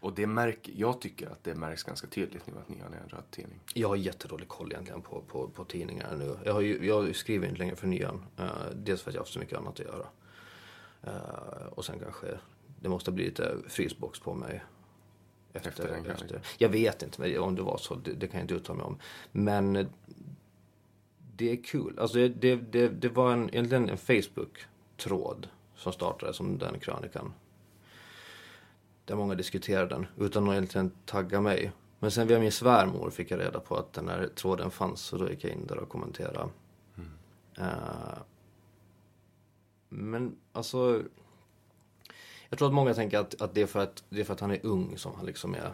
Och 0.00 0.14
det 0.14 0.26
märk, 0.26 0.70
jag 0.74 1.00
tycker 1.00 1.26
att 1.26 1.44
det 1.44 1.54
märks 1.54 1.82
ganska 1.82 2.06
tydligt 2.06 2.46
nu 2.46 2.52
att 2.58 2.68
Nyan 2.68 2.94
är 2.94 3.00
en 3.00 3.08
röd 3.08 3.30
tidning. 3.30 3.60
Jag 3.74 3.88
har 3.88 3.96
jättedålig 3.96 4.48
koll 4.48 4.72
egentligen 4.72 5.02
på, 5.02 5.22
på, 5.22 5.48
på 5.48 5.64
tidningar 5.64 6.16
nu. 6.16 6.36
Jag, 6.44 6.52
har 6.52 6.60
ju, 6.60 6.86
jag 6.86 7.16
skriver 7.16 7.46
inte 7.46 7.58
längre 7.58 7.76
för 7.76 7.86
Nyan. 7.86 8.26
Uh, 8.40 8.46
dels 8.74 9.02
för 9.02 9.10
att 9.10 9.14
jag 9.14 9.20
har 9.20 9.24
haft 9.24 9.32
så 9.32 9.38
mycket 9.38 9.58
annat 9.58 9.80
att 9.80 9.86
göra. 9.86 10.06
Uh, 11.06 11.66
och 11.66 11.84
sen 11.84 11.98
kanske 11.98 12.26
det 12.80 12.88
måste 12.88 13.12
bli 13.12 13.24
lite 13.24 13.56
frysbox 13.68 14.20
på 14.20 14.34
mig. 14.34 14.64
Efter, 15.52 15.70
Efter 15.70 15.88
den 15.88 16.06
efter. 16.06 16.40
Jag 16.58 16.68
vet 16.68 17.02
inte 17.02 17.38
om 17.38 17.54
det 17.54 17.62
var 17.62 17.78
så, 17.78 17.94
det, 17.94 18.12
det 18.12 18.26
kan 18.26 18.40
jag 18.40 18.44
inte 18.44 18.54
uttala 18.54 18.76
mig 18.76 18.86
om. 18.86 18.98
Men 19.32 19.76
eh, 19.76 19.86
det 21.36 21.52
är 21.52 21.64
kul. 21.64 21.98
Alltså 21.98 22.18
det, 22.28 22.56
det, 22.56 22.88
det, 22.88 23.08
var 23.08 23.32
en, 23.32 23.48
egentligen 23.54 23.88
en 23.88 23.98
Facebook-tråd 23.98 25.48
som 25.76 25.92
startade 25.92 26.32
som 26.32 26.58
den 26.58 26.78
krönikan. 26.78 27.32
Där 29.04 29.16
många 29.16 29.34
diskuterade 29.34 29.94
den 29.94 30.06
utan 30.18 30.48
att 30.48 30.52
egentligen 30.52 30.90
tagga 31.06 31.40
mig. 31.40 31.72
Men 31.98 32.10
sen 32.10 32.26
via 32.26 32.38
min 32.38 32.52
svärmor 32.52 33.10
fick 33.10 33.30
jag 33.30 33.40
reda 33.40 33.60
på 33.60 33.76
att 33.76 33.92
den 33.92 34.08
här 34.08 34.28
tråden 34.34 34.70
fanns 34.70 35.00
så 35.00 35.16
då 35.16 35.30
gick 35.30 35.44
jag 35.44 35.52
in 35.52 35.66
där 35.66 35.78
och 35.78 35.88
kommenterade. 35.88 36.48
Eh, 37.58 38.18
men 39.88 40.36
alltså. 40.52 41.02
Jag 42.50 42.58
tror 42.58 42.68
att 42.68 42.74
många 42.74 42.94
tänker 42.94 43.18
att, 43.18 43.42
att, 43.42 43.54
det, 43.54 43.62
är 43.62 43.66
för 43.66 43.80
att 43.80 44.04
det 44.08 44.20
är 44.20 44.24
för 44.24 44.32
att 44.32 44.40
han 44.40 44.50
är 44.50 44.66
ung 44.66 44.98
som 44.98 45.14
han 45.14 45.26
liksom 45.26 45.54
är 45.54 45.72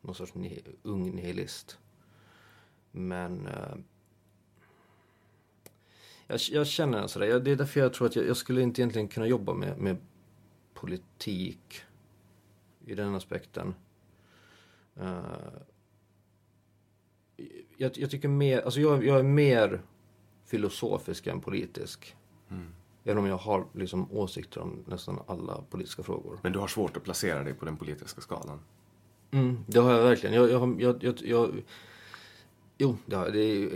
någon 0.00 0.14
sorts 0.14 0.34
ni, 0.34 0.62
ung 0.82 1.10
nihilist. 1.10 1.78
Men 2.90 3.46
eh, 3.46 3.76
jag, 6.26 6.40
jag 6.50 6.66
känner 6.66 6.98
en 6.98 7.08
sådär. 7.08 7.26
Jag, 7.26 7.44
det 7.44 7.50
är 7.50 7.56
därför 7.56 7.80
jag 7.80 7.92
tror 7.92 8.06
att 8.06 8.16
jag, 8.16 8.26
jag 8.26 8.36
skulle 8.36 8.62
inte 8.62 8.80
egentligen 8.80 9.08
kunna 9.08 9.26
jobba 9.26 9.54
med, 9.54 9.78
med 9.78 9.96
politik 10.74 11.82
i 12.84 12.94
den 12.94 13.14
aspekten. 13.14 13.74
Uh, 15.00 15.58
jag, 17.76 17.98
jag 17.98 18.10
tycker 18.10 18.28
mer, 18.28 18.60
alltså 18.60 18.80
jag, 18.80 19.04
jag 19.04 19.18
är 19.18 19.22
mer 19.22 19.82
filosofisk 20.44 21.26
än 21.26 21.40
politisk. 21.40 22.16
Mm. 22.50 22.74
Även 23.08 23.18
om 23.18 23.26
jag 23.26 23.36
har 23.36 23.66
liksom 23.72 24.12
åsikter 24.12 24.60
om 24.60 24.84
nästan 24.86 25.18
alla 25.26 25.62
politiska 25.70 26.02
frågor. 26.02 26.38
Men 26.42 26.52
du 26.52 26.58
har 26.58 26.68
svårt 26.68 26.96
att 26.96 27.04
placera 27.04 27.44
dig 27.44 27.54
på 27.54 27.64
den 27.64 27.76
politiska 27.76 28.20
skalan. 28.20 28.60
Mm, 29.30 29.64
det 29.66 29.78
har 29.78 29.92
jag 29.92 30.02
verkligen. 30.02 30.34
Jag, 30.34 30.50
jag, 30.50 30.82
jag, 30.82 31.04
jag, 31.04 31.14
jag, 31.24 31.62
jo, 32.78 32.96
det, 33.06 33.16
har, 33.16 33.30
det 33.30 33.38
är 33.38 33.68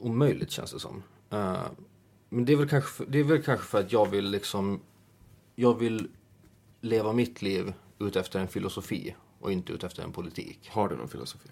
omöjligt 0.00 0.50
känns 0.50 0.72
det 0.72 0.80
som. 0.80 1.02
Eh, 1.30 1.62
men 2.28 2.44
det 2.44 2.52
är, 2.52 2.56
väl 2.56 2.68
kanske 2.68 2.90
för, 2.90 3.06
det 3.06 3.18
är 3.18 3.24
väl 3.24 3.42
kanske 3.42 3.66
för 3.66 3.80
att 3.80 3.92
jag 3.92 4.10
vill 4.10 4.30
liksom... 4.30 4.80
Jag 5.54 5.78
vill 5.78 6.08
leva 6.80 7.12
mitt 7.12 7.42
liv 7.42 7.72
ut 7.98 8.16
efter 8.16 8.40
en 8.40 8.48
filosofi 8.48 9.16
och 9.40 9.52
inte 9.52 9.72
ut 9.72 9.84
efter 9.84 10.02
en 10.02 10.12
politik. 10.12 10.70
Har 10.72 10.88
du 10.88 10.96
någon 10.96 11.08
filosofi? 11.08 11.48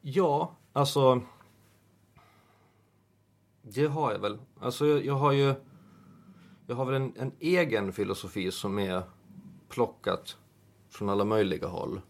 Ja, 0.00 0.56
alltså... 0.72 1.22
Det 3.68 3.86
har 3.86 4.12
jag 4.12 4.18
väl. 4.18 4.38
Alltså 4.60 4.86
jag, 4.86 5.04
jag 5.04 5.14
har 5.14 5.32
ju... 5.32 5.54
Jag 6.66 6.76
har 6.76 6.84
väl 6.84 6.94
en, 6.94 7.12
en 7.16 7.32
egen 7.38 7.92
filosofi 7.92 8.50
som 8.50 8.78
är 8.78 9.02
plockat 9.68 10.36
från 10.88 11.08
alla 11.08 11.24
möjliga 11.24 11.66
håll. 11.66 12.00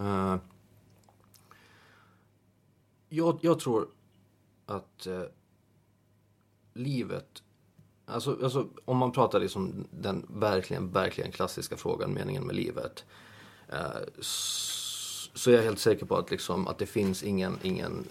Uh, 0.00 0.36
jag, 3.08 3.38
jag 3.42 3.60
tror 3.60 3.88
att 4.66 5.06
uh, 5.06 5.22
livet... 6.74 7.42
Alltså, 8.06 8.38
alltså 8.42 8.68
om 8.84 8.96
man 8.96 9.12
pratar 9.12 9.40
liksom 9.40 9.86
den 9.90 10.26
verkligen, 10.28 10.92
verkligen 10.92 11.32
klassiska 11.32 11.76
frågan, 11.76 12.14
meningen 12.14 12.46
med 12.46 12.56
livet. 12.56 13.04
Uh, 13.72 14.20
så 15.34 15.50
är 15.50 15.54
jag 15.54 15.62
helt 15.62 15.78
säker 15.78 16.06
på 16.06 16.16
att, 16.16 16.30
liksom, 16.30 16.68
att 16.68 16.78
det 16.78 16.86
finns 16.86 17.22
ingen, 17.22 17.58
ingen 17.62 18.06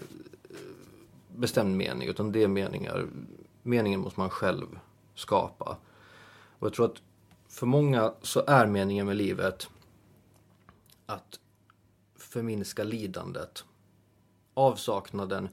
bestämd 1.36 1.78
mening. 1.78 2.08
Utan 2.08 2.32
det 2.32 2.44
är 2.44 2.48
meningar, 2.48 3.08
meningen 3.64 3.99
måste 3.99 4.20
man 4.20 4.30
själv 4.30 4.80
skapa. 5.16 5.78
Och 6.60 6.68
jag 6.68 6.74
tror 6.74 6.86
att 6.86 7.02
för 7.48 7.66
många 7.66 8.14
så 8.22 8.44
är 8.48 8.68
meningen 8.68 9.06
med 9.06 9.18
livet 9.18 9.70
att 11.06 11.40
förminska 12.16 12.84
lidandet. 12.84 13.66
Avsaknaden 14.53 15.49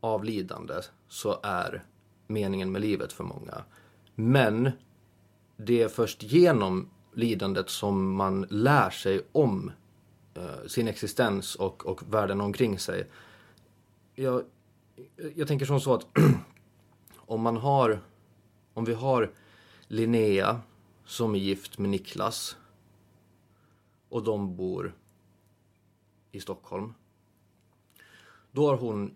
av 0.00 0.24
lidande 0.24 0.74
så 1.08 1.40
är 1.42 1.84
meningen 2.26 2.72
med 2.72 2.80
livet 2.80 3.12
för 3.12 3.24
många. 3.24 3.64
Men 4.14 4.70
det 5.56 5.82
är 5.82 5.88
först 5.88 6.22
genom 6.22 6.90
lidandet 7.14 7.70
som 7.70 8.14
man 8.14 8.46
lär 8.50 8.90
sig 8.90 9.20
om 9.32 9.72
eh, 10.34 10.66
sin 10.66 10.88
existens 10.88 11.54
och, 11.54 11.86
och 11.86 12.14
världen 12.14 12.40
omkring 12.40 12.78
sig. 12.78 13.06
Jag, 14.14 14.42
jag 15.34 15.48
tänker 15.48 15.66
som 15.66 15.80
så 15.80 15.94
att 15.94 16.06
om 17.16 17.42
man 17.42 17.56
har, 17.56 18.00
om 18.74 18.84
vi 18.84 18.94
har 18.94 19.32
Linnea 19.88 20.60
som 21.04 21.34
är 21.34 21.38
gift 21.38 21.78
med 21.78 21.90
Niklas 21.90 22.56
och 24.08 24.24
de 24.24 24.56
bor 24.56 24.94
i 26.32 26.40
Stockholm. 26.40 26.94
Då 28.52 28.68
har 28.68 28.76
hon 28.76 29.14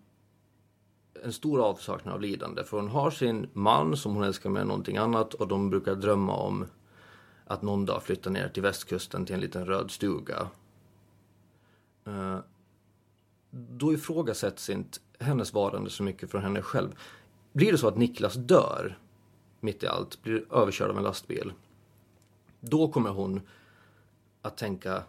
en 1.22 1.32
stor 1.32 1.60
avsaknad 1.60 2.14
av 2.14 2.20
lidande. 2.20 2.64
För 2.64 2.76
hon 2.76 2.88
har 2.88 3.10
sin 3.10 3.48
man 3.52 3.96
som 3.96 4.14
hon 4.14 4.24
älskar 4.24 4.50
med 4.50 4.66
någonting 4.66 4.96
annat 4.96 5.34
och 5.34 5.48
de 5.48 5.70
brukar 5.70 5.94
drömma 5.94 6.36
om 6.36 6.66
att 7.44 7.62
någon 7.62 7.86
dag 7.86 8.02
flytta 8.02 8.30
ner 8.30 8.48
till 8.48 8.62
västkusten 8.62 9.26
till 9.26 9.34
en 9.34 9.40
liten 9.40 9.66
röd 9.66 9.90
stuga. 9.90 10.48
Eh, 12.06 12.38
då 13.50 13.92
ifrågasätts 13.92 14.70
inte 14.70 14.98
hennes 15.20 15.52
varande 15.52 15.90
så 15.90 16.02
mycket 16.02 16.30
från 16.30 16.42
henne 16.42 16.62
själv. 16.62 16.98
Blir 17.52 17.72
det 17.72 17.78
så 17.78 17.88
att 17.88 17.96
Niklas 17.96 18.34
dör 18.34 18.98
mitt 19.60 19.82
i 19.82 19.86
allt, 19.86 20.22
blir 20.22 20.54
överkörd 20.54 20.90
av 20.90 20.96
en 20.96 21.02
lastbil. 21.02 21.52
Då 22.60 22.88
kommer 22.88 23.10
hon 23.10 23.40
att 24.42 24.56
tänka, 24.56 25.02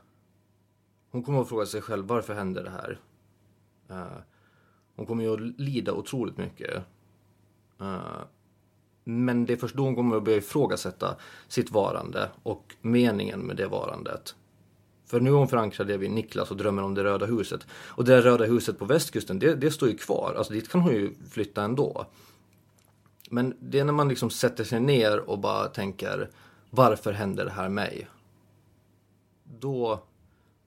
hon 1.11 1.23
kommer 1.23 1.41
att 1.41 1.49
fråga 1.49 1.65
sig 1.65 1.81
själv 1.81 2.05
varför 2.05 2.33
händer 2.33 2.63
det 2.63 2.69
här? 2.69 2.99
Uh, 3.91 4.17
hon 4.95 5.05
kommer 5.05 5.23
ju 5.23 5.33
att 5.33 5.59
lida 5.59 5.93
otroligt 5.93 6.37
mycket. 6.37 6.83
Uh, 7.81 8.21
men 9.03 9.45
det 9.45 9.53
är 9.53 9.57
först 9.57 9.75
då 9.75 9.83
hon 9.83 9.95
kommer 9.95 10.17
att 10.17 10.23
börja 10.23 10.37
ifrågasätta 10.37 11.15
sitt 11.47 11.71
varande 11.71 12.29
och 12.43 12.75
meningen 12.81 13.39
med 13.39 13.55
det 13.55 13.67
varandet. 13.67 14.35
För 15.11 15.19
nu 15.19 15.29
är 15.29 15.33
hon 15.33 15.47
förankrad 15.47 15.87
det 15.87 15.97
vid 15.97 16.11
Niklas 16.11 16.51
och 16.51 16.57
drömmer 16.57 16.83
om 16.83 16.93
det 16.93 17.03
röda 17.03 17.25
huset. 17.25 17.67
Och 17.71 18.05
det 18.05 18.21
röda 18.21 18.45
huset 18.45 18.79
på 18.79 18.85
västkusten, 18.85 19.39
det, 19.39 19.55
det 19.55 19.71
står 19.71 19.89
ju 19.89 19.97
kvar. 19.97 20.35
Alltså 20.37 20.53
dit 20.53 20.69
kan 20.69 20.81
hon 20.81 20.93
ju 20.93 21.13
flytta 21.29 21.63
ändå. 21.63 22.05
Men 23.29 23.57
det 23.59 23.79
är 23.79 23.85
när 23.85 23.93
man 23.93 24.09
liksom 24.09 24.29
sätter 24.29 24.63
sig 24.63 24.79
ner 24.79 25.19
och 25.19 25.39
bara 25.39 25.67
tänker 25.67 26.29
varför 26.69 27.13
händer 27.13 27.45
det 27.45 27.51
här 27.51 27.69
mig? 27.69 28.07
Då, 29.43 30.03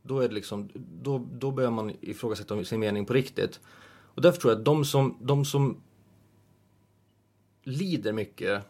då 0.02 0.20
är 0.20 0.28
det 0.28 0.34
liksom, 0.34 0.68
då, 1.02 1.26
då 1.32 1.50
börjar 1.50 1.70
man 1.70 1.92
ifrågasätta 2.00 2.64
sin 2.64 2.80
mening 2.80 3.06
på 3.06 3.12
riktigt. 3.12 3.60
Och 4.14 4.22
därför 4.22 4.40
tror 4.40 4.52
jag 4.52 4.58
att 4.58 4.64
de 4.64 4.84
som, 4.84 5.18
de 5.20 5.44
som 5.44 5.82
lider 7.62 8.12
mycket 8.12 8.62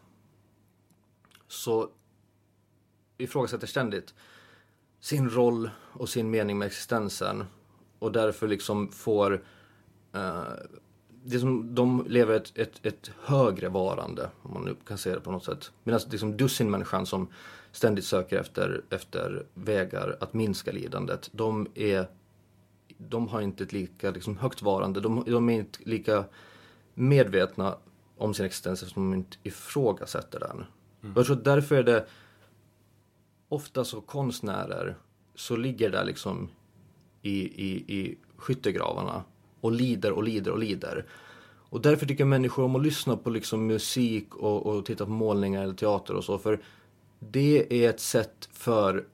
så 1.48 1.88
ifrågasätter 3.18 3.66
ständigt 3.66 4.14
sin 5.04 5.30
roll 5.30 5.70
och 5.92 6.08
sin 6.08 6.30
mening 6.30 6.58
med 6.58 6.66
existensen 6.66 7.44
och 7.98 8.12
därför 8.12 8.48
liksom 8.48 8.92
får 8.92 9.32
uh, 10.14 10.42
det 11.24 11.38
som 11.38 11.74
de 11.74 12.04
lever 12.08 12.36
ett, 12.36 12.52
ett, 12.58 12.86
ett 12.86 13.10
högre 13.24 13.68
varande, 13.68 14.30
om 14.42 14.54
man 14.54 14.64
nu 14.64 14.76
kan 14.86 14.98
säga 14.98 15.14
det 15.14 15.20
på 15.20 15.30
något 15.30 15.44
sätt. 15.44 15.72
Medan 15.82 16.00
liksom 16.10 16.36
dussinmänniskan 16.36 17.06
som 17.06 17.28
ständigt 17.72 18.04
söker 18.04 18.40
efter, 18.40 18.84
efter 18.90 19.46
vägar 19.54 20.16
att 20.20 20.34
minska 20.34 20.72
lidandet, 20.72 21.30
de 21.32 21.66
är 21.74 22.06
de 22.98 23.28
har 23.28 23.40
inte 23.40 23.64
ett 23.64 23.72
lika 23.72 24.10
liksom, 24.10 24.36
högt 24.36 24.62
varande, 24.62 25.00
de, 25.00 25.24
de 25.26 25.50
är 25.50 25.54
inte 25.54 25.78
lika 25.82 26.24
medvetna 26.94 27.76
om 28.16 28.34
sin 28.34 28.46
existens 28.46 28.82
eftersom 28.82 29.10
de 29.10 29.16
inte 29.16 29.36
ifrågasätter 29.42 30.40
den. 30.40 30.64
Mm. 31.02 31.14
Jag 31.16 31.26
tror 31.26 31.36
att 31.36 31.44
därför 31.44 31.74
är 31.74 31.82
det 31.82 32.06
ofta 33.54 33.84
så 33.84 34.00
konstnärer 34.00 34.96
så 35.34 35.56
ligger 35.56 35.90
där 35.90 36.04
liksom 36.04 36.48
i, 37.22 37.40
i, 37.40 37.96
i 37.98 38.18
skyttegravarna 38.36 39.24
och 39.60 39.72
lider 39.72 40.12
och 40.12 40.24
lider 40.24 40.50
och 40.50 40.58
lider. 40.58 41.06
Och 41.70 41.80
därför 41.80 42.06
tycker 42.06 42.24
människor 42.24 42.64
om 42.64 42.76
att 42.76 42.82
lyssna 42.82 43.16
på 43.16 43.30
liksom 43.30 43.66
musik 43.66 44.34
och, 44.34 44.66
och 44.66 44.86
titta 44.86 45.04
på 45.04 45.10
målningar 45.10 45.62
eller 45.62 45.74
teater 45.74 46.14
och 46.14 46.24
så. 46.24 46.38
För 46.38 46.60
det 47.18 47.84
är 47.84 47.90
ett 47.90 48.00
sätt 48.00 48.48
för 48.52 49.04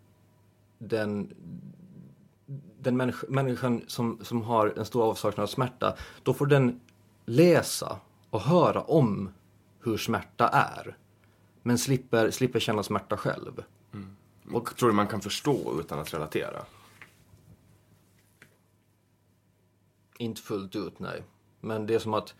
den, 0.78 1.34
den 2.80 2.96
människa, 2.96 3.26
människan 3.28 3.82
som, 3.86 4.18
som 4.22 4.42
har 4.42 4.74
en 4.76 4.84
stor 4.84 5.02
avsaknad 5.02 5.42
av 5.42 5.48
smärta. 5.48 5.96
Då 6.22 6.34
får 6.34 6.46
den 6.46 6.80
läsa 7.26 7.98
och 8.30 8.40
höra 8.40 8.80
om 8.80 9.30
hur 9.80 9.96
smärta 9.96 10.48
är. 10.48 10.96
Men 11.62 11.78
slipper, 11.78 12.30
slipper 12.30 12.60
känna 12.60 12.82
smärta 12.82 13.16
själv. 13.16 13.62
Och 14.52 14.76
tror 14.76 14.88
du 14.88 14.94
man 14.94 15.08
kan 15.08 15.20
förstå 15.20 15.80
utan 15.80 15.98
att 15.98 16.14
relatera? 16.14 16.64
Inte 20.18 20.42
fullt 20.42 20.76
ut, 20.76 20.98
nej. 20.98 21.24
Men 21.60 21.86
det 21.86 21.94
är 21.94 21.98
som 21.98 22.14
att 22.14 22.34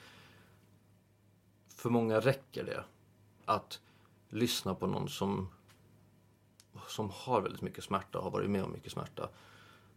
för 1.69 1.91
många 1.91 2.21
räcker 2.21 2.65
det 2.65 2.85
att 3.45 3.81
lyssna 4.29 4.75
på 4.75 4.87
någon 4.87 5.09
som, 5.09 5.49
som 6.89 7.11
har 7.15 7.41
väldigt 7.41 7.63
mycket 7.63 7.85
smärta, 7.85 8.19
har 8.19 8.31
varit 8.31 8.51
med 8.51 8.65
om 8.65 8.73
mycket 8.73 8.93
smärta. 8.93 9.29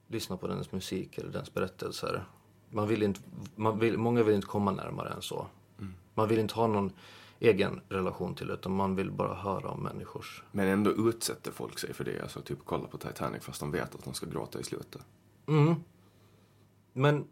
Lyssna 0.08 0.38
på 0.38 0.48
dens 0.48 0.72
musik 0.72 1.18
eller 1.18 1.32
dens 1.32 1.54
berättelser. 1.54 2.26
Man 2.70 2.88
vill 2.88 3.04
inte, 3.04 3.20
man 3.56 3.80
vill, 3.80 3.98
många 3.98 4.24
vill 4.24 4.36
inte 4.36 4.48
komma 4.48 4.72
närmare 4.72 5.10
än 5.10 5.22
så. 5.22 5.48
Mm. 5.80 5.94
Man 6.14 6.28
vill 6.28 6.40
inte 6.40 6.56
ha 6.56 6.68
någon 6.68 6.92
egen 7.44 7.82
relation 7.90 8.36
till 8.36 8.50
utan 8.50 8.76
man 8.76 8.96
vill 8.96 9.12
bara 9.12 9.34
höra 9.34 9.70
om 9.70 9.84
människors... 9.84 10.44
Men 10.52 10.68
ändå 10.68 10.92
utsätter 10.92 11.52
folk 11.52 11.80
sig 11.80 11.94
för 11.94 12.04
det, 12.04 12.22
alltså 12.22 12.42
typ 12.42 12.60
kolla 12.66 12.88
på 12.88 12.98
Titanic 12.98 13.44
fast 13.44 13.60
de 13.60 13.72
vet 13.72 13.96
att 13.96 14.04
de 14.04 14.14
ska 14.14 14.26
gråta 14.26 14.60
i 14.60 14.64
slutet. 14.64 15.02
Mm. 15.48 15.76
Men 16.94 17.28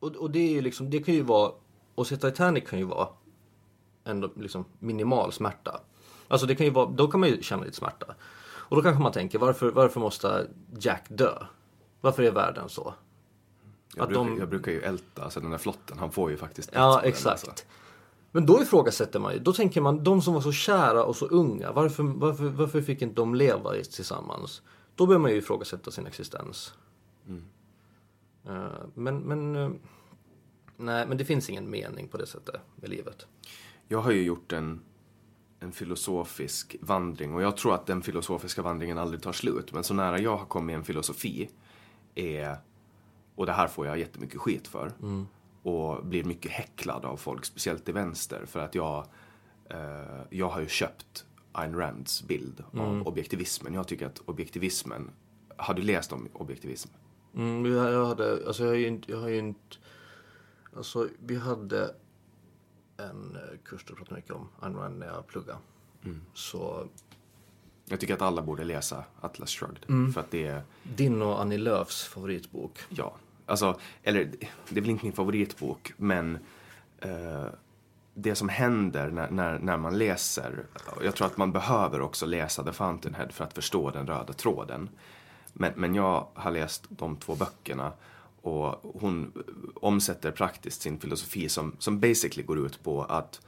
och, 0.00 0.16
och 0.16 0.30
det 0.30 0.38
är 0.38 0.52
ju 0.52 0.60
liksom, 0.60 0.90
det 0.90 0.98
kan 0.98 1.14
ju 1.14 1.22
vara, 1.22 1.52
och 1.94 2.06
se 2.06 2.16
Titanic 2.16 2.64
kan 2.68 2.78
ju 2.78 2.84
vara 2.84 3.08
ändå 4.04 4.30
liksom 4.36 4.64
minimal 4.78 5.32
smärta. 5.32 5.80
Alltså 6.28 6.46
det 6.46 6.54
kan 6.54 6.66
ju 6.66 6.72
vara, 6.72 6.90
då 6.90 7.08
kan 7.08 7.20
man 7.20 7.28
ju 7.28 7.42
känna 7.42 7.64
lite 7.64 7.76
smärta. 7.76 8.14
Och 8.42 8.76
då 8.76 8.82
kanske 8.82 9.02
man 9.02 9.12
tänker, 9.12 9.38
varför, 9.38 9.70
varför 9.70 10.00
måste 10.00 10.50
Jack 10.78 11.06
dö? 11.08 11.46
Varför 12.00 12.22
är 12.22 12.30
världen 12.30 12.68
så? 12.68 12.94
Jag, 13.94 14.08
brukar, 14.08 14.24
de... 14.24 14.38
jag 14.38 14.48
brukar 14.48 14.72
ju 14.72 14.80
älta, 14.80 15.24
alltså 15.24 15.40
den 15.40 15.50
där 15.50 15.58
flotten, 15.58 15.98
han 15.98 16.10
får 16.10 16.30
ju 16.30 16.36
faktiskt 16.36 16.70
Ja, 16.72 17.02
exakt. 17.02 17.66
Men 18.32 18.46
då 18.46 18.62
ifrågasätter 18.62 19.20
man 19.20 19.32
ju, 19.32 19.38
då 19.38 19.52
tänker 19.52 19.80
man, 19.80 20.04
de 20.04 20.22
som 20.22 20.34
var 20.34 20.40
så 20.40 20.52
kära 20.52 21.04
och 21.04 21.16
så 21.16 21.26
unga, 21.26 21.72
varför, 21.72 22.02
varför, 22.02 22.44
varför 22.44 22.82
fick 22.82 23.02
inte 23.02 23.14
de 23.14 23.34
leva 23.34 23.72
tillsammans? 23.72 24.62
Då 24.94 25.06
börjar 25.06 25.20
man 25.20 25.30
ju 25.30 25.36
ifrågasätta 25.36 25.90
sin 25.90 26.06
existens. 26.06 26.74
Mm. 27.28 27.44
Eh, 28.46 28.86
men, 28.94 29.18
men, 29.18 29.56
eh, 29.56 29.70
nej, 30.76 31.06
men 31.06 31.18
det 31.18 31.24
finns 31.24 31.50
ingen 31.50 31.70
mening 31.70 32.08
på 32.08 32.16
det 32.16 32.26
sättet 32.26 32.60
med 32.76 32.90
livet. 32.90 33.26
Jag 33.88 33.98
har 33.98 34.10
ju 34.10 34.22
gjort 34.22 34.52
en, 34.52 34.80
en 35.60 35.72
filosofisk 35.72 36.76
vandring 36.80 37.34
och 37.34 37.42
jag 37.42 37.56
tror 37.56 37.74
att 37.74 37.86
den 37.86 38.02
filosofiska 38.02 38.62
vandringen 38.62 38.98
aldrig 38.98 39.22
tar 39.22 39.32
slut. 39.32 39.72
Men 39.72 39.84
så 39.84 39.94
nära 39.94 40.18
jag 40.18 40.36
har 40.36 40.46
kommit 40.46 40.76
en 40.76 40.84
filosofi 40.84 41.50
är, 42.14 42.56
och 43.34 43.46
det 43.46 43.52
här 43.52 43.68
får 43.68 43.86
jag 43.86 43.98
jättemycket 43.98 44.40
skit 44.40 44.68
för, 44.68 44.92
mm. 45.02 45.26
Och 45.62 46.04
blir 46.04 46.24
mycket 46.24 46.50
häcklad 46.50 47.04
av 47.04 47.16
folk, 47.16 47.44
speciellt 47.44 47.88
i 47.88 47.92
vänster, 47.92 48.46
för 48.46 48.60
att 48.60 48.74
jag, 48.74 49.06
eh, 49.70 50.22
jag 50.30 50.48
har 50.48 50.60
ju 50.60 50.68
köpt 50.68 51.24
Ayn 51.52 51.74
Rands 51.74 52.22
bild 52.22 52.64
av 52.72 52.88
mm. 52.88 53.06
objektivismen. 53.06 53.74
Jag 53.74 53.88
tycker 53.88 54.06
att 54.06 54.18
objektivismen, 54.18 55.10
har 55.56 55.74
du 55.74 55.82
läst 55.82 56.12
om 56.12 56.28
objektivism? 56.32 56.90
Mm, 57.36 57.72
jag 57.72 58.06
hade, 58.06 58.46
alltså 58.46 58.62
jag 58.62 58.70
har 58.70 58.76
ju 58.76 58.86
inte, 58.86 59.10
jag 59.10 59.20
har 59.20 59.30
inte, 59.30 59.76
alltså 60.76 61.08
vi 61.18 61.36
hade 61.36 61.94
en 62.96 63.36
eh, 63.36 63.58
kurs 63.64 63.84
du 63.84 63.94
pratade 63.94 64.16
mycket 64.16 64.32
om, 64.32 64.48
Ayn 64.60 64.76
Rand, 64.76 64.98
när 64.98 65.06
jag 65.06 65.26
pluggade. 65.26 65.58
Mm. 66.04 66.20
Så... 66.34 66.88
Jag 67.84 68.00
tycker 68.00 68.14
att 68.14 68.22
alla 68.22 68.42
borde 68.42 68.64
läsa 68.64 69.04
Atlas 69.20 69.50
Shrugged. 69.50 69.84
Mm. 69.88 70.12
För 70.12 70.20
att 70.20 70.30
det 70.30 70.46
är... 70.46 70.62
Din 70.82 71.22
och 71.22 71.40
Annie 71.40 71.58
Lööfs 71.58 72.04
favoritbok. 72.04 72.78
Ja. 72.88 73.16
Alltså, 73.50 73.78
eller 74.02 74.24
det 74.68 74.76
är 74.76 74.80
väl 74.80 74.90
inte 74.90 75.04
min 75.04 75.12
favoritbok, 75.12 75.92
men 75.96 76.38
eh, 76.98 77.46
det 78.14 78.34
som 78.34 78.48
händer 78.48 79.10
när, 79.10 79.30
när, 79.30 79.58
när, 79.58 79.76
man 79.76 79.98
läser, 79.98 80.66
jag 81.02 81.14
tror 81.14 81.26
att 81.26 81.36
man 81.36 81.52
behöver 81.52 82.00
också 82.00 82.26
läsa 82.26 82.64
The 82.64 82.72
Fountainhead 82.72 83.28
för 83.30 83.44
att 83.44 83.54
förstå 83.54 83.90
den 83.90 84.06
röda 84.06 84.32
tråden. 84.32 84.88
Men, 85.52 85.72
men 85.76 85.94
jag 85.94 86.26
har 86.34 86.50
läst 86.50 86.84
de 86.88 87.16
två 87.16 87.34
böckerna 87.34 87.92
och 88.42 88.80
hon 89.00 89.32
omsätter 89.74 90.30
praktiskt 90.30 90.82
sin 90.82 90.98
filosofi 90.98 91.48
som, 91.48 91.76
som 91.78 92.00
basically 92.00 92.42
går 92.42 92.66
ut 92.66 92.82
på 92.82 93.04
att 93.04 93.40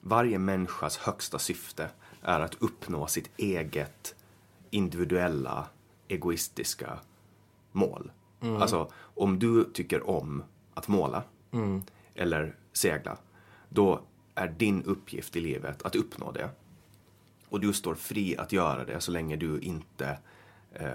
varje 0.00 0.38
människas 0.38 0.96
högsta 0.96 1.38
syfte 1.38 1.88
är 2.22 2.40
att 2.40 2.54
uppnå 2.54 3.06
sitt 3.06 3.30
eget 3.36 4.14
individuella 4.70 5.66
egoistiska 6.08 6.98
mål. 7.72 8.10
Mm. 8.40 8.62
Alltså, 8.62 8.90
om 8.98 9.38
du 9.38 9.64
tycker 9.64 10.10
om 10.10 10.42
att 10.74 10.88
måla 10.88 11.22
mm. 11.52 11.82
eller 12.14 12.56
segla, 12.72 13.18
då 13.68 14.00
är 14.34 14.48
din 14.48 14.82
uppgift 14.82 15.36
i 15.36 15.40
livet 15.40 15.82
att 15.82 15.96
uppnå 15.96 16.32
det. 16.32 16.50
Och 17.48 17.60
du 17.60 17.72
står 17.72 17.94
fri 17.94 18.36
att 18.36 18.52
göra 18.52 18.84
det 18.84 19.00
så 19.00 19.10
länge 19.10 19.36
du 19.36 19.60
inte 19.60 20.18
eh, 20.72 20.90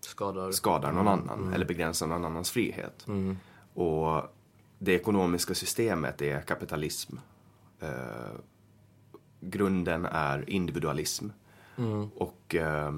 skadar. 0.00 0.50
skadar 0.50 0.92
någon 0.92 1.06
mm. 1.06 1.12
annan 1.12 1.38
mm. 1.38 1.54
eller 1.54 1.66
begränsar 1.66 2.06
någon 2.06 2.24
annans 2.24 2.50
frihet. 2.50 3.06
Mm. 3.06 3.36
Och 3.74 4.22
det 4.78 4.92
ekonomiska 4.92 5.54
systemet 5.54 6.22
är 6.22 6.40
kapitalism. 6.40 7.16
Eh, 7.80 8.34
grunden 9.40 10.06
är 10.06 10.50
individualism. 10.50 11.28
Mm. 11.76 12.08
Och, 12.16 12.54
eh, 12.54 12.92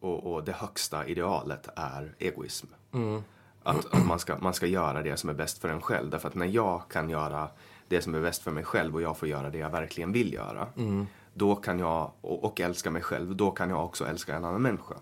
och, 0.00 0.32
och, 0.32 0.44
det 0.44 0.52
högsta 0.52 1.06
idealet 1.06 1.68
är 1.76 2.14
egoism. 2.18 2.66
Mm. 2.92 3.22
Att, 3.62 3.94
att 3.94 4.06
man, 4.06 4.18
ska, 4.18 4.38
man 4.38 4.54
ska 4.54 4.66
göra 4.66 5.02
det 5.02 5.16
som 5.16 5.30
är 5.30 5.34
bäst 5.34 5.58
för 5.58 5.68
en 5.68 5.80
själv. 5.80 6.10
Därför 6.10 6.28
att 6.28 6.34
när 6.34 6.46
jag 6.46 6.82
kan 6.88 7.10
göra 7.10 7.48
det 7.88 8.02
som 8.02 8.14
är 8.14 8.20
bäst 8.20 8.42
för 8.42 8.50
mig 8.50 8.64
själv 8.64 8.94
och 8.94 9.02
jag 9.02 9.16
får 9.16 9.28
göra 9.28 9.50
det 9.50 9.58
jag 9.58 9.70
verkligen 9.70 10.12
vill 10.12 10.32
göra. 10.32 10.68
Då 11.34 11.56
kan 11.56 11.78
jag, 11.78 12.10
och, 12.20 12.44
och 12.44 12.60
älska 12.60 12.90
mig 12.90 13.02
själv, 13.02 13.36
då 13.36 13.50
kan 13.50 13.70
jag 13.70 13.84
också 13.84 14.06
älska 14.06 14.36
en 14.36 14.44
annan 14.44 14.62
människa. 14.62 14.94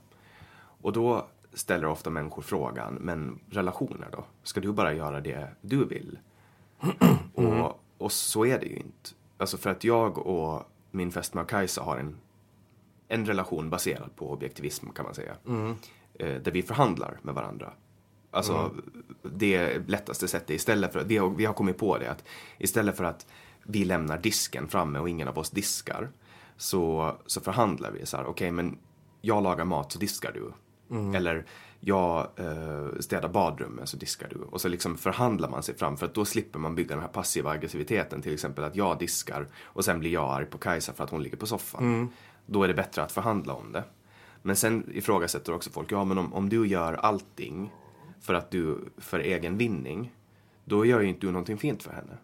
Och 0.82 0.92
då 0.92 1.26
ställer 1.52 1.86
ofta 1.86 2.10
människor 2.10 2.42
frågan, 2.42 2.94
men 2.94 3.40
relationer 3.50 4.08
då? 4.12 4.24
Ska 4.42 4.60
du 4.60 4.72
bara 4.72 4.92
göra 4.92 5.20
det 5.20 5.48
du 5.60 5.84
vill? 5.84 6.18
Och, 7.34 7.80
och 7.98 8.12
så 8.12 8.46
är 8.46 8.58
det 8.58 8.66
ju 8.66 8.76
inte. 8.76 9.10
Alltså 9.38 9.56
för 9.56 9.70
att 9.70 9.84
jag 9.84 10.18
och 10.18 10.62
min 10.90 11.12
fästmö 11.12 11.44
Kajsa 11.44 11.82
har 11.82 11.96
en, 11.96 12.16
en 13.08 13.26
relation 13.26 13.70
baserad 13.70 14.16
på 14.16 14.32
objektivism 14.32 14.90
kan 14.90 15.04
man 15.04 15.14
säga. 15.14 15.36
Eh, 16.14 16.34
där 16.34 16.50
vi 16.52 16.62
förhandlar 16.62 17.18
med 17.22 17.34
varandra. 17.34 17.72
Alltså 18.30 18.70
det 19.22 19.88
lättaste 19.88 20.28
sättet 20.28 20.50
istället 20.50 20.92
för 20.92 21.00
att, 21.00 21.06
vi 21.06 21.16
har, 21.16 21.30
vi 21.30 21.44
har 21.44 21.54
kommit 21.54 21.78
på 21.78 21.98
det 21.98 22.10
att 22.10 22.24
istället 22.58 22.96
för 22.96 23.04
att 23.04 23.26
vi 23.62 23.84
lämnar 23.84 24.18
disken 24.18 24.68
framme 24.68 24.98
och 24.98 25.08
ingen 25.08 25.28
av 25.28 25.38
oss 25.38 25.50
diskar 25.50 26.08
så, 26.56 27.14
så 27.26 27.40
förhandlar 27.40 27.90
vi 27.90 28.06
så 28.06 28.16
här, 28.16 28.26
okej 28.26 28.50
men 28.50 28.78
jag 29.20 29.42
lagar 29.42 29.64
mat 29.64 29.92
så 29.92 29.98
diskar 29.98 30.32
du. 30.32 30.52
Eller 31.16 31.46
jag 31.80 32.28
eh, 32.36 32.88
städar 33.00 33.28
badrummet 33.28 33.88
så 33.88 33.96
diskar 33.96 34.28
du. 34.28 34.36
Och 34.36 34.60
så 34.60 34.68
liksom 34.68 34.98
förhandlar 34.98 35.50
man 35.50 35.62
sig 35.62 35.74
fram 35.76 35.96
för 35.96 36.06
att 36.06 36.14
då 36.14 36.24
slipper 36.24 36.58
man 36.58 36.74
bygga 36.74 36.94
den 36.94 37.00
här 37.00 37.08
passiva 37.08 37.50
aggressiviteten. 37.50 38.22
Till 38.22 38.34
exempel 38.34 38.64
att 38.64 38.76
jag 38.76 38.98
diskar 38.98 39.48
och 39.62 39.84
sen 39.84 39.98
blir 40.00 40.10
jag 40.10 40.32
arg 40.32 40.44
på 40.46 40.58
Kajsa 40.58 40.92
för 40.92 41.04
att 41.04 41.10
hon 41.10 41.22
ligger 41.22 41.36
på 41.36 41.46
soffan. 41.46 41.82
Då 42.50 42.62
är 42.62 42.68
det 42.68 42.74
bättre 42.74 43.02
att 43.02 43.12
förhandla 43.12 43.54
om 43.54 43.72
det. 43.72 43.84
Men 44.42 44.56
sen 44.56 44.90
ifrågasätter 44.94 45.54
också 45.54 45.70
folk, 45.70 45.92
ja 45.92 46.04
men 46.04 46.18
om, 46.18 46.34
om 46.34 46.48
du 46.48 46.66
gör 46.66 46.92
allting 46.94 47.72
för 48.20 48.34
att 48.34 48.50
du, 48.50 48.78
för 48.96 49.18
egen 49.20 49.58
vinning, 49.58 50.12
då 50.64 50.84
gör 50.84 51.00
ju 51.00 51.08
inte 51.08 51.26
du 51.26 51.30
någonting 51.32 51.58
fint 51.58 51.82
för 51.82 51.92
henne. 51.92 52.18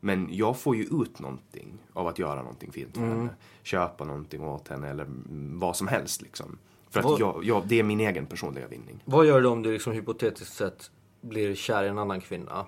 Men 0.00 0.28
jag 0.30 0.58
får 0.58 0.76
ju 0.76 0.82
ut 0.82 1.18
någonting 1.18 1.78
av 1.92 2.06
att 2.06 2.18
göra 2.18 2.42
någonting 2.42 2.72
fint 2.72 2.94
för 2.96 3.06
henne. 3.06 3.28
Köpa 3.62 4.04
någonting 4.04 4.44
åt 4.44 4.68
henne 4.68 4.88
eller 4.88 5.04
mm, 5.04 5.58
vad 5.58 5.76
som 5.76 5.88
helst 5.88 6.22
liksom. 6.22 6.58
För 6.90 7.00
att 7.00 7.06
Vad- 7.06 7.20
jag, 7.20 7.44
jag, 7.44 7.66
det 7.66 7.78
är 7.78 7.82
min 7.82 8.00
egen 8.00 8.26
personliga 8.26 8.66
vinning. 8.66 9.02
Vad 9.04 9.26
gör 9.26 9.40
du 9.40 9.48
om 9.48 9.62
du 9.62 9.72
liksom 9.72 9.92
hypotetiskt 9.92 10.54
sett 10.54 10.90
blir 11.20 11.54
kär 11.54 11.84
i 11.84 11.88
en 11.88 11.98
annan 11.98 12.20
kvinna? 12.20 12.66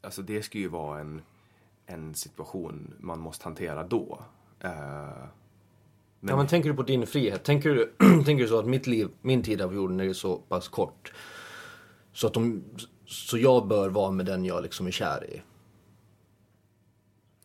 Alltså 0.00 0.22
det 0.22 0.42
ska 0.42 0.58
ju 0.58 0.68
vara 0.68 1.00
en, 1.00 1.22
en 1.86 2.14
situation 2.14 2.94
man 3.00 3.20
måste 3.20 3.44
hantera 3.44 3.84
då. 3.84 4.22
Eh, 4.64 4.70
men, 6.20 6.30
Ja, 6.30 6.36
men 6.36 6.46
tänker 6.46 6.68
du 6.68 6.76
på 6.76 6.82
din 6.82 7.06
frihet? 7.06 7.44
Tänker 7.44 7.74
du, 7.74 7.94
tänker 8.24 8.42
du 8.42 8.48
så 8.48 8.58
att 8.58 8.66
mitt 8.66 8.86
liv, 8.86 9.08
min 9.22 9.42
tid 9.42 9.60
av 9.60 9.74
jorden 9.74 10.00
är 10.00 10.12
så 10.12 10.36
pass 10.36 10.68
kort. 10.68 11.12
Så 12.12 12.26
att 12.26 12.34
de, 12.34 12.64
så 13.06 13.38
jag 13.38 13.68
bör 13.68 13.88
vara 13.88 14.10
med 14.10 14.26
den 14.26 14.44
jag 14.44 14.62
liksom 14.62 14.86
är 14.86 14.90
kär 14.90 15.30
i. 15.30 15.42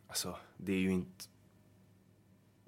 Alltså, 0.07 0.35
det 0.57 0.73
är 0.73 0.79
ju 0.79 0.91
inte... 0.91 1.25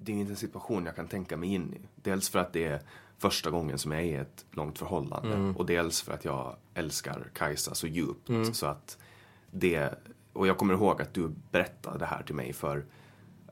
Det 0.03 0.11
är 0.11 0.15
ju 0.15 0.21
inte 0.21 0.33
en 0.33 0.37
situation 0.37 0.85
jag 0.85 0.95
kan 0.95 1.07
tänka 1.07 1.37
mig 1.37 1.53
in 1.53 1.73
i. 1.73 1.87
Dels 1.95 2.29
för 2.29 2.39
att 2.39 2.53
det 2.53 2.65
är 2.65 2.81
första 3.17 3.49
gången 3.49 3.77
som 3.77 3.91
jag 3.91 4.01
är 4.01 4.05
i 4.05 4.13
ett 4.13 4.45
långt 4.51 4.77
förhållande. 4.79 5.53
Och 5.59 5.65
dels 5.65 6.01
för 6.01 6.13
att 6.13 6.25
jag 6.25 6.55
älskar 6.73 7.29
Kajsa 7.33 7.75
så 7.75 7.87
djupt. 7.87 8.29
Så 8.53 8.65
att 8.65 8.97
det... 9.51 9.93
Och 10.33 10.47
jag 10.47 10.57
kommer 10.57 10.73
ihåg 10.73 11.01
att 11.01 11.13
du 11.13 11.31
berättade 11.51 11.99
det 11.99 12.05
här 12.05 12.23
till 12.23 12.35
mig 12.35 12.53
för 12.53 12.85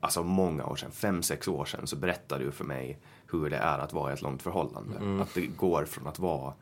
alltså 0.00 0.22
många 0.22 0.66
år 0.66 0.76
sedan, 0.76 0.90
fem, 0.90 1.22
sex 1.22 1.48
år 1.48 1.64
sedan, 1.64 1.86
så 1.86 1.96
berättade 1.96 2.44
du 2.44 2.52
för 2.52 2.64
mig 2.64 2.98
hur 3.26 3.50
det 3.50 3.56
är 3.56 3.78
att 3.78 3.92
vara 3.92 4.10
i 4.10 4.14
ett 4.14 4.22
långt 4.22 4.42
förhållande. 4.42 5.22
Att 5.22 5.34
det 5.34 5.46
går 5.46 5.84
från 5.84 6.06
att 6.06 6.18
vara 6.18 6.54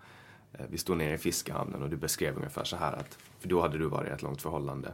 eh, 0.52 0.66
vi 0.69 0.78
stod 0.78 0.97
nere 0.97 1.15
i 1.15 1.19
fiskehamnen 1.19 1.82
och 1.82 1.90
du 1.90 1.97
beskrev 1.97 2.36
ungefär 2.36 2.65
så 2.65 2.77
här 2.77 2.93
att, 2.93 3.19
för 3.40 3.48
då 3.48 3.60
hade 3.60 3.78
du 3.78 3.86
varit 3.86 4.09
i 4.09 4.12
ett 4.12 4.23
långt 4.23 4.43
förhållande. 4.43 4.93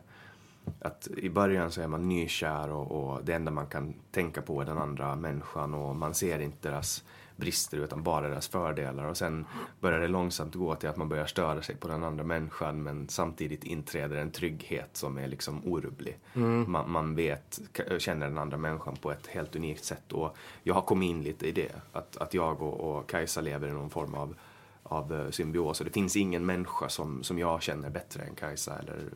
Att 0.80 1.08
i 1.16 1.30
början 1.30 1.70
så 1.70 1.80
är 1.80 1.88
man 1.88 2.08
nykär 2.08 2.70
och, 2.70 3.14
och 3.14 3.24
det 3.24 3.32
enda 3.34 3.50
man 3.50 3.66
kan 3.66 3.94
tänka 4.10 4.42
på 4.42 4.60
är 4.60 4.64
den 4.64 4.78
andra 4.78 5.16
människan 5.16 5.74
och 5.74 5.96
man 5.96 6.14
ser 6.14 6.38
inte 6.38 6.68
deras 6.68 7.04
brister 7.36 7.78
utan 7.78 8.02
bara 8.02 8.28
deras 8.28 8.48
fördelar 8.48 9.04
och 9.04 9.16
sen 9.16 9.46
börjar 9.80 10.00
det 10.00 10.08
långsamt 10.08 10.54
gå 10.54 10.74
till 10.74 10.88
att 10.88 10.96
man 10.96 11.08
börjar 11.08 11.26
störa 11.26 11.62
sig 11.62 11.76
på 11.76 11.88
den 11.88 12.04
andra 12.04 12.24
människan 12.24 12.82
men 12.82 13.08
samtidigt 13.08 13.64
inträder 13.64 14.16
en 14.16 14.30
trygghet 14.30 14.96
som 14.96 15.18
är 15.18 15.28
liksom 15.28 15.64
orubblig. 15.64 16.18
Man, 16.66 16.90
man 16.90 17.14
vet, 17.14 17.60
känner 17.98 18.28
den 18.28 18.38
andra 18.38 18.56
människan 18.56 18.96
på 18.96 19.12
ett 19.12 19.26
helt 19.26 19.56
unikt 19.56 19.84
sätt 19.84 20.12
och 20.12 20.36
jag 20.62 20.74
har 20.74 20.82
kommit 20.82 21.10
in 21.10 21.22
lite 21.22 21.48
i 21.48 21.52
det. 21.52 21.72
Att, 21.92 22.16
att 22.16 22.34
jag 22.34 22.62
och, 22.62 22.96
och 22.96 23.08
Kajsa 23.08 23.40
lever 23.40 23.68
i 23.68 23.72
någon 23.72 23.90
form 23.90 24.14
av 24.14 24.36
av 24.84 25.12
eh, 25.12 25.30
symbios. 25.30 25.80
Och 25.80 25.86
det 25.86 25.92
finns 25.92 26.16
ingen 26.16 26.46
människa 26.46 26.88
som, 26.88 27.22
som 27.22 27.38
jag 27.38 27.62
känner 27.62 27.90
bättre 27.90 28.22
än 28.22 28.34
Kajsa 28.34 28.78
eller 28.78 29.10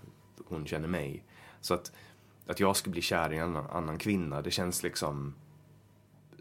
hon 0.44 0.66
känner 0.66 0.88
mig. 0.88 1.24
Så 1.60 1.74
att, 1.74 1.92
att 2.46 2.60
jag 2.60 2.76
ska 2.76 2.90
bli 2.90 3.02
kär 3.02 3.32
i 3.32 3.36
en 3.36 3.42
annan, 3.44 3.70
annan 3.70 3.98
kvinna, 3.98 4.42
det 4.42 4.50
känns 4.50 4.82
liksom... 4.82 5.34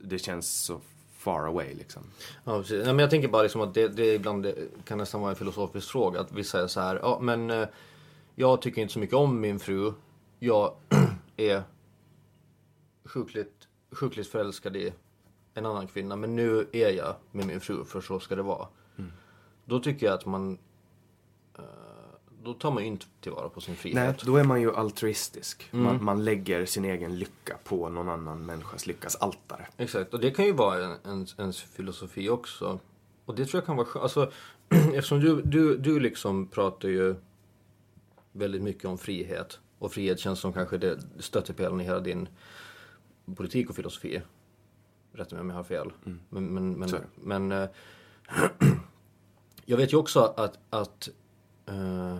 Det 0.02 0.20
känns 0.20 0.52
så 0.52 0.82
far 1.28 1.48
away 1.48 1.74
liksom. 1.74 2.04
Ja, 2.44 2.60
precis. 2.60 2.86
Men 2.86 3.00
jag 3.00 3.10
tänker 3.10 3.28
bara 3.28 3.42
liksom 3.42 3.62
att 3.62 3.74
det, 3.74 3.88
det 3.88 4.14
ibland 4.14 4.44
det 4.44 4.56
kan 4.86 4.98
nästan 4.98 5.22
vara 5.22 5.30
en 5.32 5.36
filosofisk 5.36 5.92
fråga. 5.92 6.20
Att 6.20 6.32
vissa 6.32 6.64
är 6.64 6.68
så 6.68 6.80
här, 6.80 7.00
ja 7.02 7.20
men 7.22 7.50
eh, 7.50 7.68
jag 8.36 8.62
tycker 8.62 8.82
inte 8.82 8.94
så 8.94 9.00
mycket 9.00 9.16
om 9.16 9.42
min 9.42 9.60
fru. 9.60 9.94
Jag 10.40 10.76
är 11.38 11.64
sjukligt, 13.06 13.68
sjukligt 13.92 14.28
förälskad 14.28 14.76
i 14.76 14.94
en 15.54 15.66
annan 15.66 15.88
kvinna. 15.88 16.16
Men 16.16 16.36
nu 16.36 16.68
är 16.72 16.90
jag 16.90 17.16
med 17.32 17.48
min 17.48 17.60
fru 17.60 17.86
för 17.86 18.02
så 18.02 18.20
ska 18.20 18.36
det 18.36 18.42
vara. 18.42 18.68
Då 19.66 19.80
tycker 19.80 20.06
jag 20.06 20.16
att 20.16 20.26
man 20.26 20.58
eh, 21.58 21.87
då 22.48 22.54
tar 22.54 22.72
man 22.72 22.84
ju 22.84 22.90
inte 22.90 23.06
tillvara 23.22 23.50
på 23.50 23.62
sin 23.62 23.74
Nej, 23.74 23.82
frihet. 23.82 24.24
då 24.26 24.38
är 24.38 24.44
man 24.44 24.62
ju 24.62 24.76
altruistisk. 24.76 25.70
Man, 25.72 26.04
man 26.04 26.26
lägger 26.26 26.66
sin 26.66 26.86
egen 26.86 27.20
lycka 27.20 27.58
på 27.64 27.90
någon 27.90 28.10
annan 28.10 28.46
människas 28.46 28.88
lyckas 28.88 29.16
altare. 29.16 29.68
Exakt, 29.78 30.14
och 30.14 30.20
det 30.20 30.32
kan 30.32 30.46
ju 30.46 30.52
vara 30.52 30.86
en, 30.86 30.98
en, 31.04 31.28
ens 31.38 31.62
filosofi 31.62 32.30
också. 32.30 32.80
Och 33.26 33.36
det 33.36 33.46
tror 33.46 33.60
jag 33.62 33.66
kan 33.66 33.76
vara 33.76 33.88
skönt. 33.88 34.04
Alltså, 34.04 34.32
eftersom 34.70 35.20
du, 35.20 35.42
du, 35.42 35.78
du 35.78 36.00
liksom 36.00 36.48
pratar 36.48 36.90
ju 36.90 37.16
väldigt 38.32 38.62
mycket 38.62 38.86
om 38.86 38.98
frihet. 38.98 39.60
Och 39.80 39.92
frihet 39.92 40.20
känns 40.20 40.40
som 40.40 40.54
kanske 40.54 40.78
det 40.78 41.00
stöttepelaren 41.20 41.82
i 41.82 41.84
hela 41.84 42.00
din 42.00 42.30
politik 43.36 43.70
och 43.70 43.76
filosofi. 43.76 44.22
Rätta 45.12 45.36
mig 45.36 45.42
om 45.42 45.50
jag 45.50 45.58
har 45.58 45.64
fel. 45.64 45.92
Men, 46.30 46.46
men, 46.46 46.74
men, 46.74 46.90
det. 46.90 47.02
men 47.16 47.52
eh, 47.52 47.70
jag 49.66 49.78
vet 49.78 49.94
ju 49.94 49.98
också 49.98 50.20
att, 50.38 50.60
att 50.70 51.10
eh, 51.66 52.18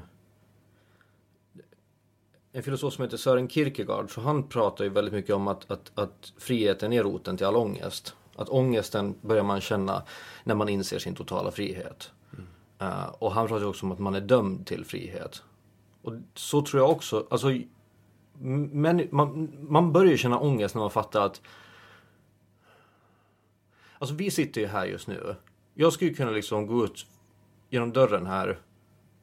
en 2.58 2.64
filosof 2.64 2.94
som 2.94 3.04
heter 3.04 3.18
Sören 3.18 3.50
Kierkegaard, 3.50 4.12
så 4.12 4.22
han 4.22 4.48
pratar 4.48 4.84
ju 4.84 4.90
väldigt 4.90 5.14
mycket 5.14 5.36
om 5.36 5.48
att, 5.48 5.72
att, 5.72 5.92
att 5.96 6.34
friheten 6.38 6.94
är 6.94 7.04
roten 7.04 7.38
till 7.38 7.46
all 7.46 7.56
ångest. 7.56 8.16
Att 8.36 8.50
ångesten 8.50 9.16
börjar 9.22 9.44
man 9.44 9.62
känna 9.62 10.04
när 10.44 10.56
man 10.56 10.70
inser 10.70 11.00
sin 11.00 11.16
totala 11.16 11.52
frihet. 11.52 12.12
Eh, 12.80 13.08
och 13.08 13.32
han 13.32 13.48
pratar 13.48 13.62
ju 13.62 13.70
också 13.70 13.86
om 13.86 13.92
att 13.92 14.00
man 14.00 14.16
är 14.16 14.22
dömd 14.22 14.66
till 14.66 14.86
frihet. 14.86 15.44
Och 16.02 16.14
så 16.34 16.62
tror 16.62 16.82
jag 16.82 16.92
också, 16.92 17.28
alltså, 17.30 17.48
men 18.72 19.08
man, 19.12 19.58
man 19.70 19.94
börjar 19.94 20.18
känna 20.18 20.40
ångest 20.40 20.76
när 20.76 20.82
man 20.82 20.92
fattar 20.92 21.26
att 21.26 21.42
Alltså 24.00 24.16
vi 24.16 24.32
sitter 24.32 24.62
ju 24.62 24.68
här 24.68 24.86
just 24.86 25.08
nu. 25.08 25.36
Jag 25.74 25.94
skulle 25.94 26.14
kunna 26.14 26.32
liksom 26.32 26.68
gå 26.68 26.84
ut 26.86 27.06
genom 27.70 27.94
dörren 27.94 28.26
här, 28.26 28.60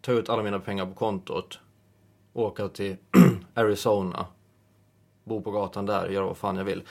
ta 0.01 0.12
ut 0.12 0.28
alla 0.28 0.43
mina 0.43 0.61
pengar 0.61 0.86
på 0.86 0.94
kontot, 0.94 1.59
åka 2.35 2.69
till 2.69 2.97
Arizona, 3.55 4.27
bo 5.24 5.43
på 5.43 5.51
gatan 5.51 5.86
där, 5.86 6.09
göra 6.09 6.27
vad 6.27 6.36
fan 6.36 6.56
jag 6.56 6.65
vill. 6.65 6.82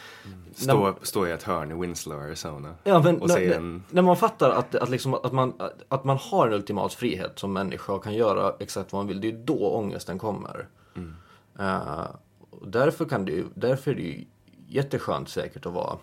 Stå, 0.53 0.95
stå 1.01 1.27
i 1.27 1.31
ett 1.31 1.43
hörn 1.43 1.71
i 1.71 1.73
Winslow, 1.73 2.19
Arizona. 2.19 2.75
Ja, 2.83 2.99
men 3.03 3.21
och 3.21 3.27
när, 3.27 3.35
se 3.35 3.47
när, 3.47 3.55
en... 3.55 3.83
när 3.89 4.01
man 4.01 4.17
fattar 4.17 4.49
att, 4.49 4.75
att, 4.75 4.89
liksom, 4.89 5.13
att, 5.13 5.33
man, 5.33 5.53
att 5.87 6.03
man 6.03 6.17
har 6.17 6.47
en 6.47 6.53
ultimat 6.53 6.93
frihet 6.93 7.39
som 7.39 7.53
människa 7.53 7.93
och 7.93 8.03
kan 8.03 8.13
göra 8.13 8.55
exakt 8.59 8.93
vad 8.93 8.99
man 8.99 9.07
vill, 9.07 9.21
det 9.21 9.27
är 9.27 9.43
då 9.45 9.69
ångesten 9.69 10.19
kommer. 10.19 10.67
Eh, 11.59 12.05
och 12.49 12.67
därför, 12.67 13.05
kan 13.05 13.25
det 13.25 13.43
därför 13.55 13.91
är 13.91 13.95
det 13.95 14.01
ju 14.01 14.25
jätteskönt 14.67 15.29
säkert 15.29 15.65
att 15.65 15.73
vara 15.73 15.97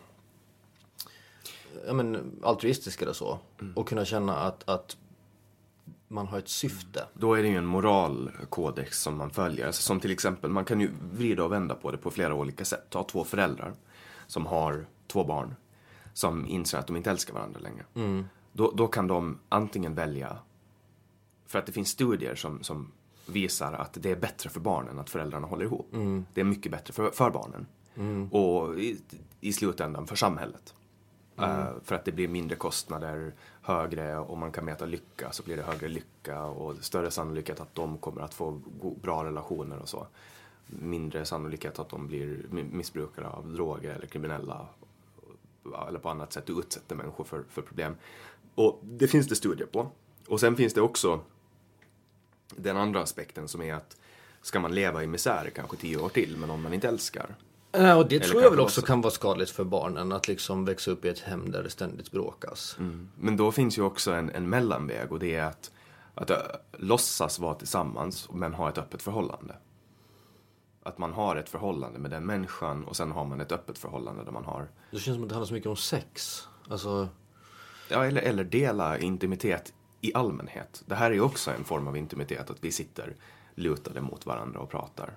ja, 1.86 1.92
men, 1.92 2.40
altruistisk 2.42 3.02
eller 3.02 3.12
så. 3.12 3.38
Och 3.74 3.88
kunna 3.88 4.04
känna 4.04 4.36
att, 4.36 4.68
att 4.68 4.96
man 6.12 6.26
har 6.26 6.38
ett 6.38 6.48
syfte. 6.48 7.06
Då 7.14 7.34
är 7.34 7.42
det 7.42 7.48
ju 7.48 7.56
en 7.56 7.66
moralkodex 7.66 9.02
som 9.02 9.16
man 9.16 9.30
följer. 9.30 9.66
Alltså 9.66 9.82
som 9.82 10.00
till 10.00 10.10
exempel, 10.10 10.50
man 10.50 10.64
kan 10.64 10.80
ju 10.80 10.90
vrida 11.12 11.44
och 11.44 11.52
vända 11.52 11.74
på 11.74 11.90
det 11.90 11.98
på 11.98 12.10
flera 12.10 12.34
olika 12.34 12.64
sätt. 12.64 12.86
Ta 12.90 13.04
två 13.04 13.24
föräldrar 13.24 13.72
som 14.26 14.46
har 14.46 14.86
två 15.06 15.24
barn 15.24 15.54
som 16.14 16.46
inser 16.46 16.78
att 16.78 16.86
de 16.86 16.96
inte 16.96 17.10
älskar 17.10 17.34
varandra 17.34 17.60
längre. 17.60 17.84
Då, 18.52 18.70
då 18.70 18.88
kan 18.88 19.06
de 19.06 19.38
antingen 19.48 19.94
välja, 19.94 20.38
för 21.46 21.58
att 21.58 21.66
det 21.66 21.72
finns 21.72 21.88
studier 21.88 22.34
som, 22.34 22.62
som 22.62 22.92
visar 23.26 23.72
att 23.72 23.92
det 24.00 24.10
är 24.10 24.16
bättre 24.16 24.50
för 24.50 24.60
barnen 24.60 24.98
att 24.98 25.10
föräldrarna 25.10 25.46
håller 25.46 25.64
ihop. 25.64 25.88
Det 26.34 26.40
är 26.40 26.44
mycket 26.44 26.72
bättre 26.72 26.92
för, 26.92 27.10
för 27.10 27.30
barnen. 27.30 27.66
Och 28.32 28.78
i, 28.78 29.00
i 29.40 29.52
slutändan 29.52 30.06
för 30.06 30.16
samhället. 30.16 30.74
Eh, 31.38 31.66
för 31.84 31.94
att 31.94 32.04
det 32.04 32.12
blir 32.12 32.28
mindre 32.28 32.56
kostnader, 32.56 33.34
högre, 33.62 34.18
och 34.18 34.38
man 34.38 34.52
kan 34.52 34.64
mäta 34.64 34.86
lycka 34.86 35.32
så 35.32 35.42
blir 35.42 35.56
det 35.56 35.62
högre 35.62 35.88
lycka 35.88 36.44
och 36.44 36.76
större 36.80 37.10
sannolikhet 37.10 37.60
att 37.60 37.74
de 37.74 37.98
kommer 37.98 38.22
att 38.22 38.34
få 38.34 38.60
bra 39.02 39.24
relationer 39.24 39.78
och 39.78 39.88
så. 39.88 40.06
Mindre 40.66 41.24
sannolikhet 41.24 41.78
att 41.78 41.88
de 41.88 42.06
blir 42.06 42.46
missbrukare 42.50 43.28
av 43.28 43.52
droger 43.52 43.94
eller 43.94 44.06
kriminella 44.06 44.66
eller 45.88 45.98
på 45.98 46.08
annat 46.08 46.32
sätt 46.32 46.50
utsätter 46.50 46.96
människor 46.96 47.24
för, 47.24 47.44
för 47.48 47.62
problem. 47.62 47.96
Och 48.54 48.80
det 48.82 49.08
finns 49.08 49.28
det 49.28 49.36
studier 49.36 49.66
på. 49.66 49.90
Och 50.28 50.40
sen 50.40 50.56
finns 50.56 50.74
det 50.74 50.80
också 50.80 51.20
den 52.56 52.76
andra 52.76 53.02
aspekten 53.02 53.48
som 53.48 53.62
är 53.62 53.74
att 53.74 53.96
ska 54.42 54.60
man 54.60 54.74
leva 54.74 55.02
i 55.02 55.06
misär 55.06 55.50
kanske 55.54 55.76
tio 55.76 55.96
år 55.96 56.08
till 56.08 56.36
men 56.36 56.50
om 56.50 56.62
man 56.62 56.72
inte 56.72 56.88
älskar? 56.88 57.34
Ja, 57.72 57.96
och 57.96 58.08
det 58.08 58.16
Eller 58.16 58.26
tror 58.26 58.42
jag 58.42 58.50
väl 58.50 58.60
också 58.60 58.82
kan 58.82 59.00
vara 59.00 59.10
skadligt 59.10 59.50
för 59.50 59.64
barnen. 59.64 60.12
Att 60.12 60.28
liksom 60.28 60.64
växa 60.64 60.90
upp 60.90 61.04
i 61.04 61.08
ett 61.08 61.18
hem 61.18 61.50
där 61.50 61.62
det 61.62 61.70
ständigt 61.70 62.10
bråkas. 62.10 62.76
Men 63.18 63.36
då 63.36 63.52
finns 63.52 63.78
ju 63.78 63.82
också 63.82 64.12
en, 64.12 64.30
en 64.30 64.48
mellanväg 64.48 65.12
och 65.12 65.18
det 65.18 65.36
är 65.36 65.44
att, 65.44 65.70
att 66.14 66.30
äh, 66.30 66.36
låtsas 66.72 67.38
vara 67.38 67.54
tillsammans 67.54 68.28
men 68.32 68.54
ha 68.54 68.68
ett 68.68 68.78
öppet 68.78 69.02
förhållande. 69.02 69.56
Att 70.82 70.98
man 70.98 71.12
har 71.12 71.36
ett 71.36 71.48
förhållande 71.48 71.98
med 71.98 72.10
den 72.10 72.26
människan 72.26 72.84
och 72.84 72.96
sen 72.96 73.12
har 73.12 73.24
man 73.24 73.40
ett 73.40 73.52
öppet 73.52 73.78
förhållande 73.78 74.24
där 74.24 74.32
man 74.32 74.44
har, 74.44 74.68
Det 74.90 74.98
känns 74.98 75.16
som 75.16 75.22
att 75.22 75.28
det 75.28 75.34
handlar 75.34 75.46
så 75.46 75.54
mycket 75.54 75.70
om 75.70 75.76
sex. 75.76 76.42
Alltså, 76.70 77.08
ja 77.88 78.04
eller, 78.04 78.22
eller 78.22 78.44
dela 78.44 78.98
intimitet 78.98 79.72
i 80.00 80.14
allmänhet. 80.14 80.82
Det 80.86 80.94
här 80.94 81.10
är 81.10 81.14
ju 81.14 81.20
också 81.20 81.50
en 81.50 81.64
form 81.64 81.88
av 81.88 81.96
intimitet, 81.96 82.50
att 82.50 82.58
vi 82.60 82.72
sitter 82.72 83.16
lutade 83.54 84.00
mot 84.00 84.26
varandra 84.26 84.60
och 84.60 84.70
pratar. 84.70 85.16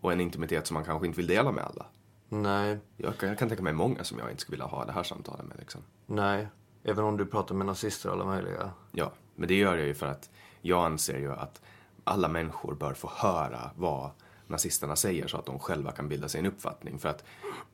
Och 0.00 0.12
en 0.12 0.20
intimitet 0.20 0.66
som 0.66 0.74
man 0.74 0.84
kanske 0.84 1.06
inte 1.06 1.16
vill 1.16 1.26
dela 1.26 1.52
med 1.52 1.64
alla. 1.64 1.86
nej, 2.28 2.78
Jag 2.96 3.18
kan, 3.18 3.28
jag 3.28 3.38
kan 3.38 3.48
tänka 3.48 3.62
mig 3.62 3.72
många 3.72 4.04
som 4.04 4.18
jag 4.18 4.30
inte 4.30 4.42
skulle 4.42 4.54
vilja 4.54 4.66
ha 4.66 4.84
det 4.84 4.92
här 4.92 5.02
samtalet 5.02 5.46
med 5.46 5.58
liksom. 5.58 5.80
nej. 6.06 6.48
Även 6.82 7.04
om 7.04 7.16
du 7.16 7.26
pratar 7.26 7.54
med 7.54 7.66
nazister 7.66 8.08
och 8.08 8.14
alla 8.14 8.24
möjliga. 8.24 8.70
Ja, 8.92 9.12
men 9.34 9.48
det 9.48 9.54
gör 9.54 9.76
jag 9.76 9.86
ju 9.86 9.94
för 9.94 10.06
att 10.06 10.30
jag 10.60 10.84
anser 10.84 11.18
ju 11.18 11.32
att 11.32 11.60
alla 12.04 12.28
människor 12.28 12.74
bör 12.74 12.94
få 12.94 13.10
höra 13.14 13.70
vad 13.76 14.10
nazisterna 14.46 14.96
säger 14.96 15.26
så 15.28 15.36
att 15.36 15.46
de 15.46 15.58
själva 15.58 15.92
kan 15.92 16.08
bilda 16.08 16.28
sig 16.28 16.38
en 16.38 16.46
uppfattning. 16.46 16.98
För 16.98 17.08
att 17.08 17.24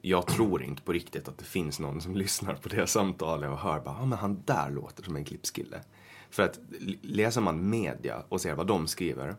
jag 0.03 0.27
tror 0.27 0.63
inte 0.63 0.83
på 0.83 0.93
riktigt 0.93 1.29
att 1.29 1.39
det 1.39 1.45
finns 1.45 1.81
någon 1.81 2.01
som 2.01 2.15
lyssnar 2.17 2.55
på 2.55 2.69
det 2.69 2.87
samtalet 2.87 3.51
och 3.51 3.59
hör 3.59 3.81
bara, 3.81 3.97
ja 3.99 4.07
men 4.07 4.19
han 4.19 4.43
där 4.45 4.71
låter 4.71 5.03
som 5.03 5.17
en 5.17 5.25
klippskille. 5.25 5.81
För 6.31 6.43
att 6.43 6.59
läser 7.03 7.41
man 7.41 7.71
media 7.71 8.23
och 8.29 8.41
ser 8.41 8.55
vad 8.55 8.67
de 8.67 8.87
skriver 8.87 9.37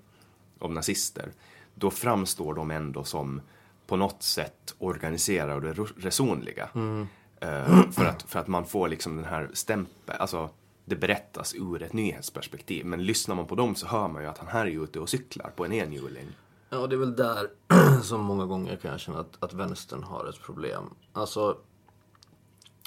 om 0.60 0.74
nazister, 0.74 1.32
då 1.78 1.92
framstår 1.92 2.54
de 2.54 2.72
ändå 2.72 3.04
som 3.04 3.42
på 3.88 3.96
något 3.96 4.24
sätt 4.24 4.76
organiserade 4.78 5.56
och 5.56 5.64
resonliga. 5.98 6.70
resonliga. 6.76 7.08
Uh, 7.44 7.92
för, 7.92 8.06
att, 8.06 8.24
för 8.24 8.40
att 8.40 8.48
man 8.48 8.66
får 8.66 8.90
liksom 8.90 9.16
den 9.16 9.26
här 9.26 9.50
stämpeln, 9.54 10.18
alltså 10.20 10.50
det 10.86 10.96
berättas 10.96 11.56
ur 11.56 11.84
ett 11.84 11.94
nyhetsperspektiv. 11.94 12.86
Men 12.86 13.06
lyssnar 13.06 13.36
man 13.36 13.46
på 13.46 13.56
dem 13.56 13.76
så 13.76 13.88
hör 13.88 14.08
man 14.08 14.22
ju 14.22 14.28
att 14.28 14.38
han 14.38 14.48
här 14.48 14.66
är 14.66 14.84
ute 14.84 15.00
och 15.00 15.10
cyklar 15.10 15.52
på 15.56 15.66
en 15.66 15.74
enhjuling. 15.74 16.28
Ja, 16.70 16.88
det 16.88 16.96
är 16.96 17.00
väl 17.00 17.16
där 17.16 17.50
som 18.02 18.22
många 18.22 18.46
gånger 18.46 18.76
kan 18.76 18.92
jag 18.92 19.00
känna 19.00 19.20
att, 19.20 19.44
att 19.44 19.54
vänstern 19.54 20.04
har 20.04 20.26
ett 20.26 20.42
problem. 20.42 20.84
Alltså 21.14 21.58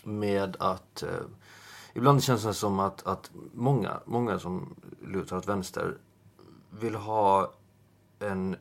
med 0.04 0.56
att... 0.58 1.02
Eh, 1.02 1.08
ibland 1.94 2.22
känns 2.22 2.44
det 2.44 2.54
som 2.54 2.80
att, 2.80 3.06
att 3.06 3.30
många, 3.52 4.00
många 4.04 4.38
som 4.38 4.74
lutar 5.06 5.36
åt 5.36 5.48
vänster 5.48 5.98
vill 6.70 6.94
ha 6.94 7.52
en... 8.18 8.56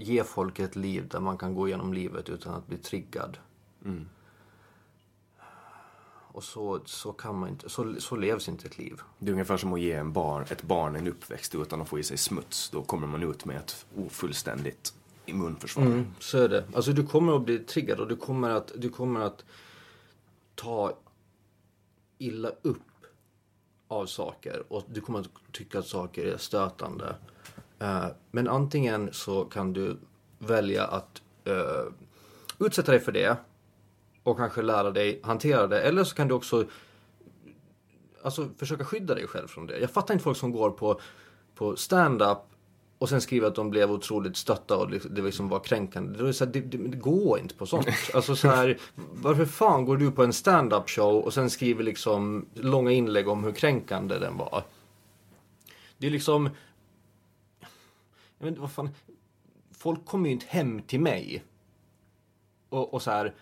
Ge 0.00 0.24
folk 0.24 0.58
ett 0.58 0.76
liv 0.76 1.08
där 1.08 1.20
man 1.20 1.38
kan 1.38 1.54
gå 1.54 1.68
igenom 1.68 1.92
livet 1.92 2.28
utan 2.28 2.54
att 2.54 2.66
bli 2.66 2.78
triggad. 2.78 3.38
Och 6.32 6.44
så, 6.44 6.80
så 6.84 7.12
kan 7.12 7.38
man 7.38 7.48
inte... 7.48 7.68
Så, 7.68 7.94
så 8.00 8.16
levs 8.16 8.48
inte 8.48 8.66
ett 8.66 8.78
liv. 8.78 9.00
Det 9.18 9.28
är 9.28 9.32
ungefär 9.32 9.56
som 9.56 9.72
att 9.72 9.80
ge 9.80 9.92
en 9.92 10.12
barn, 10.12 10.44
ett 10.50 10.62
barn 10.62 10.96
en 10.96 11.08
uppväxt 11.08 11.54
utan 11.54 11.80
att 11.80 11.88
få 11.88 11.98
i 11.98 12.02
sig 12.02 12.16
smuts. 12.18 12.70
Då 12.70 12.82
kommer 12.82 13.06
man 13.06 13.22
ut 13.22 13.44
med 13.44 13.56
ett 13.56 13.86
ofullständigt 13.96 14.94
immunförsvar. 15.26 16.04
Så 16.18 16.38
är 16.38 16.48
det. 16.48 16.64
Alltså 16.74 16.92
du 16.92 17.06
kommer 17.06 17.36
att 17.36 17.44
bli 17.44 17.58
triggad 17.58 18.00
och 18.00 18.08
du 18.08 18.16
kommer 18.16 18.50
att, 18.50 18.72
du 18.76 18.88
kommer 18.88 19.20
att 19.20 19.44
ta 20.54 20.98
illa 22.18 22.50
upp 22.62 22.82
av 23.88 24.06
saker 24.06 24.62
och 24.68 24.84
du 24.88 25.00
kommer 25.00 25.20
att 25.20 25.28
tycka 25.52 25.78
att 25.78 25.86
saker 25.86 26.26
är 26.26 26.36
stötande. 26.36 27.14
Eh, 27.78 28.06
men 28.30 28.48
antingen 28.48 29.12
så 29.12 29.44
kan 29.44 29.72
du 29.72 29.96
välja 30.38 30.84
att 30.84 31.22
eh, 31.44 31.92
utsätta 32.58 32.92
dig 32.92 33.00
för 33.00 33.12
det 33.12 33.36
och 34.22 34.36
kanske 34.36 34.62
lära 34.62 34.90
dig 34.90 35.20
hantera 35.22 35.66
det. 35.66 35.80
Eller 35.80 36.04
så 36.04 36.14
kan 36.14 36.28
du 36.28 36.34
också 36.34 36.64
alltså, 38.22 38.48
försöka 38.58 38.84
skydda 38.84 39.14
dig 39.14 39.26
själv 39.26 39.48
från 39.48 39.66
det. 39.66 39.78
Jag 39.78 39.90
fattar 39.90 40.14
inte 40.14 40.24
folk 40.24 40.36
som 40.36 40.52
går 40.52 40.70
på, 40.70 41.00
på 41.54 41.76
stand-up 41.76 42.38
och 42.98 43.08
sen 43.08 43.20
skriver 43.20 43.46
att 43.46 43.54
de 43.54 43.70
blev 43.70 43.90
otroligt 43.90 44.36
stötta 44.36 44.76
och 44.76 44.90
det 44.90 45.22
liksom 45.22 45.48
var 45.48 45.60
kränkande. 45.60 46.22
Det, 46.22 46.28
är 46.28 46.32
så 46.32 46.44
här, 46.44 46.52
det, 46.52 46.60
det, 46.60 46.78
det 46.78 46.96
går 46.96 47.38
inte 47.38 47.54
på 47.54 47.66
sånt. 47.66 47.86
Alltså 48.14 48.36
så 48.36 48.48
här, 48.48 48.78
varför 48.94 49.44
fan 49.44 49.84
går 49.84 49.96
du 49.96 50.10
på 50.10 50.24
en 50.24 50.32
stand-up 50.32 50.90
show 50.90 51.16
och 51.16 51.34
sen 51.34 51.50
skriver 51.50 51.84
liksom 51.84 52.46
långa 52.54 52.90
inlägg 52.90 53.28
om 53.28 53.44
hur 53.44 53.52
kränkande 53.52 54.18
den 54.18 54.36
var? 54.36 54.62
Det 55.98 56.06
är 56.06 56.10
liksom... 56.10 56.50
Jag 58.38 58.44
vet 58.44 58.52
inte 58.52 58.60
vad 58.60 58.72
fan... 58.72 58.90
Folk 59.72 60.06
kommer 60.06 60.26
ju 60.28 60.32
inte 60.32 60.46
hem 60.48 60.82
till 60.82 61.00
mig 61.00 61.44
och, 62.68 62.94
och 62.94 63.02
så 63.02 63.10
här. 63.10 63.34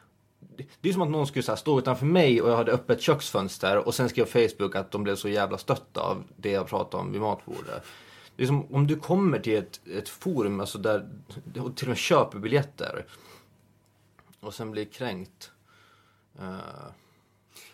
Det 0.81 0.89
är 0.89 0.93
som 0.93 1.02
att 1.02 1.10
någon 1.10 1.27
skulle 1.27 1.44
här, 1.48 1.56
stå 1.56 1.78
utanför 1.78 2.06
mig 2.06 2.43
och 2.43 2.51
jag 2.51 2.56
hade 2.56 2.73
öppet 2.73 3.01
köksfönster 3.01 3.86
och 3.86 3.94
sen 3.94 4.09
skrev 4.09 4.24
Facebook 4.24 4.77
att 4.77 4.90
de 4.90 5.02
blev 5.02 5.16
så 5.16 5.28
jävla 5.28 5.59
stötta 5.59 6.01
av 6.01 6.24
det 6.36 6.51
jag 6.51 6.66
pratade 6.66 7.02
om 7.02 7.12
vid 7.12 7.20
matbordet. 7.20 7.85
Det 8.36 8.43
är 8.43 8.47
som 8.47 8.74
om 8.74 8.86
du 8.86 8.97
kommer 8.97 9.39
till 9.39 9.56
ett, 9.56 9.81
ett 9.86 10.09
forum 10.09 10.60
alltså 10.60 10.78
där 10.78 11.09
och 11.59 11.77
till 11.77 11.86
och 11.86 11.89
med 11.89 11.98
köper 11.98 12.39
biljetter 12.39 13.06
och 14.40 14.55
sen 14.55 14.70
blir 14.70 14.85
kränkt. 14.85 15.51
Uh... 16.40 16.59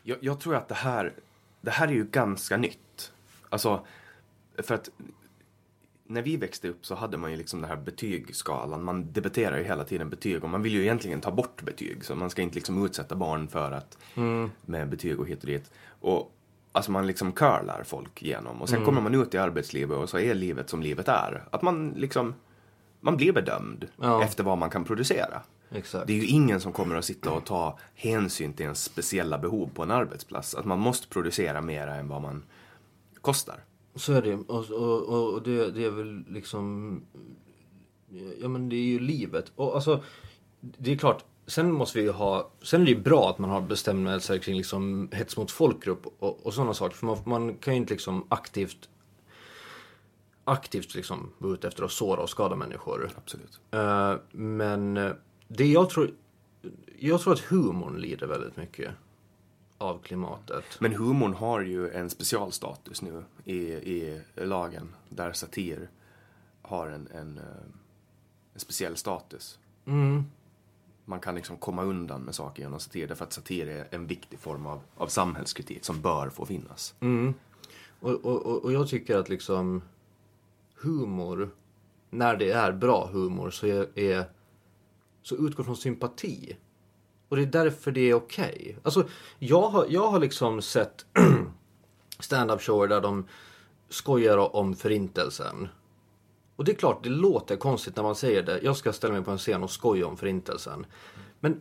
Jag, 0.02 0.18
jag 0.20 0.40
tror 0.40 0.56
att 0.56 0.68
det 0.68 0.74
här, 0.74 1.14
det 1.60 1.70
här 1.70 1.88
är 1.88 1.92
ju 1.92 2.04
ganska 2.04 2.56
nytt. 2.56 3.12
Alltså, 3.48 3.86
för 4.58 4.74
att 4.74 4.90
när 6.12 6.22
vi 6.22 6.36
växte 6.36 6.68
upp 6.68 6.86
så 6.86 6.94
hade 6.94 7.16
man 7.16 7.30
ju 7.30 7.36
liksom 7.36 7.60
den 7.60 7.70
här 7.70 7.76
betygsskalan. 7.76 8.84
Man 8.84 9.12
debatterar 9.12 9.58
ju 9.58 9.64
hela 9.64 9.84
tiden 9.84 10.10
betyg 10.10 10.44
och 10.44 10.50
man 10.50 10.62
vill 10.62 10.72
ju 10.72 10.82
egentligen 10.82 11.20
ta 11.20 11.30
bort 11.30 11.62
betyg. 11.62 12.04
Så 12.04 12.14
man 12.14 12.30
ska 12.30 12.42
inte 12.42 12.54
liksom 12.54 12.84
utsätta 12.86 13.14
barn 13.16 13.48
för 13.48 13.72
att 13.72 13.98
med 14.66 14.88
betyg 14.88 15.20
och 15.20 15.26
hit 15.28 15.40
och 15.40 15.46
dit. 15.46 15.70
Och 16.00 16.32
alltså 16.72 16.90
man 16.92 17.06
liksom 17.06 17.32
curlar 17.32 17.82
folk 17.84 18.22
igenom. 18.22 18.62
Och 18.62 18.68
sen 18.68 18.84
kommer 18.84 19.00
man 19.00 19.14
ut 19.14 19.34
i 19.34 19.38
arbetslivet 19.38 19.96
och 19.98 20.08
så 20.10 20.18
är 20.18 20.34
livet 20.34 20.70
som 20.70 20.82
livet 20.82 21.08
är. 21.08 21.44
Att 21.50 21.62
man 21.62 21.90
liksom, 21.96 22.34
man 23.00 23.16
blir 23.16 23.32
bedömd 23.32 23.88
Ja. 24.00 24.22
efter 24.24 24.44
vad 24.44 24.58
man 24.58 24.70
kan 24.70 24.84
producera. 24.84 25.42
exakt. 25.70 26.06
Det 26.06 26.12
är 26.12 26.16
ju 26.16 26.26
ingen 26.26 26.60
som 26.60 26.72
kommer 26.72 26.96
att 26.96 27.04
sitta 27.04 27.30
och 27.30 27.44
ta 27.46 27.78
hänsyn 27.94 28.52
till 28.52 28.64
ens 28.64 28.84
speciella 28.84 29.38
behov 29.38 29.70
på 29.74 29.82
en 29.82 29.90
arbetsplats. 29.90 30.54
Att 30.54 30.64
man 30.64 30.78
måste 30.78 31.08
producera 31.08 31.60
mer 31.60 31.86
än 31.86 32.08
vad 32.08 32.22
man 32.22 32.42
kostar. 33.20 33.56
Så 33.94 34.12
är 34.12 34.22
det. 34.22 34.34
Och, 34.34 34.70
och, 34.70 35.32
och- 35.32 35.42
det, 35.42 35.70
det 35.70 35.84
är 35.84 35.90
väl 35.90 36.24
liksom... 36.28 37.00
Ja 38.40 38.48
men 38.48 38.68
det 38.68 38.76
är 38.76 38.84
ju 38.84 38.98
livet. 38.98 39.52
Och 39.56 39.74
alltså, 39.74 40.02
det 40.60 40.92
är 40.92 40.96
klart. 40.96 41.24
Sen 41.46 41.72
måste 41.72 41.98
vi 41.98 42.04
ju 42.04 42.10
ha... 42.10 42.50
Sen 42.62 42.80
är 42.80 42.84
det 42.84 42.90
ju 42.90 43.02
bra 43.02 43.30
att 43.30 43.38
man 43.38 43.50
har 43.50 43.60
bestämmelser 43.60 44.38
kring 44.38 44.56
liksom 44.56 45.08
hets 45.12 45.36
mot 45.36 45.50
folkgrupp 45.50 46.06
och, 46.18 46.46
och 46.46 46.54
sådana 46.54 46.74
saker. 46.74 46.96
För 46.96 47.06
man, 47.06 47.18
man 47.24 47.54
kan 47.54 47.74
ju 47.74 47.80
inte 47.80 47.94
liksom 47.94 48.26
aktivt... 48.28 48.88
Aktivt 50.44 50.94
liksom 50.94 51.30
gå 51.38 51.54
ut 51.54 51.64
efter 51.64 51.84
att 51.84 51.92
såra 51.92 52.22
och 52.22 52.30
skada 52.30 52.56
människor. 52.56 53.10
Absolut. 53.16 53.60
Eh, 53.70 54.14
men 54.32 54.96
eh, 54.96 55.12
det 55.48 55.66
jag 55.66 55.90
tror... 55.90 56.10
Jag 56.98 57.20
tror 57.20 57.32
att 57.32 57.40
humorn 57.40 57.96
lider 58.00 58.26
väldigt 58.26 58.56
mycket 58.56 58.90
av 59.82 59.98
klimatet. 60.02 60.64
Men 60.80 60.92
humorn 60.94 61.34
har 61.34 61.60
ju 61.60 61.90
en 61.90 62.10
specialstatus 62.10 63.02
nu 63.02 63.24
i, 63.44 63.56
i 63.72 64.20
lagen. 64.34 64.94
Där 65.08 65.32
satir 65.32 65.90
har 66.62 66.86
en, 66.88 67.08
en, 67.14 67.38
eh, 67.38 67.44
en 68.54 68.60
speciell 68.60 68.96
status. 68.96 69.58
Man 71.04 71.20
kan 71.20 71.34
liksom 71.34 71.56
komma 71.56 71.82
undan 71.82 72.20
med 72.22 72.34
saker 72.34 72.62
genom 72.62 72.80
satir. 72.80 73.08
Därför 73.08 73.24
att 73.24 73.32
satir 73.32 73.66
är 73.68 73.88
en 73.90 74.06
viktig 74.06 74.38
form 74.38 74.66
av, 74.66 74.80
av 74.96 75.06
samhällskritik 75.06 75.84
som 75.84 76.00
bör 76.00 76.30
få 76.30 76.46
finnas. 76.46 76.94
Och, 78.00 78.10
och, 78.10 78.46
och- 78.46 78.64
och 78.64 78.72
jag 78.72 78.88
tycker 78.88 79.16
att 79.16 79.28
liksom 79.28 79.82
humor, 80.74 81.50
när 82.10 82.36
det 82.36 82.50
är 82.52 82.72
bra 82.72 83.08
humor, 83.12 83.50
så, 83.50 83.66
är, 83.66 83.98
är, 83.98 84.24
så 85.22 85.36
utgår 85.36 85.64
från 85.64 85.76
sympati. 85.76 86.56
Och 87.32 87.36
det 87.36 87.42
är 87.42 87.64
därför 87.64 87.92
det 87.92 88.10
är 88.10 88.14
okej. 88.14 88.76
Alltså, 88.82 89.08
jag 89.38 89.68
har, 89.68 89.86
jag 89.88 90.10
har 90.10 90.20
liksom 90.20 90.62
sett 90.62 91.06
stand-up 92.18 92.62
shower 92.62 92.88
där 92.88 93.00
de 93.00 93.26
skojar 93.88 94.56
om 94.56 94.74
förintelsen. 94.74 95.68
Och 96.56 96.64
det 96.64 96.72
är 96.72 96.76
klart, 96.76 97.02
det 97.02 97.08
låter 97.08 97.56
konstigt 97.56 97.96
när 97.96 98.02
man 98.02 98.14
säger 98.14 98.42
det. 98.42 98.60
Jag 98.62 98.76
ska 98.76 98.92
ställa 98.92 99.14
mig 99.14 99.22
på 99.22 99.30
en 99.30 99.38
scen 99.38 99.62
och 99.62 99.70
skoja 99.70 100.06
om 100.06 100.16
förintelsen. 100.16 100.86
Men 101.40 101.60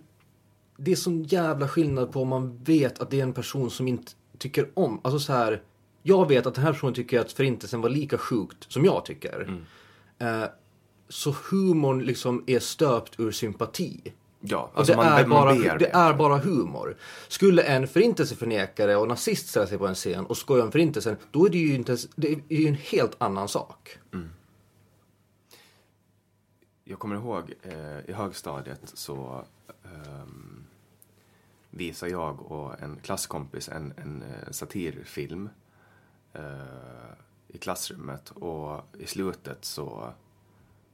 det 0.78 0.92
är 0.92 0.96
sån 0.96 1.24
jävla 1.24 1.68
skillnad 1.68 2.12
på 2.12 2.22
om 2.22 2.28
man 2.28 2.64
vet 2.64 3.00
att 3.00 3.10
det 3.10 3.20
är 3.20 3.24
en 3.24 3.34
person 3.34 3.70
som 3.70 3.88
inte 3.88 4.12
tycker 4.38 4.70
om, 4.74 5.00
alltså 5.04 5.20
så 5.20 5.34
här. 5.34 5.64
Jag 6.04 6.28
vet 6.28 6.46
att 6.46 6.56
den 6.56 6.64
här 6.64 6.74
personen 6.74 6.94
tycker 6.94 7.20
att 7.20 7.32
förintelsen 7.32 7.82
var 7.82 7.90
lika 7.90 8.18
sjukt 8.18 8.72
som 8.72 8.86
jag 8.86 9.06
tycker. 9.06 9.64
Eh, 10.18 10.46
så 11.10 11.36
humorn 11.50 12.04
liksom 12.04 12.44
är 12.48 12.60
stöpt 12.60 13.20
ur 13.20 13.32
sympati. 13.32 14.14
Ja, 14.42 14.72
alltså 14.74 14.94
det, 14.94 14.98
man, 14.98 15.08
är 15.08 15.26
man 15.26 15.30
bara, 15.30 15.54
bearbetar. 15.54 15.78
det 15.80 15.90
är 15.90 16.14
bara 16.14 16.38
humor. 16.38 16.98
Skulle 17.28 17.62
en 17.62 17.88
förintelseförnekare 17.88 18.96
och 18.96 19.08
nazist 19.08 19.48
ställa 19.48 19.68
sig 19.68 19.78
på 19.78 19.88
en 19.88 19.96
scen 19.96 20.26
och 20.26 20.38
skoja 20.38 20.64
om 20.64 20.72
förintelsen, 20.72 21.18
då 21.32 21.46
är 21.46 21.50
det 21.50 21.58
ju, 21.58 21.76
inte, 21.76 21.98
det 22.16 22.28
är 22.50 22.58
ju 22.58 22.68
en 22.68 22.76
helt 22.76 23.16
annan 23.18 23.48
sak. 23.48 23.98
Jag 26.84 27.00
kommer 27.00 27.16
ihåg 27.16 27.54
eh, 27.62 28.10
i 28.10 28.14
högstadiet 28.14 28.82
så 28.84 29.46
ehm, 29.84 30.64
visade 31.70 32.12
jag 32.12 32.52
och 32.52 32.82
en 32.82 32.98
klasskompis 33.04 33.70
en, 33.70 33.94
en 33.98 34.24
eh, 34.24 34.52
satirfilm 34.52 35.50
eh, 36.34 36.44
i 37.48 37.58
klassrummet 37.58 38.30
och 38.30 38.82
i 39.00 39.06
slutet 39.06 39.66
så 39.66 40.14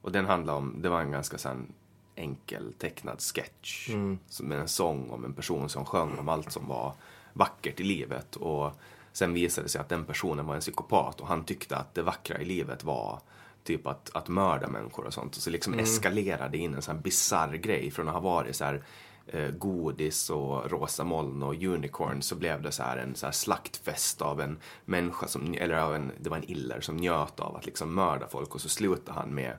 och 0.01 0.11
den 0.11 0.25
handlade 0.25 0.57
om, 0.57 0.81
det 0.81 0.89
var 0.89 1.01
en 1.01 1.11
ganska 1.11 1.37
sån 1.37 1.73
enkel 2.17 2.73
tecknad 2.73 3.21
sketch 3.21 3.89
som 4.29 4.45
med 4.47 4.59
en 4.59 4.67
sång 4.67 5.09
om 5.09 5.25
en 5.25 5.33
person 5.33 5.69
som 5.69 5.85
sjöng 5.85 6.19
om 6.19 6.29
allt 6.29 6.51
som 6.51 6.67
var 6.67 6.93
vackert 7.33 7.79
i 7.79 7.83
livet. 7.83 8.35
Och 8.35 8.71
sen 9.11 9.33
visade 9.33 9.65
det 9.65 9.69
sig 9.69 9.81
att 9.81 9.89
den 9.89 10.05
personen 10.05 10.45
var 10.45 10.55
en 10.55 10.61
psykopat 10.61 11.21
och 11.21 11.27
han 11.27 11.43
tyckte 11.43 11.77
att 11.77 11.95
det 11.95 12.01
vackra 12.01 12.41
i 12.41 12.45
livet 12.45 12.83
var 12.83 13.19
typ 13.63 13.87
att, 13.87 14.15
att 14.15 14.27
mörda 14.27 14.67
människor 14.67 15.05
och 15.05 15.13
sånt. 15.13 15.35
Och 15.35 15.41
så 15.41 15.49
liksom 15.49 15.73
eskalerade 15.73 16.57
in 16.57 16.73
en 16.73 16.81
sån 16.81 16.95
här 16.95 17.03
bisarr 17.03 17.53
grej. 17.53 17.91
Från 17.91 18.07
att 18.07 18.13
ha 18.13 18.21
varit 18.21 18.55
så 18.55 18.65
här 18.65 18.83
eh, 19.27 19.49
godis 19.49 20.29
och 20.29 20.71
rosa 20.71 21.03
moln 21.03 21.43
och 21.43 21.53
unicorn 21.53 22.21
så 22.21 22.35
blev 22.35 22.61
det 22.61 22.71
så 22.71 22.83
här 22.83 22.97
en 22.97 23.15
så 23.15 23.25
här 23.25 23.33
slaktfest 23.33 24.21
av 24.21 24.41
en 24.41 24.57
människa 24.85 25.27
som, 25.27 25.53
eller 25.53 25.75
av 25.75 25.95
en, 25.95 26.11
det 26.19 26.29
var 26.29 26.37
en 26.37 26.51
iller 26.51 26.81
som 26.81 26.97
njöt 26.97 27.39
av 27.39 27.55
att 27.55 27.65
liksom 27.65 27.95
mörda 27.95 28.27
folk. 28.27 28.55
Och 28.55 28.61
så 28.61 28.69
slutade 28.69 29.19
han 29.19 29.29
med 29.29 29.57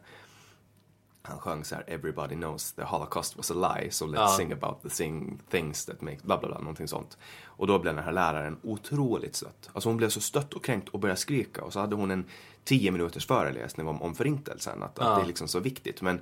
han 1.23 1.39
sjöng 1.39 1.65
så 1.65 1.75
här 1.75 1.85
Everybody 1.87 2.35
knows 2.35 2.73
the 2.73 2.83
holocaust 2.83 3.37
was 3.37 3.51
a 3.51 3.55
lie 3.55 3.91
so 3.91 4.07
let's 4.07 4.15
Ja. 4.17 4.29
sing 4.39 4.53
about 4.53 4.83
the 4.83 4.89
thing, 4.89 5.39
things 5.51 5.85
that 5.85 6.01
make 6.01 6.19
bla 6.23 6.39
bla 6.39 6.49
bla 6.49 6.59
någonting 6.59 6.89
sånt. 6.89 7.19
Och 7.45 7.67
då 7.67 7.79
blev 7.79 7.95
den 7.95 8.05
här 8.05 8.13
läraren 8.13 8.57
otroligt 8.63 9.37
stött. 9.37 9.71
Alltså 9.73 9.89
hon 9.89 9.97
blev 9.97 10.09
så 10.09 10.21
stött 10.21 10.55
och 10.55 10.65
kränkt 10.65 10.89
och 10.89 11.01
började 11.01 11.21
skrika 11.21 11.65
och 11.65 11.73
så 11.73 11.81
hade 11.81 11.97
hon 11.97 12.11
en 12.11 12.25
tio 12.65 12.91
minuters 12.91 13.27
föreläsning 13.27 13.89
om, 13.89 14.03
om 14.03 14.15
förintelsen 14.15 14.83
att, 14.83 14.99
att 14.99 15.17
det 15.19 15.23
är 15.23 15.27
liksom 15.27 15.49
så 15.49 15.61
viktigt. 15.61 16.03
Men 16.03 16.21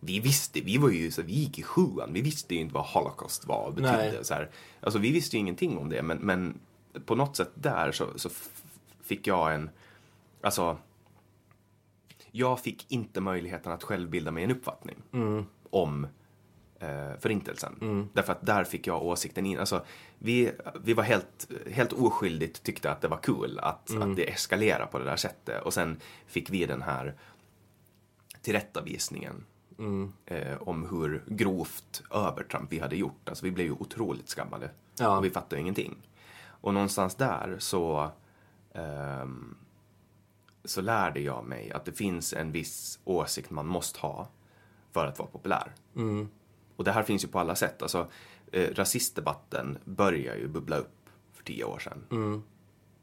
vi 0.00 0.20
visste, 0.20 0.60
vi 0.60 0.78
var 0.78 0.88
ju 0.88 1.10
så 1.10 1.22
vi 1.22 1.32
gick 1.32 1.58
i 1.58 1.62
sjuan, 1.62 2.12
vi 2.12 2.20
visste 2.22 2.54
ju 2.54 2.60
inte 2.60 2.74
vad 2.74 2.84
holocaust 2.84 3.46
var 3.46 3.66
och 3.66 3.74
betydde. 3.74 3.96
Nej. 3.96 4.18
Så 4.24 4.34
här. 4.34 4.50
Alltså 4.80 4.98
vi 4.98 5.10
visste 5.12 5.36
ju 5.36 5.40
ingenting 5.40 5.78
om 5.78 5.88
det 5.88 6.02
men, 6.02 6.18
men 6.18 6.60
på 7.06 7.14
något 7.14 7.36
sätt 7.36 7.50
där 7.54 7.92
så, 7.92 8.06
så 8.16 8.30
fick 9.02 9.26
jag 9.26 9.54
en, 9.54 9.70
alltså 10.42 10.76
jag 12.36 12.60
fick 12.60 12.92
inte 12.92 13.20
möjligheten 13.20 13.72
att 13.72 13.82
själv 13.82 14.10
bilda 14.10 14.30
mig 14.30 14.44
en 14.44 14.50
uppfattning 14.50 15.02
om 15.70 16.06
eh, 16.78 17.18
förintelsen. 17.20 18.08
Därför 18.12 18.32
att 18.32 18.46
där 18.46 18.64
fick 18.64 18.86
jag 18.86 19.02
åsikten 19.02 19.46
in. 19.46 19.58
Alltså, 19.58 19.84
vi, 20.18 20.52
vi 20.84 20.92
var 20.94 21.04
helt, 21.04 21.48
helt 21.70 21.92
oskyldigt 21.92 22.62
tyckte 22.62 22.90
att 22.90 23.00
det 23.00 23.08
var 23.08 23.16
kul 23.16 23.58
att, 23.58 23.96
att 23.96 24.16
det 24.16 24.30
eskalerade 24.30 24.86
på 24.86 24.98
det 24.98 25.04
där 25.04 25.16
sättet. 25.16 25.62
Och 25.62 25.74
sen 25.74 26.00
fick 26.26 26.50
vi 26.50 26.66
den 26.66 26.82
här 26.82 27.14
tillrättavisningen 28.42 29.44
eh, 30.26 30.62
om 30.62 30.86
hur 30.90 31.22
grovt 31.26 32.02
övertramp 32.10 32.72
vi 32.72 32.78
hade 32.78 32.96
gjort. 32.96 33.28
Alltså 33.28 33.44
vi 33.44 33.50
blev 33.50 33.66
ju 33.66 33.72
otroligt 33.72 34.28
skammade. 34.28 34.70
Ja. 34.98 35.18
Och 35.18 35.24
vi 35.24 35.30
fattade 35.30 35.60
ingenting. 35.60 35.96
Och 36.46 36.74
någonstans 36.74 37.14
där 37.14 37.56
så 37.58 38.10
ehm, 38.72 39.56
så 40.64 40.80
lärde 40.80 41.20
jag 41.20 41.44
mig 41.44 41.70
att 41.72 41.84
det 41.84 41.92
finns 41.92 42.32
en 42.32 42.52
viss 42.52 42.98
åsikt 43.04 43.50
man 43.50 43.66
måste 43.66 44.00
ha 44.00 44.28
för 44.92 45.06
att 45.06 45.18
vara 45.18 45.28
populär. 45.28 45.72
Och 46.76 46.84
det 46.84 46.92
här 46.92 47.02
finns 47.02 47.24
ju 47.24 47.28
på 47.28 47.38
alla 47.38 47.54
sätt. 47.54 47.82
Alltså, 47.82 48.06
eh, 48.52 48.74
rasistdebatten 48.74 49.78
började 49.84 50.38
ju 50.38 50.48
bubbla 50.48 50.76
upp 50.76 50.94
för 51.32 51.44
tio 51.44 51.64
år 51.64 51.78
sedan. 51.78 52.42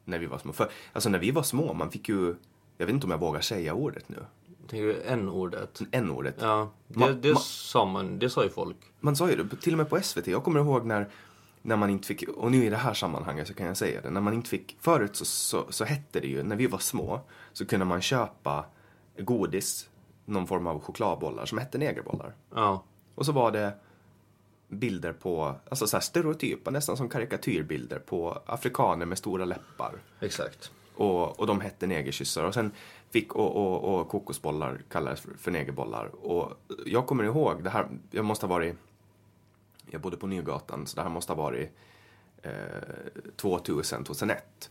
När 0.05 0.19
vi 0.19 0.25
var 0.25 0.37
små. 0.37 0.53
För, 0.53 0.69
alltså 0.93 1.09
när 1.09 1.19
vi 1.19 1.31
var 1.31 1.43
små, 1.43 1.73
man 1.73 1.91
fick 1.91 2.09
ju, 2.09 2.35
jag 2.77 2.85
vet 2.85 2.93
inte 2.93 3.05
om 3.05 3.11
jag 3.11 3.19
vågar 3.19 3.41
säga 3.41 3.73
ordet 3.73 4.09
nu, 4.09 4.25
Tänker 4.67 4.85
du 4.85 5.01
n-ordet? 5.05 5.81
n-ordet. 5.91 6.35
Ja, 6.39 6.71
det, 6.87 7.13
det, 7.13 7.33
ma- 7.33 7.39
sa 7.39 7.85
man, 7.85 8.19
det 8.19 8.29
sa 8.29 8.43
ju 8.43 8.49
folk. 8.49 8.77
Man 8.99 9.15
sa 9.15 9.29
ju 9.29 9.43
det, 9.43 9.55
till 9.55 9.73
och 9.73 9.77
med 9.77 9.89
på 9.89 10.01
SVT. 10.01 10.27
Jag 10.27 10.43
kommer 10.43 10.59
ihåg 10.59 10.85
när, 10.85 11.09
när 11.61 11.75
man 11.75 11.89
inte 11.89 12.07
fick, 12.07 12.29
och 12.29 12.51
nu 12.51 12.65
i 12.65 12.69
det 12.69 12.77
här 12.77 12.93
sammanhanget 12.93 13.47
så 13.47 13.53
kan 13.53 13.67
jag 13.67 13.77
säga 13.77 14.01
det, 14.01 14.09
när 14.09 14.21
man 14.21 14.33
inte 14.33 14.49
fick, 14.49 14.77
förut 14.79 15.15
så, 15.15 15.25
så, 15.25 15.65
så 15.69 15.85
hette 15.85 16.19
det 16.19 16.27
ju, 16.27 16.43
när 16.43 16.55
vi 16.55 16.67
var 16.67 16.79
små, 16.79 17.21
så 17.53 17.65
kunde 17.65 17.85
man 17.85 18.01
köpa 18.01 18.65
godis, 19.17 19.89
någon 20.25 20.47
form 20.47 20.67
av 20.67 20.79
chokladbollar 20.79 21.45
som 21.45 21.57
hette 21.57 21.77
negerbollar. 21.77 22.35
Ja. 22.55 22.83
Och 23.15 23.25
så 23.25 23.31
var 23.31 23.51
det 23.51 23.73
bilder 24.67 25.13
på, 25.13 25.55
alltså 25.69 25.87
så 25.87 25.97
här 25.97 26.01
stereotypa, 26.01 26.71
nästan 26.71 26.97
som 26.97 27.09
karikatyrbilder 27.09 27.99
på 27.99 28.41
afrikaner 28.45 29.05
med 29.05 29.17
stora 29.17 29.45
läppar. 29.45 29.93
Exakt. 30.19 30.71
Och, 30.95 31.39
och 31.39 31.47
de 31.47 31.61
hette 31.61 31.87
negerkyssar. 31.87 32.43
Och 32.43 32.53
sen 32.53 32.71
fick, 33.09 33.35
och, 33.35 33.55
och, 33.55 33.99
och 33.99 34.09
kokosbollar 34.09 34.81
kallades 34.89 35.21
för, 35.21 35.31
för 35.37 35.51
negerbollar. 35.51 36.05
Och 36.25 36.53
jag 36.85 37.07
kommer 37.07 37.23
ihåg, 37.23 37.63
det 37.63 37.69
här, 37.69 37.87
jag 38.11 38.25
måste 38.25 38.45
ha 38.45 38.53
varit, 38.53 38.75
jag 39.93 40.01
bodde 40.01 40.17
på 40.17 40.27
Nygatan, 40.27 40.87
så 40.87 40.95
det 40.95 41.01
här 41.01 41.09
måste 41.09 41.33
ha 41.33 41.43
varit 41.43 41.69
eh, 42.41 42.51
2000, 43.35 44.03
2001. 44.03 44.69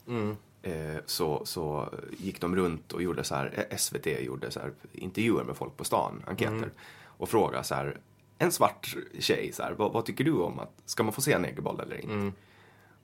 Eh, 0.62 0.97
så, 1.06 1.42
så 1.44 1.88
gick 2.18 2.40
de 2.40 2.56
runt 2.56 2.92
och 2.92 3.02
gjorde 3.02 3.24
så 3.24 3.34
här, 3.34 3.66
eh, 3.70 3.76
SVT 3.76 4.06
gjorde 4.06 4.51
så 4.51 4.60
här 4.60 4.72
intervjuer 4.92 5.44
med 5.44 5.56
folk 5.56 5.76
på 5.76 5.84
stan, 5.84 6.22
enkäter. 6.26 6.70
Och 7.05 7.28
frågade 7.28 7.64
så 7.64 7.74
här, 7.74 8.01
en 8.38 8.52
svart 8.52 8.97
tjej, 9.18 9.52
så 9.52 9.62
här, 9.62 9.72
vad, 9.72 9.92
vad 9.92 10.05
tycker 10.05 10.24
du 10.24 10.32
om 10.32 10.59
att, 10.59 10.72
ska 10.84 11.02
man 11.02 11.12
få 11.12 11.20
se 11.20 11.32
en 11.32 11.42
negerboll 11.42 11.80
eller 11.80 11.97
inte? 11.97 12.14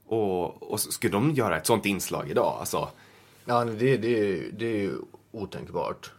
Och, 0.06 0.62
och 0.72 0.80
så 0.80 0.92
skulle 0.92 1.12
de 1.12 1.30
göra 1.30 1.56
ett 1.56 1.66
sånt 1.66 1.86
inslag 1.86 2.30
idag, 2.30 2.56
alltså. 2.60 2.88
Ja, 3.44 3.64
det, 3.64 3.96
det, 3.96 4.36
det 4.50 4.66
är 4.66 4.78
ju 4.78 4.94
otänkbart. 5.32 6.12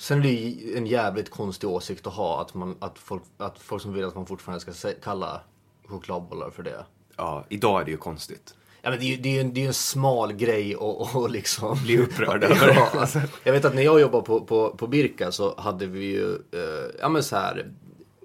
Sen 0.00 0.18
är 0.18 0.22
det 0.22 0.28
ju 0.28 0.76
en 0.76 0.86
jävligt 0.86 1.30
konstig 1.30 1.68
åsikt 1.68 2.06
att 2.06 2.12
ha 2.12 2.40
att, 2.40 2.54
man, 2.54 2.76
att, 2.78 2.98
folk, 2.98 3.22
att 3.38 3.58
folk 3.58 3.82
som 3.82 3.92
vill 3.92 4.04
att 4.04 4.14
man 4.14 4.26
fortfarande 4.26 4.72
ska 4.72 4.92
kalla 5.02 5.40
chokladbollar 5.86 6.50
för 6.50 6.62
det. 6.62 6.84
Ja, 7.16 7.44
idag 7.48 7.80
är 7.80 7.84
det 7.84 7.90
ju 7.90 7.96
konstigt. 7.96 8.54
Ja, 8.82 8.90
men 8.90 8.98
det 8.98 9.04
är 9.04 9.08
ju 9.08 9.16
det 9.16 9.28
är 9.28 9.32
ju 9.32 9.40
en, 9.40 9.54
det 9.54 9.62
är 9.62 9.66
en 9.66 9.74
smal 9.74 10.32
grej 10.32 10.74
att 10.74 10.80
och 11.14 11.30
liksom... 11.30 11.78
Bli 11.82 11.98
upprörd 11.98 12.44
över 12.50 12.74
ja, 12.74 13.00
alltså, 13.00 13.20
Jag 13.44 13.52
vet 13.52 13.64
att 13.64 13.74
när 13.74 13.82
jag 13.82 14.00
jobbade 14.00 14.24
på, 14.24 14.40
på, 14.40 14.70
på 14.70 14.86
Birka 14.86 15.32
så 15.32 15.54
hade 15.60 15.86
vi 15.86 16.04
ju, 16.04 16.34
eh, 16.34 16.90
ja 17.00 17.08
men 17.08 17.22
så 17.22 17.36
här, 17.36 17.72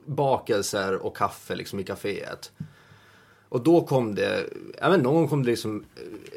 bakelser 0.06 1.06
och 1.06 1.18
kaffe 1.18 1.56
liksom 1.56 1.80
i 1.80 1.84
kaféet. 1.84 2.52
Och 3.50 3.64
då 3.64 3.82
kom 3.82 4.16
det, 4.16 4.50
vet 4.82 4.94
inte, 4.94 4.98
någon 4.98 5.16
gång 5.16 5.28
kom 5.28 5.44
det 5.44 5.50
liksom, 5.50 5.86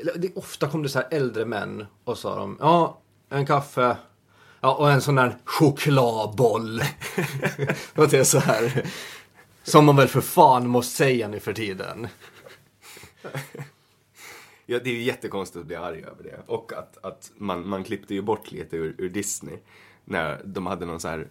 eller 0.00 0.18
det, 0.18 0.36
ofta 0.36 0.68
kom 0.68 0.82
det 0.82 0.88
så 0.88 0.98
här 0.98 1.08
äldre 1.10 1.44
män 1.44 1.86
och 2.04 2.18
sa 2.18 2.36
de, 2.36 2.56
ja, 2.60 3.00
en 3.28 3.46
kaffe, 3.46 3.96
ja 4.66 4.74
och 4.74 4.90
en 4.90 5.00
sån 5.00 5.14
där 5.14 5.36
chokladboll. 5.44 6.80
och 7.94 8.08
det 8.08 8.18
är 8.18 8.24
så 8.24 8.38
här, 8.38 8.90
som 9.62 9.84
man 9.84 9.96
väl 9.96 10.08
för 10.08 10.20
fan 10.20 10.68
måste 10.68 10.96
säga 10.96 11.28
nu 11.28 11.40
för 11.40 11.52
tiden. 11.52 12.08
Ja, 14.66 14.78
det 14.84 14.90
är 14.90 14.94
ju 14.94 15.02
jättekonstigt 15.02 15.60
att 15.60 15.66
bli 15.66 15.76
arg 15.76 16.04
över 16.04 16.22
det. 16.22 16.42
Och 16.46 16.72
att, 16.72 17.04
att 17.04 17.32
man, 17.36 17.68
man 17.68 17.84
klippte 17.84 18.14
ju 18.14 18.22
bort 18.22 18.52
lite 18.52 18.76
ur, 18.76 18.94
ur 18.98 19.08
Disney. 19.08 19.58
När 20.04 20.40
de 20.44 20.66
hade 20.66 20.86
någon 20.86 21.00
så 21.00 21.08
här 21.08 21.28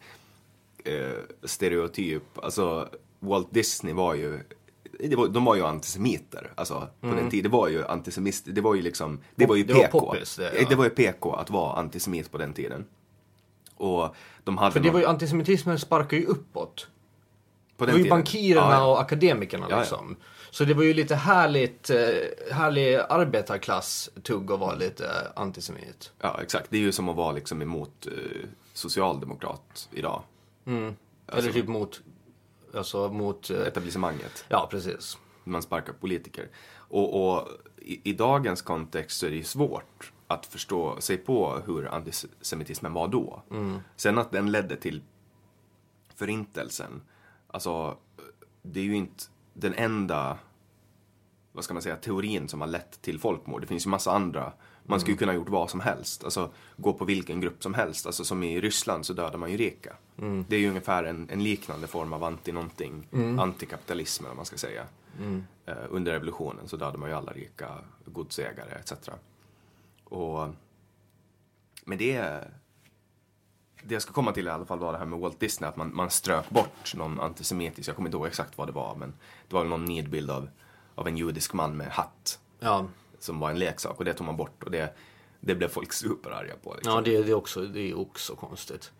eh, 0.85 1.19
stereotyp. 1.43 2.23
Alltså, 2.35 2.89
Walt 3.19 3.53
Disney 3.53 3.93
var 3.93 4.13
ju 4.13 4.39
det 4.99 5.15
var, 5.15 5.27
de 5.27 5.45
var 5.45 5.55
ju 5.55 5.65
antisemiter, 5.65 6.51
alltså 6.55 6.87
på 7.01 7.07
den 7.07 7.29
tiden. 7.29 7.51
Det 7.51 7.57
var 7.57 7.67
ju 7.67 7.85
antisemist, 7.85 8.45
det 8.47 8.61
var 8.61 8.75
ju 8.75 8.81
liksom, 8.81 9.19
det 9.35 9.45
var 9.45 9.55
ju 9.55 9.63
Det 9.63 9.73
var 9.73 9.81
PK. 9.81 9.99
poppis, 9.99 10.35
det, 10.35 10.43
det, 10.51 10.67
ja. 10.69 10.77
var 10.77 10.83
ju 10.83 10.89
PK 10.89 11.33
att 11.33 11.49
vara 11.49 11.79
antisemit 11.79 12.31
på 12.31 12.37
den 12.37 12.53
tiden. 12.53 12.85
Och 13.77 14.15
de 14.43 14.57
hade 14.57 14.71
För 14.71 14.79
det 14.79 14.85
någon- 14.85 14.93
var 14.93 14.99
ju 14.99 15.05
antisemitismen 15.05 15.79
sparkar 15.79 16.17
ju 16.17 16.25
uppåt. 16.25 16.87
på 17.77 17.85
Det 17.85 17.91
var 17.91 17.97
ju 17.97 18.03
tiden. 18.03 18.17
bankirerna 18.17 18.61
Ja, 18.67 18.73
ja. 18.73 18.85
och 18.85 19.01
akademikerna 19.01 19.67
Ja, 19.69 19.79
liksom. 19.79 20.15
Så 20.51 20.65
det 20.65 20.73
var 20.73 20.83
ju 20.83 20.93
lite 20.93 21.15
härligt, 21.15 21.89
eh, 21.89 21.97
härlig 22.51 22.95
arbetarklass-tugg 23.09 24.51
att 24.51 24.59
vara 24.59 24.75
lite 24.75 25.31
antisemit. 25.35 26.11
Ja, 26.21 26.39
exakt. 26.41 26.67
Det 26.69 26.77
är 26.77 26.81
ju 26.81 26.91
som 26.91 27.09
att 27.09 27.15
vara 27.15 27.31
liksom 27.31 27.61
emot 27.61 28.07
eh, 28.07 28.13
socialdemokrat 28.73 29.89
idag. 29.91 30.21
Eller 31.27 31.51
typ 31.51 31.67
mot, 31.67 32.01
alltså 32.75 33.09
mot, 33.09 33.49
eh, 33.49 33.57
Etablissemanget. 33.67 34.45
ja 34.47 34.67
precis. 34.71 35.17
man 35.43 35.61
sparkar 35.61 35.93
politiker. 35.93 36.47
Och, 36.75 37.35
och 37.37 37.47
i, 37.77 38.09
i 38.09 38.13
dagens 38.13 38.61
kontext 38.61 39.19
så 39.19 39.25
är 39.25 39.29
det 39.29 39.35
ju 39.35 39.43
svårt 39.43 40.11
att 40.27 40.45
förstå 40.45 41.01
sig 41.01 41.17
på 41.17 41.61
hur 41.65 41.87
antisemitismen 41.87 42.93
var 42.93 43.07
då. 43.07 43.41
Sen 43.95 44.17
att 44.17 44.31
den 44.31 44.51
ledde 44.51 44.75
till 44.75 45.01
förintelsen, 46.15 47.01
alltså 47.47 47.97
det 48.61 48.79
är 48.79 48.83
ju 48.83 48.95
inte 48.95 49.23
den 49.53 49.73
enda, 49.73 50.37
vad 51.51 51.63
ska 51.63 51.73
man 51.73 51.83
säga, 51.83 51.95
teorin 51.95 52.47
som 52.47 52.61
har 52.61 52.67
lett 52.67 53.01
till 53.01 53.19
folkmord. 53.19 53.61
Det 53.61 53.67
finns 53.67 53.85
ju 53.85 53.89
massa 53.89 54.11
andra. 54.11 54.53
Man 54.83 54.99
skulle 54.99 55.13
ju 55.13 55.17
kunna 55.17 55.31
ha 55.31 55.37
gjort 55.37 55.49
vad 55.49 55.69
som 55.69 55.79
helst. 55.79 56.23
Alltså 56.23 56.49
gå 56.77 56.93
på 56.93 57.05
vilken 57.05 57.41
grupp 57.41 57.63
som 57.63 57.73
helst. 57.73 58.05
Alltså 58.05 58.25
som 58.25 58.43
i 58.43 58.61
Ryssland 58.61 59.05
så 59.05 59.13
dödar 59.13 59.37
man 59.37 59.51
ju 59.51 59.57
rika. 59.57 59.95
Det 60.47 60.55
är 60.55 60.59
ju 60.59 60.69
ungefär 60.69 61.03
en, 61.03 61.29
en 61.29 61.43
liknande 61.43 61.87
form 61.87 62.13
av 62.13 62.23
anti-någonting. 62.23 63.07
Antikapitalism 63.39 64.25
om 64.25 64.35
man 64.35 64.45
ska 64.45 64.57
säga. 64.57 64.85
Eh, 65.65 65.75
under 65.89 66.11
revolutionen 66.11 66.67
så 66.67 66.77
dödade 66.77 66.97
man 66.97 67.09
ju 67.09 67.15
alla 67.15 67.31
rika 67.31 67.69
godsägare 68.05 68.71
etc. 68.79 69.09
Och, 70.05 70.47
men 71.85 71.97
det, 71.97 72.21
det 73.83 73.93
jag 73.93 74.01
ska 74.01 74.13
komma 74.13 74.31
till 74.31 74.47
i 74.47 74.49
alla 74.49 74.65
fall 74.65 74.79
var 74.79 74.91
det 74.91 74.97
här 74.97 75.05
med 75.05 75.19
Walt 75.19 75.39
Disney, 75.39 75.69
att 75.69 75.77
man, 75.77 75.95
man 75.95 76.09
strök 76.09 76.49
bort 76.49 76.95
någon 76.95 77.19
antisemitisk, 77.19 77.89
jag 77.89 77.95
kommer 77.95 78.09
inte 78.09 78.17
ihåg 78.17 78.27
exakt 78.27 78.57
vad 78.57 78.67
det 78.67 78.71
var, 78.71 78.95
men 78.95 79.13
det 79.47 79.53
var 79.53 79.61
väl 79.61 79.69
någon 79.69 79.85
nidbild 79.85 80.31
av, 80.31 80.49
av 80.95 81.07
en 81.07 81.17
judisk 81.17 81.53
man 81.53 81.77
med 81.77 81.87
hatt 81.87 82.39
Ja, 82.59 82.85
som 83.19 83.39
var 83.39 83.49
en 83.49 83.59
leksak 83.59 83.97
och 83.97 84.05
det 84.05 84.13
tog 84.13 84.25
man 84.25 84.37
bort 84.37 84.63
och 84.63 84.71
det, 84.71 84.95
det 85.39 85.55
blev 85.55 85.67
folk 85.67 85.93
superarga 85.93 86.53
på. 86.63 86.73
Liksom. 86.73 86.93
ja 86.93 87.01
det, 87.01 87.23
det, 87.23 87.31
är 87.31 87.35
också, 87.35 87.61
det 87.61 87.89
är 87.89 87.99
också 87.99 88.35
konstigt. 88.35 88.91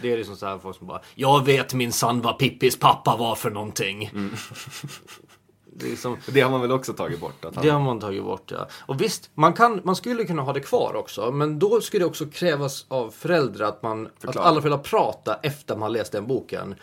Det 0.00 0.12
är 0.12 0.16
liksom 0.16 0.36
så 0.36 0.46
här 0.46 0.58
folk 0.58 0.76
som 0.76 0.86
bara 0.86 1.00
Jag 1.14 1.44
vet 1.44 1.74
min 1.74 1.92
sann 1.92 2.20
vad 2.20 2.38
Pippis 2.38 2.78
pappa 2.78 3.16
var 3.16 3.34
för 3.34 3.50
någonting. 3.50 4.10
Det, 4.12 4.30
är 5.82 5.96
som, 5.96 6.16
Det 6.26 6.40
har 6.40 6.50
man 6.50 6.60
väl 6.60 6.72
också 6.72 6.92
tagit 6.92 7.20
bort? 7.20 7.44
Att 7.44 7.54
han, 7.54 7.64
det 7.64 7.70
har 7.70 7.80
man 7.80 8.00
tagit 8.00 8.22
bort 8.24 8.50
ja. 8.50 8.68
Och 8.86 9.00
visst, 9.00 9.30
man, 9.34 9.52
kan, 9.52 9.80
man 9.84 9.96
skulle 9.96 10.24
kunna 10.24 10.42
ha 10.42 10.52
det 10.52 10.60
kvar 10.60 10.94
också. 10.96 11.30
Men 11.32 11.58
då 11.58 11.80
skulle 11.80 12.02
det 12.04 12.06
också 12.08 12.26
krävas 12.26 12.86
av 12.88 13.10
föräldrar 13.10 13.66
att, 13.68 13.82
man, 13.82 14.06
att 14.06 14.12
Förklara. 14.18 14.46
alla 14.46 14.60
föräldrar 14.62 14.82
prata 14.82 15.38
efter 15.42 15.76
man 15.76 15.92
läst 15.92 16.12
den 16.12 16.26
boken. 16.26 16.74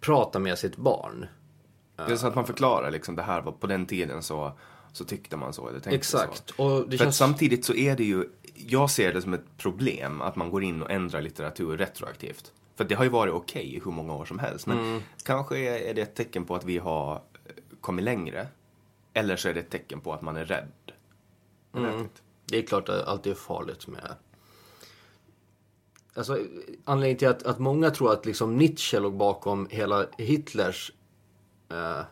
Prata 0.00 0.38
med 0.38 0.58
sitt 0.58 0.76
barn. 0.76 1.26
Det 2.06 2.12
är 2.12 2.16
så 2.16 2.26
att 2.26 2.34
man 2.34 2.46
förklarar 2.46 2.90
liksom, 2.90 3.16
det 3.16 3.22
här 3.22 3.42
var 3.42 3.52
på 3.52 3.66
den 3.66 3.86
tiden 3.86 4.22
så, 4.22 4.52
så 4.92 5.04
tyckte 5.04 5.36
man 5.36 5.52
så 5.52 5.62
eller 5.68 5.80
tänkte 5.80 5.96
Exakt. 5.96 6.52
så. 6.56 6.64
Och 6.64 6.88
det 6.88 6.96
För 6.98 7.04
känns... 7.04 7.08
att 7.08 7.14
samtidigt 7.28 7.64
så 7.64 7.74
är 7.74 7.96
det 7.96 8.04
ju, 8.04 8.24
jag 8.54 8.90
ser 8.90 9.12
det 9.12 9.22
som 9.22 9.34
ett 9.34 9.56
problem 9.58 10.20
att 10.20 10.36
man 10.36 10.50
går 10.50 10.62
in 10.64 10.82
och 10.82 10.90
ändrar 10.90 11.20
litteratur 11.22 11.76
retroaktivt. 11.76 12.52
För 12.76 12.84
det 12.84 12.94
har 12.94 13.04
ju 13.04 13.10
varit 13.10 13.34
okej 13.34 13.76
i 13.76 13.80
hur 13.84 13.90
många 13.92 14.14
år 14.14 14.24
som 14.24 14.38
helst. 14.38 14.66
Men 14.66 14.78
Mm. 14.78 15.02
kanske 15.24 15.58
är, 15.58 15.94
det 15.94 16.02
ett 16.02 16.14
tecken 16.14 16.44
på 16.44 16.54
att 16.54 16.64
vi 16.64 16.78
har 16.78 17.22
kommit 17.80 18.04
längre. 18.04 18.48
Eller 19.12 19.36
så 19.36 19.48
är 19.48 19.54
det 19.54 19.60
ett 19.60 19.70
tecken 19.70 20.00
på 20.00 20.12
att 20.12 20.22
man 20.22 20.36
är 20.36 20.44
rädd. 20.44 20.92
Inte. 21.76 22.20
Det 22.44 22.58
är 22.58 22.62
klart 22.62 22.88
att 22.88 23.04
allt 23.04 23.26
är 23.26 23.34
farligt 23.34 23.86
med... 23.86 24.14
Alltså, 26.14 26.38
anledningen 26.84 27.18
till 27.18 27.28
att, 27.28 27.42
att 27.42 27.58
många 27.58 27.90
tror 27.90 28.12
att 28.12 28.26
liksom 28.26 28.56
Nietzsche 28.56 29.00
låg 29.00 29.16
bakom 29.16 29.68
hela 29.70 30.06
Hitlers... 30.18 30.92
Eh, 31.68 32.02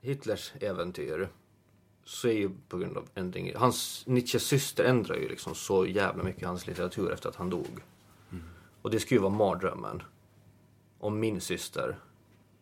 Hitlers 0.00 0.52
äventyr. 0.60 1.28
Så 2.04 2.28
är 2.28 2.32
ju 2.32 2.50
på 2.68 2.78
grund 2.78 2.96
av 2.96 3.08
ändring. 3.14 3.52
Hans, 3.56 4.06
Nietzsches 4.06 4.42
syster 4.42 4.84
ändrar 4.84 5.16
ju 5.16 5.28
liksom 5.28 5.54
så 5.54 5.86
jävla 5.86 6.22
mycket 6.22 6.48
hans 6.48 6.66
litteratur 6.66 7.12
efter 7.12 7.28
att 7.28 7.36
han 7.36 7.50
dog. 7.50 7.80
Och 8.82 8.90
det 8.90 9.00
skulle 9.00 9.18
ju 9.18 9.22
vara 9.22 9.32
mardrömmen. 9.32 10.02
Om 10.98 11.20
min 11.20 11.40
syster 11.40 11.98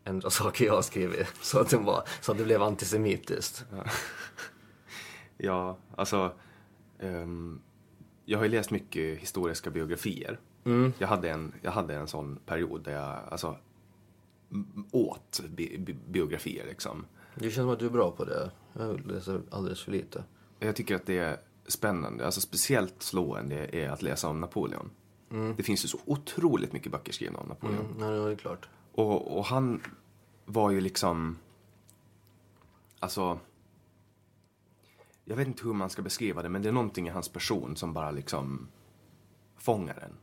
ändrar 0.04 0.30
saker 0.30 0.64
jag 0.64 0.74
har 0.74 0.82
skrivit. 0.82 1.26
Så 1.40 1.60
att, 1.60 1.70
den 1.70 1.84
var, 1.84 2.08
så 2.20 2.32
att 2.32 2.38
det 2.38 2.44
blev 2.44 2.62
antisemitiskt. 2.62 3.64
Ja, 5.36 5.76
alltså. 5.96 6.32
ehm, 6.98 7.60
jag 8.24 8.38
har 8.38 8.44
ju 8.44 8.50
läst 8.50 8.70
mycket 8.70 9.18
historiska 9.18 9.70
biografier. 9.70 10.40
Jag, 10.98 11.08
hade 11.08 11.30
en, 11.30 11.54
jag 11.62 11.70
hade 11.70 11.94
en 11.94 12.06
sån 12.06 12.36
period 12.36 12.84
där 12.84 12.92
jag 12.92 13.18
alltså, 13.30 13.56
åt 14.90 15.40
bi, 15.48 15.78
bi, 15.78 15.96
biografier 16.08 16.66
liksom. 16.66 17.06
Det 17.34 17.44
känns 17.44 17.54
som 17.54 17.68
att 17.68 17.78
du 17.78 17.86
är 17.86 17.90
bra 17.90 18.10
på 18.10 18.24
det. 18.24 18.50
Jag 18.72 19.06
läser 19.06 19.40
alldeles 19.50 19.82
för 19.82 19.92
lite. 19.92 20.24
Jag 20.58 20.76
tycker 20.76 20.96
att 20.96 21.06
det 21.06 21.18
är 21.18 21.36
spännande, 21.66 22.24
alltså 22.24 22.40
speciellt 22.40 23.02
slående 23.02 23.76
är 23.76 23.88
att 23.88 24.02
läsa 24.02 24.28
om 24.28 24.40
Napoleon. 24.40 24.90
Det 25.56 25.62
finns 25.62 25.84
ju 25.84 25.88
så 25.88 25.98
otroligt 26.04 26.72
mycket 26.72 26.92
böcker 26.92 27.12
skrivna 27.12 27.38
om 27.38 27.48
Napoleon. 27.48 27.86
Mm, 27.96 28.14
ja, 28.14 28.26
det 28.26 28.32
är 28.32 28.36
klart. 28.36 28.68
Och, 28.94 29.38
och 29.38 29.44
han 29.44 29.82
var 30.44 30.70
ju 30.70 30.80
liksom... 30.80 31.38
Alltså... 32.98 33.38
Jag 35.24 35.36
vet 35.36 35.46
inte 35.46 35.64
hur 35.64 35.72
man 35.72 35.90
ska 35.90 36.02
beskriva 36.02 36.42
det, 36.42 36.48
men 36.48 36.62
det 36.62 36.68
är 36.68 36.72
någonting 36.72 37.06
i 37.06 37.10
hans 37.10 37.28
person 37.28 37.76
som 37.76 37.92
bara 37.92 38.10
liksom 38.10 38.68
fångar 39.56 40.08
en. 40.08 40.16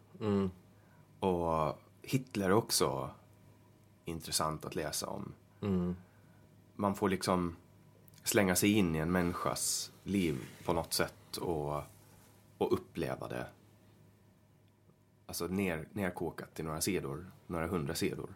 Och 1.20 1.80
Hitler 2.02 2.46
är 2.46 2.54
också 2.54 3.10
intressant 4.06 4.66
att 4.66 4.76
läsa 4.76 5.08
om. 5.08 5.34
Man 6.76 6.96
får 6.96 7.10
liksom 7.10 7.56
slänga 8.24 8.56
sig 8.56 8.72
in 8.72 8.96
i 8.96 9.00
en 9.00 9.12
människas 9.12 9.92
liv 10.04 10.40
på 10.66 10.74
något 10.74 10.94
sätt 10.94 11.38
och, 11.38 11.76
och 12.58 12.74
uppleva 12.74 13.28
det. 13.28 13.48
Alltså 15.32 15.48
ner, 15.48 15.88
nerkokat 15.94 16.54
till 16.54 16.66
några 16.66 16.82
sidor, 16.82 17.32
några 17.48 17.68
hundra 17.68 17.96
sidor. 17.96 18.30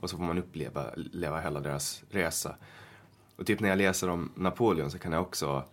Och 0.00 0.10
så 0.10 0.16
får 0.16 0.24
man 0.24 0.38
uppleva 0.38 0.90
leva 0.94 1.40
hela 1.40 1.60
deras 1.60 2.02
resa. 2.10 2.56
Och 3.36 3.46
typ 3.46 3.60
när 3.60 3.68
jag 3.68 3.78
läser 3.78 4.08
om 4.08 4.32
Napoleon 4.34 4.90
så 4.90 4.98
kan 4.98 5.12
jag 5.12 5.22
också... 5.22 5.64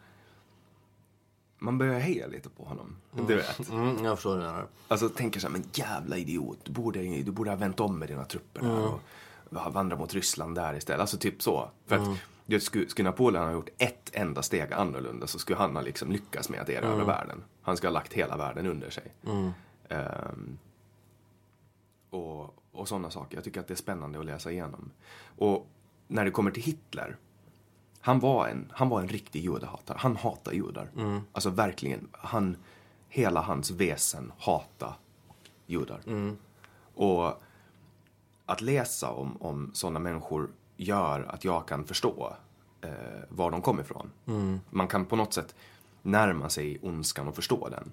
Man 1.57 1.77
börjar 1.77 1.99
heja 1.99 2.27
lite 2.27 2.49
på 2.49 2.63
honom. 2.63 2.95
Du 3.27 3.35
vet. 3.35 3.69
Mm, 3.69 4.05
jag 4.05 4.17
förstår 4.17 4.35
du 4.35 4.41
menar. 4.41 4.67
Alltså 4.87 5.09
tänker 5.09 5.39
så 5.39 5.47
här, 5.47 5.51
men 5.51 5.63
jävla 5.73 6.17
idiot. 6.17 6.59
Du 6.63 6.71
borde, 6.71 6.99
du 7.23 7.31
borde 7.31 7.49
ha 7.49 7.57
vänt 7.57 7.79
om 7.79 7.99
med 7.99 8.07
dina 8.07 8.25
trupper 8.25 8.61
där 8.61 8.87
och 9.65 9.73
vandra 9.73 9.97
mot 9.97 10.13
Ryssland 10.13 10.55
där 10.55 10.73
istället. 10.73 11.01
Alltså 11.01 11.17
typ 11.17 11.41
så. 11.41 11.71
För 11.85 11.95
att 11.95 12.17
jag 12.45 12.61
skulle, 12.61 12.89
skulle 12.89 13.09
Napoleon 13.09 13.45
ha 13.45 13.51
gjort 13.51 13.69
ett 13.77 14.09
enda 14.13 14.41
steg 14.41 14.73
annorlunda 14.73 15.27
så 15.27 15.39
skulle 15.39 15.57
han 15.57 15.75
ha 15.75 15.81
liksom 15.81 16.11
lyckats 16.11 16.49
med 16.49 16.61
att 16.61 16.69
erövra 16.69 17.05
världen. 17.05 17.43
Han 17.61 17.77
skulle 17.77 17.89
ha 17.89 17.93
lagt 17.93 18.13
hela 18.13 18.37
världen 18.37 18.67
under 18.67 18.89
sig. 18.89 19.13
Ehm, 19.89 20.57
och, 22.09 22.55
och 22.71 22.87
sådana 22.87 23.09
saker. 23.11 23.37
Jag 23.37 23.43
tycker 23.43 23.59
att 23.59 23.67
det 23.67 23.73
är 23.73 23.75
spännande 23.75 24.19
att 24.19 24.25
läsa 24.25 24.51
igenom. 24.51 24.91
Och 25.37 25.67
när 26.07 26.25
det 26.25 26.31
kommer 26.31 26.51
till 26.51 26.63
Hitler. 26.63 27.17
Han 27.99 28.19
var 28.19 28.47
en, 28.47 28.71
han 28.75 28.89
var 28.89 29.01
en 29.01 29.07
riktig 29.07 29.43
judehatare. 29.43 29.97
Han 29.99 30.15
hatar 30.15 30.51
judar. 30.51 30.89
Alltså 31.31 31.49
verkligen. 31.49 32.07
Han, 32.11 32.57
hela 33.09 33.41
hans 33.41 33.71
väsen 33.71 34.31
hata 34.37 34.93
judar. 35.65 36.01
Och 36.95 37.41
att 38.45 38.61
läsa 38.61 39.11
om, 39.11 39.37
om 39.41 39.71
sådana 39.73 39.99
människor 39.99 40.49
gör 40.77 41.23
att 41.23 41.43
jag 41.45 41.67
kan 41.67 41.85
förstå 41.85 42.33
eh, 42.81 42.91
var 43.29 43.51
de 43.51 43.61
kommer 43.61 43.81
ifrån. 43.81 44.11
Man 44.69 44.87
kan 44.87 45.05
på 45.05 45.15
något 45.15 45.33
sätt 45.33 45.55
närma 46.01 46.49
sig 46.49 46.79
ondskan 46.81 47.27
och 47.27 47.35
förstå 47.35 47.69
den. 47.69 47.91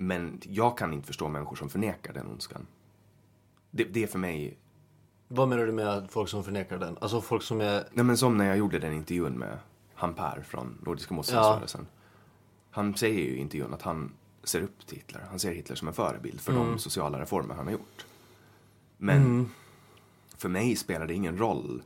Men 0.00 0.40
jag 0.44 0.78
kan 0.78 0.92
inte 0.92 1.06
förstå 1.06 1.28
människor 1.28 1.56
som 1.56 1.68
förnekar 1.68 2.12
den 2.12 2.26
ondskan. 2.26 2.66
Det, 3.70 3.84
det 3.84 4.02
är 4.02 4.06
för 4.06 4.18
mig, 4.18 4.58
Vad 5.28 5.48
menar 5.48 5.66
du 5.66 5.72
med 5.72 6.10
folk 6.10 6.28
som 6.28 6.44
förnekar 6.44 6.78
den? 6.78 6.98
Alltså 7.00 7.20
folk 7.20 7.42
som 7.42 7.60
är... 7.60 7.88
nej 7.92 8.04
men 8.04 8.16
som 8.16 8.36
när 8.36 8.46
jag 8.46 8.56
gjorde 8.56 8.78
den 8.78 8.92
intervjun 8.92 9.32
med 9.32 9.58
han 9.94 10.14
Per 10.14 10.42
från 10.42 10.78
Nordiska 10.86 11.14
motståndsrörelsen. 11.14 11.86
Han 12.70 12.94
säger 12.94 13.18
ju 13.18 13.36
i 13.36 13.36
intervjun 13.36 13.74
att 13.74 13.82
han 13.82 14.12
ser 14.44 14.62
upp 14.62 14.86
till 14.86 14.96
Hitler. 14.96 15.20
Han 15.30 15.38
ser 15.38 15.52
Hitler 15.52 15.76
som 15.76 15.88
en 15.88 15.94
förebild 15.94 16.40
för 16.40 16.52
de 16.52 16.78
sociala 16.78 17.20
reformer 17.20 17.54
han 17.54 17.64
har 17.64 17.72
gjort. 17.72 18.06
Men 18.96 19.50
för 20.36 20.48
mig 20.48 20.76
spelar 20.76 21.06
det 21.06 21.14
ingen 21.14 21.38
roll 21.38 21.82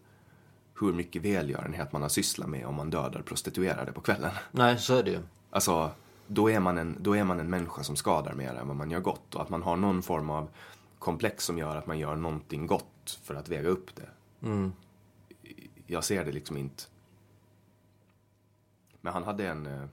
hur 0.80 0.92
mycket 0.92 1.22
välgörenhet 1.22 1.92
man 1.92 2.02
har 2.02 2.08
sysslat 2.08 2.48
med 2.48 2.66
om 2.66 2.74
man 2.74 2.90
dödar 2.90 3.22
prostituerade 3.22 3.92
på 3.92 4.00
kvällen. 4.00 4.30
Nej, 4.50 4.78
så 4.78 4.94
är 4.94 5.02
det 5.02 5.10
ju. 5.10 5.20
Alltså, 5.50 5.90
då 6.26 6.50
är, 6.50 6.60
man 6.60 6.78
en, 6.78 6.96
då 7.00 7.16
är 7.16 7.24
man 7.24 7.40
en 7.40 7.50
människa 7.50 7.82
som 7.82 7.96
skadar 7.96 8.34
mer 8.34 8.54
än 8.54 8.68
vad 8.68 8.76
man 8.76 8.90
gör 8.90 9.00
gott. 9.00 9.34
Och 9.34 9.42
att 9.42 9.48
man 9.48 9.62
har 9.62 9.76
någon 9.76 10.02
form 10.02 10.30
av 10.30 10.48
komplex 10.98 11.44
som 11.44 11.58
gör 11.58 11.76
att 11.76 11.86
man 11.86 11.98
gör 11.98 12.16
någonting 12.16 12.66
gott 12.66 13.20
för 13.22 13.34
att 13.34 13.48
väga 13.48 13.68
upp 13.68 13.96
det. 13.96 14.08
Jag 15.86 16.04
ser 16.04 16.24
det 16.24 16.32
liksom 16.32 16.56
inte. 16.56 16.84
Men 19.00 19.12
han 19.12 19.22
hade 19.24 19.48
en... 19.48 19.66
eh, 19.66 19.84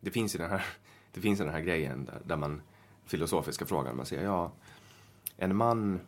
Det 0.00 0.10
finns 0.10 0.34
ju 0.34 0.38
den 0.38 0.50
här, 0.50 0.64
det 1.12 1.20
finns 1.20 1.38
den 1.38 1.48
här 1.48 1.60
grejen 1.60 2.04
där, 2.04 2.20
där 2.24 2.36
man... 2.36 2.62
Filosofiska 3.06 3.66
frågan, 3.66 3.96
man 3.96 4.06
säger 4.06 4.24
ja, 4.24 4.52
en 5.36 5.56
man 5.56 6.00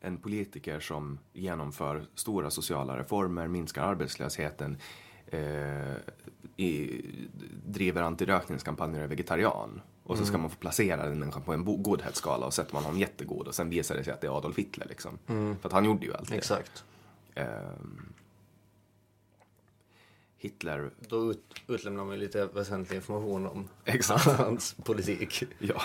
en 0.00 0.16
politiker 0.18 0.80
som 0.80 1.18
genomför 1.32 2.06
stora 2.14 2.50
sociala 2.50 2.98
reformer, 2.98 3.48
minskar 3.48 3.82
arbetslösheten, 3.82 4.78
eh, 5.26 5.94
i, 6.56 7.00
driver 7.66 8.02
antirökningskampanjer 8.02 8.98
och 8.98 9.04
är 9.04 9.08
vegetarian. 9.08 9.80
Och 10.02 10.18
så 10.18 10.24
ska 10.24 10.38
man 10.38 10.50
få 10.50 10.56
placera 10.56 11.08
den 11.08 11.18
människan 11.18 11.42
på 11.42 11.52
en 11.52 11.82
godhetsskala 11.82 12.46
och 12.46 12.54
sätter 12.54 12.74
man 12.74 12.84
honom 12.84 13.00
jättegod 13.00 13.48
och 13.48 13.54
sen 13.54 13.70
visar 13.70 13.96
det 13.96 14.04
sig 14.04 14.12
att 14.12 14.20
det 14.20 14.26
är 14.26 14.38
Adolf 14.38 14.56
Hitler 14.58 14.86
liksom. 14.88 15.18
För 15.60 15.68
att 15.68 15.72
han 15.72 15.84
gjorde 15.84 16.06
ju 16.06 16.14
allt 16.14 16.28
det. 16.28 16.36
Exakt. 16.36 16.84
Ehm, 17.34 18.12
Hitler, 20.38 20.90
Då 21.08 21.30
ut, 21.30 21.42
utlämnar 21.66 22.04
man 22.04 22.18
lite 22.18 22.46
väsentlig 22.46 22.96
information 22.96 23.46
om 23.46 23.68
Exakt. 23.84 24.24
hans 24.26 24.76
politik. 24.84 25.42
ja, 25.58 25.82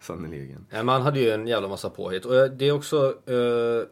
sannerligen. 0.00 0.66
Ja, 0.70 0.82
man 0.82 1.02
hade 1.02 1.20
ju 1.20 1.30
en 1.30 1.46
jävla 1.46 1.68
massa 1.68 1.90
påhitt. 1.90 2.24
Och 2.24 2.50
det 2.50 2.64
är 2.68 2.72
också... 2.72 3.18
Eh, 3.30 3.88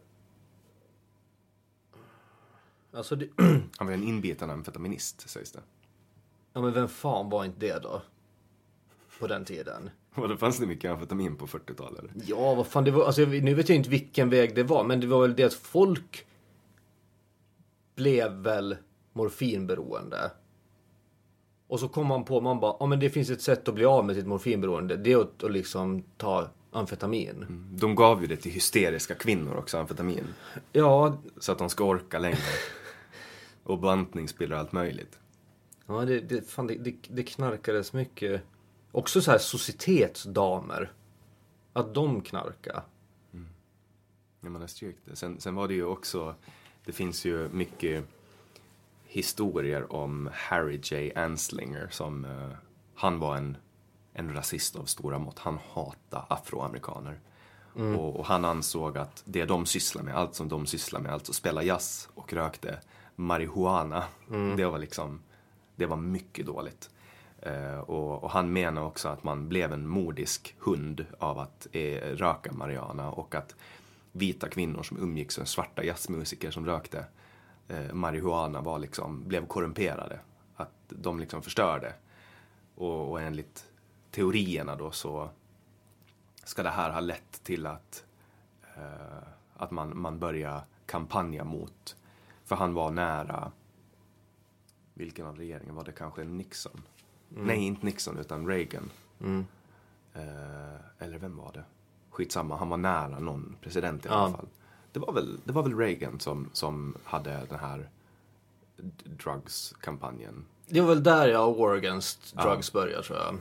Alltså, 2.97 3.17
det, 3.17 3.29
Han 3.77 3.87
var 3.87 3.93
en 3.95 4.03
inbiten 4.05 4.51
amfetaminist, 4.51 5.29
sägs 5.31 5.53
det. 5.53 5.61
ja 6.53 6.61
men 6.61 6.73
vem 6.73 6.89
fan 6.89 7.31
var 7.31 7.45
inte 7.45 7.61
det 7.61 7.79
då? 7.83 8.03
På 9.21 9.27
den 9.27 9.45
tiden. 9.45 9.91
Och 10.15 10.29
det 10.29 10.37
fanns 10.37 10.59
det 10.59 10.67
mycket 10.67 10.91
amfetamin 10.91 11.37
på 11.37 11.47
40-talet? 11.47 12.05
Ja, 12.27 12.55
vad 12.55 12.67
fan 12.67 12.85
det 12.85 12.91
var, 12.91 13.05
alltså 13.07 13.23
nu 13.25 13.55
vet 13.55 13.69
jag 13.69 13.77
inte 13.77 13.91
vilken 13.91 14.31
väg 14.31 14.55
det 14.55 14.63
var, 14.63 14.85
men 14.85 15.01
det 15.01 15.07
var 15.07 15.21
väl 15.21 15.37
det 15.37 15.45
att 15.45 15.55
folk 15.55 16.27
blev 17.97 18.33
väl 18.33 18.77
morfinberoende. 19.13 20.31
Och 21.67 21.81
så 21.81 21.89
kom 21.89 22.07
man 22.07 22.25
på, 22.25 22.41
man 22.41 22.61
bara, 22.61 22.77
ja 22.81 22.87
men 22.87 23.01
det 23.01 23.11
finns 23.11 23.31
ett 23.31 23.43
sätt 23.43 23.69
att 23.69 23.75
bli 23.75 23.85
av 23.85 24.05
med 24.07 24.17
sitt 24.17 24.27
morfinberoende. 24.27 24.97
Det 24.97 25.13
är 25.13 25.21
att, 25.21 25.45
att 25.45 25.53
liksom 25.53 26.03
ta 26.17 26.49
amfetamin. 26.71 27.45
De 27.73 27.95
gav 27.95 28.21
ju 28.21 28.27
det 28.27 28.37
till 28.37 28.53
hysteriska 28.53 29.15
kvinnor 29.15 29.57
också, 29.57 29.79
amfetamin. 29.79 30.25
Ja, 30.73 31.19
Så 31.41 31.53
att 31.53 31.59
de 31.59 31.71
ska 31.71 31.85
orka 31.85 32.19
längre. 32.19 32.39
Och 33.65 33.79
bantningspiller 33.79 34.55
och 34.55 34.61
allt 34.61 34.73
möjligt. 34.73 35.19
ja 35.87 36.05
det, 36.05 36.21
det, 36.21 36.51
fan, 36.51 36.67
det, 36.67 36.75
det, 36.75 36.95
det 37.09 37.23
knarkades 37.23 37.93
mycket. 37.93 38.43
Också 38.93 39.23
så 39.23 39.31
här 39.31 39.39
societetsdamer. 39.39 40.93
Att 41.73 41.95
de 41.95 42.21
knarka. 42.21 42.83
Ja, 44.41 44.51
man 44.51 44.61
har 44.61 44.69
styrkt 44.69 45.01
det. 45.05 45.17
Sen, 45.17 45.41
sen 45.41 45.55
var 45.55 45.69
det 45.69 45.75
ju 45.75 45.85
också, 45.85 46.35
det 46.85 46.93
finns 46.93 47.25
ju 47.25 47.49
mycket 47.49 48.05
historier 49.05 49.93
om 49.93 50.31
Harry 50.33 50.81
J. 50.83 51.13
Anslinger 51.15 51.89
som, 51.91 52.25
eh, 52.25 52.51
han 52.95 53.19
var 53.19 53.37
en, 53.37 53.57
en 54.13 54.35
rasist 54.35 54.77
av 54.77 54.85
stora 54.85 55.19
mått. 55.19 55.39
Han 55.39 55.59
hatade 55.73 56.25
afroamerikaner. 56.29 57.21
Och, 57.75 58.17
och 58.17 58.27
han 58.27 58.45
ansåg 58.45 58.99
att 58.99 59.23
det 59.27 59.45
de 59.45 59.67
sysslar 59.67 60.03
med, 60.03 60.17
allt 60.17 60.35
som 60.35 60.49
de 60.49 60.67
sysslar 60.67 61.01
med, 61.01 61.13
alltså 61.13 61.33
spela 61.33 61.63
jazz 61.63 62.09
och 62.15 62.33
rökte 62.33 62.81
marijuana, 63.17 64.05
det 64.57 64.65
var 64.65 64.79
liksom, 64.79 65.21
det 65.77 65.87
var 65.87 65.97
mycket 65.97 66.47
dåligt. 66.47 66.91
Eh, 67.39 67.79
och, 67.79 68.25
och 68.25 68.31
han 68.31 68.53
menar 68.53 68.83
också 68.83 69.09
att 69.09 69.25
man 69.25 69.49
blev 69.49 69.73
en 69.73 69.89
modisk 69.89 70.57
hund 70.59 71.07
av 71.19 71.39
att 71.39 71.67
eh, 71.73 72.01
röka 72.01 72.53
marijuana 72.53 73.11
och 73.11 73.35
att 73.35 73.55
vita 74.13 74.49
kvinnor 74.49 74.83
som 74.83 74.99
umgicks 74.99 75.39
med 75.39 75.49
svarta 75.49 75.85
jazzmusiker 75.85 76.51
som 76.51 76.67
rökte 76.67 77.07
eh, 77.69 77.93
marijuana 77.93 78.61
var 78.61 78.79
liksom, 78.79 79.29
blev 79.29 79.47
korrumperade. 79.47 80.19
Att 80.57 80.73
de 80.89 81.21
liksom 81.21 81.43
förstörde. 81.43 81.93
Och, 82.75 83.11
och 83.11 83.21
enligt 83.21 83.65
teorierna 84.11 84.77
då 84.77 84.91
så 84.91 85.29
ska 86.45 86.63
det 86.63 86.71
här 86.71 86.91
ha 86.91 87.01
lett 87.01 87.45
till 87.45 87.67
att, 87.67 88.05
eh, 88.77 89.29
att 89.57 89.71
man, 89.71 90.01
man 90.01 90.19
börjar 90.19 90.61
kampanja 90.87 91.45
mot, 91.45 91.97
för 92.45 92.57
han 92.57 92.75
var 92.75 92.91
nära, 92.91 93.53
vilken 94.95 95.27
av 95.27 95.37
regeringen 95.37 95.75
var 95.75 95.85
det 95.85 95.93
kanske 95.93 96.25
Nixon? 96.25 96.83
Nej, 97.29 97.59
inte 97.59 97.87
Nixon 97.87 98.19
utan 98.19 98.47
Reagan. 98.47 98.91
Eh, 100.15 100.81
eller 100.99 101.19
vem 101.19 101.37
var 101.37 101.53
det? 101.53 101.65
Skitsamma, 102.11 102.57
han 102.57 102.69
var 102.69 102.77
nära 102.77 103.19
någon 103.19 103.57
president 103.61 104.07
i 104.07 104.09
alla 104.09 104.33
fall. 104.37 104.49
Det 104.93 105.01
var 105.01 105.13
väl, 105.13 105.41
det 105.45 105.53
var 105.53 105.63
väl 105.63 105.79
Reagan 105.79 106.21
som, 106.21 106.51
som 106.53 106.95
hade 107.05 107.47
den 107.49 107.59
här 107.59 107.89
drugs-kampanjen. 109.05 110.45
Det 110.67 110.81
var 110.81 110.89
väl 110.89 111.03
där 111.03 111.29
jag 111.29 111.55
War 111.55 111.75
Against 111.75 112.35
Drugs 112.35 112.73
började 112.73 113.03
tror 113.03 113.19
jag. 113.19 113.39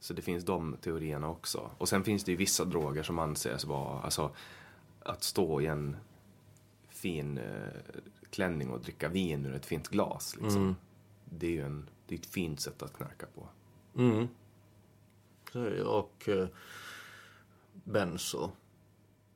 Så 0.00 0.14
det 0.14 0.22
finns 0.22 0.44
de 0.44 0.76
teorierna 0.80 1.28
också. 1.28 1.70
Och 1.78 1.88
sen 1.88 2.04
finns 2.04 2.24
det 2.24 2.30
ju 2.30 2.36
vissa 2.36 2.64
droger 2.64 3.02
som 3.02 3.18
anses 3.18 3.64
vara, 3.64 4.00
alltså 4.00 4.30
att 5.02 5.22
stå 5.22 5.60
i 5.60 5.66
en 5.66 5.96
fin 7.02 7.38
eh, 7.38 7.68
klänning 8.30 8.70
och 8.70 8.80
dricka 8.80 9.08
vin 9.08 9.46
ur 9.46 9.54
ett 9.54 9.66
fint 9.66 9.88
glas. 9.88 10.36
Liksom. 10.40 10.76
Det 11.24 11.46
är 11.46 11.50
ju 11.50 11.62
en, 11.62 11.88
det 12.06 12.14
är 12.14 12.18
ett 12.18 12.26
fint 12.26 12.60
sätt 12.60 12.82
att 12.82 12.92
knarka 12.92 13.26
på. 13.34 13.48
Mm. 13.96 14.28
Och 15.86 16.28
eh, 16.28 16.48
benzo 17.72 18.50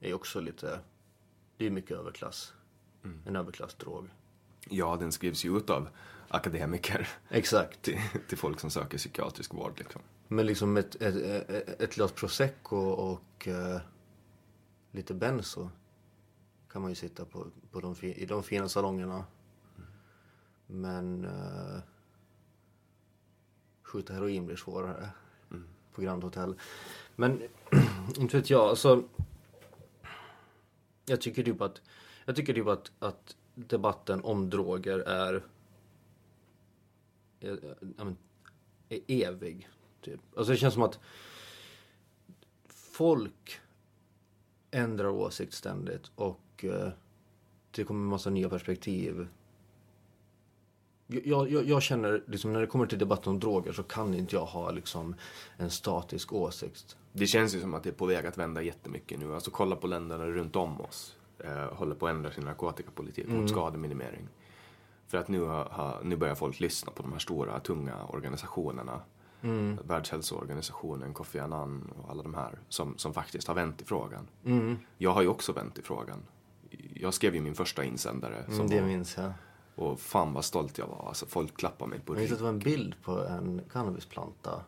är 0.01 0.14
också 0.14 0.40
lite, 0.40 0.80
det 1.56 1.66
är 1.66 1.70
mycket 1.70 1.97
överklass. 1.97 2.52
En 3.26 3.36
överklassdrog. 3.36 4.09
Ja, 4.68 4.97
den 4.97 5.12
skrivs 5.12 5.44
ju 5.44 5.56
ut 5.56 5.70
av 5.70 5.88
akademiker 6.28 7.09
Exakt. 7.28 7.82
till, 7.82 7.98
till 8.28 8.38
folk 8.38 8.60
som 8.60 8.70
söker 8.70 8.98
psykiatrisk 8.98 9.55
vård. 9.55 9.78
Liksom. 9.78 10.02
Men 10.28 10.47
liksom 10.47 10.76
ett, 10.76 10.94
ett, 10.94 11.16
ett, 11.51 11.80
ett 11.80 11.94
glas 11.94 12.12
prosecco 12.12 12.76
och 12.76 13.48
eh, 13.48 13.80
lite 14.90 15.14
benzo 15.14 15.70
kan 16.77 16.82
man 16.82 16.90
ju 16.90 16.94
sitta 16.94 17.24
på, 17.24 17.47
på 17.70 17.81
de, 17.81 17.94
i 18.03 18.27
de 18.27 18.43
fina 18.43 18.69
salongerna. 18.69 19.24
Men 20.66 21.24
eh, 21.24 21.81
skjuta 23.82 24.12
heroin 24.12 24.47
blir 24.47 24.57
svårare 24.57 25.11
på 25.93 26.03
Grand 26.03 26.24
Hotel. 26.24 26.55
Men 27.15 27.43
inte 28.19 28.36
vet 28.36 28.51
jag, 28.51 28.61
alltså. 28.61 29.05
Jag 31.07 31.20
tycker 31.20 31.43
typ 31.43 31.61
att, 31.61 31.82
jag 32.24 32.36
tycker 32.36 32.55
typ 32.55 32.66
att, 32.66 32.93
att 32.98 33.36
debatten 33.55 34.24
om 34.24 34.51
droger 34.51 34.98
är, 34.98 35.44
eh, 37.40 37.57
är, 37.98 38.16
är 38.89 39.01
evig. 39.07 39.69
Typ. 40.01 40.20
Alltså 40.36 40.53
det 40.53 40.59
känns 40.59 40.74
som 40.74 40.82
att 40.82 40.98
folk 42.69 43.61
ändrar 44.70 45.09
åsikt 45.09 45.53
ständigt 45.53 46.11
och 46.15 46.40
eh, 46.64 46.88
det 47.70 47.84
kommer 47.84 48.00
en 48.00 48.08
massa 48.08 48.30
nya 48.30 48.48
perspektiv. 48.48 49.26
Jag, 51.06 51.50
jag, 51.50 51.64
jag 51.64 51.82
känner 51.82 52.22
liksom 52.26 52.52
när 52.52 52.60
det 52.60 52.66
kommer 52.66 52.86
till 52.86 52.98
debatten 52.98 53.32
om 53.32 53.40
droger 53.40 53.72
så 53.72 53.82
kan 53.82 54.14
inte 54.14 54.36
jag 54.36 54.44
ha 54.44 54.70
liksom 54.70 55.14
en 55.56 55.70
statisk 55.70 56.32
åsikt. 56.32 56.96
Det 57.12 57.26
känns 57.26 57.54
ju 57.54 57.60
som 57.60 57.74
att 57.74 57.82
det 57.82 57.88
är 57.88 57.94
på 57.94 58.06
väg 58.06 58.26
att 58.26 58.38
vända 58.38 58.62
jättemycket 58.62 59.18
nu. 59.18 59.34
Alltså 59.34 59.50
kolla 59.50 59.76
på 59.76 59.86
länderna 59.86 60.26
runt 60.26 60.56
om 60.56 60.80
oss. 60.80 61.16
Eh, 61.38 61.74
håller 61.74 61.94
på 61.94 62.06
att 62.06 62.14
ändra 62.14 62.30
sin 62.30 62.44
narkotikapolitik 62.44 63.28
mot 63.28 63.50
skademinimering. 63.50 64.28
För 65.06 65.18
att 65.18 65.28
nu, 65.28 65.40
har, 65.40 66.00
nu 66.04 66.16
börjar 66.16 66.34
folk 66.34 66.60
lyssna 66.60 66.92
på 66.92 67.02
de 67.02 67.12
här 67.12 67.18
stora, 67.18 67.60
tunga 67.60 68.04
organisationerna. 68.04 69.00
Världshälsoorganisationen, 69.84 71.14
Kofi 71.14 71.38
Annan 71.38 71.92
och 71.98 72.10
alla 72.10 72.22
de 72.22 72.34
här 72.34 72.58
som, 72.68 72.98
som 72.98 73.14
faktiskt 73.14 73.48
har 73.48 73.54
vänt 73.54 73.82
i 73.82 73.84
frågan. 73.84 74.28
Jag 74.98 75.10
har 75.10 75.22
ju 75.22 75.28
också 75.28 75.52
vänt 75.52 75.78
i 75.78 75.82
frågan. 75.82 76.22
Jag 76.94 77.14
skrev 77.14 77.34
ju 77.34 77.40
min 77.40 77.55
första 77.55 77.84
insändare. 77.84 78.44
Som 78.44 78.55
Mm, 78.55 78.68
det 78.68 78.80
var, 78.80 78.88
minns 78.88 79.16
jag. 79.16 79.32
och 79.74 80.01
fan 80.01 80.32
vad 80.32 80.44
stolt 80.44 80.78
jag 80.78 80.86
var. 80.86 81.09
Alltså 81.09 81.26
folk 81.26 81.56
klappade 81.56 81.90
mig 81.90 82.01
på 82.01 82.14
Jag 82.14 82.18
minns 82.20 82.32
att 82.32 82.38
det 82.38 82.44
ryggen. 82.44 82.44
var 82.44 82.52
en 82.52 82.59
bild 82.59 82.94
på 83.02 83.24
en 83.26 83.60
cannabisplanta, 83.72 84.60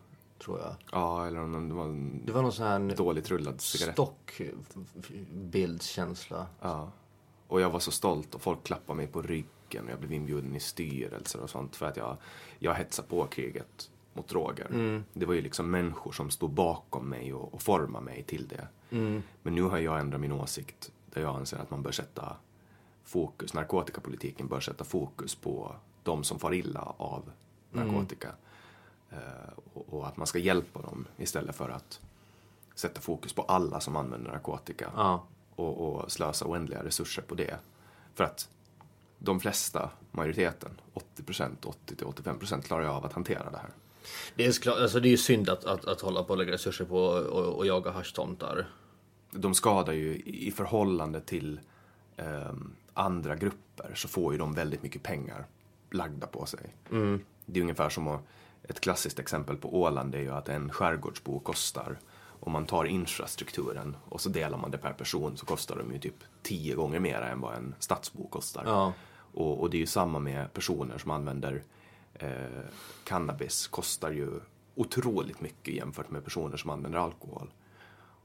tror 0.45 0.59
jag. 0.61 0.75
Ja, 0.93 1.27
eller 1.27 1.41
om 1.41 1.69
det 1.69 1.75
var 1.75 1.85
en 1.85 2.23
Det 2.27 2.33
var 2.33 2.43
någon 2.43 2.53
sån 2.53 2.67
här 2.67 2.97
dåligt 2.97 3.31
rullad 3.31 3.61
cigarett. 3.61 3.95
stockbildskänsla. 3.95 6.47
Ja. 6.61 6.91
Och 7.47 7.61
jag 7.61 7.71
var 7.71 7.81
så 7.81 7.91
stolt 7.91 8.35
och 8.35 8.43
folk 8.43 8.65
klappade 8.65 8.97
mig 8.97 9.07
på 9.07 9.23
ryggen 9.23 9.85
och 9.85 9.91
jag 9.91 9.99
blev 9.99 10.13
inbjuden 10.13 10.57
i 10.57 10.61
styrelser 10.61 11.41
och 11.41 11.51
sånt 11.51 11.77
för 11.77 11.87
att 11.87 11.97
jag, 11.97 12.17
jag 12.59 12.75
hetsade 12.75 13.09
på 13.09 13.27
kriget 13.27 13.91
mot 14.15 14.29
droger. 14.29 15.03
Det 15.13 15.27
var 15.27 15.35
ju 15.35 15.43
liksom 15.43 15.71
människor 15.71 16.13
som 16.13 16.31
stod 16.31 16.51
bakom 16.51 17.09
mig 17.09 17.35
och, 17.35 17.55
och 17.55 17.63
formade 17.63 18.05
mig 18.05 18.23
till 18.23 18.49
det. 18.49 18.69
Men 19.43 19.55
nu 19.55 19.63
har 19.63 19.79
jag 19.79 20.01
ändrat 20.01 20.21
min 20.21 20.33
åsikt 20.33 20.93
där 21.19 21.27
jag 21.27 21.37
anser 21.37 21.59
att 21.59 21.71
man 21.71 21.83
bör 21.83 21.93
sätta 21.93 22.37
fokus, 23.05 23.55
narkotikapolitiken 23.55 24.49
bör 24.49 24.61
sätta 24.61 24.85
fokus 24.85 25.35
på 25.35 25.77
de 26.03 26.25
som 26.25 26.39
far 26.39 26.55
illa 26.55 26.95
av 26.97 27.31
narkotika. 27.71 28.29
Eh, 29.11 29.19
och, 29.75 29.95
och 29.95 30.07
att 30.07 30.17
man 30.17 30.27
ska 30.27 30.39
hjälpa 30.39 30.83
dem 30.83 31.07
istället 31.17 31.57
för 31.57 31.69
att 31.69 32.01
sätta 32.75 33.01
fokus 33.01 33.33
på 33.33 33.43
alla 33.43 33.81
som 33.81 33.97
använder 33.97 34.31
narkotika 34.31 34.93
Ja. 34.97 35.25
och, 35.57 35.95
och 35.95 36.13
slösa 36.13 36.45
oändliga 36.45 36.85
resurser 36.85 37.23
på 37.23 37.35
det. 37.35 37.57
För 38.15 38.25
att 38.25 38.49
de 39.19 39.41
flesta, 39.41 39.91
majoriteten, 40.11 40.81
80%, 41.17 41.51
80-85% 41.87 42.63
klarar 42.63 42.83
ju 42.83 42.89
av 42.89 43.05
att 43.05 43.13
hantera 43.13 43.51
det 43.51 43.59
här. 43.59 43.71
Det 44.35 44.47
är, 44.47 44.83
alltså 44.83 45.01
det 45.01 45.09
är 45.09 45.11
ju 45.11 45.17
synd 45.17 45.49
att, 45.49 45.65
att, 45.65 45.85
att 45.85 46.01
hålla 46.01 46.23
på 46.23 46.31
och 46.31 46.39
lägga 46.39 46.53
resurser 46.53 46.85
på 46.85 46.99
och, 46.99 47.57
och 47.57 47.67
jaga 47.67 47.91
haschtomtar. 47.91 48.67
De 49.31 49.55
skadar 49.55 49.93
ju 49.93 50.17
i 50.17 50.51
förhållande 50.51 51.21
till 51.21 51.61
ehm, 52.17 52.73
andra 52.95 53.37
grupper 53.37 53.93
så 53.95 54.09
får 54.09 54.33
ju 54.33 54.39
de 54.39 54.53
väldigt 54.53 54.83
mycket 54.83 55.03
pengar 55.03 55.47
lagda 55.91 56.27
på 56.27 56.47
sig. 56.47 56.75
Det 57.47 57.61
är 57.61 57.63
ungefär 57.63 57.89
som 57.89 58.09
att, 58.09 58.21
ett 58.63 58.81
klassiskt 58.81 59.19
exempel 59.19 59.57
på 59.57 59.81
Åland 59.81 60.15
är 60.15 60.19
ju 60.21 60.31
att 60.31 60.49
en 60.49 60.73
skärgårdsbo 60.73 61.41
kostar 61.41 61.99
om 62.41 62.53
man 62.53 62.67
tar 62.67 62.85
infrastrukturen 62.85 63.97
och 64.09 64.21
så 64.21 64.29
delar 64.29 64.59
man 64.59 64.71
det 64.71 64.79
per 64.79 64.93
person 64.93 65.37
så 65.37 65.47
kostar 65.47 65.77
de 65.77 65.93
ju 65.93 65.99
typ 65.99 66.25
tio 66.43 66.75
gånger 66.75 67.01
mer 67.01 67.21
än 67.21 67.41
vad 67.41 67.55
en 67.55 67.75
stadsbo 67.79 68.29
kostar. 68.29 68.63
Ja. 68.67 68.93
Och, 69.35 69.61
och 69.61 69.71
det 69.71 69.77
är 69.77 69.81
ju 69.81 69.87
samma 69.87 70.19
med 70.19 70.53
personer 70.53 70.99
som 70.99 71.11
använder 71.11 71.63
eh, 72.15 72.65
cannabis 73.05 73.67
kostar 73.67 74.11
ju 74.11 74.41
otroligt 74.75 75.41
mycket 75.41 75.75
jämfört 75.75 76.11
med 76.11 76.25
personer 76.25 76.57
som 76.57 76.71
använder 76.71 76.99
alkohol. 76.99 77.51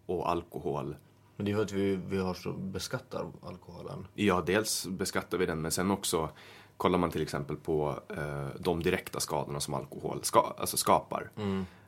Och 0.05 0.29
alkohol 0.29 0.95
Men 1.35 1.45
det 1.45 1.51
är 1.51 1.55
för 1.55 1.63
att 1.63 1.71
vi, 1.71 1.95
vi 1.95 2.17
har 2.17 2.33
så 2.33 2.51
beskattar 2.51 3.31
alkoholen. 3.41 4.07
Ja, 4.13 4.43
dels 4.45 4.87
beskattar 4.87 5.37
vi 5.37 5.45
den, 5.45 5.61
men 5.61 5.71
sen 5.71 5.91
också 5.91 6.29
kollar 6.77 6.99
man 6.99 7.11
till 7.11 7.21
exempel 7.21 7.55
på 7.55 7.99
eh, 8.09 8.47
de 8.59 8.83
direkta 8.83 9.19
skadorna 9.19 9.59
som 9.59 9.73
alkohol 9.73 10.23
ska, 10.23 10.53
alltså 10.57 10.77
skapar. 10.77 11.31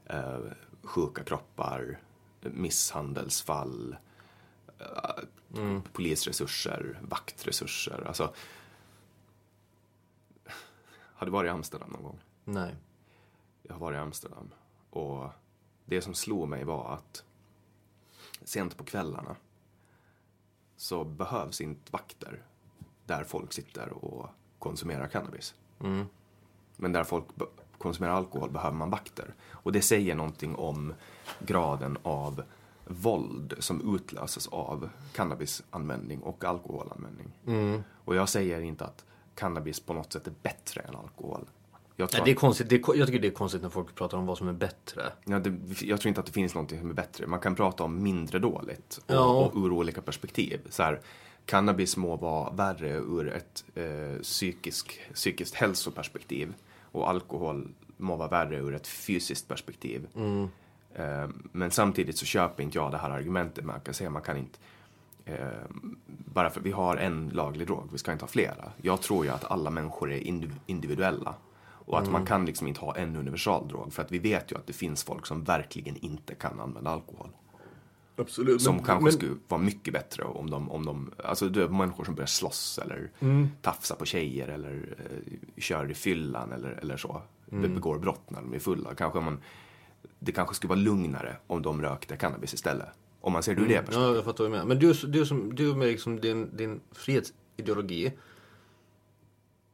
Eh, 0.06 0.40
sjuka 0.84 1.24
kroppar, 1.24 2.00
misshandelsfall, 2.42 3.96
eh, 4.80 5.80
polisresurser, 5.94 7.00
vaktresurser. 7.02 8.04
Alltså, 8.08 8.34
har 11.16 11.26
du 11.26 11.32
varit 11.32 11.48
i 11.48 11.52
Amsterdam 11.52 11.90
någon 11.90 12.04
gång? 12.04 12.20
Nej. 12.44 12.76
Jag 13.64 13.74
har 13.74 13.80
varit 13.80 13.96
i 13.96 14.00
Amsterdam 14.00 14.50
och 14.90 15.30
det 15.86 16.02
som 16.02 16.14
slog 16.14 16.48
mig 16.48 16.64
var 16.64 16.94
att 16.94 17.24
sent 18.46 18.78
på 18.78 18.84
kvällarna 18.84 19.36
så 20.78 21.04
behövs 21.04 21.62
inte 21.62 21.92
vakter 21.92 22.42
där 23.06 23.24
folk 23.24 23.54
sitter 23.54 24.06
och 24.06 24.30
konsumerar 24.60 25.08
cannabis. 25.08 25.56
Men 26.76 26.92
där 26.92 27.04
folk 27.04 27.26
konsumerar 27.78 28.14
alkohol 28.14 28.50
behöver 28.50 28.78
man 28.78 28.90
vakter. 28.90 29.34
Och 29.50 29.72
det 29.72 29.82
säger 29.82 30.16
någonting 30.16 30.56
om 30.56 30.94
graden 31.40 31.98
av 32.04 32.44
våld 32.88 33.54
som 33.60 33.96
utlöses 33.96 34.48
av 34.48 34.90
cannabisanvändning 35.14 36.22
och 36.22 36.44
alkoholanvändning. 36.44 37.34
Och 38.06 38.16
jag 38.16 38.30
säger 38.30 38.62
inte 38.62 38.86
att 38.86 39.06
cannabis 39.36 39.80
på 39.80 39.94
något 39.94 40.14
sätt 40.14 40.28
är 40.28 40.34
bättre 40.42 40.82
än 40.82 40.96
alkohol. 40.96 41.46
Jag 41.96 42.10
tror 42.10 42.20
Nej, 42.22 42.26
det 42.26 42.32
är 42.32 42.36
konstigt. 42.40 42.70
Det 42.70 42.76
är, 42.76 42.96
jag 42.98 43.08
tycker 43.08 43.20
det 43.20 43.28
är 43.28 43.32
konstigt 43.32 43.62
när 43.62 43.70
folk 43.70 43.96
pratar 43.96 44.18
om 44.18 44.26
vad 44.26 44.38
som 44.38 44.48
är 44.48 44.54
bättre. 44.54 45.04
Ja, 45.26 45.40
det, 45.40 45.82
jag 45.82 46.00
tror 46.02 46.08
inte 46.10 46.20
att 46.20 46.26
det 46.26 46.32
finns 46.32 46.54
någonting 46.56 46.80
som 46.80 46.90
är 46.90 46.94
bättre. 46.94 47.28
Man 47.28 47.40
kan 47.40 47.56
prata 47.56 47.84
om 47.84 48.04
mindre 48.04 48.40
dåligt 48.40 48.98
och, 49.08 49.14
Ja. 49.16 49.26
och 49.46 49.56
ur 49.66 49.72
olika 49.72 50.02
perspektiv. 50.02 50.60
Så 50.70 50.84
här, 50.84 51.00
cannabis 51.46 51.98
må 51.98 52.16
vara 52.16 52.50
värre 52.52 52.90
ur 52.98 53.28
ett 53.28 53.64
eh, 53.76 54.22
psykisk, 54.22 55.00
psykiskt 55.14 55.56
hälsoperspektiv 55.56 56.54
och 56.92 57.10
alkohol 57.10 57.68
må 57.98 58.16
vara 58.16 58.28
värre 58.30 58.58
ur 58.60 58.74
ett 58.76 58.88
fysiskt 58.88 59.48
perspektiv. 59.48 60.08
Eh, 60.96 61.30
men 61.52 61.72
samtidigt 61.72 62.18
så 62.18 62.26
köper 62.26 62.64
inte 62.64 62.78
jag 62.78 62.92
det 62.92 62.98
här 62.98 63.10
argumentet. 63.10 63.66
Man 63.66 63.80
kan 63.80 63.94
säga 63.94 64.10
man 64.10 64.22
kan 64.22 64.38
inte 64.38 64.60
eh, 65.26 65.36
bara 66.08 66.50
för 66.50 66.62
vi 66.62 66.72
har 66.72 66.98
en 66.98 67.30
laglig 67.30 67.68
drog, 67.68 67.90
vi 67.92 67.98
ska 67.98 68.12
inte 68.12 68.24
ha 68.24 68.30
flera. 68.30 68.72
Jag 68.82 69.02
tror 69.02 69.26
ju 69.26 69.32
att 69.32 69.44
alla 69.52 69.70
människor 69.70 70.12
är 70.12 70.20
indiv- 70.20 70.60
individuella. 70.66 71.36
Och 71.86 72.00
att 72.00 72.12
man 72.12 72.26
kan 72.26 72.46
liksom 72.46 72.68
inte 72.68 72.80
ha 72.80 72.96
en 72.96 73.16
universaldrog. 73.16 73.94
För 73.94 74.02
att 74.04 74.12
vi 74.12 74.20
vet 74.20 74.52
ju 74.52 74.56
att 74.58 74.68
det 74.68 74.74
finns 74.74 75.04
folk 75.04 75.26
som 75.26 75.44
verkligen 75.44 75.96
inte 75.98 76.36
kan 76.36 76.60
använda 76.60 76.90
alkohol. 76.90 77.30
Absolut. 78.18 78.62
Som 78.62 78.84
kanske 78.84 79.12
skulle 79.12 79.32
vara 79.48 79.62
mycket 79.62 79.94
bättre 79.94 80.24
om 80.24 80.50
de, 80.50 80.72
om 80.72 80.86
de, 80.86 81.12
alltså 81.24 81.50
det 81.50 81.64
är 81.64 81.68
människor 81.68 82.04
som 82.06 82.16
börjar 82.16 82.28
slåss 82.28 82.80
eller 82.84 83.10
tafsa 83.62 83.96
på 83.96 84.06
tjejer 84.06 84.48
eller 84.48 84.96
eh, 85.00 85.62
kör 85.62 85.92
i 85.92 85.94
fyllan 85.94 86.52
eller, 86.52 86.70
eller 86.70 86.98
så. 86.98 87.22
Be- 87.50 87.68
Begår 87.68 88.00
brott 88.00 88.30
när 88.30 88.42
de 88.42 88.54
är 88.54 88.60
fulla. 88.60 88.96
Kanske 88.96 89.20
man, 89.20 89.38
det 90.20 90.32
kanske 90.32 90.56
skulle 90.56 90.70
vara 90.70 90.80
lugnare 90.80 91.36
om 91.48 91.62
de 91.62 91.82
rökte 91.82 92.18
cannabis 92.18 92.54
istället. 92.54 92.88
Om 93.22 93.34
man 93.34 93.44
ser 93.44 93.56
det 93.56 93.62
ur 93.62 93.68
det 93.68 93.74
perspektivet. 93.74 94.10
Ja, 94.10 94.16
jag 94.16 94.24
fattar 94.26 94.44
vad 94.44 94.52
du 94.52 94.52
menar. 94.52 94.66
Men 94.66 94.80
du, 94.80 94.94
du, 94.94 95.26
som, 95.26 95.56
du 95.56 95.76
med 95.76 95.88
liksom 95.88 96.20
din, 96.20 96.58
din 96.58 96.80
frihetsideologi. 96.92 98.14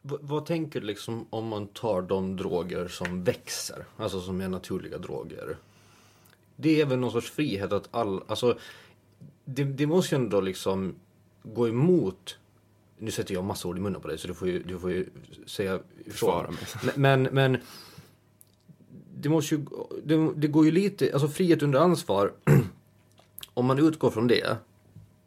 V- 0.01 0.17
vad 0.21 0.45
tänker 0.45 0.81
du 0.81 0.87
liksom 0.87 1.25
om 1.29 1.47
man 1.47 1.67
tar 1.67 2.01
de 2.01 2.35
droger 2.35 2.87
som 2.87 3.23
växer? 3.23 3.85
Alltså 3.97 4.21
som 4.21 4.41
är 4.41 4.49
naturliga 4.49 4.97
droger. 4.97 5.57
Det 6.55 6.81
är 6.81 6.85
väl 6.85 6.99
någon 6.99 7.11
sorts 7.11 7.31
frihet 7.31 7.71
att 7.71 7.87
all, 7.91 8.23
alltså 8.27 8.57
det, 9.45 9.63
det 9.63 9.87
måste 9.87 10.15
ju 10.15 10.21
ändå 10.21 10.41
liksom 10.41 10.95
gå 11.43 11.67
emot 11.67 12.37
nu 13.01 13.11
sätter 13.11 13.33
jag 13.33 13.43
massa 13.43 13.67
ord 13.67 13.77
i 13.77 13.81
munnen 13.81 14.01
på 14.01 14.07
dig 14.07 14.17
så 14.17 14.27
du 14.27 14.33
får 14.33 14.47
ju, 14.47 14.63
du 14.63 14.79
får 14.79 14.91
ju 14.91 15.09
säga 15.45 15.79
ifrån. 16.05 16.57
Men, 16.83 16.93
men, 17.01 17.23
men 17.33 17.57
det 19.17 19.29
måste 19.29 19.55
ju, 19.55 19.65
det, 20.03 20.31
det 20.35 20.47
går 20.47 20.65
ju 20.65 20.71
lite, 20.71 21.13
alltså 21.13 21.27
frihet 21.27 21.63
under 21.63 21.79
ansvar. 21.79 22.33
om 23.53 23.65
man 23.65 23.79
utgår 23.79 24.09
från 24.09 24.27
det 24.27 24.57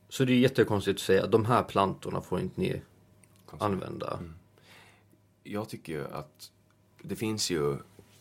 så 0.08 0.22
är 0.22 0.26
det 0.26 0.32
ju 0.32 0.40
jättekonstigt 0.40 0.96
att 0.96 1.00
säga 1.06 1.24
att 1.24 1.32
de 1.32 1.44
här 1.44 1.62
plantorna 1.62 2.20
får 2.20 2.40
inte 2.40 2.60
ni 2.60 2.82
använda. 3.58 4.18
Jag 5.46 5.68
tycker 5.68 5.92
ju 5.92 6.06
att 6.12 6.50
det 7.02 7.16
finns 7.16 7.50
ju 7.50 7.76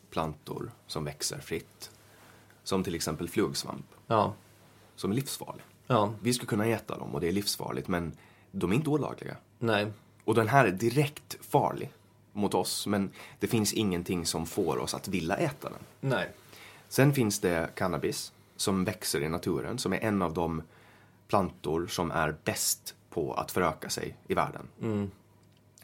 plantor 0.10 0.72
som 0.88 1.04
växer 1.06 1.40
fritt. 1.40 1.92
Som 2.64 2.84
till 2.84 2.96
exempel 2.96 3.30
flugsvamp, 3.30 3.86
Ja, 4.08 4.34
som 4.96 5.12
är 5.12 5.16
livsfarlig. 5.16 5.64
ja, 5.88 6.14
Vi 6.22 6.34
skulle 6.34 6.48
kunna 6.48 6.66
äta 6.66 6.98
dem 6.98 7.16
och 7.16 7.22
det 7.22 7.28
är 7.28 7.32
livsfarligt, 7.32 7.88
men 7.88 8.12
de 8.52 8.72
är 8.72 8.76
inte 8.76 8.90
olagliga. 8.90 9.38
nej, 9.60 9.92
Och 10.24 10.36
den 10.36 10.48
här 10.48 10.66
är 10.66 10.72
direkt 10.72 11.38
farlig 11.42 11.92
mot 12.34 12.54
oss, 12.54 12.88
men 12.88 13.10
det 13.40 13.48
finns 13.48 13.74
ingenting 13.74 14.26
som 14.26 14.46
får 14.46 14.78
oss 14.78 14.94
att 14.94 15.08
vilja 15.08 15.36
äta 15.36 15.70
den. 15.70 15.80
nej. 16.10 16.32
Sen 16.88 17.14
finns 17.14 17.40
det 17.40 17.70
cannabis 17.76 18.34
som 18.56 18.84
växer 18.86 19.22
i 19.24 19.30
naturen, 19.30 19.78
som 19.80 19.94
är 19.94 20.00
en 20.00 20.22
av 20.22 20.34
de 20.34 20.62
plantor 21.28 21.88
som 21.88 22.12
är 22.12 22.36
bäst 22.44 22.96
på 23.10 23.34
att 23.34 23.52
föröka 23.52 23.90
sig 23.90 24.18
i 24.28 24.34
världen. 24.34 24.68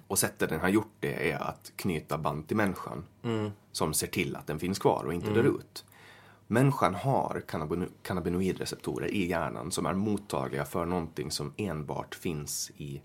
Och 0.10 0.20
sättet 0.20 0.50
den 0.50 0.60
har 0.60 0.70
gjort 0.70 0.94
det 1.00 1.32
är 1.32 1.38
att 1.38 1.72
knyta 1.76 2.18
band 2.18 2.48
till 2.48 2.58
människan 2.58 3.06
som 3.72 3.94
ser 3.94 4.08
till 4.08 4.36
att 4.36 4.48
den 4.48 4.60
finns 4.60 4.80
kvar 4.80 5.04
och 5.04 5.14
inte 5.14 5.28
dör 5.34 5.44
ut. 5.44 5.86
Människan 6.48 6.96
har 6.96 7.44
cannabino- 7.48 7.90
cannabinoidreceptorer 8.04 9.08
i 9.08 9.28
hjärnan 9.30 9.72
som 9.72 9.86
är 9.86 9.94
mottagliga 9.94 10.66
för 10.66 10.86
någonting 10.86 11.32
som 11.32 11.54
enbart 11.58 12.16
finns 12.16 12.72
i 12.78 13.02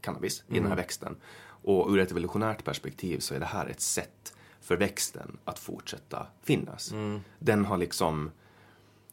cannabis, 0.00 0.44
i 0.48 0.54
den 0.54 0.66
här 0.68 0.76
växten. 0.76 1.16
Och 1.46 1.90
ur 1.90 1.98
ett 1.98 2.10
evolutionärt 2.10 2.64
perspektiv 2.64 3.18
så 3.18 3.34
är 3.34 3.40
det 3.40 3.46
här 3.46 3.66
ett 3.66 3.80
sätt 3.80 4.34
för 4.60 4.76
växten 4.76 5.38
att 5.44 5.58
fortsätta 5.58 6.26
finnas. 6.42 6.92
Den 7.38 7.64
har 7.64 7.76
liksom 7.76 8.30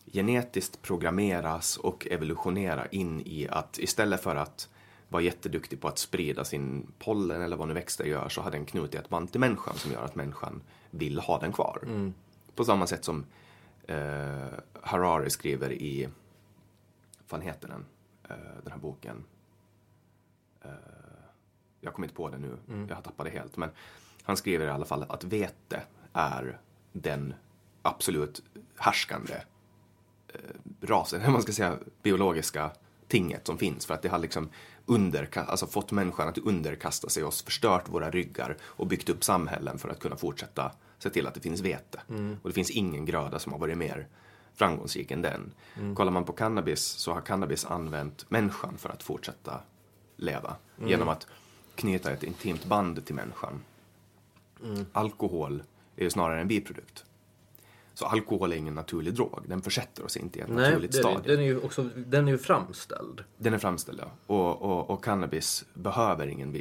genetiskt 0.06 0.82
programmeras 0.82 1.78
och 1.78 2.08
evolutionera 2.12 2.86
in 2.86 3.22
i 3.26 3.48
att 3.50 3.80
istället 3.80 4.24
för 4.24 4.36
att 4.36 4.70
vara 5.14 5.24
jätteduktig 5.24 5.82
på 5.82 5.88
att 5.88 5.98
sprida 5.98 6.46
sin 6.46 6.92
pollen 7.00 7.42
eller 7.42 7.58
vad 7.58 7.68
nu 7.68 7.74
växter 7.74 8.06
gör 8.06 8.30
så 8.30 8.42
har 8.42 8.52
den 8.52 8.66
knutit 8.66 8.96
ett 8.96 9.10
band 9.10 9.32
till 9.32 9.40
människan 9.40 9.76
som 9.76 9.92
gör 9.92 10.06
att 10.06 10.16
människan 10.16 10.62
vill 10.92 11.20
ha 11.20 11.40
den 11.40 11.52
kvar. 11.52 11.88
På 12.56 12.66
samma 12.66 12.88
sätt 12.88 13.06
som 13.06 13.26
eh, 13.88 14.48
Harari 14.82 15.30
skriver 15.30 15.72
i, 15.72 16.10
vad 17.30 17.44
heter 17.44 17.68
den, 17.68 17.86
eh, 18.30 18.64
den 18.64 18.72
här 18.72 18.80
boken? 18.80 19.24
Eh, 20.62 20.72
jag 21.82 21.94
kommer 21.94 22.06
inte 22.06 22.16
på 22.16 22.30
det 22.30 22.38
nu, 22.38 22.58
jag 22.90 22.96
har 22.96 23.02
tappat 23.02 23.26
det 23.26 23.32
helt. 23.32 23.58
Men 23.58 23.70
han 24.24 24.38
skriver 24.38 24.66
i 24.66 24.70
alla 24.70 24.86
fall 24.86 25.06
att 25.10 25.24
vete 25.24 25.82
är 26.14 26.60
den 26.92 27.34
absolut 27.82 28.44
härskande 28.78 29.34
eh, 30.28 30.40
rasen, 30.82 31.22
eller 31.22 31.32
man 31.32 31.42
ska 31.42 31.52
säga 31.52 31.78
biologiska 32.02 32.72
tinget 33.08 33.48
som 33.48 33.58
finns 33.58 33.86
för 33.86 33.94
att 33.94 34.02
det 34.02 34.10
har 34.10 34.20
liksom 34.20 34.50
underka- 34.86 35.46
alltså 35.46 35.68
fått 35.68 35.92
människan 35.92 36.28
att 36.28 36.38
underkasta 36.38 37.10
sig 37.10 37.24
oss, 37.24 37.42
förstört 37.44 37.90
våra 37.90 38.10
ryggar 38.12 38.58
och 38.64 38.88
byggt 38.88 39.10
upp 39.10 39.24
samhällen 39.24 39.78
för 39.80 39.90
att 39.90 40.00
kunna 40.00 40.16
fortsätta 40.16 40.72
se 41.00 41.10
till 41.10 41.28
att 41.28 41.34
det 41.34 41.40
finns 41.42 41.62
vete. 41.62 42.02
Och 42.42 42.50
det 42.50 42.54
finns 42.54 42.72
ingen 42.72 43.06
gröda 43.06 43.40
som 43.40 43.52
har 43.52 43.60
varit 43.60 43.78
mer 43.78 44.08
framgångsrik 44.56 45.12
än 45.12 45.22
den. 45.22 45.52
Kollar 45.96 46.12
man 46.12 46.24
på 46.26 46.34
cannabis 46.34 46.82
så 46.84 47.14
har 47.14 47.22
cannabis 47.22 47.66
använt 47.66 48.30
människan 48.30 48.78
för 48.78 48.90
att 48.90 49.04
fortsätta 49.04 49.60
leva 50.16 50.56
genom 50.88 51.10
att 51.10 51.28
knyta 51.76 52.12
ett 52.12 52.24
intimt 52.24 52.66
band 52.66 53.06
till 53.06 53.16
människan. 53.16 53.62
Alkohol 54.92 55.64
är 55.96 56.04
ju 56.04 56.10
snarare 56.10 56.42
en 56.42 56.48
biprodukt. 56.48 57.06
Så 57.94 58.06
alkohol 58.06 58.52
är 58.52 58.56
ingen 58.56 58.76
naturlig 58.76 59.14
drog, 59.14 59.40
den 59.48 59.62
försätter 59.62 60.06
oss 60.06 60.18
inte 60.18 60.40
i 60.40 60.42
ett 60.42 60.48
Nej, 60.50 60.70
naturligt 60.70 60.96
stadie. 60.96 61.36
den 61.36 61.40
är 61.40 61.44
ju 61.44 61.60
också, 61.60 61.90
den 61.96 62.28
är 62.28 62.32
ju 62.32 62.38
framställd. 62.38 63.24
Den 63.38 63.54
är 63.54 63.58
framställd, 63.58 64.00
ja. 64.00 64.36
Och, 64.36 64.62
och, 64.62 64.90
och 64.90 65.04
cannabis 65.04 65.66
behöver 65.74 66.28
ingen 66.28 66.58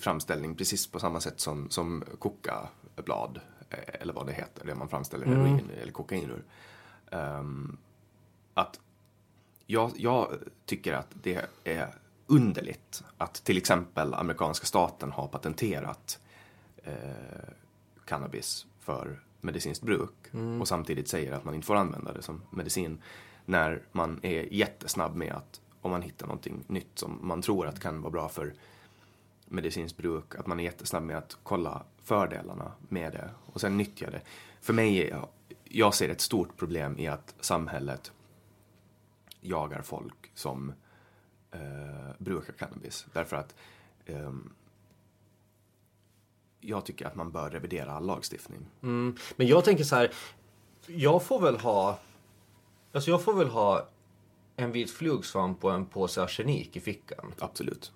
framställning 0.00 0.54
precis 0.54 0.86
på 0.86 1.00
samma 1.00 1.20
sätt 1.20 1.40
som, 1.40 1.70
som 1.70 2.04
kokablad, 2.18 3.40
eh, 3.70 3.78
eller 4.00 4.12
vad 4.12 4.26
det 4.26 4.32
heter, 4.32 4.66
det 4.66 4.74
man 4.74 4.88
framställer 4.88 5.26
heroin 5.26 5.70
eller 5.82 5.92
kokain 5.92 6.30
ur. 6.30 6.44
Ehm, 7.10 7.76
att 8.54 8.80
jag, 9.66 9.92
jag 9.96 10.28
tycker 10.66 10.92
att 10.92 11.08
det 11.22 11.46
är 11.64 11.94
underligt 12.26 13.04
att 13.18 13.34
till 13.34 13.56
exempel 13.56 14.14
amerikanska 14.14 14.66
staten 14.66 15.12
har 15.12 15.28
patenterat 15.28 16.18
eh, 16.76 16.94
cannabis 18.04 18.66
för 18.80 19.20
medicinskt 19.44 19.84
bruk 19.84 20.34
och 20.60 20.68
samtidigt 20.68 21.08
säger 21.08 21.32
att 21.32 21.44
man 21.44 21.54
inte 21.54 21.66
får 21.66 21.76
använda 21.76 22.12
det 22.12 22.22
som 22.22 22.42
medicin 22.50 23.02
när 23.44 23.82
man 23.92 24.20
är 24.22 24.52
jättesnabb 24.52 25.16
med 25.16 25.32
att 25.32 25.60
om 25.80 25.90
man 25.90 26.02
hittar 26.02 26.26
någonting 26.26 26.64
nytt 26.66 26.98
som 26.98 27.18
man 27.22 27.42
tror 27.42 27.66
att 27.66 27.80
kan 27.80 28.02
vara 28.02 28.10
bra 28.10 28.28
för 28.28 28.54
medicinskt 29.46 29.96
bruk, 29.98 30.34
att 30.34 30.46
man 30.46 30.60
är 30.60 30.64
jättesnabb 30.64 31.02
med 31.02 31.18
att 31.18 31.36
kolla 31.42 31.82
fördelarna 32.02 32.72
med 32.88 33.12
det 33.12 33.30
och 33.46 33.60
sen 33.60 33.76
nyttja 33.76 34.10
det. 34.10 34.20
För 34.60 34.72
mig, 34.72 35.10
är, 35.10 35.24
jag 35.64 35.94
ser 35.94 36.08
ett 36.08 36.20
stort 36.20 36.56
problem 36.56 36.98
i 36.98 37.06
att 37.06 37.34
samhället 37.40 38.12
jagar 39.40 39.82
folk 39.82 40.30
som 40.34 40.72
eh, 41.50 42.10
brukar 42.18 42.52
cannabis. 42.52 43.06
Därför 43.12 43.36
att 43.36 43.54
ehm, 44.06 44.52
jag 46.66 46.84
tycker 46.86 47.06
att 47.06 47.14
man 47.14 47.30
bör 47.32 47.50
revidera 47.50 47.92
all 47.92 48.06
lagstiftning. 48.06 48.60
Mm. 48.82 49.16
Men 49.36 49.46
jag 49.46 49.64
tänker 49.64 49.84
så 49.84 49.96
här, 49.96 50.10
jag 50.86 51.22
får 51.22 51.40
väl 51.40 51.56
ha, 51.56 51.98
alltså 52.92 53.10
jag 53.10 53.22
får 53.22 53.34
väl 53.34 53.48
ha 53.48 53.88
en 54.56 54.72
vit 54.72 54.90
flugsvamp 54.90 55.64
och 55.64 55.74
en 55.74 55.86
påse 55.86 56.22
arsenik 56.22 56.76
i 56.76 56.80
fickan. 56.80 57.32
Absolut. 57.38 57.92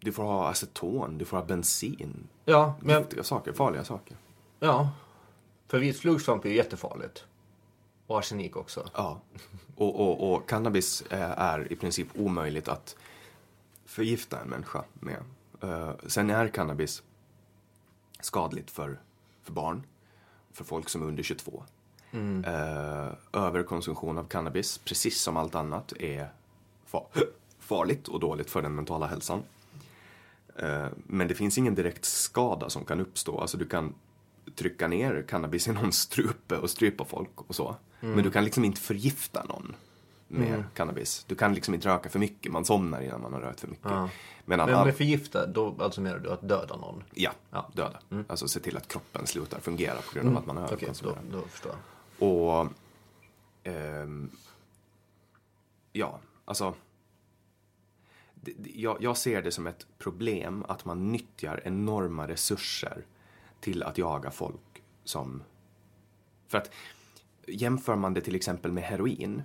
Du 0.00 0.12
får 0.12 0.22
ha 0.22 0.48
aceton, 0.48 1.18
du 1.18 1.24
får 1.24 1.36
ha 1.36 1.44
bensin. 1.44 2.28
Ja, 2.44 2.74
men, 2.80 3.02
Giftiga 3.02 3.22
saker, 3.22 3.52
farliga 3.52 3.84
saker. 3.84 4.16
ja. 4.60 4.90
För 5.68 5.78
vit 5.78 5.98
flugsvamp 5.98 6.44
är 6.44 6.48
ju 6.48 6.56
jättefarligt. 6.56 7.24
Och 8.06 8.18
arsenik 8.18 8.56
också. 8.56 8.88
Ja. 8.94 9.20
Och, 9.76 10.00
och, 10.00 10.32
och 10.34 10.48
cannabis 10.48 11.02
eh, 11.10 11.30
är 11.40 11.72
i 11.72 11.76
princip 11.76 12.08
omöjligt 12.14 12.68
att 12.68 12.96
förgifta 13.84 14.40
en 14.40 14.48
människa 14.48 14.84
med. 14.94 15.16
Eh, 15.62 15.90
Sen 16.06 16.30
är 16.30 16.48
cannabis 16.48 17.02
skadligt 18.20 18.70
för, 18.70 19.00
för 19.42 19.52
barn, 19.52 19.82
för 20.52 20.64
folk 20.64 20.88
som 20.88 21.02
är 21.02 21.06
under 21.06 21.22
22. 21.22 21.64
Eh, 22.44 23.12
Överkonsumtion 23.32 24.18
av 24.18 24.24
cannabis, 24.24 24.78
precis 24.78 25.20
som 25.20 25.36
allt 25.36 25.54
annat, 25.54 25.92
är 25.92 26.28
fa- 26.90 27.06
farligt 27.58 28.08
och 28.08 28.20
dåligt 28.20 28.50
för 28.50 28.62
den 28.62 28.74
mentala 28.74 29.06
hälsan. 29.06 29.42
Eh, 30.56 30.86
Men 31.06 31.28
det 31.28 31.34
finns 31.34 31.58
ingen 31.58 31.74
direkt 31.74 32.04
skada 32.04 32.70
som 32.70 32.84
kan 32.84 33.00
uppstå. 33.00 33.40
Alltså 33.40 33.56
du 33.56 33.66
kan 33.66 33.94
trycka 34.54 34.88
ner 34.88 35.24
cannabis 35.28 35.68
i 35.68 35.72
någons 35.72 35.98
strupe 35.98 36.56
och 36.58 36.70
strypa 36.70 37.04
folk 37.04 37.40
och 37.48 37.54
så. 37.54 37.76
Men 38.00 38.24
du 38.24 38.30
kan 38.30 38.44
liksom 38.44 38.64
inte 38.64 38.80
förgifta 38.80 39.44
någon 39.44 39.76
med 40.28 40.64
cannabis. 40.74 41.24
Du 41.28 41.34
kan 41.34 41.54
liksom 41.54 41.74
inte 41.74 41.88
röka 41.88 42.08
för 42.08 42.18
mycket, 42.18 42.52
man 42.52 42.64
somnar 42.64 43.00
innan 43.00 43.22
man 43.22 43.32
har 43.32 43.40
rökt 43.40 43.60
för 43.60 43.68
mycket. 43.68 43.84
Ja. 43.90 44.08
Men 44.44 44.60
all- 44.60 44.84
med 44.86 44.96
förgiftad, 44.96 45.46
då 45.46 45.74
alltså 45.78 46.00
menar 46.00 46.18
du 46.18 46.30
att 46.32 46.48
döda 46.48 46.76
någon? 46.76 47.04
Ja, 47.14 47.32
Ja. 47.50 47.70
döda. 47.74 47.98
Alltså 48.28 48.48
se 48.48 48.60
till 48.60 48.76
att 48.76 48.88
kroppen 48.88 49.26
slutar 49.26 49.60
fungera 49.60 49.94
på 49.96 50.14
grund 50.14 50.28
av 50.28 50.36
att 50.38 50.46
man 50.46 50.56
har 50.56 50.64
Okej, 50.64 50.76
då, 50.78 50.84
överkonsumerat. 50.84 51.24
då 51.32 51.40
förstår 51.48 51.72
jag. 52.18 52.28
Och... 52.28 52.66
ehm, 53.62 54.30
ja, 55.92 56.18
alltså... 56.44 56.74
Det, 58.34 58.52
det- 58.58 58.70
jag, 58.80 58.96
jag 59.00 59.16
ser 59.16 59.42
det 59.42 59.50
som 59.50 59.66
ett 59.66 59.86
problem 59.98 60.64
att 60.68 60.84
man 60.84 61.12
nyttjar 61.12 61.60
enorma 61.64 62.28
resurser 62.28 63.04
till 63.60 63.82
att 63.82 63.98
jaga 63.98 64.30
folk 64.30 64.82
som... 65.04 65.42
För 66.48 66.58
att 66.58 66.70
jämför 67.46 67.96
man 67.96 68.14
det 68.14 68.20
till 68.20 68.34
exempel 68.34 68.72
med 68.72 68.84
heroin 68.84 69.42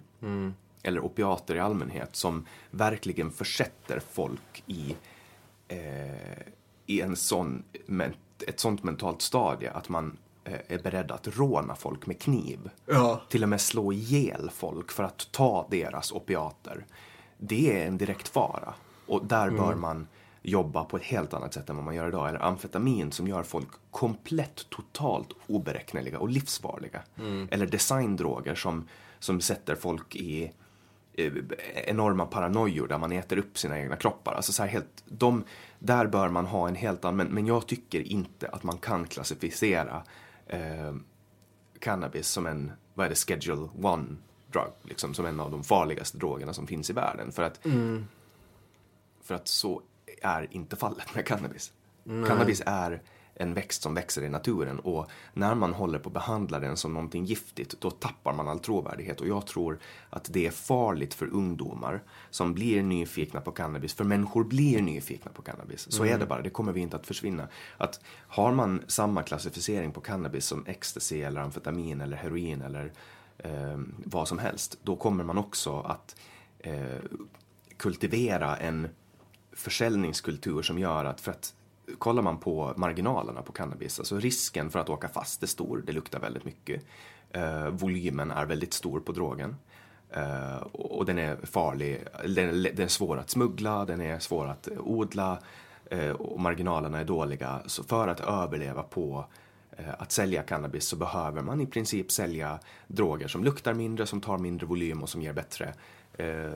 eller 0.84 1.00
opiater 1.00 1.56
i 1.56 1.60
allmänhet 1.60 2.16
som 2.16 2.46
verkligen 2.72 3.32
försätter 3.32 4.02
folk 4.12 4.64
i, 4.68 4.96
eh, 5.68 6.48
i 6.86 7.02
en 7.02 7.16
sån, 7.16 7.64
ett 8.48 8.60
sånt 8.60 8.84
mentalt 8.84 9.22
stadie 9.22 9.72
att 9.72 9.90
man 9.90 10.18
eh, 10.44 10.60
är 10.68 10.80
beredd 10.80 11.12
att 11.12 11.38
råna 11.38 11.76
folk 11.76 12.08
med 12.08 12.20
kniv. 12.20 12.70
Till 13.30 13.44
och 13.44 13.50
med 13.50 13.62
slå 13.62 13.94
ihjäl 13.94 14.50
folk 14.54 14.92
för 14.92 15.04
att 15.04 15.32
ta 15.32 15.68
deras 15.72 16.12
opiater. 16.12 16.86
Det 17.38 17.82
är 17.82 17.88
en 17.88 17.98
direkt 17.98 18.28
fara. 18.28 18.74
Och 19.06 19.26
där 19.26 19.50
bör 19.50 19.76
man 19.76 20.08
jobba 20.42 20.84
på 20.84 20.98
ett 20.98 21.04
helt 21.04 21.34
annat 21.34 21.54
sätt 21.54 21.70
än 21.70 21.76
vad 21.76 21.86
man 21.86 21.96
gör 21.96 22.08
idag. 22.08 22.30
Eller 22.30 22.40
amfetamin 22.40 23.12
som 23.12 23.28
gör 23.28 23.44
folk 23.44 23.68
komplett, 23.92 24.70
totalt 24.70 25.28
oberäkneliga 25.48 26.20
och 26.20 26.30
livsfarliga. 26.30 27.02
Eller 27.52 27.66
designdroger 27.66 28.56
som, 28.56 28.88
som 29.20 29.42
sätter 29.42 29.76
folk 29.76 30.16
i 30.16 30.52
enorma 31.74 32.26
paranoior 32.26 32.88
där 32.88 32.98
man 32.98 33.12
äter 33.12 33.38
upp 33.38 33.58
sina 33.58 33.80
egna 33.80 33.96
kroppar. 33.96 34.34
Alltså 34.34 34.52
så 34.52 34.64
helt, 34.64 35.04
de, 35.06 35.44
där 35.80 36.08
bör 36.08 36.30
man 36.30 36.46
ha 36.46 36.68
en 36.68 36.76
helt 36.76 37.06
annan, 37.06 37.18
men, 37.18 37.28
men 37.28 37.48
jag 37.48 37.68
tycker 37.68 38.02
inte 38.02 38.48
att 38.48 38.64
man 38.64 38.78
kan 38.78 39.08
klassificera 39.08 40.04
eh, 40.48 40.96
cannabis 41.80 42.28
som 42.28 42.46
en, 42.46 42.72
vad 42.94 43.06
är 43.06 43.10
det, 43.10 43.16
schedule 43.16 43.70
one 43.82 44.16
drug, 44.52 44.72
liksom 44.82 45.14
som 45.14 45.26
en 45.26 45.40
av 45.40 45.52
de 45.52 45.64
farligaste 45.64 46.18
drogerna 46.18 46.54
som 46.54 46.68
finns 46.68 46.90
i 46.90 46.94
världen. 46.94 47.32
För 47.32 47.44
att, 47.44 47.60
för 49.24 49.36
att 49.36 49.48
så 49.48 49.82
är 50.22 50.48
inte 50.52 50.76
fallet 50.76 51.16
med 51.16 51.26
cannabis. 51.26 51.74
Cannabis 52.04 52.62
är 52.66 53.02
en 53.36 53.54
växt 53.54 53.82
som 53.82 53.94
växer 53.94 54.22
i 54.22 54.30
naturen. 54.30 54.80
Och 54.80 55.10
när 55.34 55.56
man 55.56 55.74
håller 55.74 56.00
på 56.00 56.10
att 56.10 56.14
behandla 56.14 56.60
den 56.60 56.78
som 56.78 56.94
någonting 56.94 57.26
giftigt 57.26 57.82
då 57.82 57.92
tappar 57.92 58.34
man 58.34 58.48
all 58.48 58.60
trovärdighet. 58.60 59.22
Och 59.22 59.28
jag 59.28 59.48
tror 59.48 59.80
att 60.10 60.30
det 60.34 60.48
är 60.48 60.52
farligt 60.52 61.14
för 61.14 61.28
ungdomar 61.34 62.04
som 62.30 62.54
blir 62.54 62.84
nyfikna 62.84 63.42
på 63.42 63.52
cannabis, 63.52 63.94
för 63.94 64.04
människor 64.04 64.44
blir 64.44 64.82
nyfikna 64.82 65.32
på 65.32 65.42
cannabis. 65.42 65.92
Så 65.92 66.06
är 66.06 66.20
det 66.20 66.26
bara, 66.26 66.42
det 66.42 66.50
kommer 66.50 66.72
vi 66.72 66.82
inte 66.82 66.96
att 66.96 67.08
försvinna. 67.08 67.48
Att 67.78 68.00
har 68.28 68.52
man 68.52 68.84
samma 68.88 69.24
klassificering 69.24 69.92
på 69.92 70.02
cannabis 70.02 70.46
som 70.46 70.66
ecstasy 70.68 71.22
eller 71.22 71.42
amfetamin 71.42 72.02
eller 72.02 72.18
heroin 72.18 72.62
eller 72.62 72.94
eh, 73.38 73.80
vad 74.06 74.28
som 74.28 74.40
helst, 74.40 74.78
då 74.84 74.96
kommer 74.96 75.24
man 75.24 75.38
också 75.38 75.80
att 75.80 76.16
eh, 76.60 76.98
kultivera 77.78 78.58
en 78.58 78.88
försäljningskultur 79.54 80.62
som 80.62 80.80
gör 80.80 81.06
att, 81.06 81.22
för 81.22 81.32
att 81.32 81.54
kollar 81.98 82.22
man 82.22 82.38
på 82.38 82.74
marginalerna 82.76 83.42
på 83.42 83.52
cannabis, 83.52 84.00
alltså 84.00 84.20
risken 84.20 84.70
för 84.70 84.80
att 84.80 84.90
åka 84.90 85.08
fast 85.08 85.44
är 85.44 85.48
stor, 85.48 85.84
det 85.86 85.92
luktar 85.92 86.20
väldigt 86.20 86.46
mycket. 86.46 86.84
Eh, 87.32 87.68
volymen 87.68 88.32
är 88.32 88.46
väldigt 88.46 88.74
stor 88.74 89.00
på 89.00 89.12
drogen. 89.12 89.56
Eh, 90.10 90.56
och, 90.72 91.06
den 91.06 91.18
är 91.18 91.38
farlig, 91.44 92.04
den 92.26 92.50
är, 92.50 92.74
den 92.74 92.86
är 92.86 92.88
svår 92.88 93.18
att 93.18 93.30
smuggla, 93.30 93.86
den 93.86 94.02
är 94.02 94.20
svår 94.20 94.48
att 94.48 94.68
odla 94.80 95.40
eh, 95.90 96.12
och 96.12 96.40
marginalerna 96.40 97.00
är 97.00 97.06
dåliga. 97.06 97.62
Så 97.66 97.84
för 97.84 98.08
att 98.08 98.20
överleva 98.20 98.84
på 98.84 99.26
eh, 99.72 99.94
att 99.98 100.12
sälja 100.12 100.44
cannabis 100.44 100.86
så 100.86 100.96
behöver 100.96 101.42
man 101.42 101.62
i 101.62 101.66
princip 101.66 102.12
sälja 102.12 102.60
droger 102.88 103.28
som 103.28 103.44
luktar 103.44 103.74
mindre, 103.74 104.06
som 104.06 104.22
tar 104.22 104.38
mindre 104.38 104.68
volym 104.68 105.04
och 105.04 105.10
som 105.10 105.22
ger 105.22 105.34
bättre 105.34 105.74
eh, 106.14 106.52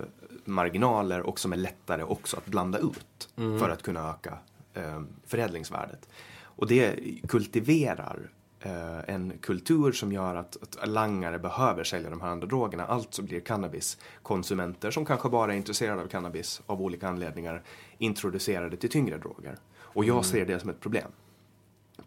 marginaler 0.46 1.22
och 1.22 1.40
som 1.40 1.54
är 1.54 1.58
lättare 1.58 2.04
också 2.04 2.38
att 2.38 2.46
blanda 2.46 2.78
ut 2.78 3.30
för 3.36 3.70
att 3.70 3.84
kunna 3.84 4.10
öka 4.10 4.38
eh, 4.76 5.02
förädlingsvärdet. 5.26 6.10
Och 6.58 6.68
det 6.68 6.96
kultiverar 7.28 8.30
eh, 8.60 9.00
en 9.16 9.34
kultur 9.42 9.92
som 9.92 10.12
gör 10.12 10.36
att, 10.36 10.58
att 10.78 10.90
langare 10.90 11.40
behöver 11.40 11.84
sälja 11.84 12.10
de 12.10 12.22
här 12.22 12.30
andra 12.30 12.48
drogerna. 12.48 12.86
Alltså 12.86 13.22
blir 13.22 13.40
cannabiskonsumenter 13.40 14.92
som 14.92 15.06
kanske 15.06 15.30
bara 15.30 15.54
är 15.54 15.58
intresserade 15.58 16.02
av 16.02 16.08
cannabis 16.08 16.62
av 16.66 16.82
olika 16.82 17.08
anledningar 17.08 17.64
introducerade 17.98 18.78
till 18.78 18.90
tyngre 18.90 19.18
droger. 19.18 19.58
Och 19.78 20.06
jag 20.06 20.26
ser 20.26 20.46
det 20.46 20.60
som 20.60 20.70
ett 20.70 20.80
problem. 20.80 21.12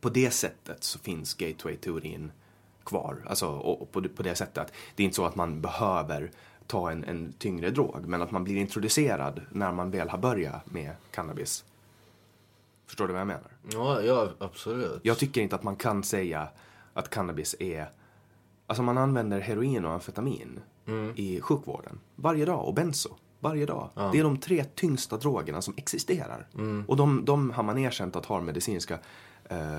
På 0.00 0.08
det 0.08 0.30
sättet 0.30 0.84
så 0.84 0.98
finns 0.98 1.34
gateway-teorin 1.34 2.32
kvar. 2.84 3.16
Alltså, 3.26 3.46
och, 3.46 3.82
och 3.82 3.92
på, 3.92 4.00
det- 4.00 4.08
på 4.08 4.22
det 4.22 4.34
sättet 4.34 4.58
att 4.58 4.72
det 4.96 5.02
är 5.02 5.04
inte 5.04 5.16
så 5.16 5.24
att 5.24 5.36
man 5.36 5.60
behöver 5.60 6.30
ta 6.66 6.90
en, 6.90 7.04
en 7.04 7.32
tyngre 7.38 7.70
drog, 7.70 8.06
men 8.06 8.22
att 8.22 8.30
man 8.30 8.44
blir 8.44 8.56
introducerad 8.56 9.40
när 9.52 9.72
man 9.72 9.90
väl 9.90 10.08
har 10.08 10.18
börjat 10.18 10.70
med 10.70 10.92
cannabis. 11.10 11.64
Förstår 12.88 13.06
du 13.06 13.12
vad 13.12 13.20
jag 13.20 13.26
menar? 13.26 13.50
Ja, 13.72 14.02
ja 14.02 14.28
absolut. 14.38 15.00
Jag 15.02 15.18
tycker 15.18 15.40
inte 15.40 15.56
att 15.56 15.62
man 15.62 15.76
kan 15.76 16.02
säga 16.02 16.48
att 16.94 17.10
cannabis 17.10 17.56
är... 17.58 17.88
Alltså 18.66 18.82
man 18.82 18.98
använder 18.98 19.40
heroin 19.40 19.84
och 19.84 19.92
amfetamin 19.92 20.60
i 21.14 21.40
sjukvården 21.40 22.00
varje 22.16 22.44
dag 22.44 22.68
och 22.68 22.74
benzo 22.74 23.08
varje 23.40 23.66
dag. 23.66 23.90
Det 24.12 24.18
är 24.18 24.22
de 24.22 24.38
tre 24.38 24.64
tyngsta 24.64 25.16
drogerna 25.16 25.62
som 25.62 25.74
existerar. 25.76 26.46
Och 26.86 26.96
de, 26.96 27.24
de 27.24 27.50
har 27.50 27.62
man 27.62 27.78
erkänt 27.78 28.16
att 28.16 28.26
har 28.26 28.40
medicinska... 28.40 28.98
Eh, 29.44 29.78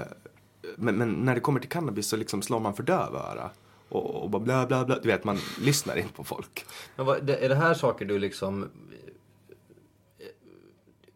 men, 0.75 0.95
men 0.95 1.13
när 1.13 1.35
det 1.35 1.41
kommer 1.41 1.59
till 1.59 1.69
cannabis 1.69 2.07
så 2.07 2.17
liksom 2.17 2.41
slår 2.41 2.59
man 2.59 2.73
för 2.73 2.83
dövöra. 2.83 3.49
Och, 3.89 4.23
och 4.23 4.29
bara 4.29 4.41
bla 4.41 4.65
bla 4.65 4.85
bla. 4.85 4.99
Du 4.99 5.07
vet, 5.07 5.23
man 5.23 5.37
lyssnar 5.59 5.95
inte 5.95 6.13
på 6.13 6.23
folk. 6.23 6.65
Vad, 6.95 7.29
är 7.29 7.49
det 7.49 7.55
här 7.55 7.73
saker 7.73 8.05
du 8.05 8.19
liksom... 8.19 8.69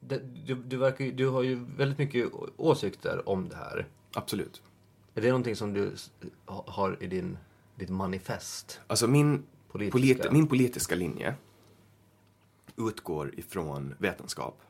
Du, 0.08 0.56
du, 0.56 0.78
verkar, 0.78 1.06
du 1.06 1.28
har 1.28 1.42
ju 1.44 1.56
väldigt 1.78 1.98
mycket 1.98 2.32
åsikter 2.58 3.30
om 3.30 3.50
det 3.50 3.56
här. 3.56 3.88
Absolut. 4.14 4.62
Är 5.16 5.22
det 5.22 5.28
någonting 5.28 5.56
som 5.56 5.74
du 5.74 5.94
har 6.48 7.04
i 7.04 7.08
din, 7.08 7.38
ditt 7.76 7.90
manifest? 7.90 8.80
Alltså 8.88 9.08
min 9.08 9.44
Politiska. 9.72 9.98
politi- 10.24 10.34
min 10.34 10.48
politiska 10.48 10.96
linje 10.96 11.36
utgår 12.78 13.40
ifrån 13.40 13.96
vetenskap. 14.00 14.62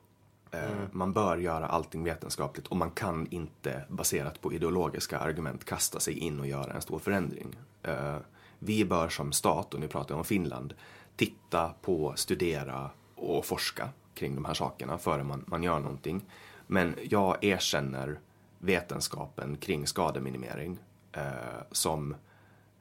Eh, 0.52 0.70
Man 0.92 1.14
bör 1.14 1.38
göra 1.38 1.68
allting 1.68 2.04
vetenskapligt 2.04 2.68
och 2.68 2.78
man 2.78 2.92
kan 2.92 3.28
inte 3.32 3.84
baserat 3.90 4.42
på 4.42 4.54
ideologiska 4.54 5.20
argument 5.20 5.66
kasta 5.66 6.00
sig 6.00 6.14
in 6.18 6.40
och 6.40 6.48
göra 6.48 6.74
en 6.74 6.82
stor 6.82 7.00
förändring. 7.00 7.56
Eh, 7.84 8.18
Vi 8.60 8.86
bör 8.86 9.10
som 9.10 9.32
stat, 9.32 9.74
och 9.74 9.80
nu 9.80 9.88
pratar 9.88 10.12
jag 10.14 10.18
om 10.20 10.26
Finland, 10.26 10.74
titta 11.16 11.74
på, 11.82 12.14
studera 12.16 12.90
och 13.16 13.46
forska 13.46 13.90
kring 14.14 14.36
de 14.36 14.46
här 14.46 14.54
sakerna 14.54 14.98
före 14.98 15.24
man, 15.24 15.44
man 15.48 15.64
gör 15.64 15.80
någonting. 15.80 16.26
Men 16.68 16.96
jag 17.04 17.44
erkänner 17.44 18.20
vetenskapen 18.60 19.58
kring 19.58 19.88
skademinimering 19.88 20.78
eh, 21.12 21.24
som 21.72 22.16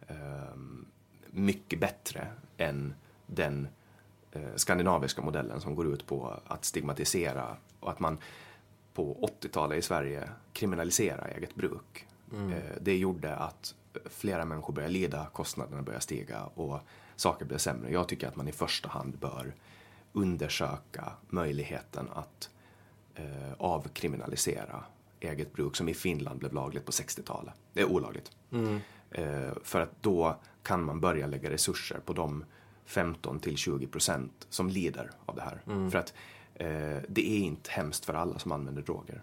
ehm, 0.08 0.86
mycket 1.30 1.80
bättre 1.80 2.26
än 2.56 2.94
den 3.26 3.68
eh, 4.32 4.54
skandinaviska 4.56 5.22
modellen 5.22 5.60
som 5.60 5.74
går 5.74 5.86
ut 5.86 6.06
på 6.06 6.40
att 6.46 6.64
stigmatisera 6.64 7.56
och 7.80 7.90
att 7.90 8.00
man 8.00 8.18
på 8.94 9.28
80-talet 9.40 9.78
i 9.78 9.82
Sverige 9.82 10.28
kriminalisera 10.52 11.28
eget 11.28 11.54
bruk. 11.54 12.06
Eh, 12.32 12.76
det 12.80 12.96
gjorde 12.96 13.36
att 13.36 13.74
flera 14.04 14.44
människor 14.44 14.72
började 14.72 14.92
lida, 14.92 15.26
kostnaderna 15.32 15.82
började 15.82 16.02
stiga 16.02 16.44
och 16.44 16.80
saker 17.16 17.44
blev 17.44 17.58
sämre. 17.58 17.92
Jag 17.92 18.08
tycker 18.08 18.28
att 18.28 18.36
man 18.36 18.48
i 18.48 18.52
första 18.52 18.88
hand 18.88 19.18
bör 19.18 19.54
undersöka 20.12 21.12
möjligheten 21.28 22.08
att 22.14 22.50
eh, 23.14 23.52
avkriminalisera 23.58 24.84
eget 25.20 25.52
bruk 25.52 25.76
som 25.76 25.88
i 25.88 25.94
Finland 25.94 26.38
blev 26.38 26.52
lagligt 26.52 26.84
på 26.84 26.92
60-talet. 26.92 27.54
Det 27.72 27.80
är 27.80 27.84
olagligt. 27.92 28.30
Eh, 29.10 29.52
för 29.62 29.80
att 29.80 30.02
då 30.02 30.36
kan 30.62 30.84
man 30.84 31.00
börja 31.00 31.26
lägga 31.26 31.50
resurser 31.50 32.00
på 32.04 32.12
de 32.12 32.44
15 32.84 33.40
till 33.40 33.56
20 33.56 33.86
procent 33.86 34.46
som 34.48 34.68
lider 34.68 35.10
av 35.26 35.36
det 35.36 35.42
här. 35.42 35.62
För 35.90 35.98
att 35.98 36.14
eh, 36.54 36.98
det 37.08 37.30
är 37.30 37.38
inte 37.38 37.70
hemskt 37.70 38.04
för 38.04 38.14
alla 38.14 38.38
som 38.38 38.52
använder 38.52 38.82
droger. 38.82 39.22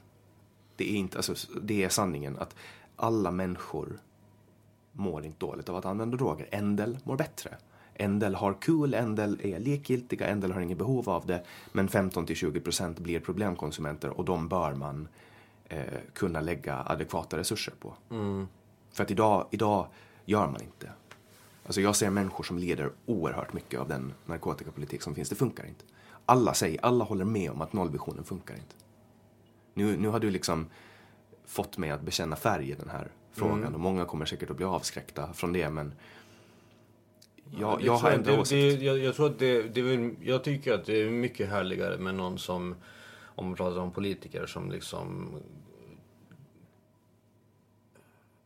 Det 0.75 0.91
är, 0.91 0.95
inte, 0.95 1.17
alltså, 1.17 1.33
det 1.61 1.83
är 1.83 1.89
sanningen 1.89 2.37
att 2.37 2.55
alla 2.95 3.31
människor 3.31 3.99
mår 4.91 5.25
inte 5.25 5.45
dåligt 5.45 5.69
av 5.69 5.75
att 5.75 5.85
använda 5.85 6.17
droger. 6.17 6.47
En 6.51 6.75
del 6.75 6.97
mår 7.03 7.17
bättre. 7.17 7.57
En 8.01 8.19
del 8.19 8.35
har 8.35 8.53
kul, 8.53 8.93
en 8.93 9.15
del 9.15 9.39
är 9.43 9.59
likgiltiga, 9.59 10.27
en 10.27 10.39
del 10.39 10.51
har 10.51 10.61
inget 10.61 10.77
behov 10.77 11.09
av 11.09 11.25
det. 11.25 11.43
Men 11.71 11.87
15 11.87 12.25
till 12.25 12.35
20 12.35 12.59
procent 12.59 12.99
blir 12.99 13.19
problemkonsumenter 13.19 14.09
och 14.09 14.25
de 14.25 14.47
bör 14.47 14.73
man 14.73 15.07
eh, 15.65 15.83
kunna 16.13 16.41
lägga 16.41 16.83
adekvata 16.85 17.37
resurser 17.37 17.73
på. 17.79 17.93
För 18.91 19.03
att 19.03 19.11
idag, 19.11 19.47
idag 19.51 19.87
gör 20.25 20.47
man 20.47 20.61
inte. 20.61 20.91
Alltså 21.65 21.81
jag 21.81 21.95
ser 21.95 22.09
människor 22.09 22.43
som 22.43 22.57
lider 22.57 22.91
oerhört 23.05 23.53
mycket 23.53 23.79
av 23.79 23.87
den 23.87 24.13
narkotikapolitik 24.25 25.01
som 25.01 25.15
finns. 25.15 25.29
Det 25.29 25.35
funkar 25.35 25.65
inte. 25.65 25.83
Alla 26.25 26.53
säger, 26.53 26.85
alla 26.85 27.03
håller 27.03 27.25
med 27.25 27.51
om 27.51 27.61
att 27.61 27.73
nollvisionen 27.73 28.23
funkar 28.23 28.55
inte. 28.55 28.75
Nu, 29.73 29.97
nu 29.97 30.07
har 30.07 30.19
du 30.19 30.29
liksom 30.29 30.67
fått 31.45 31.77
mig 31.77 31.91
att 31.91 32.01
bekänna 32.01 32.35
färg 32.35 32.69
i 32.69 32.73
den 32.73 32.89
här 32.89 33.11
frågan 33.31 33.73
och 33.73 33.79
många 33.79 34.05
kommer 34.05 34.25
säkert 34.25 34.49
att 34.49 34.57
bli 34.57 34.65
avskräckta 34.65 35.33
från 35.33 35.53
det 35.53 35.69
men 35.69 35.93
jag, 37.57 37.81
jag 37.81 37.93
har 37.93 38.09
det, 38.09 38.15
ändå 38.15 38.31
det, 38.31 38.39
åsikt. 38.39 38.81
jag, 38.81 38.97
jag 38.99 39.15
tror 39.15 39.25
att 39.25 39.39
det, 39.39 39.61
det 39.63 39.81
är, 39.81 40.15
jag 40.21 40.43
tycker 40.43 40.73
att 40.73 40.85
det 40.85 41.01
är 41.01 41.09
mycket 41.09 41.49
härligare 41.49 41.97
med 41.97 42.15
någon 42.15 42.37
som, 42.39 42.75
om 43.25 43.45
man 43.45 43.55
pratar 43.55 43.79
om 43.81 43.91
politiker 43.91 44.45
som 44.45 44.71
liksom 44.71 45.29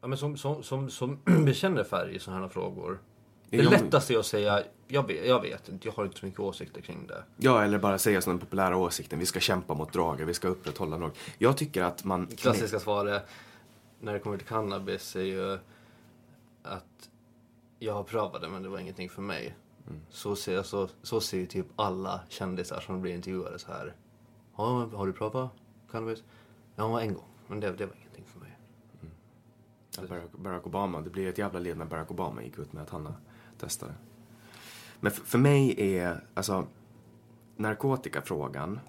Ja, 0.01 0.07
men 0.07 0.17
som, 0.17 0.37
som, 0.37 0.63
som, 0.63 0.89
som 0.89 1.19
bekänner 1.45 1.83
färg 1.83 2.15
i 2.15 2.19
sådana 2.19 2.41
här 2.41 2.49
frågor. 2.49 2.99
Det 3.49 3.57
Jag- 3.57 3.71
lättaste 3.71 4.13
är 4.13 4.17
att 4.19 4.25
säga, 4.25 4.63
jag 4.87 5.07
vet, 5.07 5.27
jag 5.27 5.41
vet 5.41 5.69
inte, 5.69 5.87
jag 5.87 5.93
har 5.93 6.05
inte 6.05 6.19
så 6.19 6.25
mycket 6.25 6.39
åsikter 6.39 6.81
kring 6.81 7.07
det. 7.07 7.23
Ja, 7.37 7.63
eller 7.63 7.79
bara 7.79 7.97
säga 7.97 8.21
som 8.21 8.31
den 8.33 8.39
populära 8.39 8.77
åsikten. 8.77 9.19
Vi 9.19 9.25
ska 9.25 9.39
kämpa 9.39 9.73
mot 9.73 9.93
droger, 9.93 10.25
vi 10.25 10.33
ska 10.33 10.47
upprätthålla 10.47 10.97
droger. 10.97 11.15
Jag 11.37 11.57
tycker 11.57 11.83
att 11.83 12.03
man... 12.03 12.27
Klassiska 12.27 12.79
svaret 12.79 13.25
när 13.99 14.13
det 14.13 14.19
kommer 14.19 14.37
till 14.37 14.47
cannabis 14.47 15.15
är 15.15 15.21
ju 15.21 15.53
att 16.63 17.09
jag 17.83 17.93
har 17.93 18.03
prövat 18.03 18.41
det 18.41 18.49
men 18.49 18.63
det 18.63 18.69
var 18.69 18.79
ingenting 18.79 19.09
för 19.09 19.21
mig. 19.21 19.55
Så, 20.09 20.35
ser, 20.35 20.63
så, 20.63 20.89
så 21.01 21.21
ser 21.21 21.37
ju 21.37 21.45
typ 21.45 21.65
alla 21.75 22.21
kändisar 22.29 22.79
som 22.79 23.01
blir 23.01 23.13
intervjuade 23.13 23.59
så 23.59 23.71
här. 23.71 23.95
Ja, 24.57 24.89
har 24.93 25.07
du 25.07 25.13
prövat 25.13 25.51
cannabis? 25.91 26.23
Ja, 26.75 27.01
en 27.01 27.13
gång. 27.13 27.27
Men 27.47 27.59
det, 27.59 27.71
det 27.71 27.85
var 27.85 27.95
ingenting 27.95 28.25
för 28.25 28.39
mig. 28.39 28.57
Ja, 29.97 30.03
Barack, 30.07 30.31
Barack 30.31 30.67
Obama, 30.67 31.01
det 31.01 31.09
blir 31.09 31.27
ett 31.27 31.37
jävla 31.37 31.59
led 31.59 31.77
när 31.77 31.85
Barack 31.85 32.11
Obama 32.11 32.43
gick 32.43 32.59
ut 32.59 32.73
med 32.73 32.83
att 32.83 32.89
han 32.89 33.13
det. 33.59 33.95
Men 34.99 35.11
för, 35.11 35.25
för 35.25 35.37
mig 35.37 35.95
är, 35.97 36.23
alltså, 36.33 36.67
narkotikafrågan 37.55 38.79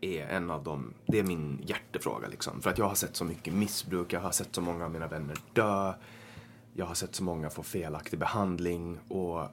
är 0.00 0.26
en 0.26 0.50
av 0.50 0.64
dem, 0.64 0.94
det 1.06 1.18
är 1.18 1.22
min 1.22 1.62
hjärtefråga 1.66 2.28
liksom. 2.28 2.62
För 2.62 2.70
att 2.70 2.78
jag 2.78 2.88
har 2.88 2.94
sett 2.94 3.16
så 3.16 3.24
mycket 3.24 3.54
missbruk, 3.54 4.12
jag 4.12 4.20
har 4.20 4.30
sett 4.30 4.54
så 4.54 4.60
många 4.60 4.84
av 4.84 4.90
mina 4.90 5.06
vänner 5.06 5.36
dö, 5.52 5.94
jag 6.76 6.86
har 6.86 6.94
sett 6.94 7.14
så 7.14 7.24
många 7.24 7.50
få 7.50 7.62
felaktig 7.62 8.18
behandling 8.18 8.98
och 9.08 9.48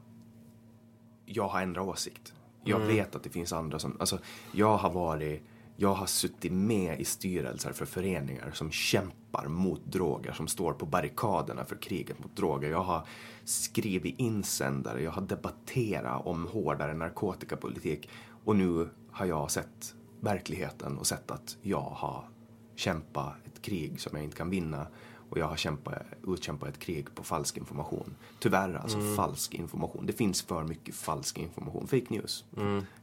jag 1.26 1.48
har 1.48 1.62
ändrat 1.62 1.88
åsikt. 1.88 2.34
Jag 2.64 2.80
vet 2.80 3.16
att 3.16 3.24
det 3.24 3.30
finns 3.30 3.54
andra 3.54 3.80
som, 3.80 3.98
alltså 4.00 4.20
jag 4.52 4.78
har 4.78 4.90
varit, 4.90 5.42
jag 5.76 5.94
har 5.94 6.06
suttit 6.06 6.52
med 6.52 7.00
i 7.00 7.06
styrelser 7.06 7.74
för 7.74 7.86
föreningar 7.86 8.52
som 8.54 8.72
kämpar 8.72 9.48
mot 9.48 9.86
droger, 9.86 10.32
som 10.32 10.48
står 10.48 10.74
på 10.74 10.86
barrikaderna 10.86 11.66
för 11.66 11.76
kriget 11.76 12.20
mot 12.20 12.36
droger. 12.36 12.70
Jag 12.70 12.84
har 12.84 13.08
skrivit 13.44 14.20
insändare, 14.20 15.04
jag 15.04 15.12
har 15.12 15.22
debatterat 15.22 16.26
om 16.26 16.48
hårdare 16.48 16.94
narkotikapolitik 16.94 18.10
och 18.46 18.56
nu 18.56 18.90
har 19.12 19.26
jag 19.26 19.52
sett 19.52 19.96
verkligheten 20.20 20.98
och 20.98 21.08
sett 21.08 21.32
att 21.32 21.58
jag 21.62 21.82
har 21.82 22.30
kämpat 22.76 23.34
ett 23.46 23.62
krig 23.62 24.00
som 24.02 24.18
jag 24.18 24.24
inte 24.24 24.38
kan 24.38 24.50
vinna 24.50 24.88
och 25.34 25.40
jag 25.40 25.48
har 25.48 25.58
kämpat, 25.58 25.94
utkämpat 26.28 26.70
ett 26.70 26.80
krig 26.80 27.16
på 27.16 27.24
falsk 27.24 27.58
information. 27.58 28.16
Tyvärr 28.40 28.74
alltså 28.74 29.00
falsk 29.16 29.54
information. 29.54 30.06
Det 30.06 30.14
finns 30.14 30.42
för 30.42 30.64
mycket 30.64 30.96
falsk 30.96 31.38
information. 31.38 31.88
Fake 31.88 32.06
news 32.10 32.46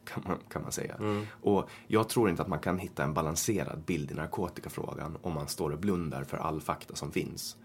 kan, 0.04 0.22
man, 0.26 0.38
kan 0.48 0.62
man 0.62 0.72
säga. 0.72 0.96
Och 1.42 1.68
jag 1.86 2.08
tror 2.08 2.30
inte 2.30 2.42
att 2.42 2.48
man 2.48 2.58
kan 2.58 2.78
hitta 2.78 3.04
en 3.04 3.14
balanserad 3.14 3.82
bild 3.86 4.10
i 4.10 4.14
narkotikafrågan 4.14 5.18
om 5.22 5.32
man 5.32 5.48
står 5.48 5.70
och 5.70 5.78
blundar 5.78 6.24
för 6.24 6.36
all 6.36 6.60
fakta 6.60 6.94
som 6.94 7.12
finns. 7.12 7.56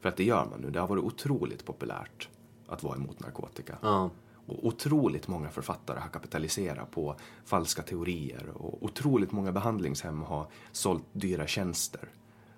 För 0.00 0.08
att 0.08 0.16
det 0.16 0.24
gör 0.24 0.46
man 0.50 0.60
nu. 0.60 0.70
Det 0.70 0.80
har 0.80 0.88
varit 0.88 1.04
otroligt 1.04 1.64
populärt 1.64 2.28
att 2.66 2.82
vara 2.82 2.96
emot 2.96 3.20
narkotika. 3.20 3.78
Ja. 3.82 4.10
Och 4.46 4.66
otroligt 4.66 5.28
många 5.28 5.50
författare 5.50 6.00
har 6.00 6.08
kapitaliserat 6.08 6.90
på 6.90 7.16
falska 7.44 7.82
teorier 7.82 8.48
och 8.54 8.82
otroligt 8.82 9.32
många 9.32 9.52
behandlingshem 9.52 10.22
har 10.22 10.46
sålt 10.72 11.04
dyra 11.12 11.46
tjänster 11.46 12.08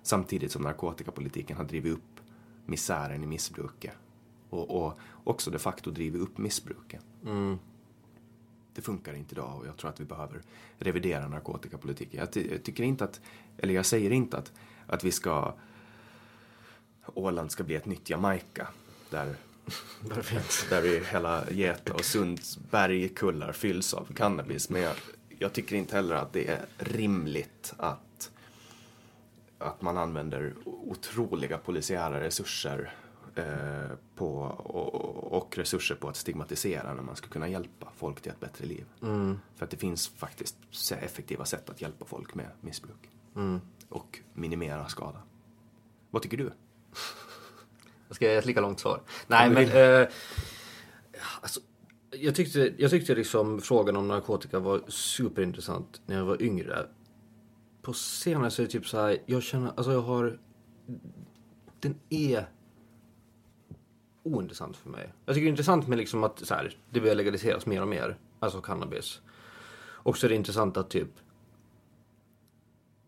samtidigt 0.07 0.51
som 0.51 0.61
narkotikapolitiken 0.61 1.57
har 1.57 1.63
drivit 1.63 1.93
upp 1.93 2.19
misären 2.65 3.23
i 3.23 3.27
missbruket 3.27 3.93
och, 4.49 4.85
och 4.85 4.99
också 5.23 5.51
de 5.51 5.59
facto 5.59 5.91
drivit 5.91 6.21
upp 6.21 6.37
missbruket. 6.37 7.01
Det 8.73 8.81
funkar 8.81 9.13
inte 9.13 9.35
idag 9.35 9.59
och 9.59 9.67
jag 9.67 9.77
tror 9.77 9.89
att 9.89 9.99
vi 9.99 10.05
behöver 10.05 10.41
revidera 10.77 11.27
narkotikapolitiken. 11.27 12.19
Jag, 12.19 12.31
ty- 12.31 12.51
jag 12.51 12.63
tycker 12.63 12.83
inte 12.83 13.03
att, 13.03 13.21
eller 13.57 13.73
jag 13.73 13.85
säger 13.85 14.11
inte 14.11 14.37
att, 14.37 14.51
att 14.87 15.03
vi 15.03 15.11
ska 15.11 15.53
Åland 17.13 17.51
ska 17.51 17.63
bli 17.63 17.75
ett 17.75 17.85
nytt 17.85 18.09
Jamaica 18.09 18.67
där 19.09 19.35
Perfekt. 20.09 20.69
där 20.69 20.81
vi 20.81 21.03
hela 21.11 21.51
Geta 21.51 21.93
och 21.93 22.05
Sundsberg 22.05 23.09
kullar 23.09 23.51
fylls 23.51 23.93
av 23.93 24.05
cannabis. 24.13 24.69
Men 24.69 24.81
jag, 24.81 24.95
jag 25.39 25.53
tycker 25.53 25.75
inte 25.75 25.95
heller 25.95 26.15
att 26.15 26.33
det 26.33 26.47
är 26.47 26.65
rimligt 26.77 27.73
att, 27.77 28.14
att 29.65 29.81
man 29.81 29.97
använder 29.97 30.55
otroliga 30.65 31.57
polisiära 31.57 32.19
resurser 32.19 32.93
eh, 33.35 33.97
på, 34.15 34.37
och, 34.43 35.37
och 35.37 35.57
resurser 35.57 35.95
på 35.95 36.09
att 36.09 36.15
stigmatisera 36.15 36.93
när 36.93 37.03
man 37.03 37.15
ska 37.15 37.27
kunna 37.27 37.47
hjälpa 37.47 37.87
folk 37.97 38.21
till 38.21 38.31
ett 38.31 38.39
bättre 38.39 38.65
liv. 38.65 38.85
För 39.55 39.65
att 39.65 39.71
det 39.71 39.77
finns 39.77 40.07
faktiskt 40.07 40.57
effektiva 40.91 41.45
sätt 41.45 41.69
att 41.69 41.81
hjälpa 41.81 42.05
folk 42.05 42.35
med 42.35 42.49
missbruk. 42.61 43.09
Och 43.89 44.19
minimera 44.33 44.87
skada. 44.87 45.21
Vad 46.09 46.21
tycker 46.21 46.37
du? 46.37 46.51
Jag 48.07 48.15
ska 48.15 48.25
ge 48.25 48.35
ett 48.35 48.45
lika 48.45 48.61
långt 48.61 48.79
svar. 48.79 49.01
Nej, 49.27 49.49
men... 49.49 49.63
Eh, 49.63 50.07
alltså, 51.41 51.59
jag 52.11 52.35
tyckte, 52.35 52.73
jag 52.77 52.91
tyckte 52.91 53.15
liksom 53.15 53.61
frågan 53.61 53.95
om 53.95 54.07
narkotika 54.07 54.59
var 54.59 54.81
superintressant 54.87 56.01
när 56.05 56.17
jag 56.17 56.25
var 56.25 56.41
yngre. 56.41 56.87
På 57.85 57.93
senare 57.93 58.51
så 58.51 58.61
är 58.61 58.65
det 58.65 58.71
typ 58.71 58.87
så 58.87 58.97
här, 58.97 59.17
jag 59.25 59.43
känner, 59.43 59.71
alltså 59.75 59.91
jag 59.91 60.01
har... 60.01 60.39
Den 61.79 61.95
är 62.09 62.49
ointressant 64.23 64.77
för 64.77 64.89
mig. 64.89 65.13
Jag 65.25 65.35
tycker 65.35 65.45
det 65.45 65.47
är 65.47 65.51
intressant 65.51 65.87
med 65.87 65.97
liksom 65.97 66.23
att 66.23 66.39
så 66.39 66.53
här, 66.53 66.77
det 66.89 66.99
börjar 67.01 67.15
legaliseras 67.15 67.65
mer 67.65 67.81
och 67.81 67.87
mer. 67.87 68.17
Alltså 68.39 68.61
cannabis. 68.61 69.21
Och 69.77 70.17
så 70.17 70.27
är 70.27 70.29
det 70.29 70.35
intressant 70.35 70.77
att 70.77 70.89
typ 70.89 71.09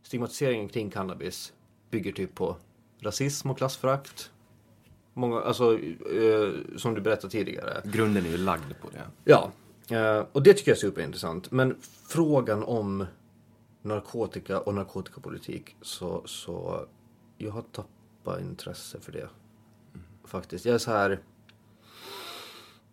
stigmatiseringen 0.02 0.70
kring 0.70 0.90
cannabis 0.90 1.54
bygger 1.90 2.12
typ 2.12 2.36
på 2.36 2.58
rasism 3.00 3.50
och 3.50 3.58
klassförakt. 3.58 4.32
Många, 5.14 5.42
alltså, 5.42 5.80
eh, 5.80 6.78
som 6.78 6.94
du 6.94 7.02
berättade 7.02 7.32
tidigare. 7.32 7.82
Grunden 7.84 8.26
är 8.26 8.30
ju 8.30 8.38
lagd 8.38 8.74
på 8.82 8.90
det. 8.90 9.08
Ja, 9.24 9.52
eh, 9.96 10.26
och 10.32 10.44
det 10.44 10.54
tycker 10.54 10.72
jag 10.72 10.76
är 10.76 10.82
superintressant. 10.82 11.52
Men 11.52 11.76
frågan 12.08 12.64
om 12.64 13.06
narkotika 13.88 14.60
och 14.60 14.74
narkotikapolitik 14.74 15.76
så, 15.82 16.22
så 16.26 16.86
jag 17.38 17.52
har 17.52 17.62
tappat 17.62 18.42
intresse 18.42 19.00
för 19.00 19.12
det. 19.12 19.30
Faktiskt. 20.24 20.66
Jag 20.66 20.76
är 20.76 20.80
så 20.80 20.92
här... 20.92 21.22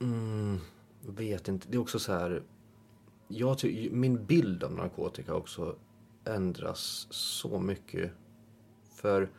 Mm, 0.00 0.58
vet 1.06 1.48
inte. 1.48 1.68
Det 1.70 1.76
är 1.76 1.80
också 1.80 1.98
så 1.98 2.12
här... 2.12 2.42
Jag 3.28 3.58
ty- 3.58 3.90
min 3.90 4.26
bild 4.26 4.64
av 4.64 4.72
narkotika 4.72 5.34
också 5.34 5.76
ändras 6.24 7.06
så 7.10 7.58
mycket. 7.58 8.12
För 8.94 9.30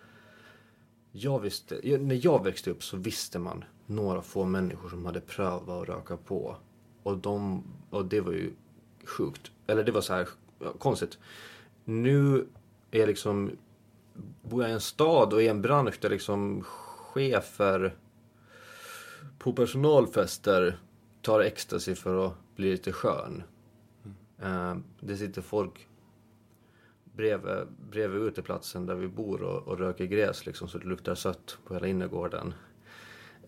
jag 1.12 1.40
visste, 1.40 1.90
jag- 1.90 2.02
när 2.02 2.20
jag 2.26 2.44
växte 2.44 2.72
upp 2.72 2.84
så 2.84 2.98
visste 2.98 3.40
man 3.40 3.64
några 3.86 4.22
få 4.22 4.46
människor 4.46 4.90
som 4.90 5.06
hade 5.06 5.22
prövat 5.22 5.70
att 5.70 5.90
röka 5.90 6.18
på. 6.18 6.58
och, 7.04 7.18
de, 7.18 7.64
och 7.90 8.06
det 8.06 8.22
var 8.22 8.32
ju 8.32 8.54
sjukt. 9.06 9.52
Eller 9.68 9.84
det 9.84 9.92
var 9.92 10.02
så 10.02 10.14
här 10.14 10.28
konstigt. 10.74 11.18
Nu 11.84 12.48
är 12.92 13.00
jag 13.00 13.08
liksom, 13.08 13.52
bor 14.42 14.62
jag 14.62 14.70
i 14.70 14.74
en 14.74 14.82
stad 14.82 15.34
och 15.34 15.42
i 15.42 15.48
en 15.48 15.62
bransch 15.62 16.00
där 16.02 16.10
liksom 16.10 16.64
chefer 17.14 17.96
på 19.40 19.54
personalfester 19.54 20.80
tar 21.22 21.42
ecstasy 21.42 21.96
för 21.96 22.28
att 22.28 22.34
bli 22.56 22.72
lite 22.72 22.92
skön. 22.92 23.44
Mm. 24.42 24.84
det 25.00 25.18
sitter 25.18 25.42
folk 25.42 25.88
bredvid, 27.16 27.68
bredvid 27.90 28.22
uteplatsen 28.22 28.86
där 28.86 28.96
vi 28.96 29.08
bor 29.08 29.42
och, 29.42 29.68
och 29.68 29.78
röker 29.78 30.06
gräs 30.06 30.46
liksom 30.46 30.68
så 30.68 30.78
det 30.78 30.88
luktar 30.88 31.16
sött 31.16 31.58
på 31.66 31.74
hela 31.74 31.88
innergården. 31.88 32.54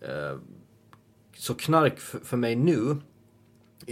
Eh, 0.00 0.38
så 1.34 1.54
knark 1.54 1.98
för 1.98 2.36
mig 2.36 2.56
nu 2.56 2.96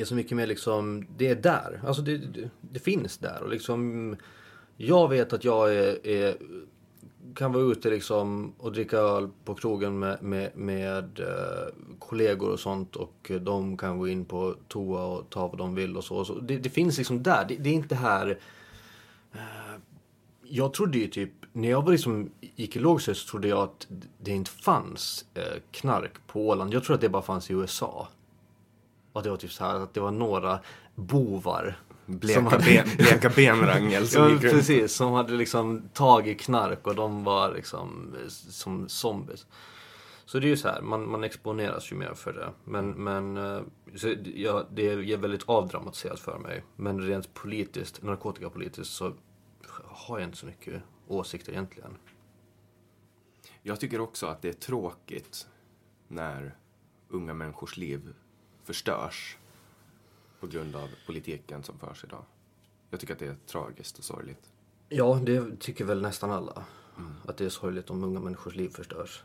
är 0.01 0.05
så 0.05 0.15
mycket 0.15 0.37
mer 0.37 0.47
liksom, 0.47 1.07
det 1.17 1.29
är 1.29 1.35
där. 1.35 1.81
Alltså 1.87 2.03
det, 2.03 2.17
det, 2.19 2.51
det 2.61 2.81
finns 2.81 3.19
där 3.19 3.43
och 3.43 3.49
liksom 3.49 4.17
jag 4.77 5.09
vet 5.09 5.33
att 5.33 5.45
jag 5.45 5.75
är, 5.75 6.07
är, 6.07 6.37
kan 7.35 7.53
vara 7.53 7.65
ute 7.65 7.91
liksom 7.91 8.53
och 8.59 8.73
dricka 8.73 8.97
öl 8.97 9.29
på 9.45 9.55
krogen 9.55 9.99
med, 9.99 10.23
med, 10.23 10.57
med 10.57 11.21
eh, 11.21 11.75
kollegor 11.99 12.51
och 12.51 12.61
sånt 12.61 12.97
och 12.97 13.31
de 13.41 13.77
kan 13.77 13.99
gå 13.99 14.09
in 14.09 14.25
på 14.25 14.55
toa 14.69 15.05
och 15.05 15.31
ta 15.31 15.49
vad 15.49 15.59
de 15.59 15.75
vill 15.75 15.97
och 15.97 16.05
så. 16.05 16.17
Och 16.17 16.27
så. 16.27 16.35
Det, 16.41 16.57
det, 16.57 16.71
finns 16.71 16.99
liksom 16.99 17.23
där. 17.23 17.45
Det, 17.49 17.57
det 17.57 17.71
är 17.71 17.75
inte 17.75 17.95
här 17.95 18.39
eh, 19.33 19.81
jag 20.49 20.73
trodde 20.75 20.99
ju 20.99 21.07
typ, 21.07 21.31
när 21.53 21.71
jag 21.71 21.83
var 21.83 21.93
liksom, 21.93 22.31
gick 22.41 22.77
i 22.77 22.79
lågstadiet 22.79 23.19
så 23.19 23.31
trodde 23.31 23.49
jag 23.49 23.59
att 23.59 23.87
det 24.19 24.31
inte 24.31 24.51
fanns 24.51 25.25
eh, 25.35 25.61
knark 25.71 26.13
på 26.27 26.49
Åland. 26.49 26.75
Jag 26.75 26.85
trodde 26.85 26.95
att 26.95 27.01
det 27.01 27.09
bara 27.09 27.23
fanns 27.23 27.51
i 27.51 27.55
USA. 27.55 28.09
Och 29.17 29.23
det 29.23 29.31
var 29.31 29.37
typ 29.37 29.53
så 29.53 29.65
här 29.65 29.75
att 29.81 29.95
det 29.95 30.01
var 30.01 30.11
några 30.11 30.61
bovar. 30.95 31.79
Bleka, 32.07 32.35
som 32.41 32.47
hade- 32.47 32.65
ben, 32.65 32.89
bleka 32.97 33.31
benrangel 33.37 34.09
som 34.09 34.23
Ja, 34.23 34.31
gick 34.31 34.43
runt. 34.43 34.53
precis. 34.55 34.93
Som 34.93 35.13
hade 35.13 35.33
liksom 35.33 35.89
tagit 35.93 36.41
knark 36.41 36.87
och 36.87 36.95
de 36.95 37.25
var 37.25 37.55
liksom 37.55 38.15
eh, 38.23 38.29
som 38.29 38.89
zombies. 38.89 39.47
Så 40.25 40.39
det 40.39 40.47
är 40.47 40.49
ju 40.49 40.57
så 40.57 40.69
här, 40.69 40.81
man, 40.83 41.11
man 41.11 41.25
exponeras 41.25 41.93
ju 41.93 41.97
mer 41.97 42.15
för 42.15 42.33
det. 42.33 42.51
Men, 42.65 42.91
men 42.91 43.37
eh, 43.37 43.61
så 43.97 44.15
ja, 44.35 44.67
det 44.73 44.89
är 44.89 45.17
väldigt 45.17 45.49
avdramatiserat 45.49 46.21
för 46.21 46.39
mig. 46.39 46.65
Men 46.77 47.01
rent 47.01 47.35
politiskt, 47.35 48.03
narkotikapolitiskt 48.03 48.95
så 48.95 49.13
har 49.85 50.19
jag 50.19 50.29
inte 50.29 50.39
så 50.39 50.47
mycket 50.47 50.83
åsikter 51.09 51.53
egentligen. 51.53 51.97
Jag 53.63 53.81
tycker 53.81 54.01
också 54.01 54.27
att 54.27 54.43
det 54.43 54.49
är 54.49 54.53
tråkigt 54.53 55.47
när 56.09 56.57
unga 57.09 57.35
människors 57.35 57.77
liv 57.77 58.15
förstörs 58.67 59.37
på 60.41 60.47
grund 60.47 60.77
av 60.77 60.89
politiken 61.07 61.63
som 61.63 61.79
förs 61.79 62.05
idag. 62.05 62.25
Jag 62.91 63.01
tycker 63.01 63.13
att 63.13 63.19
det 63.19 63.27
är 63.27 63.37
tragiskt 63.47 63.99
och 63.99 64.05
sorgligt. 64.05 64.51
Ja, 64.89 65.21
det 65.23 65.61
tycker 65.61 65.85
väl 65.85 66.03
nästan 66.03 66.31
alla. 66.31 66.65
Att 67.27 67.37
det 67.37 67.45
är 67.45 67.49
sorgligt 67.49 67.91
om 67.91 68.05
unga 68.05 68.21
människors 68.21 68.55
liv 68.55 68.69
förstörs. 68.69 69.23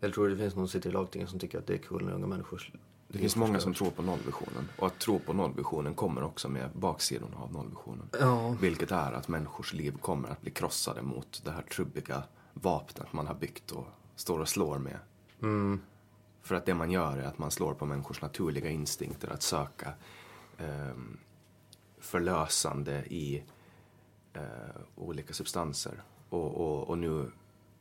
Eller 0.00 0.14
tror 0.14 0.28
du 0.28 0.34
det 0.34 0.40
finns 0.40 0.56
någon 0.56 0.68
som 0.68 0.72
sitter 0.80 0.90
i 0.90 0.92
lagtinget 0.92 1.30
som 1.30 1.38
tycker 1.38 1.58
att 1.58 1.66
det 1.66 1.74
är 1.74 1.78
kul 1.78 2.04
när 2.04 2.12
unga 2.12 2.26
människors 2.26 2.72
Det 3.08 3.18
finns 3.18 3.36
många 3.36 3.60
som 3.60 3.74
tror 3.74 3.90
på 3.90 4.02
nollvisionen. 4.02 4.68
Och 4.78 4.86
att 4.86 4.98
tro 4.98 5.18
på 5.18 5.32
nollvisionen 5.32 5.94
kommer 5.94 6.22
också 6.22 6.48
med 6.48 6.70
baksidorna 6.74 7.36
av 7.36 7.52
nollvisionen. 7.52 8.08
Ja. 8.20 8.56
Vilket 8.60 8.90
är 8.90 9.12
att 9.12 9.28
människors 9.28 9.72
liv 9.72 9.98
kommer 10.00 10.28
att 10.28 10.40
bli 10.40 10.50
krossade 10.50 11.02
mot 11.02 11.42
det 11.44 11.50
här 11.50 11.62
trubbiga 11.62 12.22
vapnet 12.52 13.12
man 13.12 13.26
har 13.26 13.34
byggt 13.34 13.70
och 13.70 13.86
står 14.16 14.38
och 14.38 14.48
slår 14.48 14.78
med. 14.78 14.98
För 16.46 16.54
att 16.54 16.66
det 16.66 16.74
man 16.74 16.90
gör 16.90 17.18
är 17.18 17.22
att 17.26 17.38
man 17.38 17.50
slår 17.50 17.74
på 17.74 17.86
människors 17.86 18.22
naturliga 18.22 18.70
instinkter 18.70 19.28
att 19.32 19.42
söka 19.42 19.92
ehm, 20.58 21.18
förlösande 22.00 23.04
i 23.06 23.42
eh, 24.32 24.42
olika 24.96 25.34
substanser. 25.34 26.02
Och, 26.28 26.54
och, 26.54 26.88
och 26.88 26.98
nu 26.98 27.30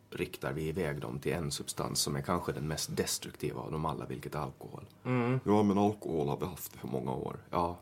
riktar 0.10 0.54
vi 0.54 0.68
iväg 0.68 1.02
dem 1.02 1.20
till 1.20 1.34
en 1.34 1.52
substans 1.52 2.00
som 2.00 2.16
är 2.16 2.22
kanske 2.22 2.52
den 2.52 2.68
mest 2.68 2.96
destruktiva 2.98 3.62
av 3.62 3.72
dem 3.72 3.86
alla, 3.86 4.06
vilket 4.06 4.36
är 4.36 4.40
alkohol. 4.40 4.86
Ja, 5.44 5.64
men 5.64 5.78
alkohol 5.78 6.28
har 6.28 6.38
vi 6.38 6.46
haft 6.46 6.76
i 6.76 6.78
för 6.78 6.88
många 6.88 7.12
år. 7.12 7.38
Ja, 7.50 7.78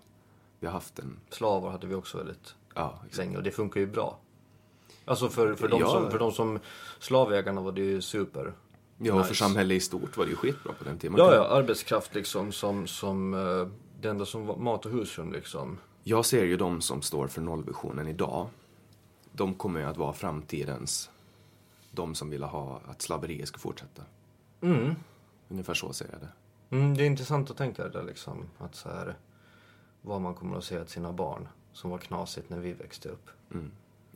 vi 0.60 0.68
har 0.68 0.73
haft 0.73 0.99
en... 0.99 1.19
Slavar 1.30 1.72
hade 1.72 1.88
vi 1.88 1.95
också 1.95 2.18
väldigt 2.18 2.55
Ja, 2.76 2.93
exakt. 3.01 3.18
länge 3.18 3.38
och 3.38 3.43
det 3.43 3.51
funkar 3.51 3.80
ju 3.80 3.88
bra. 3.88 4.18
Alltså 5.05 5.30
för, 5.30 5.55
för, 5.55 5.68
de, 5.68 5.81
Ja. 5.81 5.88
som, 5.88 6.11
för 6.11 6.19
de 6.19 6.31
som 6.31 6.60
slavägarna 6.99 7.61
var 7.61 7.72
det 7.72 7.81
ju 7.81 8.01
super. 8.01 8.53
Ja, 8.98 9.14
och 9.14 9.22
för 9.22 9.30
Nice. 9.32 9.44
samhället 9.44 9.76
i 9.76 9.80
stort 9.80 10.18
var 10.18 10.26
det 10.26 10.30
ju 10.32 10.36
skitbra 10.38 10.74
på 10.74 10.84
den 10.84 10.98
tiden. 10.98 11.11
Man 11.11 11.22
Ja, 11.22 11.28
kan- 11.32 11.38
ja, 11.41 11.48
arbetskraft 11.48 12.15
liksom 12.15 12.52
som, 12.52 12.88
som 12.88 13.34
eh, 13.34 13.68
det 14.02 14.10
enda 14.10 14.26
som 14.26 14.45
var 14.45 14.57
mat 14.57 14.86
och 14.86 14.91
husrum 14.91 15.32
liksom. 15.34 15.78
Jag 16.03 16.26
ser 16.26 16.44
ju 16.45 16.57
de 16.57 16.82
som 16.82 17.02
står 17.02 17.28
för 17.28 17.41
nollvisionen 17.41 18.07
idag. 18.07 18.48
De 19.32 19.53
kommer 19.53 19.80
ju 19.80 19.86
att 19.86 19.98
vara 19.98 20.14
framtidens, 20.14 21.10
de 21.91 22.15
som 22.15 22.30
vill 22.30 22.44
ha 22.44 22.82
att 22.88 23.02
slaveriet 23.02 23.48
ska 23.48 23.57
fortsätta. 23.60 24.02
Mm. 24.61 24.95
Ungefär 25.49 25.74
så 25.74 25.94
ser 25.94 26.07
jag 26.11 26.22
det. 26.22 26.76
Mm, 26.76 26.98
det 26.98 27.03
är 27.03 27.07
intressant 27.07 27.52
att 27.52 27.57
tänka 27.57 27.84
det 27.84 27.90
där 27.90 28.03
liksom. 28.03 28.45
Att 28.57 28.76
så 28.76 28.90
här, 28.90 29.15
vad 30.02 30.22
man 30.22 30.34
kommer 30.36 30.57
att 30.57 30.64
säga 30.64 30.84
till 30.84 30.94
sina 30.94 31.11
barn 31.14 31.48
som 31.74 31.90
var 31.91 31.98
knasigt 31.98 32.49
när 32.49 32.60
vi 32.60 32.74
växte 32.74 33.10
upp. 33.10 33.30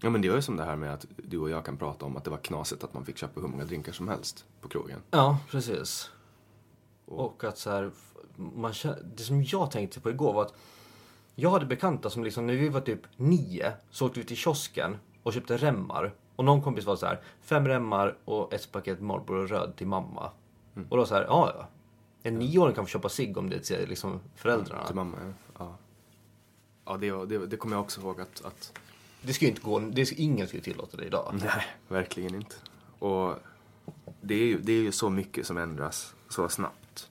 Ja, 0.01 0.09
men 0.09 0.21
det 0.21 0.29
var 0.29 0.35
ju 0.35 0.41
som 0.41 0.57
det 0.57 0.63
här 0.63 0.75
med 0.75 0.93
att 0.93 1.05
du 1.17 1.39
och 1.39 1.49
jag 1.49 1.65
kan 1.65 1.77
prata 1.77 2.05
om 2.05 2.17
att 2.17 2.23
det 2.23 2.29
var 2.29 2.37
knasigt 2.37 2.83
att 2.83 2.93
man 2.93 3.05
fick 3.05 3.17
köpa 3.17 3.41
hur 3.41 3.47
många 3.47 3.65
drinkar 3.65 3.91
som 3.91 4.07
helst 4.07 4.45
på 4.61 4.69
krogen. 4.69 4.99
Ja, 5.11 5.37
precis. 5.49 6.11
Och 7.05 7.43
att 7.43 7.57
så 7.57 7.69
här, 7.69 7.91
man 8.35 8.73
det 9.15 9.23
som 9.23 9.43
jag 9.43 9.71
tänkte 9.71 9.99
på 9.99 10.09
igår 10.09 10.33
var 10.33 10.41
att 10.41 10.53
jag 11.35 11.49
hade 11.49 11.65
bekanta 11.65 12.09
som 12.09 12.23
liksom, 12.23 12.47
när 12.47 12.53
vi 12.53 12.69
var 12.69 12.81
typ 12.81 13.01
nio 13.15 13.73
så 13.89 14.05
åkte 14.05 14.19
vi 14.19 14.25
till 14.25 14.37
kiosken 14.37 14.97
och 15.23 15.33
köpte 15.33 15.57
remmar. 15.57 16.13
Och 16.35 16.45
någon 16.45 16.61
kompis 16.61 16.85
var 16.85 16.95
så 16.95 17.05
här, 17.05 17.21
fem 17.41 17.67
remmar 17.67 18.17
och 18.25 18.53
ett 18.53 18.71
paket 18.71 19.01
Marlboro 19.01 19.47
röd 19.47 19.75
till 19.75 19.87
mamma. 19.87 20.31
Och 20.89 20.97
då 20.97 21.05
så 21.05 21.15
här, 21.15 21.23
ja 21.23 21.51
ja. 21.55 21.67
En 22.23 22.39
nioåring 22.39 22.75
kan 22.75 22.85
få 22.85 22.89
köpa 22.89 23.09
cigg 23.09 23.37
om 23.37 23.49
det 23.49 23.59
till 23.59 23.89
liksom 23.89 24.19
föräldrarna. 24.35 24.85
Till 24.85 24.95
mamma, 24.95 25.17
ja. 25.23 25.33
Ja, 25.59 25.77
ja 26.85 26.97
det, 26.97 27.25
det, 27.25 27.47
det 27.47 27.57
kommer 27.57 27.75
jag 27.75 27.83
också 27.83 28.01
ihåg 28.01 28.21
att, 28.21 28.45
att 28.45 28.79
Det 29.21 29.33
ska 29.33 29.45
ju 29.45 29.49
inte 29.49 29.61
gå, 29.61 29.79
det 29.79 30.05
ska, 30.05 30.15
ingen 30.15 30.47
skulle 30.47 30.63
tillåta 30.63 30.97
det 30.97 31.05
idag. 31.05 31.39
Nej, 31.43 31.65
verkligen 31.87 32.35
inte. 32.35 32.55
Och 32.99 33.35
det 34.21 34.35
är 34.35 34.45
ju, 34.45 34.61
det 34.61 34.71
är 34.71 34.81
ju 34.81 34.91
så 34.91 35.09
mycket 35.09 35.47
som 35.47 35.57
ändras 35.57 36.15
så 36.29 36.49
snabbt 36.49 37.09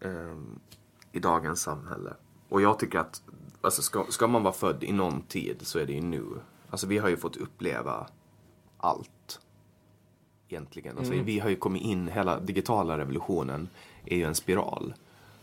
ehm, 0.00 0.60
i 1.12 1.20
dagens 1.20 1.62
samhälle. 1.62 2.14
Och 2.48 2.62
jag 2.62 2.78
tycker 2.78 2.98
att 2.98 3.22
alltså 3.60 3.82
ska, 3.82 4.04
ska 4.08 4.26
man 4.26 4.42
vara 4.42 4.54
född 4.54 4.84
i 4.84 4.92
någon 4.92 5.22
tid 5.22 5.56
så 5.60 5.78
är 5.78 5.86
det 5.86 5.92
ju 5.92 6.00
nu. 6.00 6.24
Alltså 6.70 6.86
vi 6.86 6.98
har 6.98 7.08
ju 7.08 7.16
fått 7.16 7.36
uppleva 7.36 8.06
allt. 8.78 9.40
Egentligen. 10.48 10.98
Alltså, 10.98 11.12
Vi 11.12 11.38
har 11.38 11.50
ju 11.50 11.56
kommit 11.56 11.82
in, 11.82 12.08
hela 12.08 12.40
digitala 12.40 12.98
revolutionen 12.98 13.68
är 14.04 14.16
ju 14.16 14.24
en 14.24 14.34
spiral. 14.34 14.94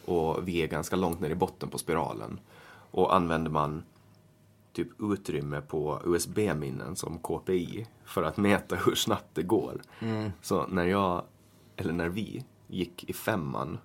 Och 0.05 0.47
vi 0.47 0.63
är 0.63 0.67
ganska 0.67 0.95
långt 0.95 1.19
ner 1.19 1.29
i 1.29 1.35
botten 1.35 1.69
på 1.69 1.77
spiralen. 1.77 2.39
Och 2.91 3.15
använder 3.15 3.51
man 3.51 3.83
typ 4.75 5.01
utrymme 5.01 5.61
på 5.61 6.01
USB-minnen 6.05 6.95
som 6.95 7.19
KPI 7.19 7.87
för 8.05 8.23
att 8.23 8.37
mäta 8.37 8.75
hur 8.75 8.95
snabbt 8.95 9.29
det 9.33 9.43
går. 9.43 9.81
Så 10.41 10.67
när 10.67 10.85
jag, 10.85 11.23
eller 11.75 11.93
när 11.93 12.09
vi 12.09 12.45
gick 12.67 13.09
i 13.09 13.13
femman 13.13 13.77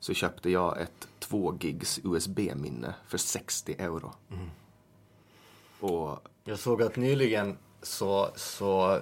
så 0.00 0.14
köpte 0.14 0.50
jag 0.50 0.80
ett 0.80 1.08
2 1.18 1.54
gigs 1.60 2.00
USB-minne 2.04 2.94
för 3.08 3.18
60 3.18 3.74
euro. 3.78 4.14
Och 5.80 6.18
Jag 6.44 6.58
såg 6.58 6.82
att 6.82 6.96
nyligen 6.96 7.56
så, 7.82 8.28
så 8.36 8.94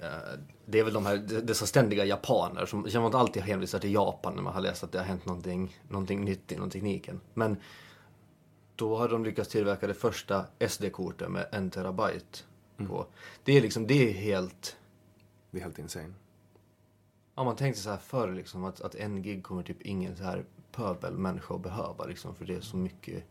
eh, 0.00 0.38
det 0.66 0.78
är 0.78 0.84
väl 0.84 0.92
de 0.92 1.06
här, 1.06 1.16
dessa 1.42 1.66
ständiga 1.66 2.04
japaner 2.04 2.66
som, 2.66 2.90
som 2.90 3.02
man 3.02 3.14
alltid 3.14 3.42
hänvisar 3.42 3.78
till 3.78 3.92
Japan 3.94 4.34
när 4.34 4.42
man 4.42 4.54
har 4.54 4.60
läst 4.60 4.84
att 4.84 4.92
det 4.92 4.98
har 4.98 5.04
hänt 5.04 5.26
någonting, 5.26 5.80
någonting 5.88 6.24
nytt 6.24 6.52
inom 6.52 6.70
tekniken. 6.70 7.20
Men 7.34 7.56
då 8.80 8.96
har 8.96 9.08
de 9.08 9.24
lyckats 9.24 9.48
tillverka 9.48 9.86
det 9.86 9.94
första 9.94 10.46
SD-kortet 10.68 11.30
med 11.30 11.46
en 11.52 11.70
terabyte 11.70 12.38
på. 12.86 13.06
Det 13.44 13.56
är 13.56 13.60
liksom, 13.60 13.86
det 13.86 14.10
är 14.10 14.12
helt, 14.12 14.76
det 15.50 15.58
är 15.58 15.62
helt 15.62 15.78
insane. 15.78 16.14
ja 17.34 17.44
man 17.44 17.56
tänkte 17.56 17.82
så 17.82 17.90
här 17.90 17.96
förr 17.96 18.32
liksom 18.32 18.64
att, 18.64 18.80
att 18.80 18.94
en 18.94 19.22
gig 19.22 19.42
kommer 19.42 19.62
typ 19.62 19.82
ingen 19.82 20.16
så 20.16 20.22
här 20.22 20.44
pöbel 20.72 21.18
människa 21.18 21.54
att 21.54 21.60
behöva 21.60 22.04
liksom 22.04 22.34
för 22.34 22.44
det 22.44 22.54
är 22.54 22.60
så 22.60 22.76
mycket. 22.76 23.24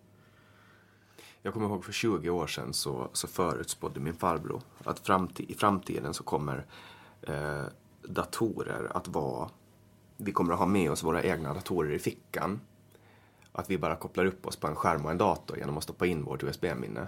Jag 1.42 1.54
kommer 1.54 1.68
ihåg 1.68 1.86
för 1.86 1.92
20 1.92 2.30
år 2.30 2.48
sedan 2.48 2.74
så, 2.74 3.10
så 3.14 3.28
förutspådde 3.28 4.00
min 4.00 4.14
farbror 4.14 4.62
att 4.84 5.08
framti- 5.08 5.52
i 5.52 5.54
framtiden 5.54 6.14
så 6.14 6.24
kommer 6.24 6.66
eh, 7.22 7.64
datorer 8.02 8.98
att 8.98 9.08
vara... 9.08 9.50
Vi 10.18 10.32
kommer 10.32 10.54
att 10.54 10.60
ha 10.60 10.66
med 10.66 10.92
oss 10.92 11.04
våra 11.04 11.24
egna 11.24 11.54
datorer 11.54 11.92
i 11.92 12.00
fickan. 12.00 12.60
Att 13.60 13.70
vi 13.70 13.78
bara 13.78 13.96
kopplar 13.96 14.26
upp 14.26 14.46
oss 14.46 14.56
på 14.56 14.68
en 14.68 14.76
skärm 14.76 15.06
och 15.06 15.12
en 15.12 15.18
dator 15.18 15.58
genom 15.58 15.78
att 15.78 15.84
stoppa 15.84 16.06
in 16.06 16.24
vårt 16.24 16.44
USB-minne. 16.44 17.08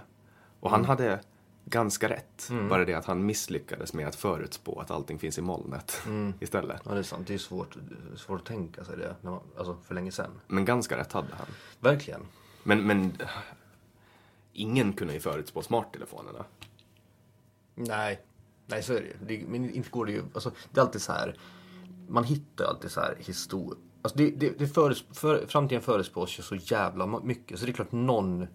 Och 0.60 0.70
han 0.70 0.84
hade 0.84 1.20
ganska 1.64 2.08
rätt. 2.08 2.48
Mm. 2.50 2.68
Bara 2.68 2.84
det 2.84 2.94
att 2.94 3.04
han 3.04 3.26
misslyckades 3.26 3.94
med 3.94 4.08
att 4.08 4.14
förutspå 4.14 4.80
att 4.80 4.90
allting 4.90 5.18
finns 5.18 5.38
i 5.38 5.42
molnet 5.42 6.02
Mm. 6.06 6.34
istället. 6.40 6.82
Ja, 6.84 6.92
det 6.92 6.98
är 6.98 7.02
sant. 7.02 7.26
Det 7.26 7.34
är 7.34 7.38
svårt, 7.38 7.76
svårt 8.16 8.40
att 8.40 8.46
tänka 8.46 8.84
sig 8.84 8.96
det, 8.96 9.16
när 9.20 9.30
man, 9.30 9.40
alltså 9.58 9.76
för 9.84 9.94
länge 9.94 10.12
sedan. 10.12 10.30
Men 10.46 10.64
ganska 10.64 10.96
rätt 10.96 11.12
hade 11.12 11.34
han. 11.34 11.46
Verkligen. 11.80 12.20
Men, 12.62 12.86
men 12.86 13.12
ingen 14.52 14.92
kunde 14.92 15.14
ju 15.14 15.20
förutspå 15.20 15.62
smarttelefonerna. 15.62 16.44
Nej, 17.74 18.20
nej 18.66 18.82
så 18.82 18.92
är 18.92 19.14
det 19.26 19.34
ju. 19.34 19.46
Men 19.48 19.70
inte 19.70 19.90
går 19.90 20.06
det 20.06 20.12
ju, 20.12 20.22
alltså 20.34 20.52
det 20.70 20.80
är 20.80 20.84
alltid 20.84 21.02
så 21.02 21.12
här, 21.12 21.38
man 22.08 22.24
hittar 22.24 22.64
ju 22.64 22.70
alltid 22.70 22.90
så 22.90 23.00
här 23.00 23.16
historia. 23.18 23.80
Alltså 24.02 24.18
det, 24.18 24.30
det, 24.30 24.58
det 24.58 24.66
föres, 24.66 25.04
för, 25.12 25.46
framtiden 25.46 25.82
förespås 25.82 26.38
ju 26.38 26.42
så 26.42 26.54
jävla 26.54 27.06
mycket, 27.06 27.58
så 27.58 27.66
det 27.66 27.72
är 27.72 27.74
klart 27.74 27.92
någon 27.92 28.46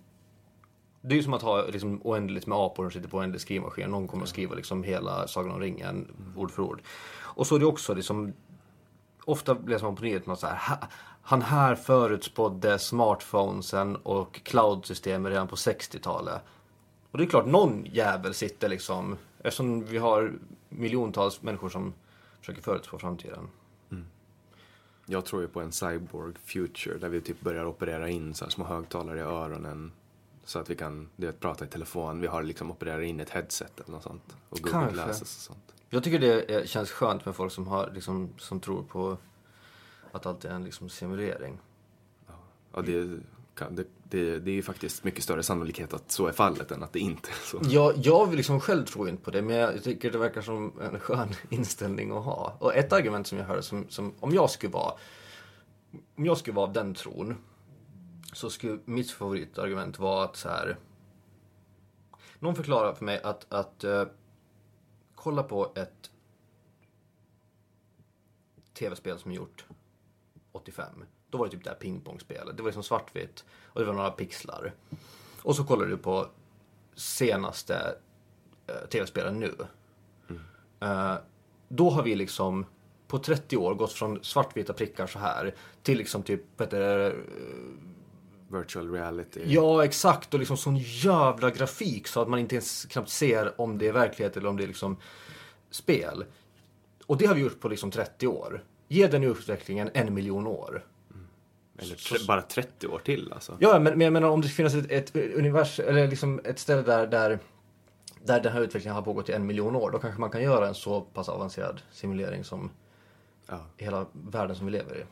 det 1.02 1.14
är 1.14 1.18
ju 1.18 1.24
som 1.24 1.34
att 1.34 1.42
ha 1.42 1.66
liksom, 1.66 2.02
oändligt 2.04 2.48
med 2.48 2.58
apor 2.58 2.84
som 2.84 2.92
sitter 2.92 3.10
på 3.10 3.18
oändlig 3.18 3.42
skrivmaskin. 3.42 3.90
Någon 3.90 4.08
kommer 4.08 4.24
att 4.24 4.30
skriva 4.30 4.56
liksom 4.56 4.84
hela 4.84 5.28
Sagan 5.28 5.52
om 5.52 5.60
ringen, 5.60 6.08
ord 6.36 6.52
för 6.52 6.64
ord. 6.64 6.82
Och 7.20 7.48
så 7.48 7.56
är 7.56 7.60
det 7.60 7.66
också 7.66 7.94
liksom, 7.94 8.34
ofta 9.26 9.54
läser 9.54 9.86
man 9.86 9.96
på 9.96 10.04
nyheterna 10.04 10.36
så 10.36 10.48
här, 10.48 10.78
han 11.22 11.42
här 11.42 11.76
förutspådde 11.76 12.80
smartphonesen 12.80 13.96
och 13.96 14.42
cloud-systemet 14.44 15.32
redan 15.32 15.48
på 15.48 15.56
60-talet. 15.56 16.42
Och 17.12 17.18
det 17.18 17.24
är 17.24 17.28
klart, 17.28 17.46
någon 17.46 17.86
jävel 17.86 18.34
sitter 18.34 18.70
liksom, 18.70 19.18
eftersom 19.44 19.86
vi 19.86 19.98
har 19.98 20.34
miljontals 20.70 21.42
människor 21.42 21.70
som 21.70 21.94
försöker 22.40 22.62
förutspå 22.62 22.98
framtiden. 23.00 23.50
Jag 25.10 25.26
tror 25.26 25.42
ju 25.42 25.48
på 25.48 25.62
en 25.62 25.72
cyborg 25.72 26.34
future 26.46 26.98
där 26.98 27.10
vi 27.10 27.22
typ 27.22 27.42
börjar 27.42 27.66
operera 27.66 28.10
in 28.10 28.34
så 28.34 28.46
här 28.46 28.50
små 28.50 28.66
högtalare 28.66 29.20
i 29.20 29.22
öronen. 29.22 29.92
Så 30.44 30.60
att 30.60 30.70
vi 30.70 30.76
kan 30.76 31.10
du 31.16 31.28
vet, 31.28 31.40
prata 31.40 31.66
i 31.66 31.68
telefon. 31.68 32.22
Vi 32.22 32.28
har 32.28 32.44
liksom 32.44 32.72
opererat 32.72 33.04
in 33.04 33.20
ett 33.20 33.30
headset 33.30 33.80
eller 33.80 33.92
något 33.92 34.04
sånt. 34.04 34.36
Och 34.50 34.58
Google 34.58 34.72
Kanske. 34.72 34.94
Glasses 34.94 35.22
och 35.22 35.28
sånt. 35.28 35.74
Jag 35.90 36.04
tycker 36.04 36.20
det 36.20 36.70
känns 36.70 36.92
skönt 36.92 37.26
med 37.26 37.36
folk 37.36 37.52
som, 37.52 37.68
har, 37.68 37.92
liksom, 37.94 38.30
som 38.38 38.60
tror 38.60 38.84
på 38.84 39.18
att 40.12 40.26
allt 40.26 40.46
är 40.46 40.50
en 40.50 40.64
liksom, 40.64 40.90
simulering. 40.90 41.60
Ja, 42.74 42.82
det, 42.82 43.20
kan, 43.56 43.76
det, 43.76 43.86
det, 44.10 44.40
det 44.40 44.52
är 44.52 44.56
ju 44.56 44.62
faktiskt 44.62 45.04
mycket 45.04 45.24
större 45.24 45.44
sannolikhet 45.44 45.94
att 45.94 46.12
så 46.12 46.28
är 46.28 46.32
fallet 46.32 46.72
än 46.72 46.84
att 46.84 46.94
det 46.94 47.00
inte 47.00 47.30
är 47.30 47.46
så. 47.46 47.60
Jag, 47.64 47.94
jag 47.98 48.34
liksom 48.34 48.60
själv 48.60 48.86
tror 48.86 49.10
inte 49.10 49.24
på 49.24 49.32
det, 49.32 49.42
men 49.42 49.56
jag 49.56 49.84
tycker 49.84 50.12
det 50.12 50.18
verkar 50.18 50.42
som 50.42 50.74
en 50.82 51.00
skön 51.00 51.30
inställning 51.50 52.12
att 52.12 52.24
ha. 52.24 52.58
Och 52.60 52.76
ett 52.76 52.94
argument 52.94 53.28
som 53.28 53.38
jag 53.38 53.46
hörde, 53.46 53.64
som, 53.64 53.86
som 53.90 54.14
om 54.20 54.34
jag 54.34 54.50
skulle 54.50 54.74
vara 54.74 54.94
om 56.16 56.26
jag 56.26 56.38
skulle 56.38 56.56
vara 56.56 56.68
av 56.68 56.74
den 56.74 56.94
tron, 56.94 57.36
så 58.34 58.50
skulle 58.50 58.80
mitt 58.86 59.12
favoritargument 59.12 60.00
vara 60.00 60.26
att 60.26 60.36
så 60.36 60.50
här. 60.50 60.78
Någon 62.40 62.56
förklarar 62.56 62.94
för 62.94 63.06
mig 63.06 63.22
att, 63.24 63.54
att 63.54 63.84
uh, 63.84 64.04
kolla 65.16 65.44
på 65.44 65.72
ett 65.76 66.12
tv-spel 68.74 69.20
som 69.20 69.32
är 69.32 69.36
gjort 69.36 69.66
85. 70.52 71.04
Då 71.30 71.38
var 71.38 71.46
det 71.46 71.52
typ 71.52 71.64
det 71.64 71.70
här 71.70 71.78
pingpongspelet. 71.78 72.58
Det 72.58 72.64
var 72.64 72.70
liksom 72.70 72.84
svartvitt 72.84 73.46
och 73.66 73.82
det 73.82 73.88
var 73.88 73.94
några 73.94 74.12
pixlar. 74.12 74.74
Och 75.42 75.56
så 75.56 75.64
kollar 75.64 75.86
du 75.86 75.98
på 75.98 76.28
senaste 76.96 77.96
eh, 78.68 78.90
tv-spelen 78.90 79.40
nu. 79.40 79.56
Eh, 80.80 81.16
då 81.68 81.90
har 81.90 82.04
vi 82.04 82.16
liksom 82.16 82.66
på 83.08 83.20
30 83.20 83.58
år 83.58 83.76
gått 83.76 83.94
från 83.94 84.24
svartvita 84.24 84.74
prickar 84.74 85.08
så 85.08 85.20
här 85.20 85.56
till 85.84 85.98
liksom 85.98 86.24
typ, 86.24 86.42
vad 86.58 86.68
heter 86.68 86.80
det, 86.80 87.16
Virtual 88.50 88.92
reality. 88.92 89.42
Ja, 89.46 89.86
exakt. 89.86 90.34
Och 90.34 90.40
liksom 90.40 90.58
sån 90.58 90.78
jävla 90.78 91.52
grafik 91.52 92.08
så 92.08 92.22
att 92.22 92.28
man 92.28 92.40
inte 92.40 92.56
ens 92.56 92.86
knappt 92.86 93.10
ser 93.10 93.62
om 93.62 93.78
det 93.78 93.88
är 93.88 93.92
verklighet 93.92 94.38
eller 94.38 94.50
om 94.50 94.58
det 94.58 94.64
är 94.64 94.68
liksom 94.68 94.98
spel. 95.70 96.26
Och 97.06 97.18
det 97.18 97.26
har 97.26 97.36
vi 97.36 97.42
gjort 97.42 97.60
på 97.60 97.68
liksom 97.68 97.92
30 97.92 98.28
år. 98.28 98.64
Ge 98.88 99.08
den 99.08 99.24
utvecklingen 99.24 99.90
en 99.94 100.14
miljon 100.14 100.48
år. 100.48 100.86
Eller 101.78 101.96
tre, 101.96 102.18
bara 102.28 102.42
30 102.42 102.88
år 102.88 103.00
till 103.00 103.34
alltså. 103.34 103.58
Ja, 103.60 103.80
men, 103.80 103.84
men 103.84 104.02
jag 104.02 104.14
menar 104.14 104.28
om 104.30 104.42
det 104.42 104.48
finns 104.48 104.76
ett, 104.76 104.92
ett 104.92 105.16
univers, 105.16 105.80
eller 105.80 106.08
liksom 106.08 106.40
ett 106.44 106.60
ställe 106.60 106.82
där, 106.82 107.08
där, 107.08 107.40
där 108.24 108.40
den 108.42 108.54
här 108.54 108.62
utvecklingen 108.62 108.96
har 108.96 109.02
pågått 109.02 109.30
i 109.30 109.32
en 109.34 109.46
miljon 109.46 109.76
år, 109.76 109.92
då 109.92 110.00
kanske 110.00 110.20
man 110.22 110.30
kan 110.30 110.42
göra 110.44 110.68
en 110.68 110.76
så 110.76 111.02
pass 111.02 111.30
avancerad 111.30 111.82
simulering 111.92 112.44
som 112.44 112.70
Ja. 113.50 113.60
hela 113.78 114.06
världen 114.12 114.56
som 114.56 114.66
vi 114.66 114.72
lever 114.72 114.98
i. 114.98 115.04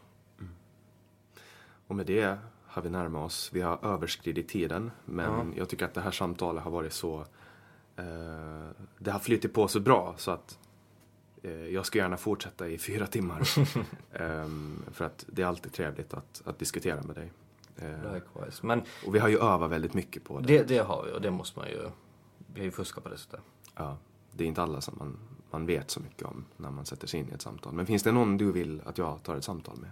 Och 1.88 1.96
med 1.96 2.06
det 2.06 2.38
har 2.66 2.82
vi 2.82 2.90
närmat 2.90 3.26
oss, 3.26 3.50
vi 3.54 3.62
har 3.62 3.86
överskridit 3.86 4.48
tiden. 4.50 4.92
Men 5.06 5.54
jag 5.58 5.70
tycker 5.70 5.86
att 5.86 5.94
det 5.94 6.02
här 6.02 6.12
samtalet 6.12 6.64
har 6.64 6.72
varit 6.72 6.94
så, 6.94 7.20
eh, 7.96 8.70
det 8.98 9.12
har 9.12 9.20
flyttit 9.20 9.54
på 9.54 9.68
så 9.68 9.80
bra 9.80 10.16
så 10.18 10.32
att 10.32 10.60
jag 11.52 11.86
ska 11.86 12.00
gärna 12.00 12.18
fortsätta 12.18 12.68
i 12.68 12.78
fyra 12.78 13.08
timmar. 13.08 13.50
Ehm, 14.14 14.84
för 14.92 15.06
att 15.06 15.26
det 15.28 15.42
är 15.42 15.46
alltid 15.46 15.74
trevligt 15.74 16.14
att, 16.14 16.42
att 16.46 16.60
diskutera 16.60 17.04
med 17.04 17.16
dig. 17.16 17.32
Eh, 17.78 18.14
Likewise. 18.14 18.66
Men 18.66 18.84
och 19.06 19.16
vi 19.16 19.20
har 19.20 19.28
ju 19.28 19.38
övat 19.38 19.72
väldigt 19.72 19.94
mycket 19.94 20.24
på 20.24 20.40
det. 20.40 20.48
det, 20.48 20.64
det 20.64 20.78
har 20.78 21.04
vi 21.06 21.12
och 21.12 21.22
det 21.22 21.32
måste 21.32 21.60
man 21.60 21.70
ju, 21.70 21.90
vi 22.54 22.60
har 22.60 22.66
ju 22.66 22.72
fuskat 22.72 23.04
på 23.04 23.10
det 23.10 23.18
sättet. 23.18 23.40
Ja, 23.76 23.98
det 24.32 24.44
är 24.44 24.48
inte 24.48 24.62
alla 24.62 24.82
som 24.82 24.96
man, 25.00 25.18
man 25.52 25.66
vet 25.66 25.92
så 25.92 26.00
mycket 26.00 26.24
om 26.24 26.46
när 26.58 26.72
man 26.72 26.86
sätter 26.86 27.08
sig 27.08 27.20
in 27.20 27.30
i 27.30 27.34
ett 27.34 27.42
samtal. 27.42 27.74
Men 27.74 27.86
finns 27.86 28.04
det 28.04 28.12
någon 28.12 28.38
du 28.38 28.52
vill 28.52 28.82
att 28.86 28.98
jag 28.98 29.24
tar 29.24 29.36
ett 29.36 29.44
samtal 29.44 29.78
med? 29.78 29.92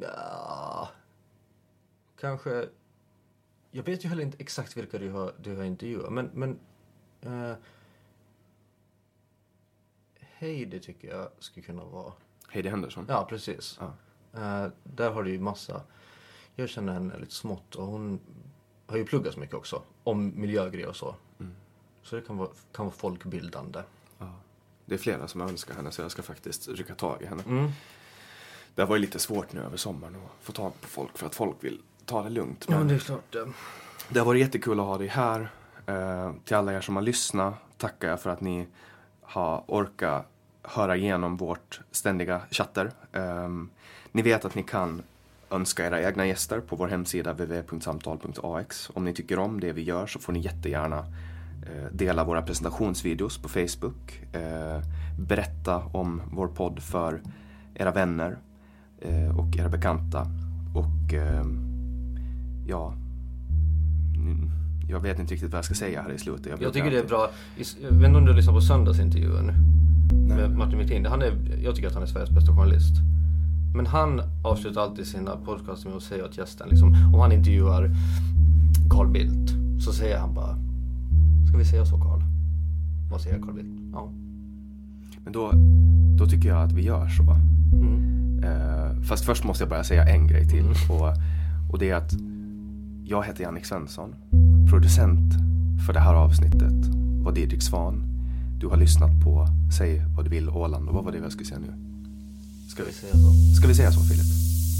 Ja, 0.00 0.63
kanske... 2.20 2.68
Jag 3.70 3.82
vet 3.82 4.04
ju 4.04 4.08
heller 4.08 4.22
inte 4.22 4.36
exakt 4.40 4.76
vilka 4.76 4.98
du 4.98 5.10
har, 5.10 5.32
du 5.40 5.56
har 5.56 5.64
intervjuat, 5.64 6.12
men... 6.12 6.30
men 6.32 6.58
uh, 7.26 7.56
Heidi 10.20 10.80
tycker 10.80 11.08
jag 11.08 11.28
skulle 11.38 11.66
kunna 11.66 11.84
vara... 11.84 12.12
Heidi 12.48 12.68
Henderson? 12.68 13.06
Ja, 13.08 13.26
precis. 13.28 13.80
Ja. 13.80 13.94
Eh, 14.40 14.70
där 14.84 15.10
har 15.10 15.22
du 15.22 15.30
ju 15.30 15.40
massa... 15.40 15.82
Jag 16.54 16.68
känner 16.68 16.92
henne 16.92 17.18
lite 17.18 17.34
smått 17.34 17.74
och 17.74 17.86
hon 17.86 18.20
har 18.86 18.96
ju 18.96 19.04
pluggat 19.04 19.34
så 19.34 19.40
mycket 19.40 19.54
också. 19.54 19.82
Om 20.04 20.40
miljögrejer 20.40 20.88
och 20.88 20.96
så. 20.96 21.16
Så 22.02 22.16
det 22.16 22.22
kan 22.22 22.36
vara, 22.36 22.48
kan 22.72 22.84
vara 22.84 22.94
folkbildande. 22.94 23.82
Det 24.86 24.94
är 24.94 24.98
flera 24.98 25.28
som 25.28 25.40
önskar 25.40 25.74
henne 25.74 25.90
så 25.90 26.02
jag 26.02 26.10
ska 26.10 26.22
faktiskt 26.22 26.68
rycka 26.68 26.94
tag 26.94 27.22
i 27.22 27.26
henne. 27.26 27.42
Mm. 27.46 27.70
Det 28.74 28.82
har 28.82 28.88
varit 28.88 29.00
lite 29.00 29.18
svårt 29.18 29.52
nu 29.52 29.60
över 29.60 29.76
sommaren 29.76 30.16
att 30.16 30.44
få 30.44 30.52
tag 30.52 30.80
på 30.80 30.88
folk 30.88 31.18
för 31.18 31.26
att 31.26 31.34
folk 31.34 31.64
vill 31.64 31.82
ta 32.06 32.22
det 32.22 32.30
lugnt. 32.30 32.64
Ja, 32.68 32.70
Men 32.70 32.78
men 32.78 32.88
det 32.88 32.94
är 32.94 32.98
klart. 32.98 33.34
eh, 33.34 33.42
det 34.08 34.18
har 34.18 34.26
varit 34.26 34.40
jättekul 34.40 34.80
att 34.80 34.86
ha 34.86 34.98
dig 34.98 35.08
här. 35.08 35.48
Eh, 35.86 36.32
till 36.44 36.56
alla 36.56 36.72
er 36.72 36.80
som 36.80 36.96
har 36.96 37.02
lyssnat 37.02 37.54
tackar 37.78 38.08
jag 38.08 38.20
för 38.20 38.30
att 38.30 38.40
ni 38.40 38.66
har 39.22 39.64
orkat 39.66 40.26
höra 40.62 40.96
igenom 40.96 41.36
vårt 41.36 41.80
ständiga 41.90 42.40
chatter. 42.50 42.90
Eh, 43.12 43.48
ni 44.12 44.22
vet 44.22 44.44
att 44.44 44.54
ni 44.54 44.62
kan 44.62 45.02
önska 45.50 45.86
era 45.86 46.02
egna 46.02 46.26
gäster 46.26 46.60
på 46.60 46.76
vår 46.76 46.88
hemsida 46.88 47.32
www.samtal.ax. 47.32 48.90
Om 48.94 49.04
ni 49.04 49.14
tycker 49.14 49.38
om 49.38 49.60
det 49.60 49.72
vi 49.72 49.82
gör 49.82 50.06
så 50.06 50.18
får 50.18 50.32
ni 50.32 50.40
jättegärna 50.40 50.98
eh, 51.66 51.84
dela 51.92 52.24
våra 52.24 52.42
presentationsvideos 52.42 53.38
på 53.38 53.48
Facebook. 53.48 54.20
Eh, 54.32 54.80
berätta 55.18 55.76
om 55.76 56.22
vår 56.32 56.48
podd 56.48 56.82
för 56.82 57.20
era 57.74 57.90
vänner 57.90 58.36
eh, 59.00 59.38
och 59.38 59.56
era 59.56 59.68
bekanta. 59.68 60.26
Och 60.74 61.14
eh, 61.14 61.44
ja, 62.66 62.94
Mm, 64.16 64.50
jag 64.88 65.00
vet 65.00 65.18
inte 65.18 65.34
riktigt 65.34 65.50
vad 65.52 65.58
jag 65.58 65.64
ska 65.64 65.74
säga 65.74 66.02
här 66.02 66.12
i 66.12 66.18
slutet. 66.18 66.46
Jag 66.46 66.58
brukar 66.58 66.72
tycker 66.72 66.90
det 66.90 66.96
är 66.96 67.00
alltid- 67.00 67.10
bra. 67.10 67.30
Jag 67.82 67.96
vet 67.98 68.06
inte 68.08 68.18
om 68.18 68.24
du 68.24 68.32
lyssnar 68.32 68.52
på 68.54 68.60
söndagsintervjun 68.60 69.52
med 70.28 70.56
Martin. 70.56 71.06
Han 71.06 71.22
är, 71.22 71.32
jag 71.62 71.74
tycker 71.74 71.88
att 71.88 71.94
han 71.94 72.02
är 72.02 72.06
Sveriges 72.06 72.30
bästa 72.30 72.52
journalist. 72.52 72.94
Men 73.74 73.86
han 73.86 74.20
avslutar 74.44 74.80
alltid 74.80 75.06
sina 75.06 75.36
podcaster 75.36 75.88
med 75.88 75.96
att 75.96 76.02
säga 76.02 76.24
åt 76.24 76.38
gästen, 76.38 76.68
liksom, 76.70 76.88
om 77.14 77.20
han 77.20 77.32
intervjuar 77.32 77.90
Carl 78.90 79.08
Bildt, 79.08 79.50
så 79.84 79.92
säger 79.92 80.18
han 80.18 80.34
bara 80.34 80.56
Ska 81.48 81.58
vi 81.58 81.64
säga 81.64 81.84
så 81.84 81.96
Carl? 81.98 82.20
Vad 83.10 83.20
säger 83.20 83.38
Carl 83.40 83.54
Bildt? 83.54 83.70
Ja. 83.92 84.08
Men 85.24 85.32
då, 85.32 85.50
då 86.18 86.26
tycker 86.26 86.48
jag 86.48 86.62
att 86.62 86.72
vi 86.72 86.82
gör 86.82 87.08
så. 87.08 87.22
Mm. 87.22 88.40
Eh, 88.44 89.02
fast 89.02 89.24
först 89.24 89.44
måste 89.44 89.62
jag 89.64 89.70
bara 89.70 89.84
säga 89.84 90.04
en 90.08 90.26
grej 90.26 90.48
till. 90.48 90.64
Och, 90.90 91.08
och 91.72 91.78
det 91.78 91.90
är 91.90 91.94
att 91.96 92.14
jag 93.06 93.24
heter 93.24 93.42
Jannik 93.42 93.64
Svensson. 93.64 94.14
Producent 94.70 95.34
för 95.86 95.92
det 95.92 96.00
här 96.00 96.14
avsnittet 96.14 96.86
var 97.24 97.32
Didrik 97.32 97.62
Svan. 97.62 98.02
Du 98.60 98.66
har 98.66 98.76
lyssnat 98.76 99.10
på 99.24 99.46
Säg 99.78 100.02
vad 100.16 100.24
du 100.24 100.30
vill 100.30 100.48
Åland. 100.48 100.88
Och 100.88 100.94
vad 100.94 101.04
var 101.04 101.12
det 101.12 101.18
jag 101.18 101.32
skulle 101.32 101.46
säga 101.46 101.60
nu? 101.60 101.74
Ska 102.68 102.82
vi, 102.84 102.92
säga 102.92 103.12
så? 103.12 103.56
ska 103.58 103.68
vi 103.68 103.74
säga 103.74 103.92
så 103.92 104.00
Filip? 104.00 104.26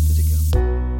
Det 0.08 0.14
tycker 0.14 0.58
jag. 0.58 0.93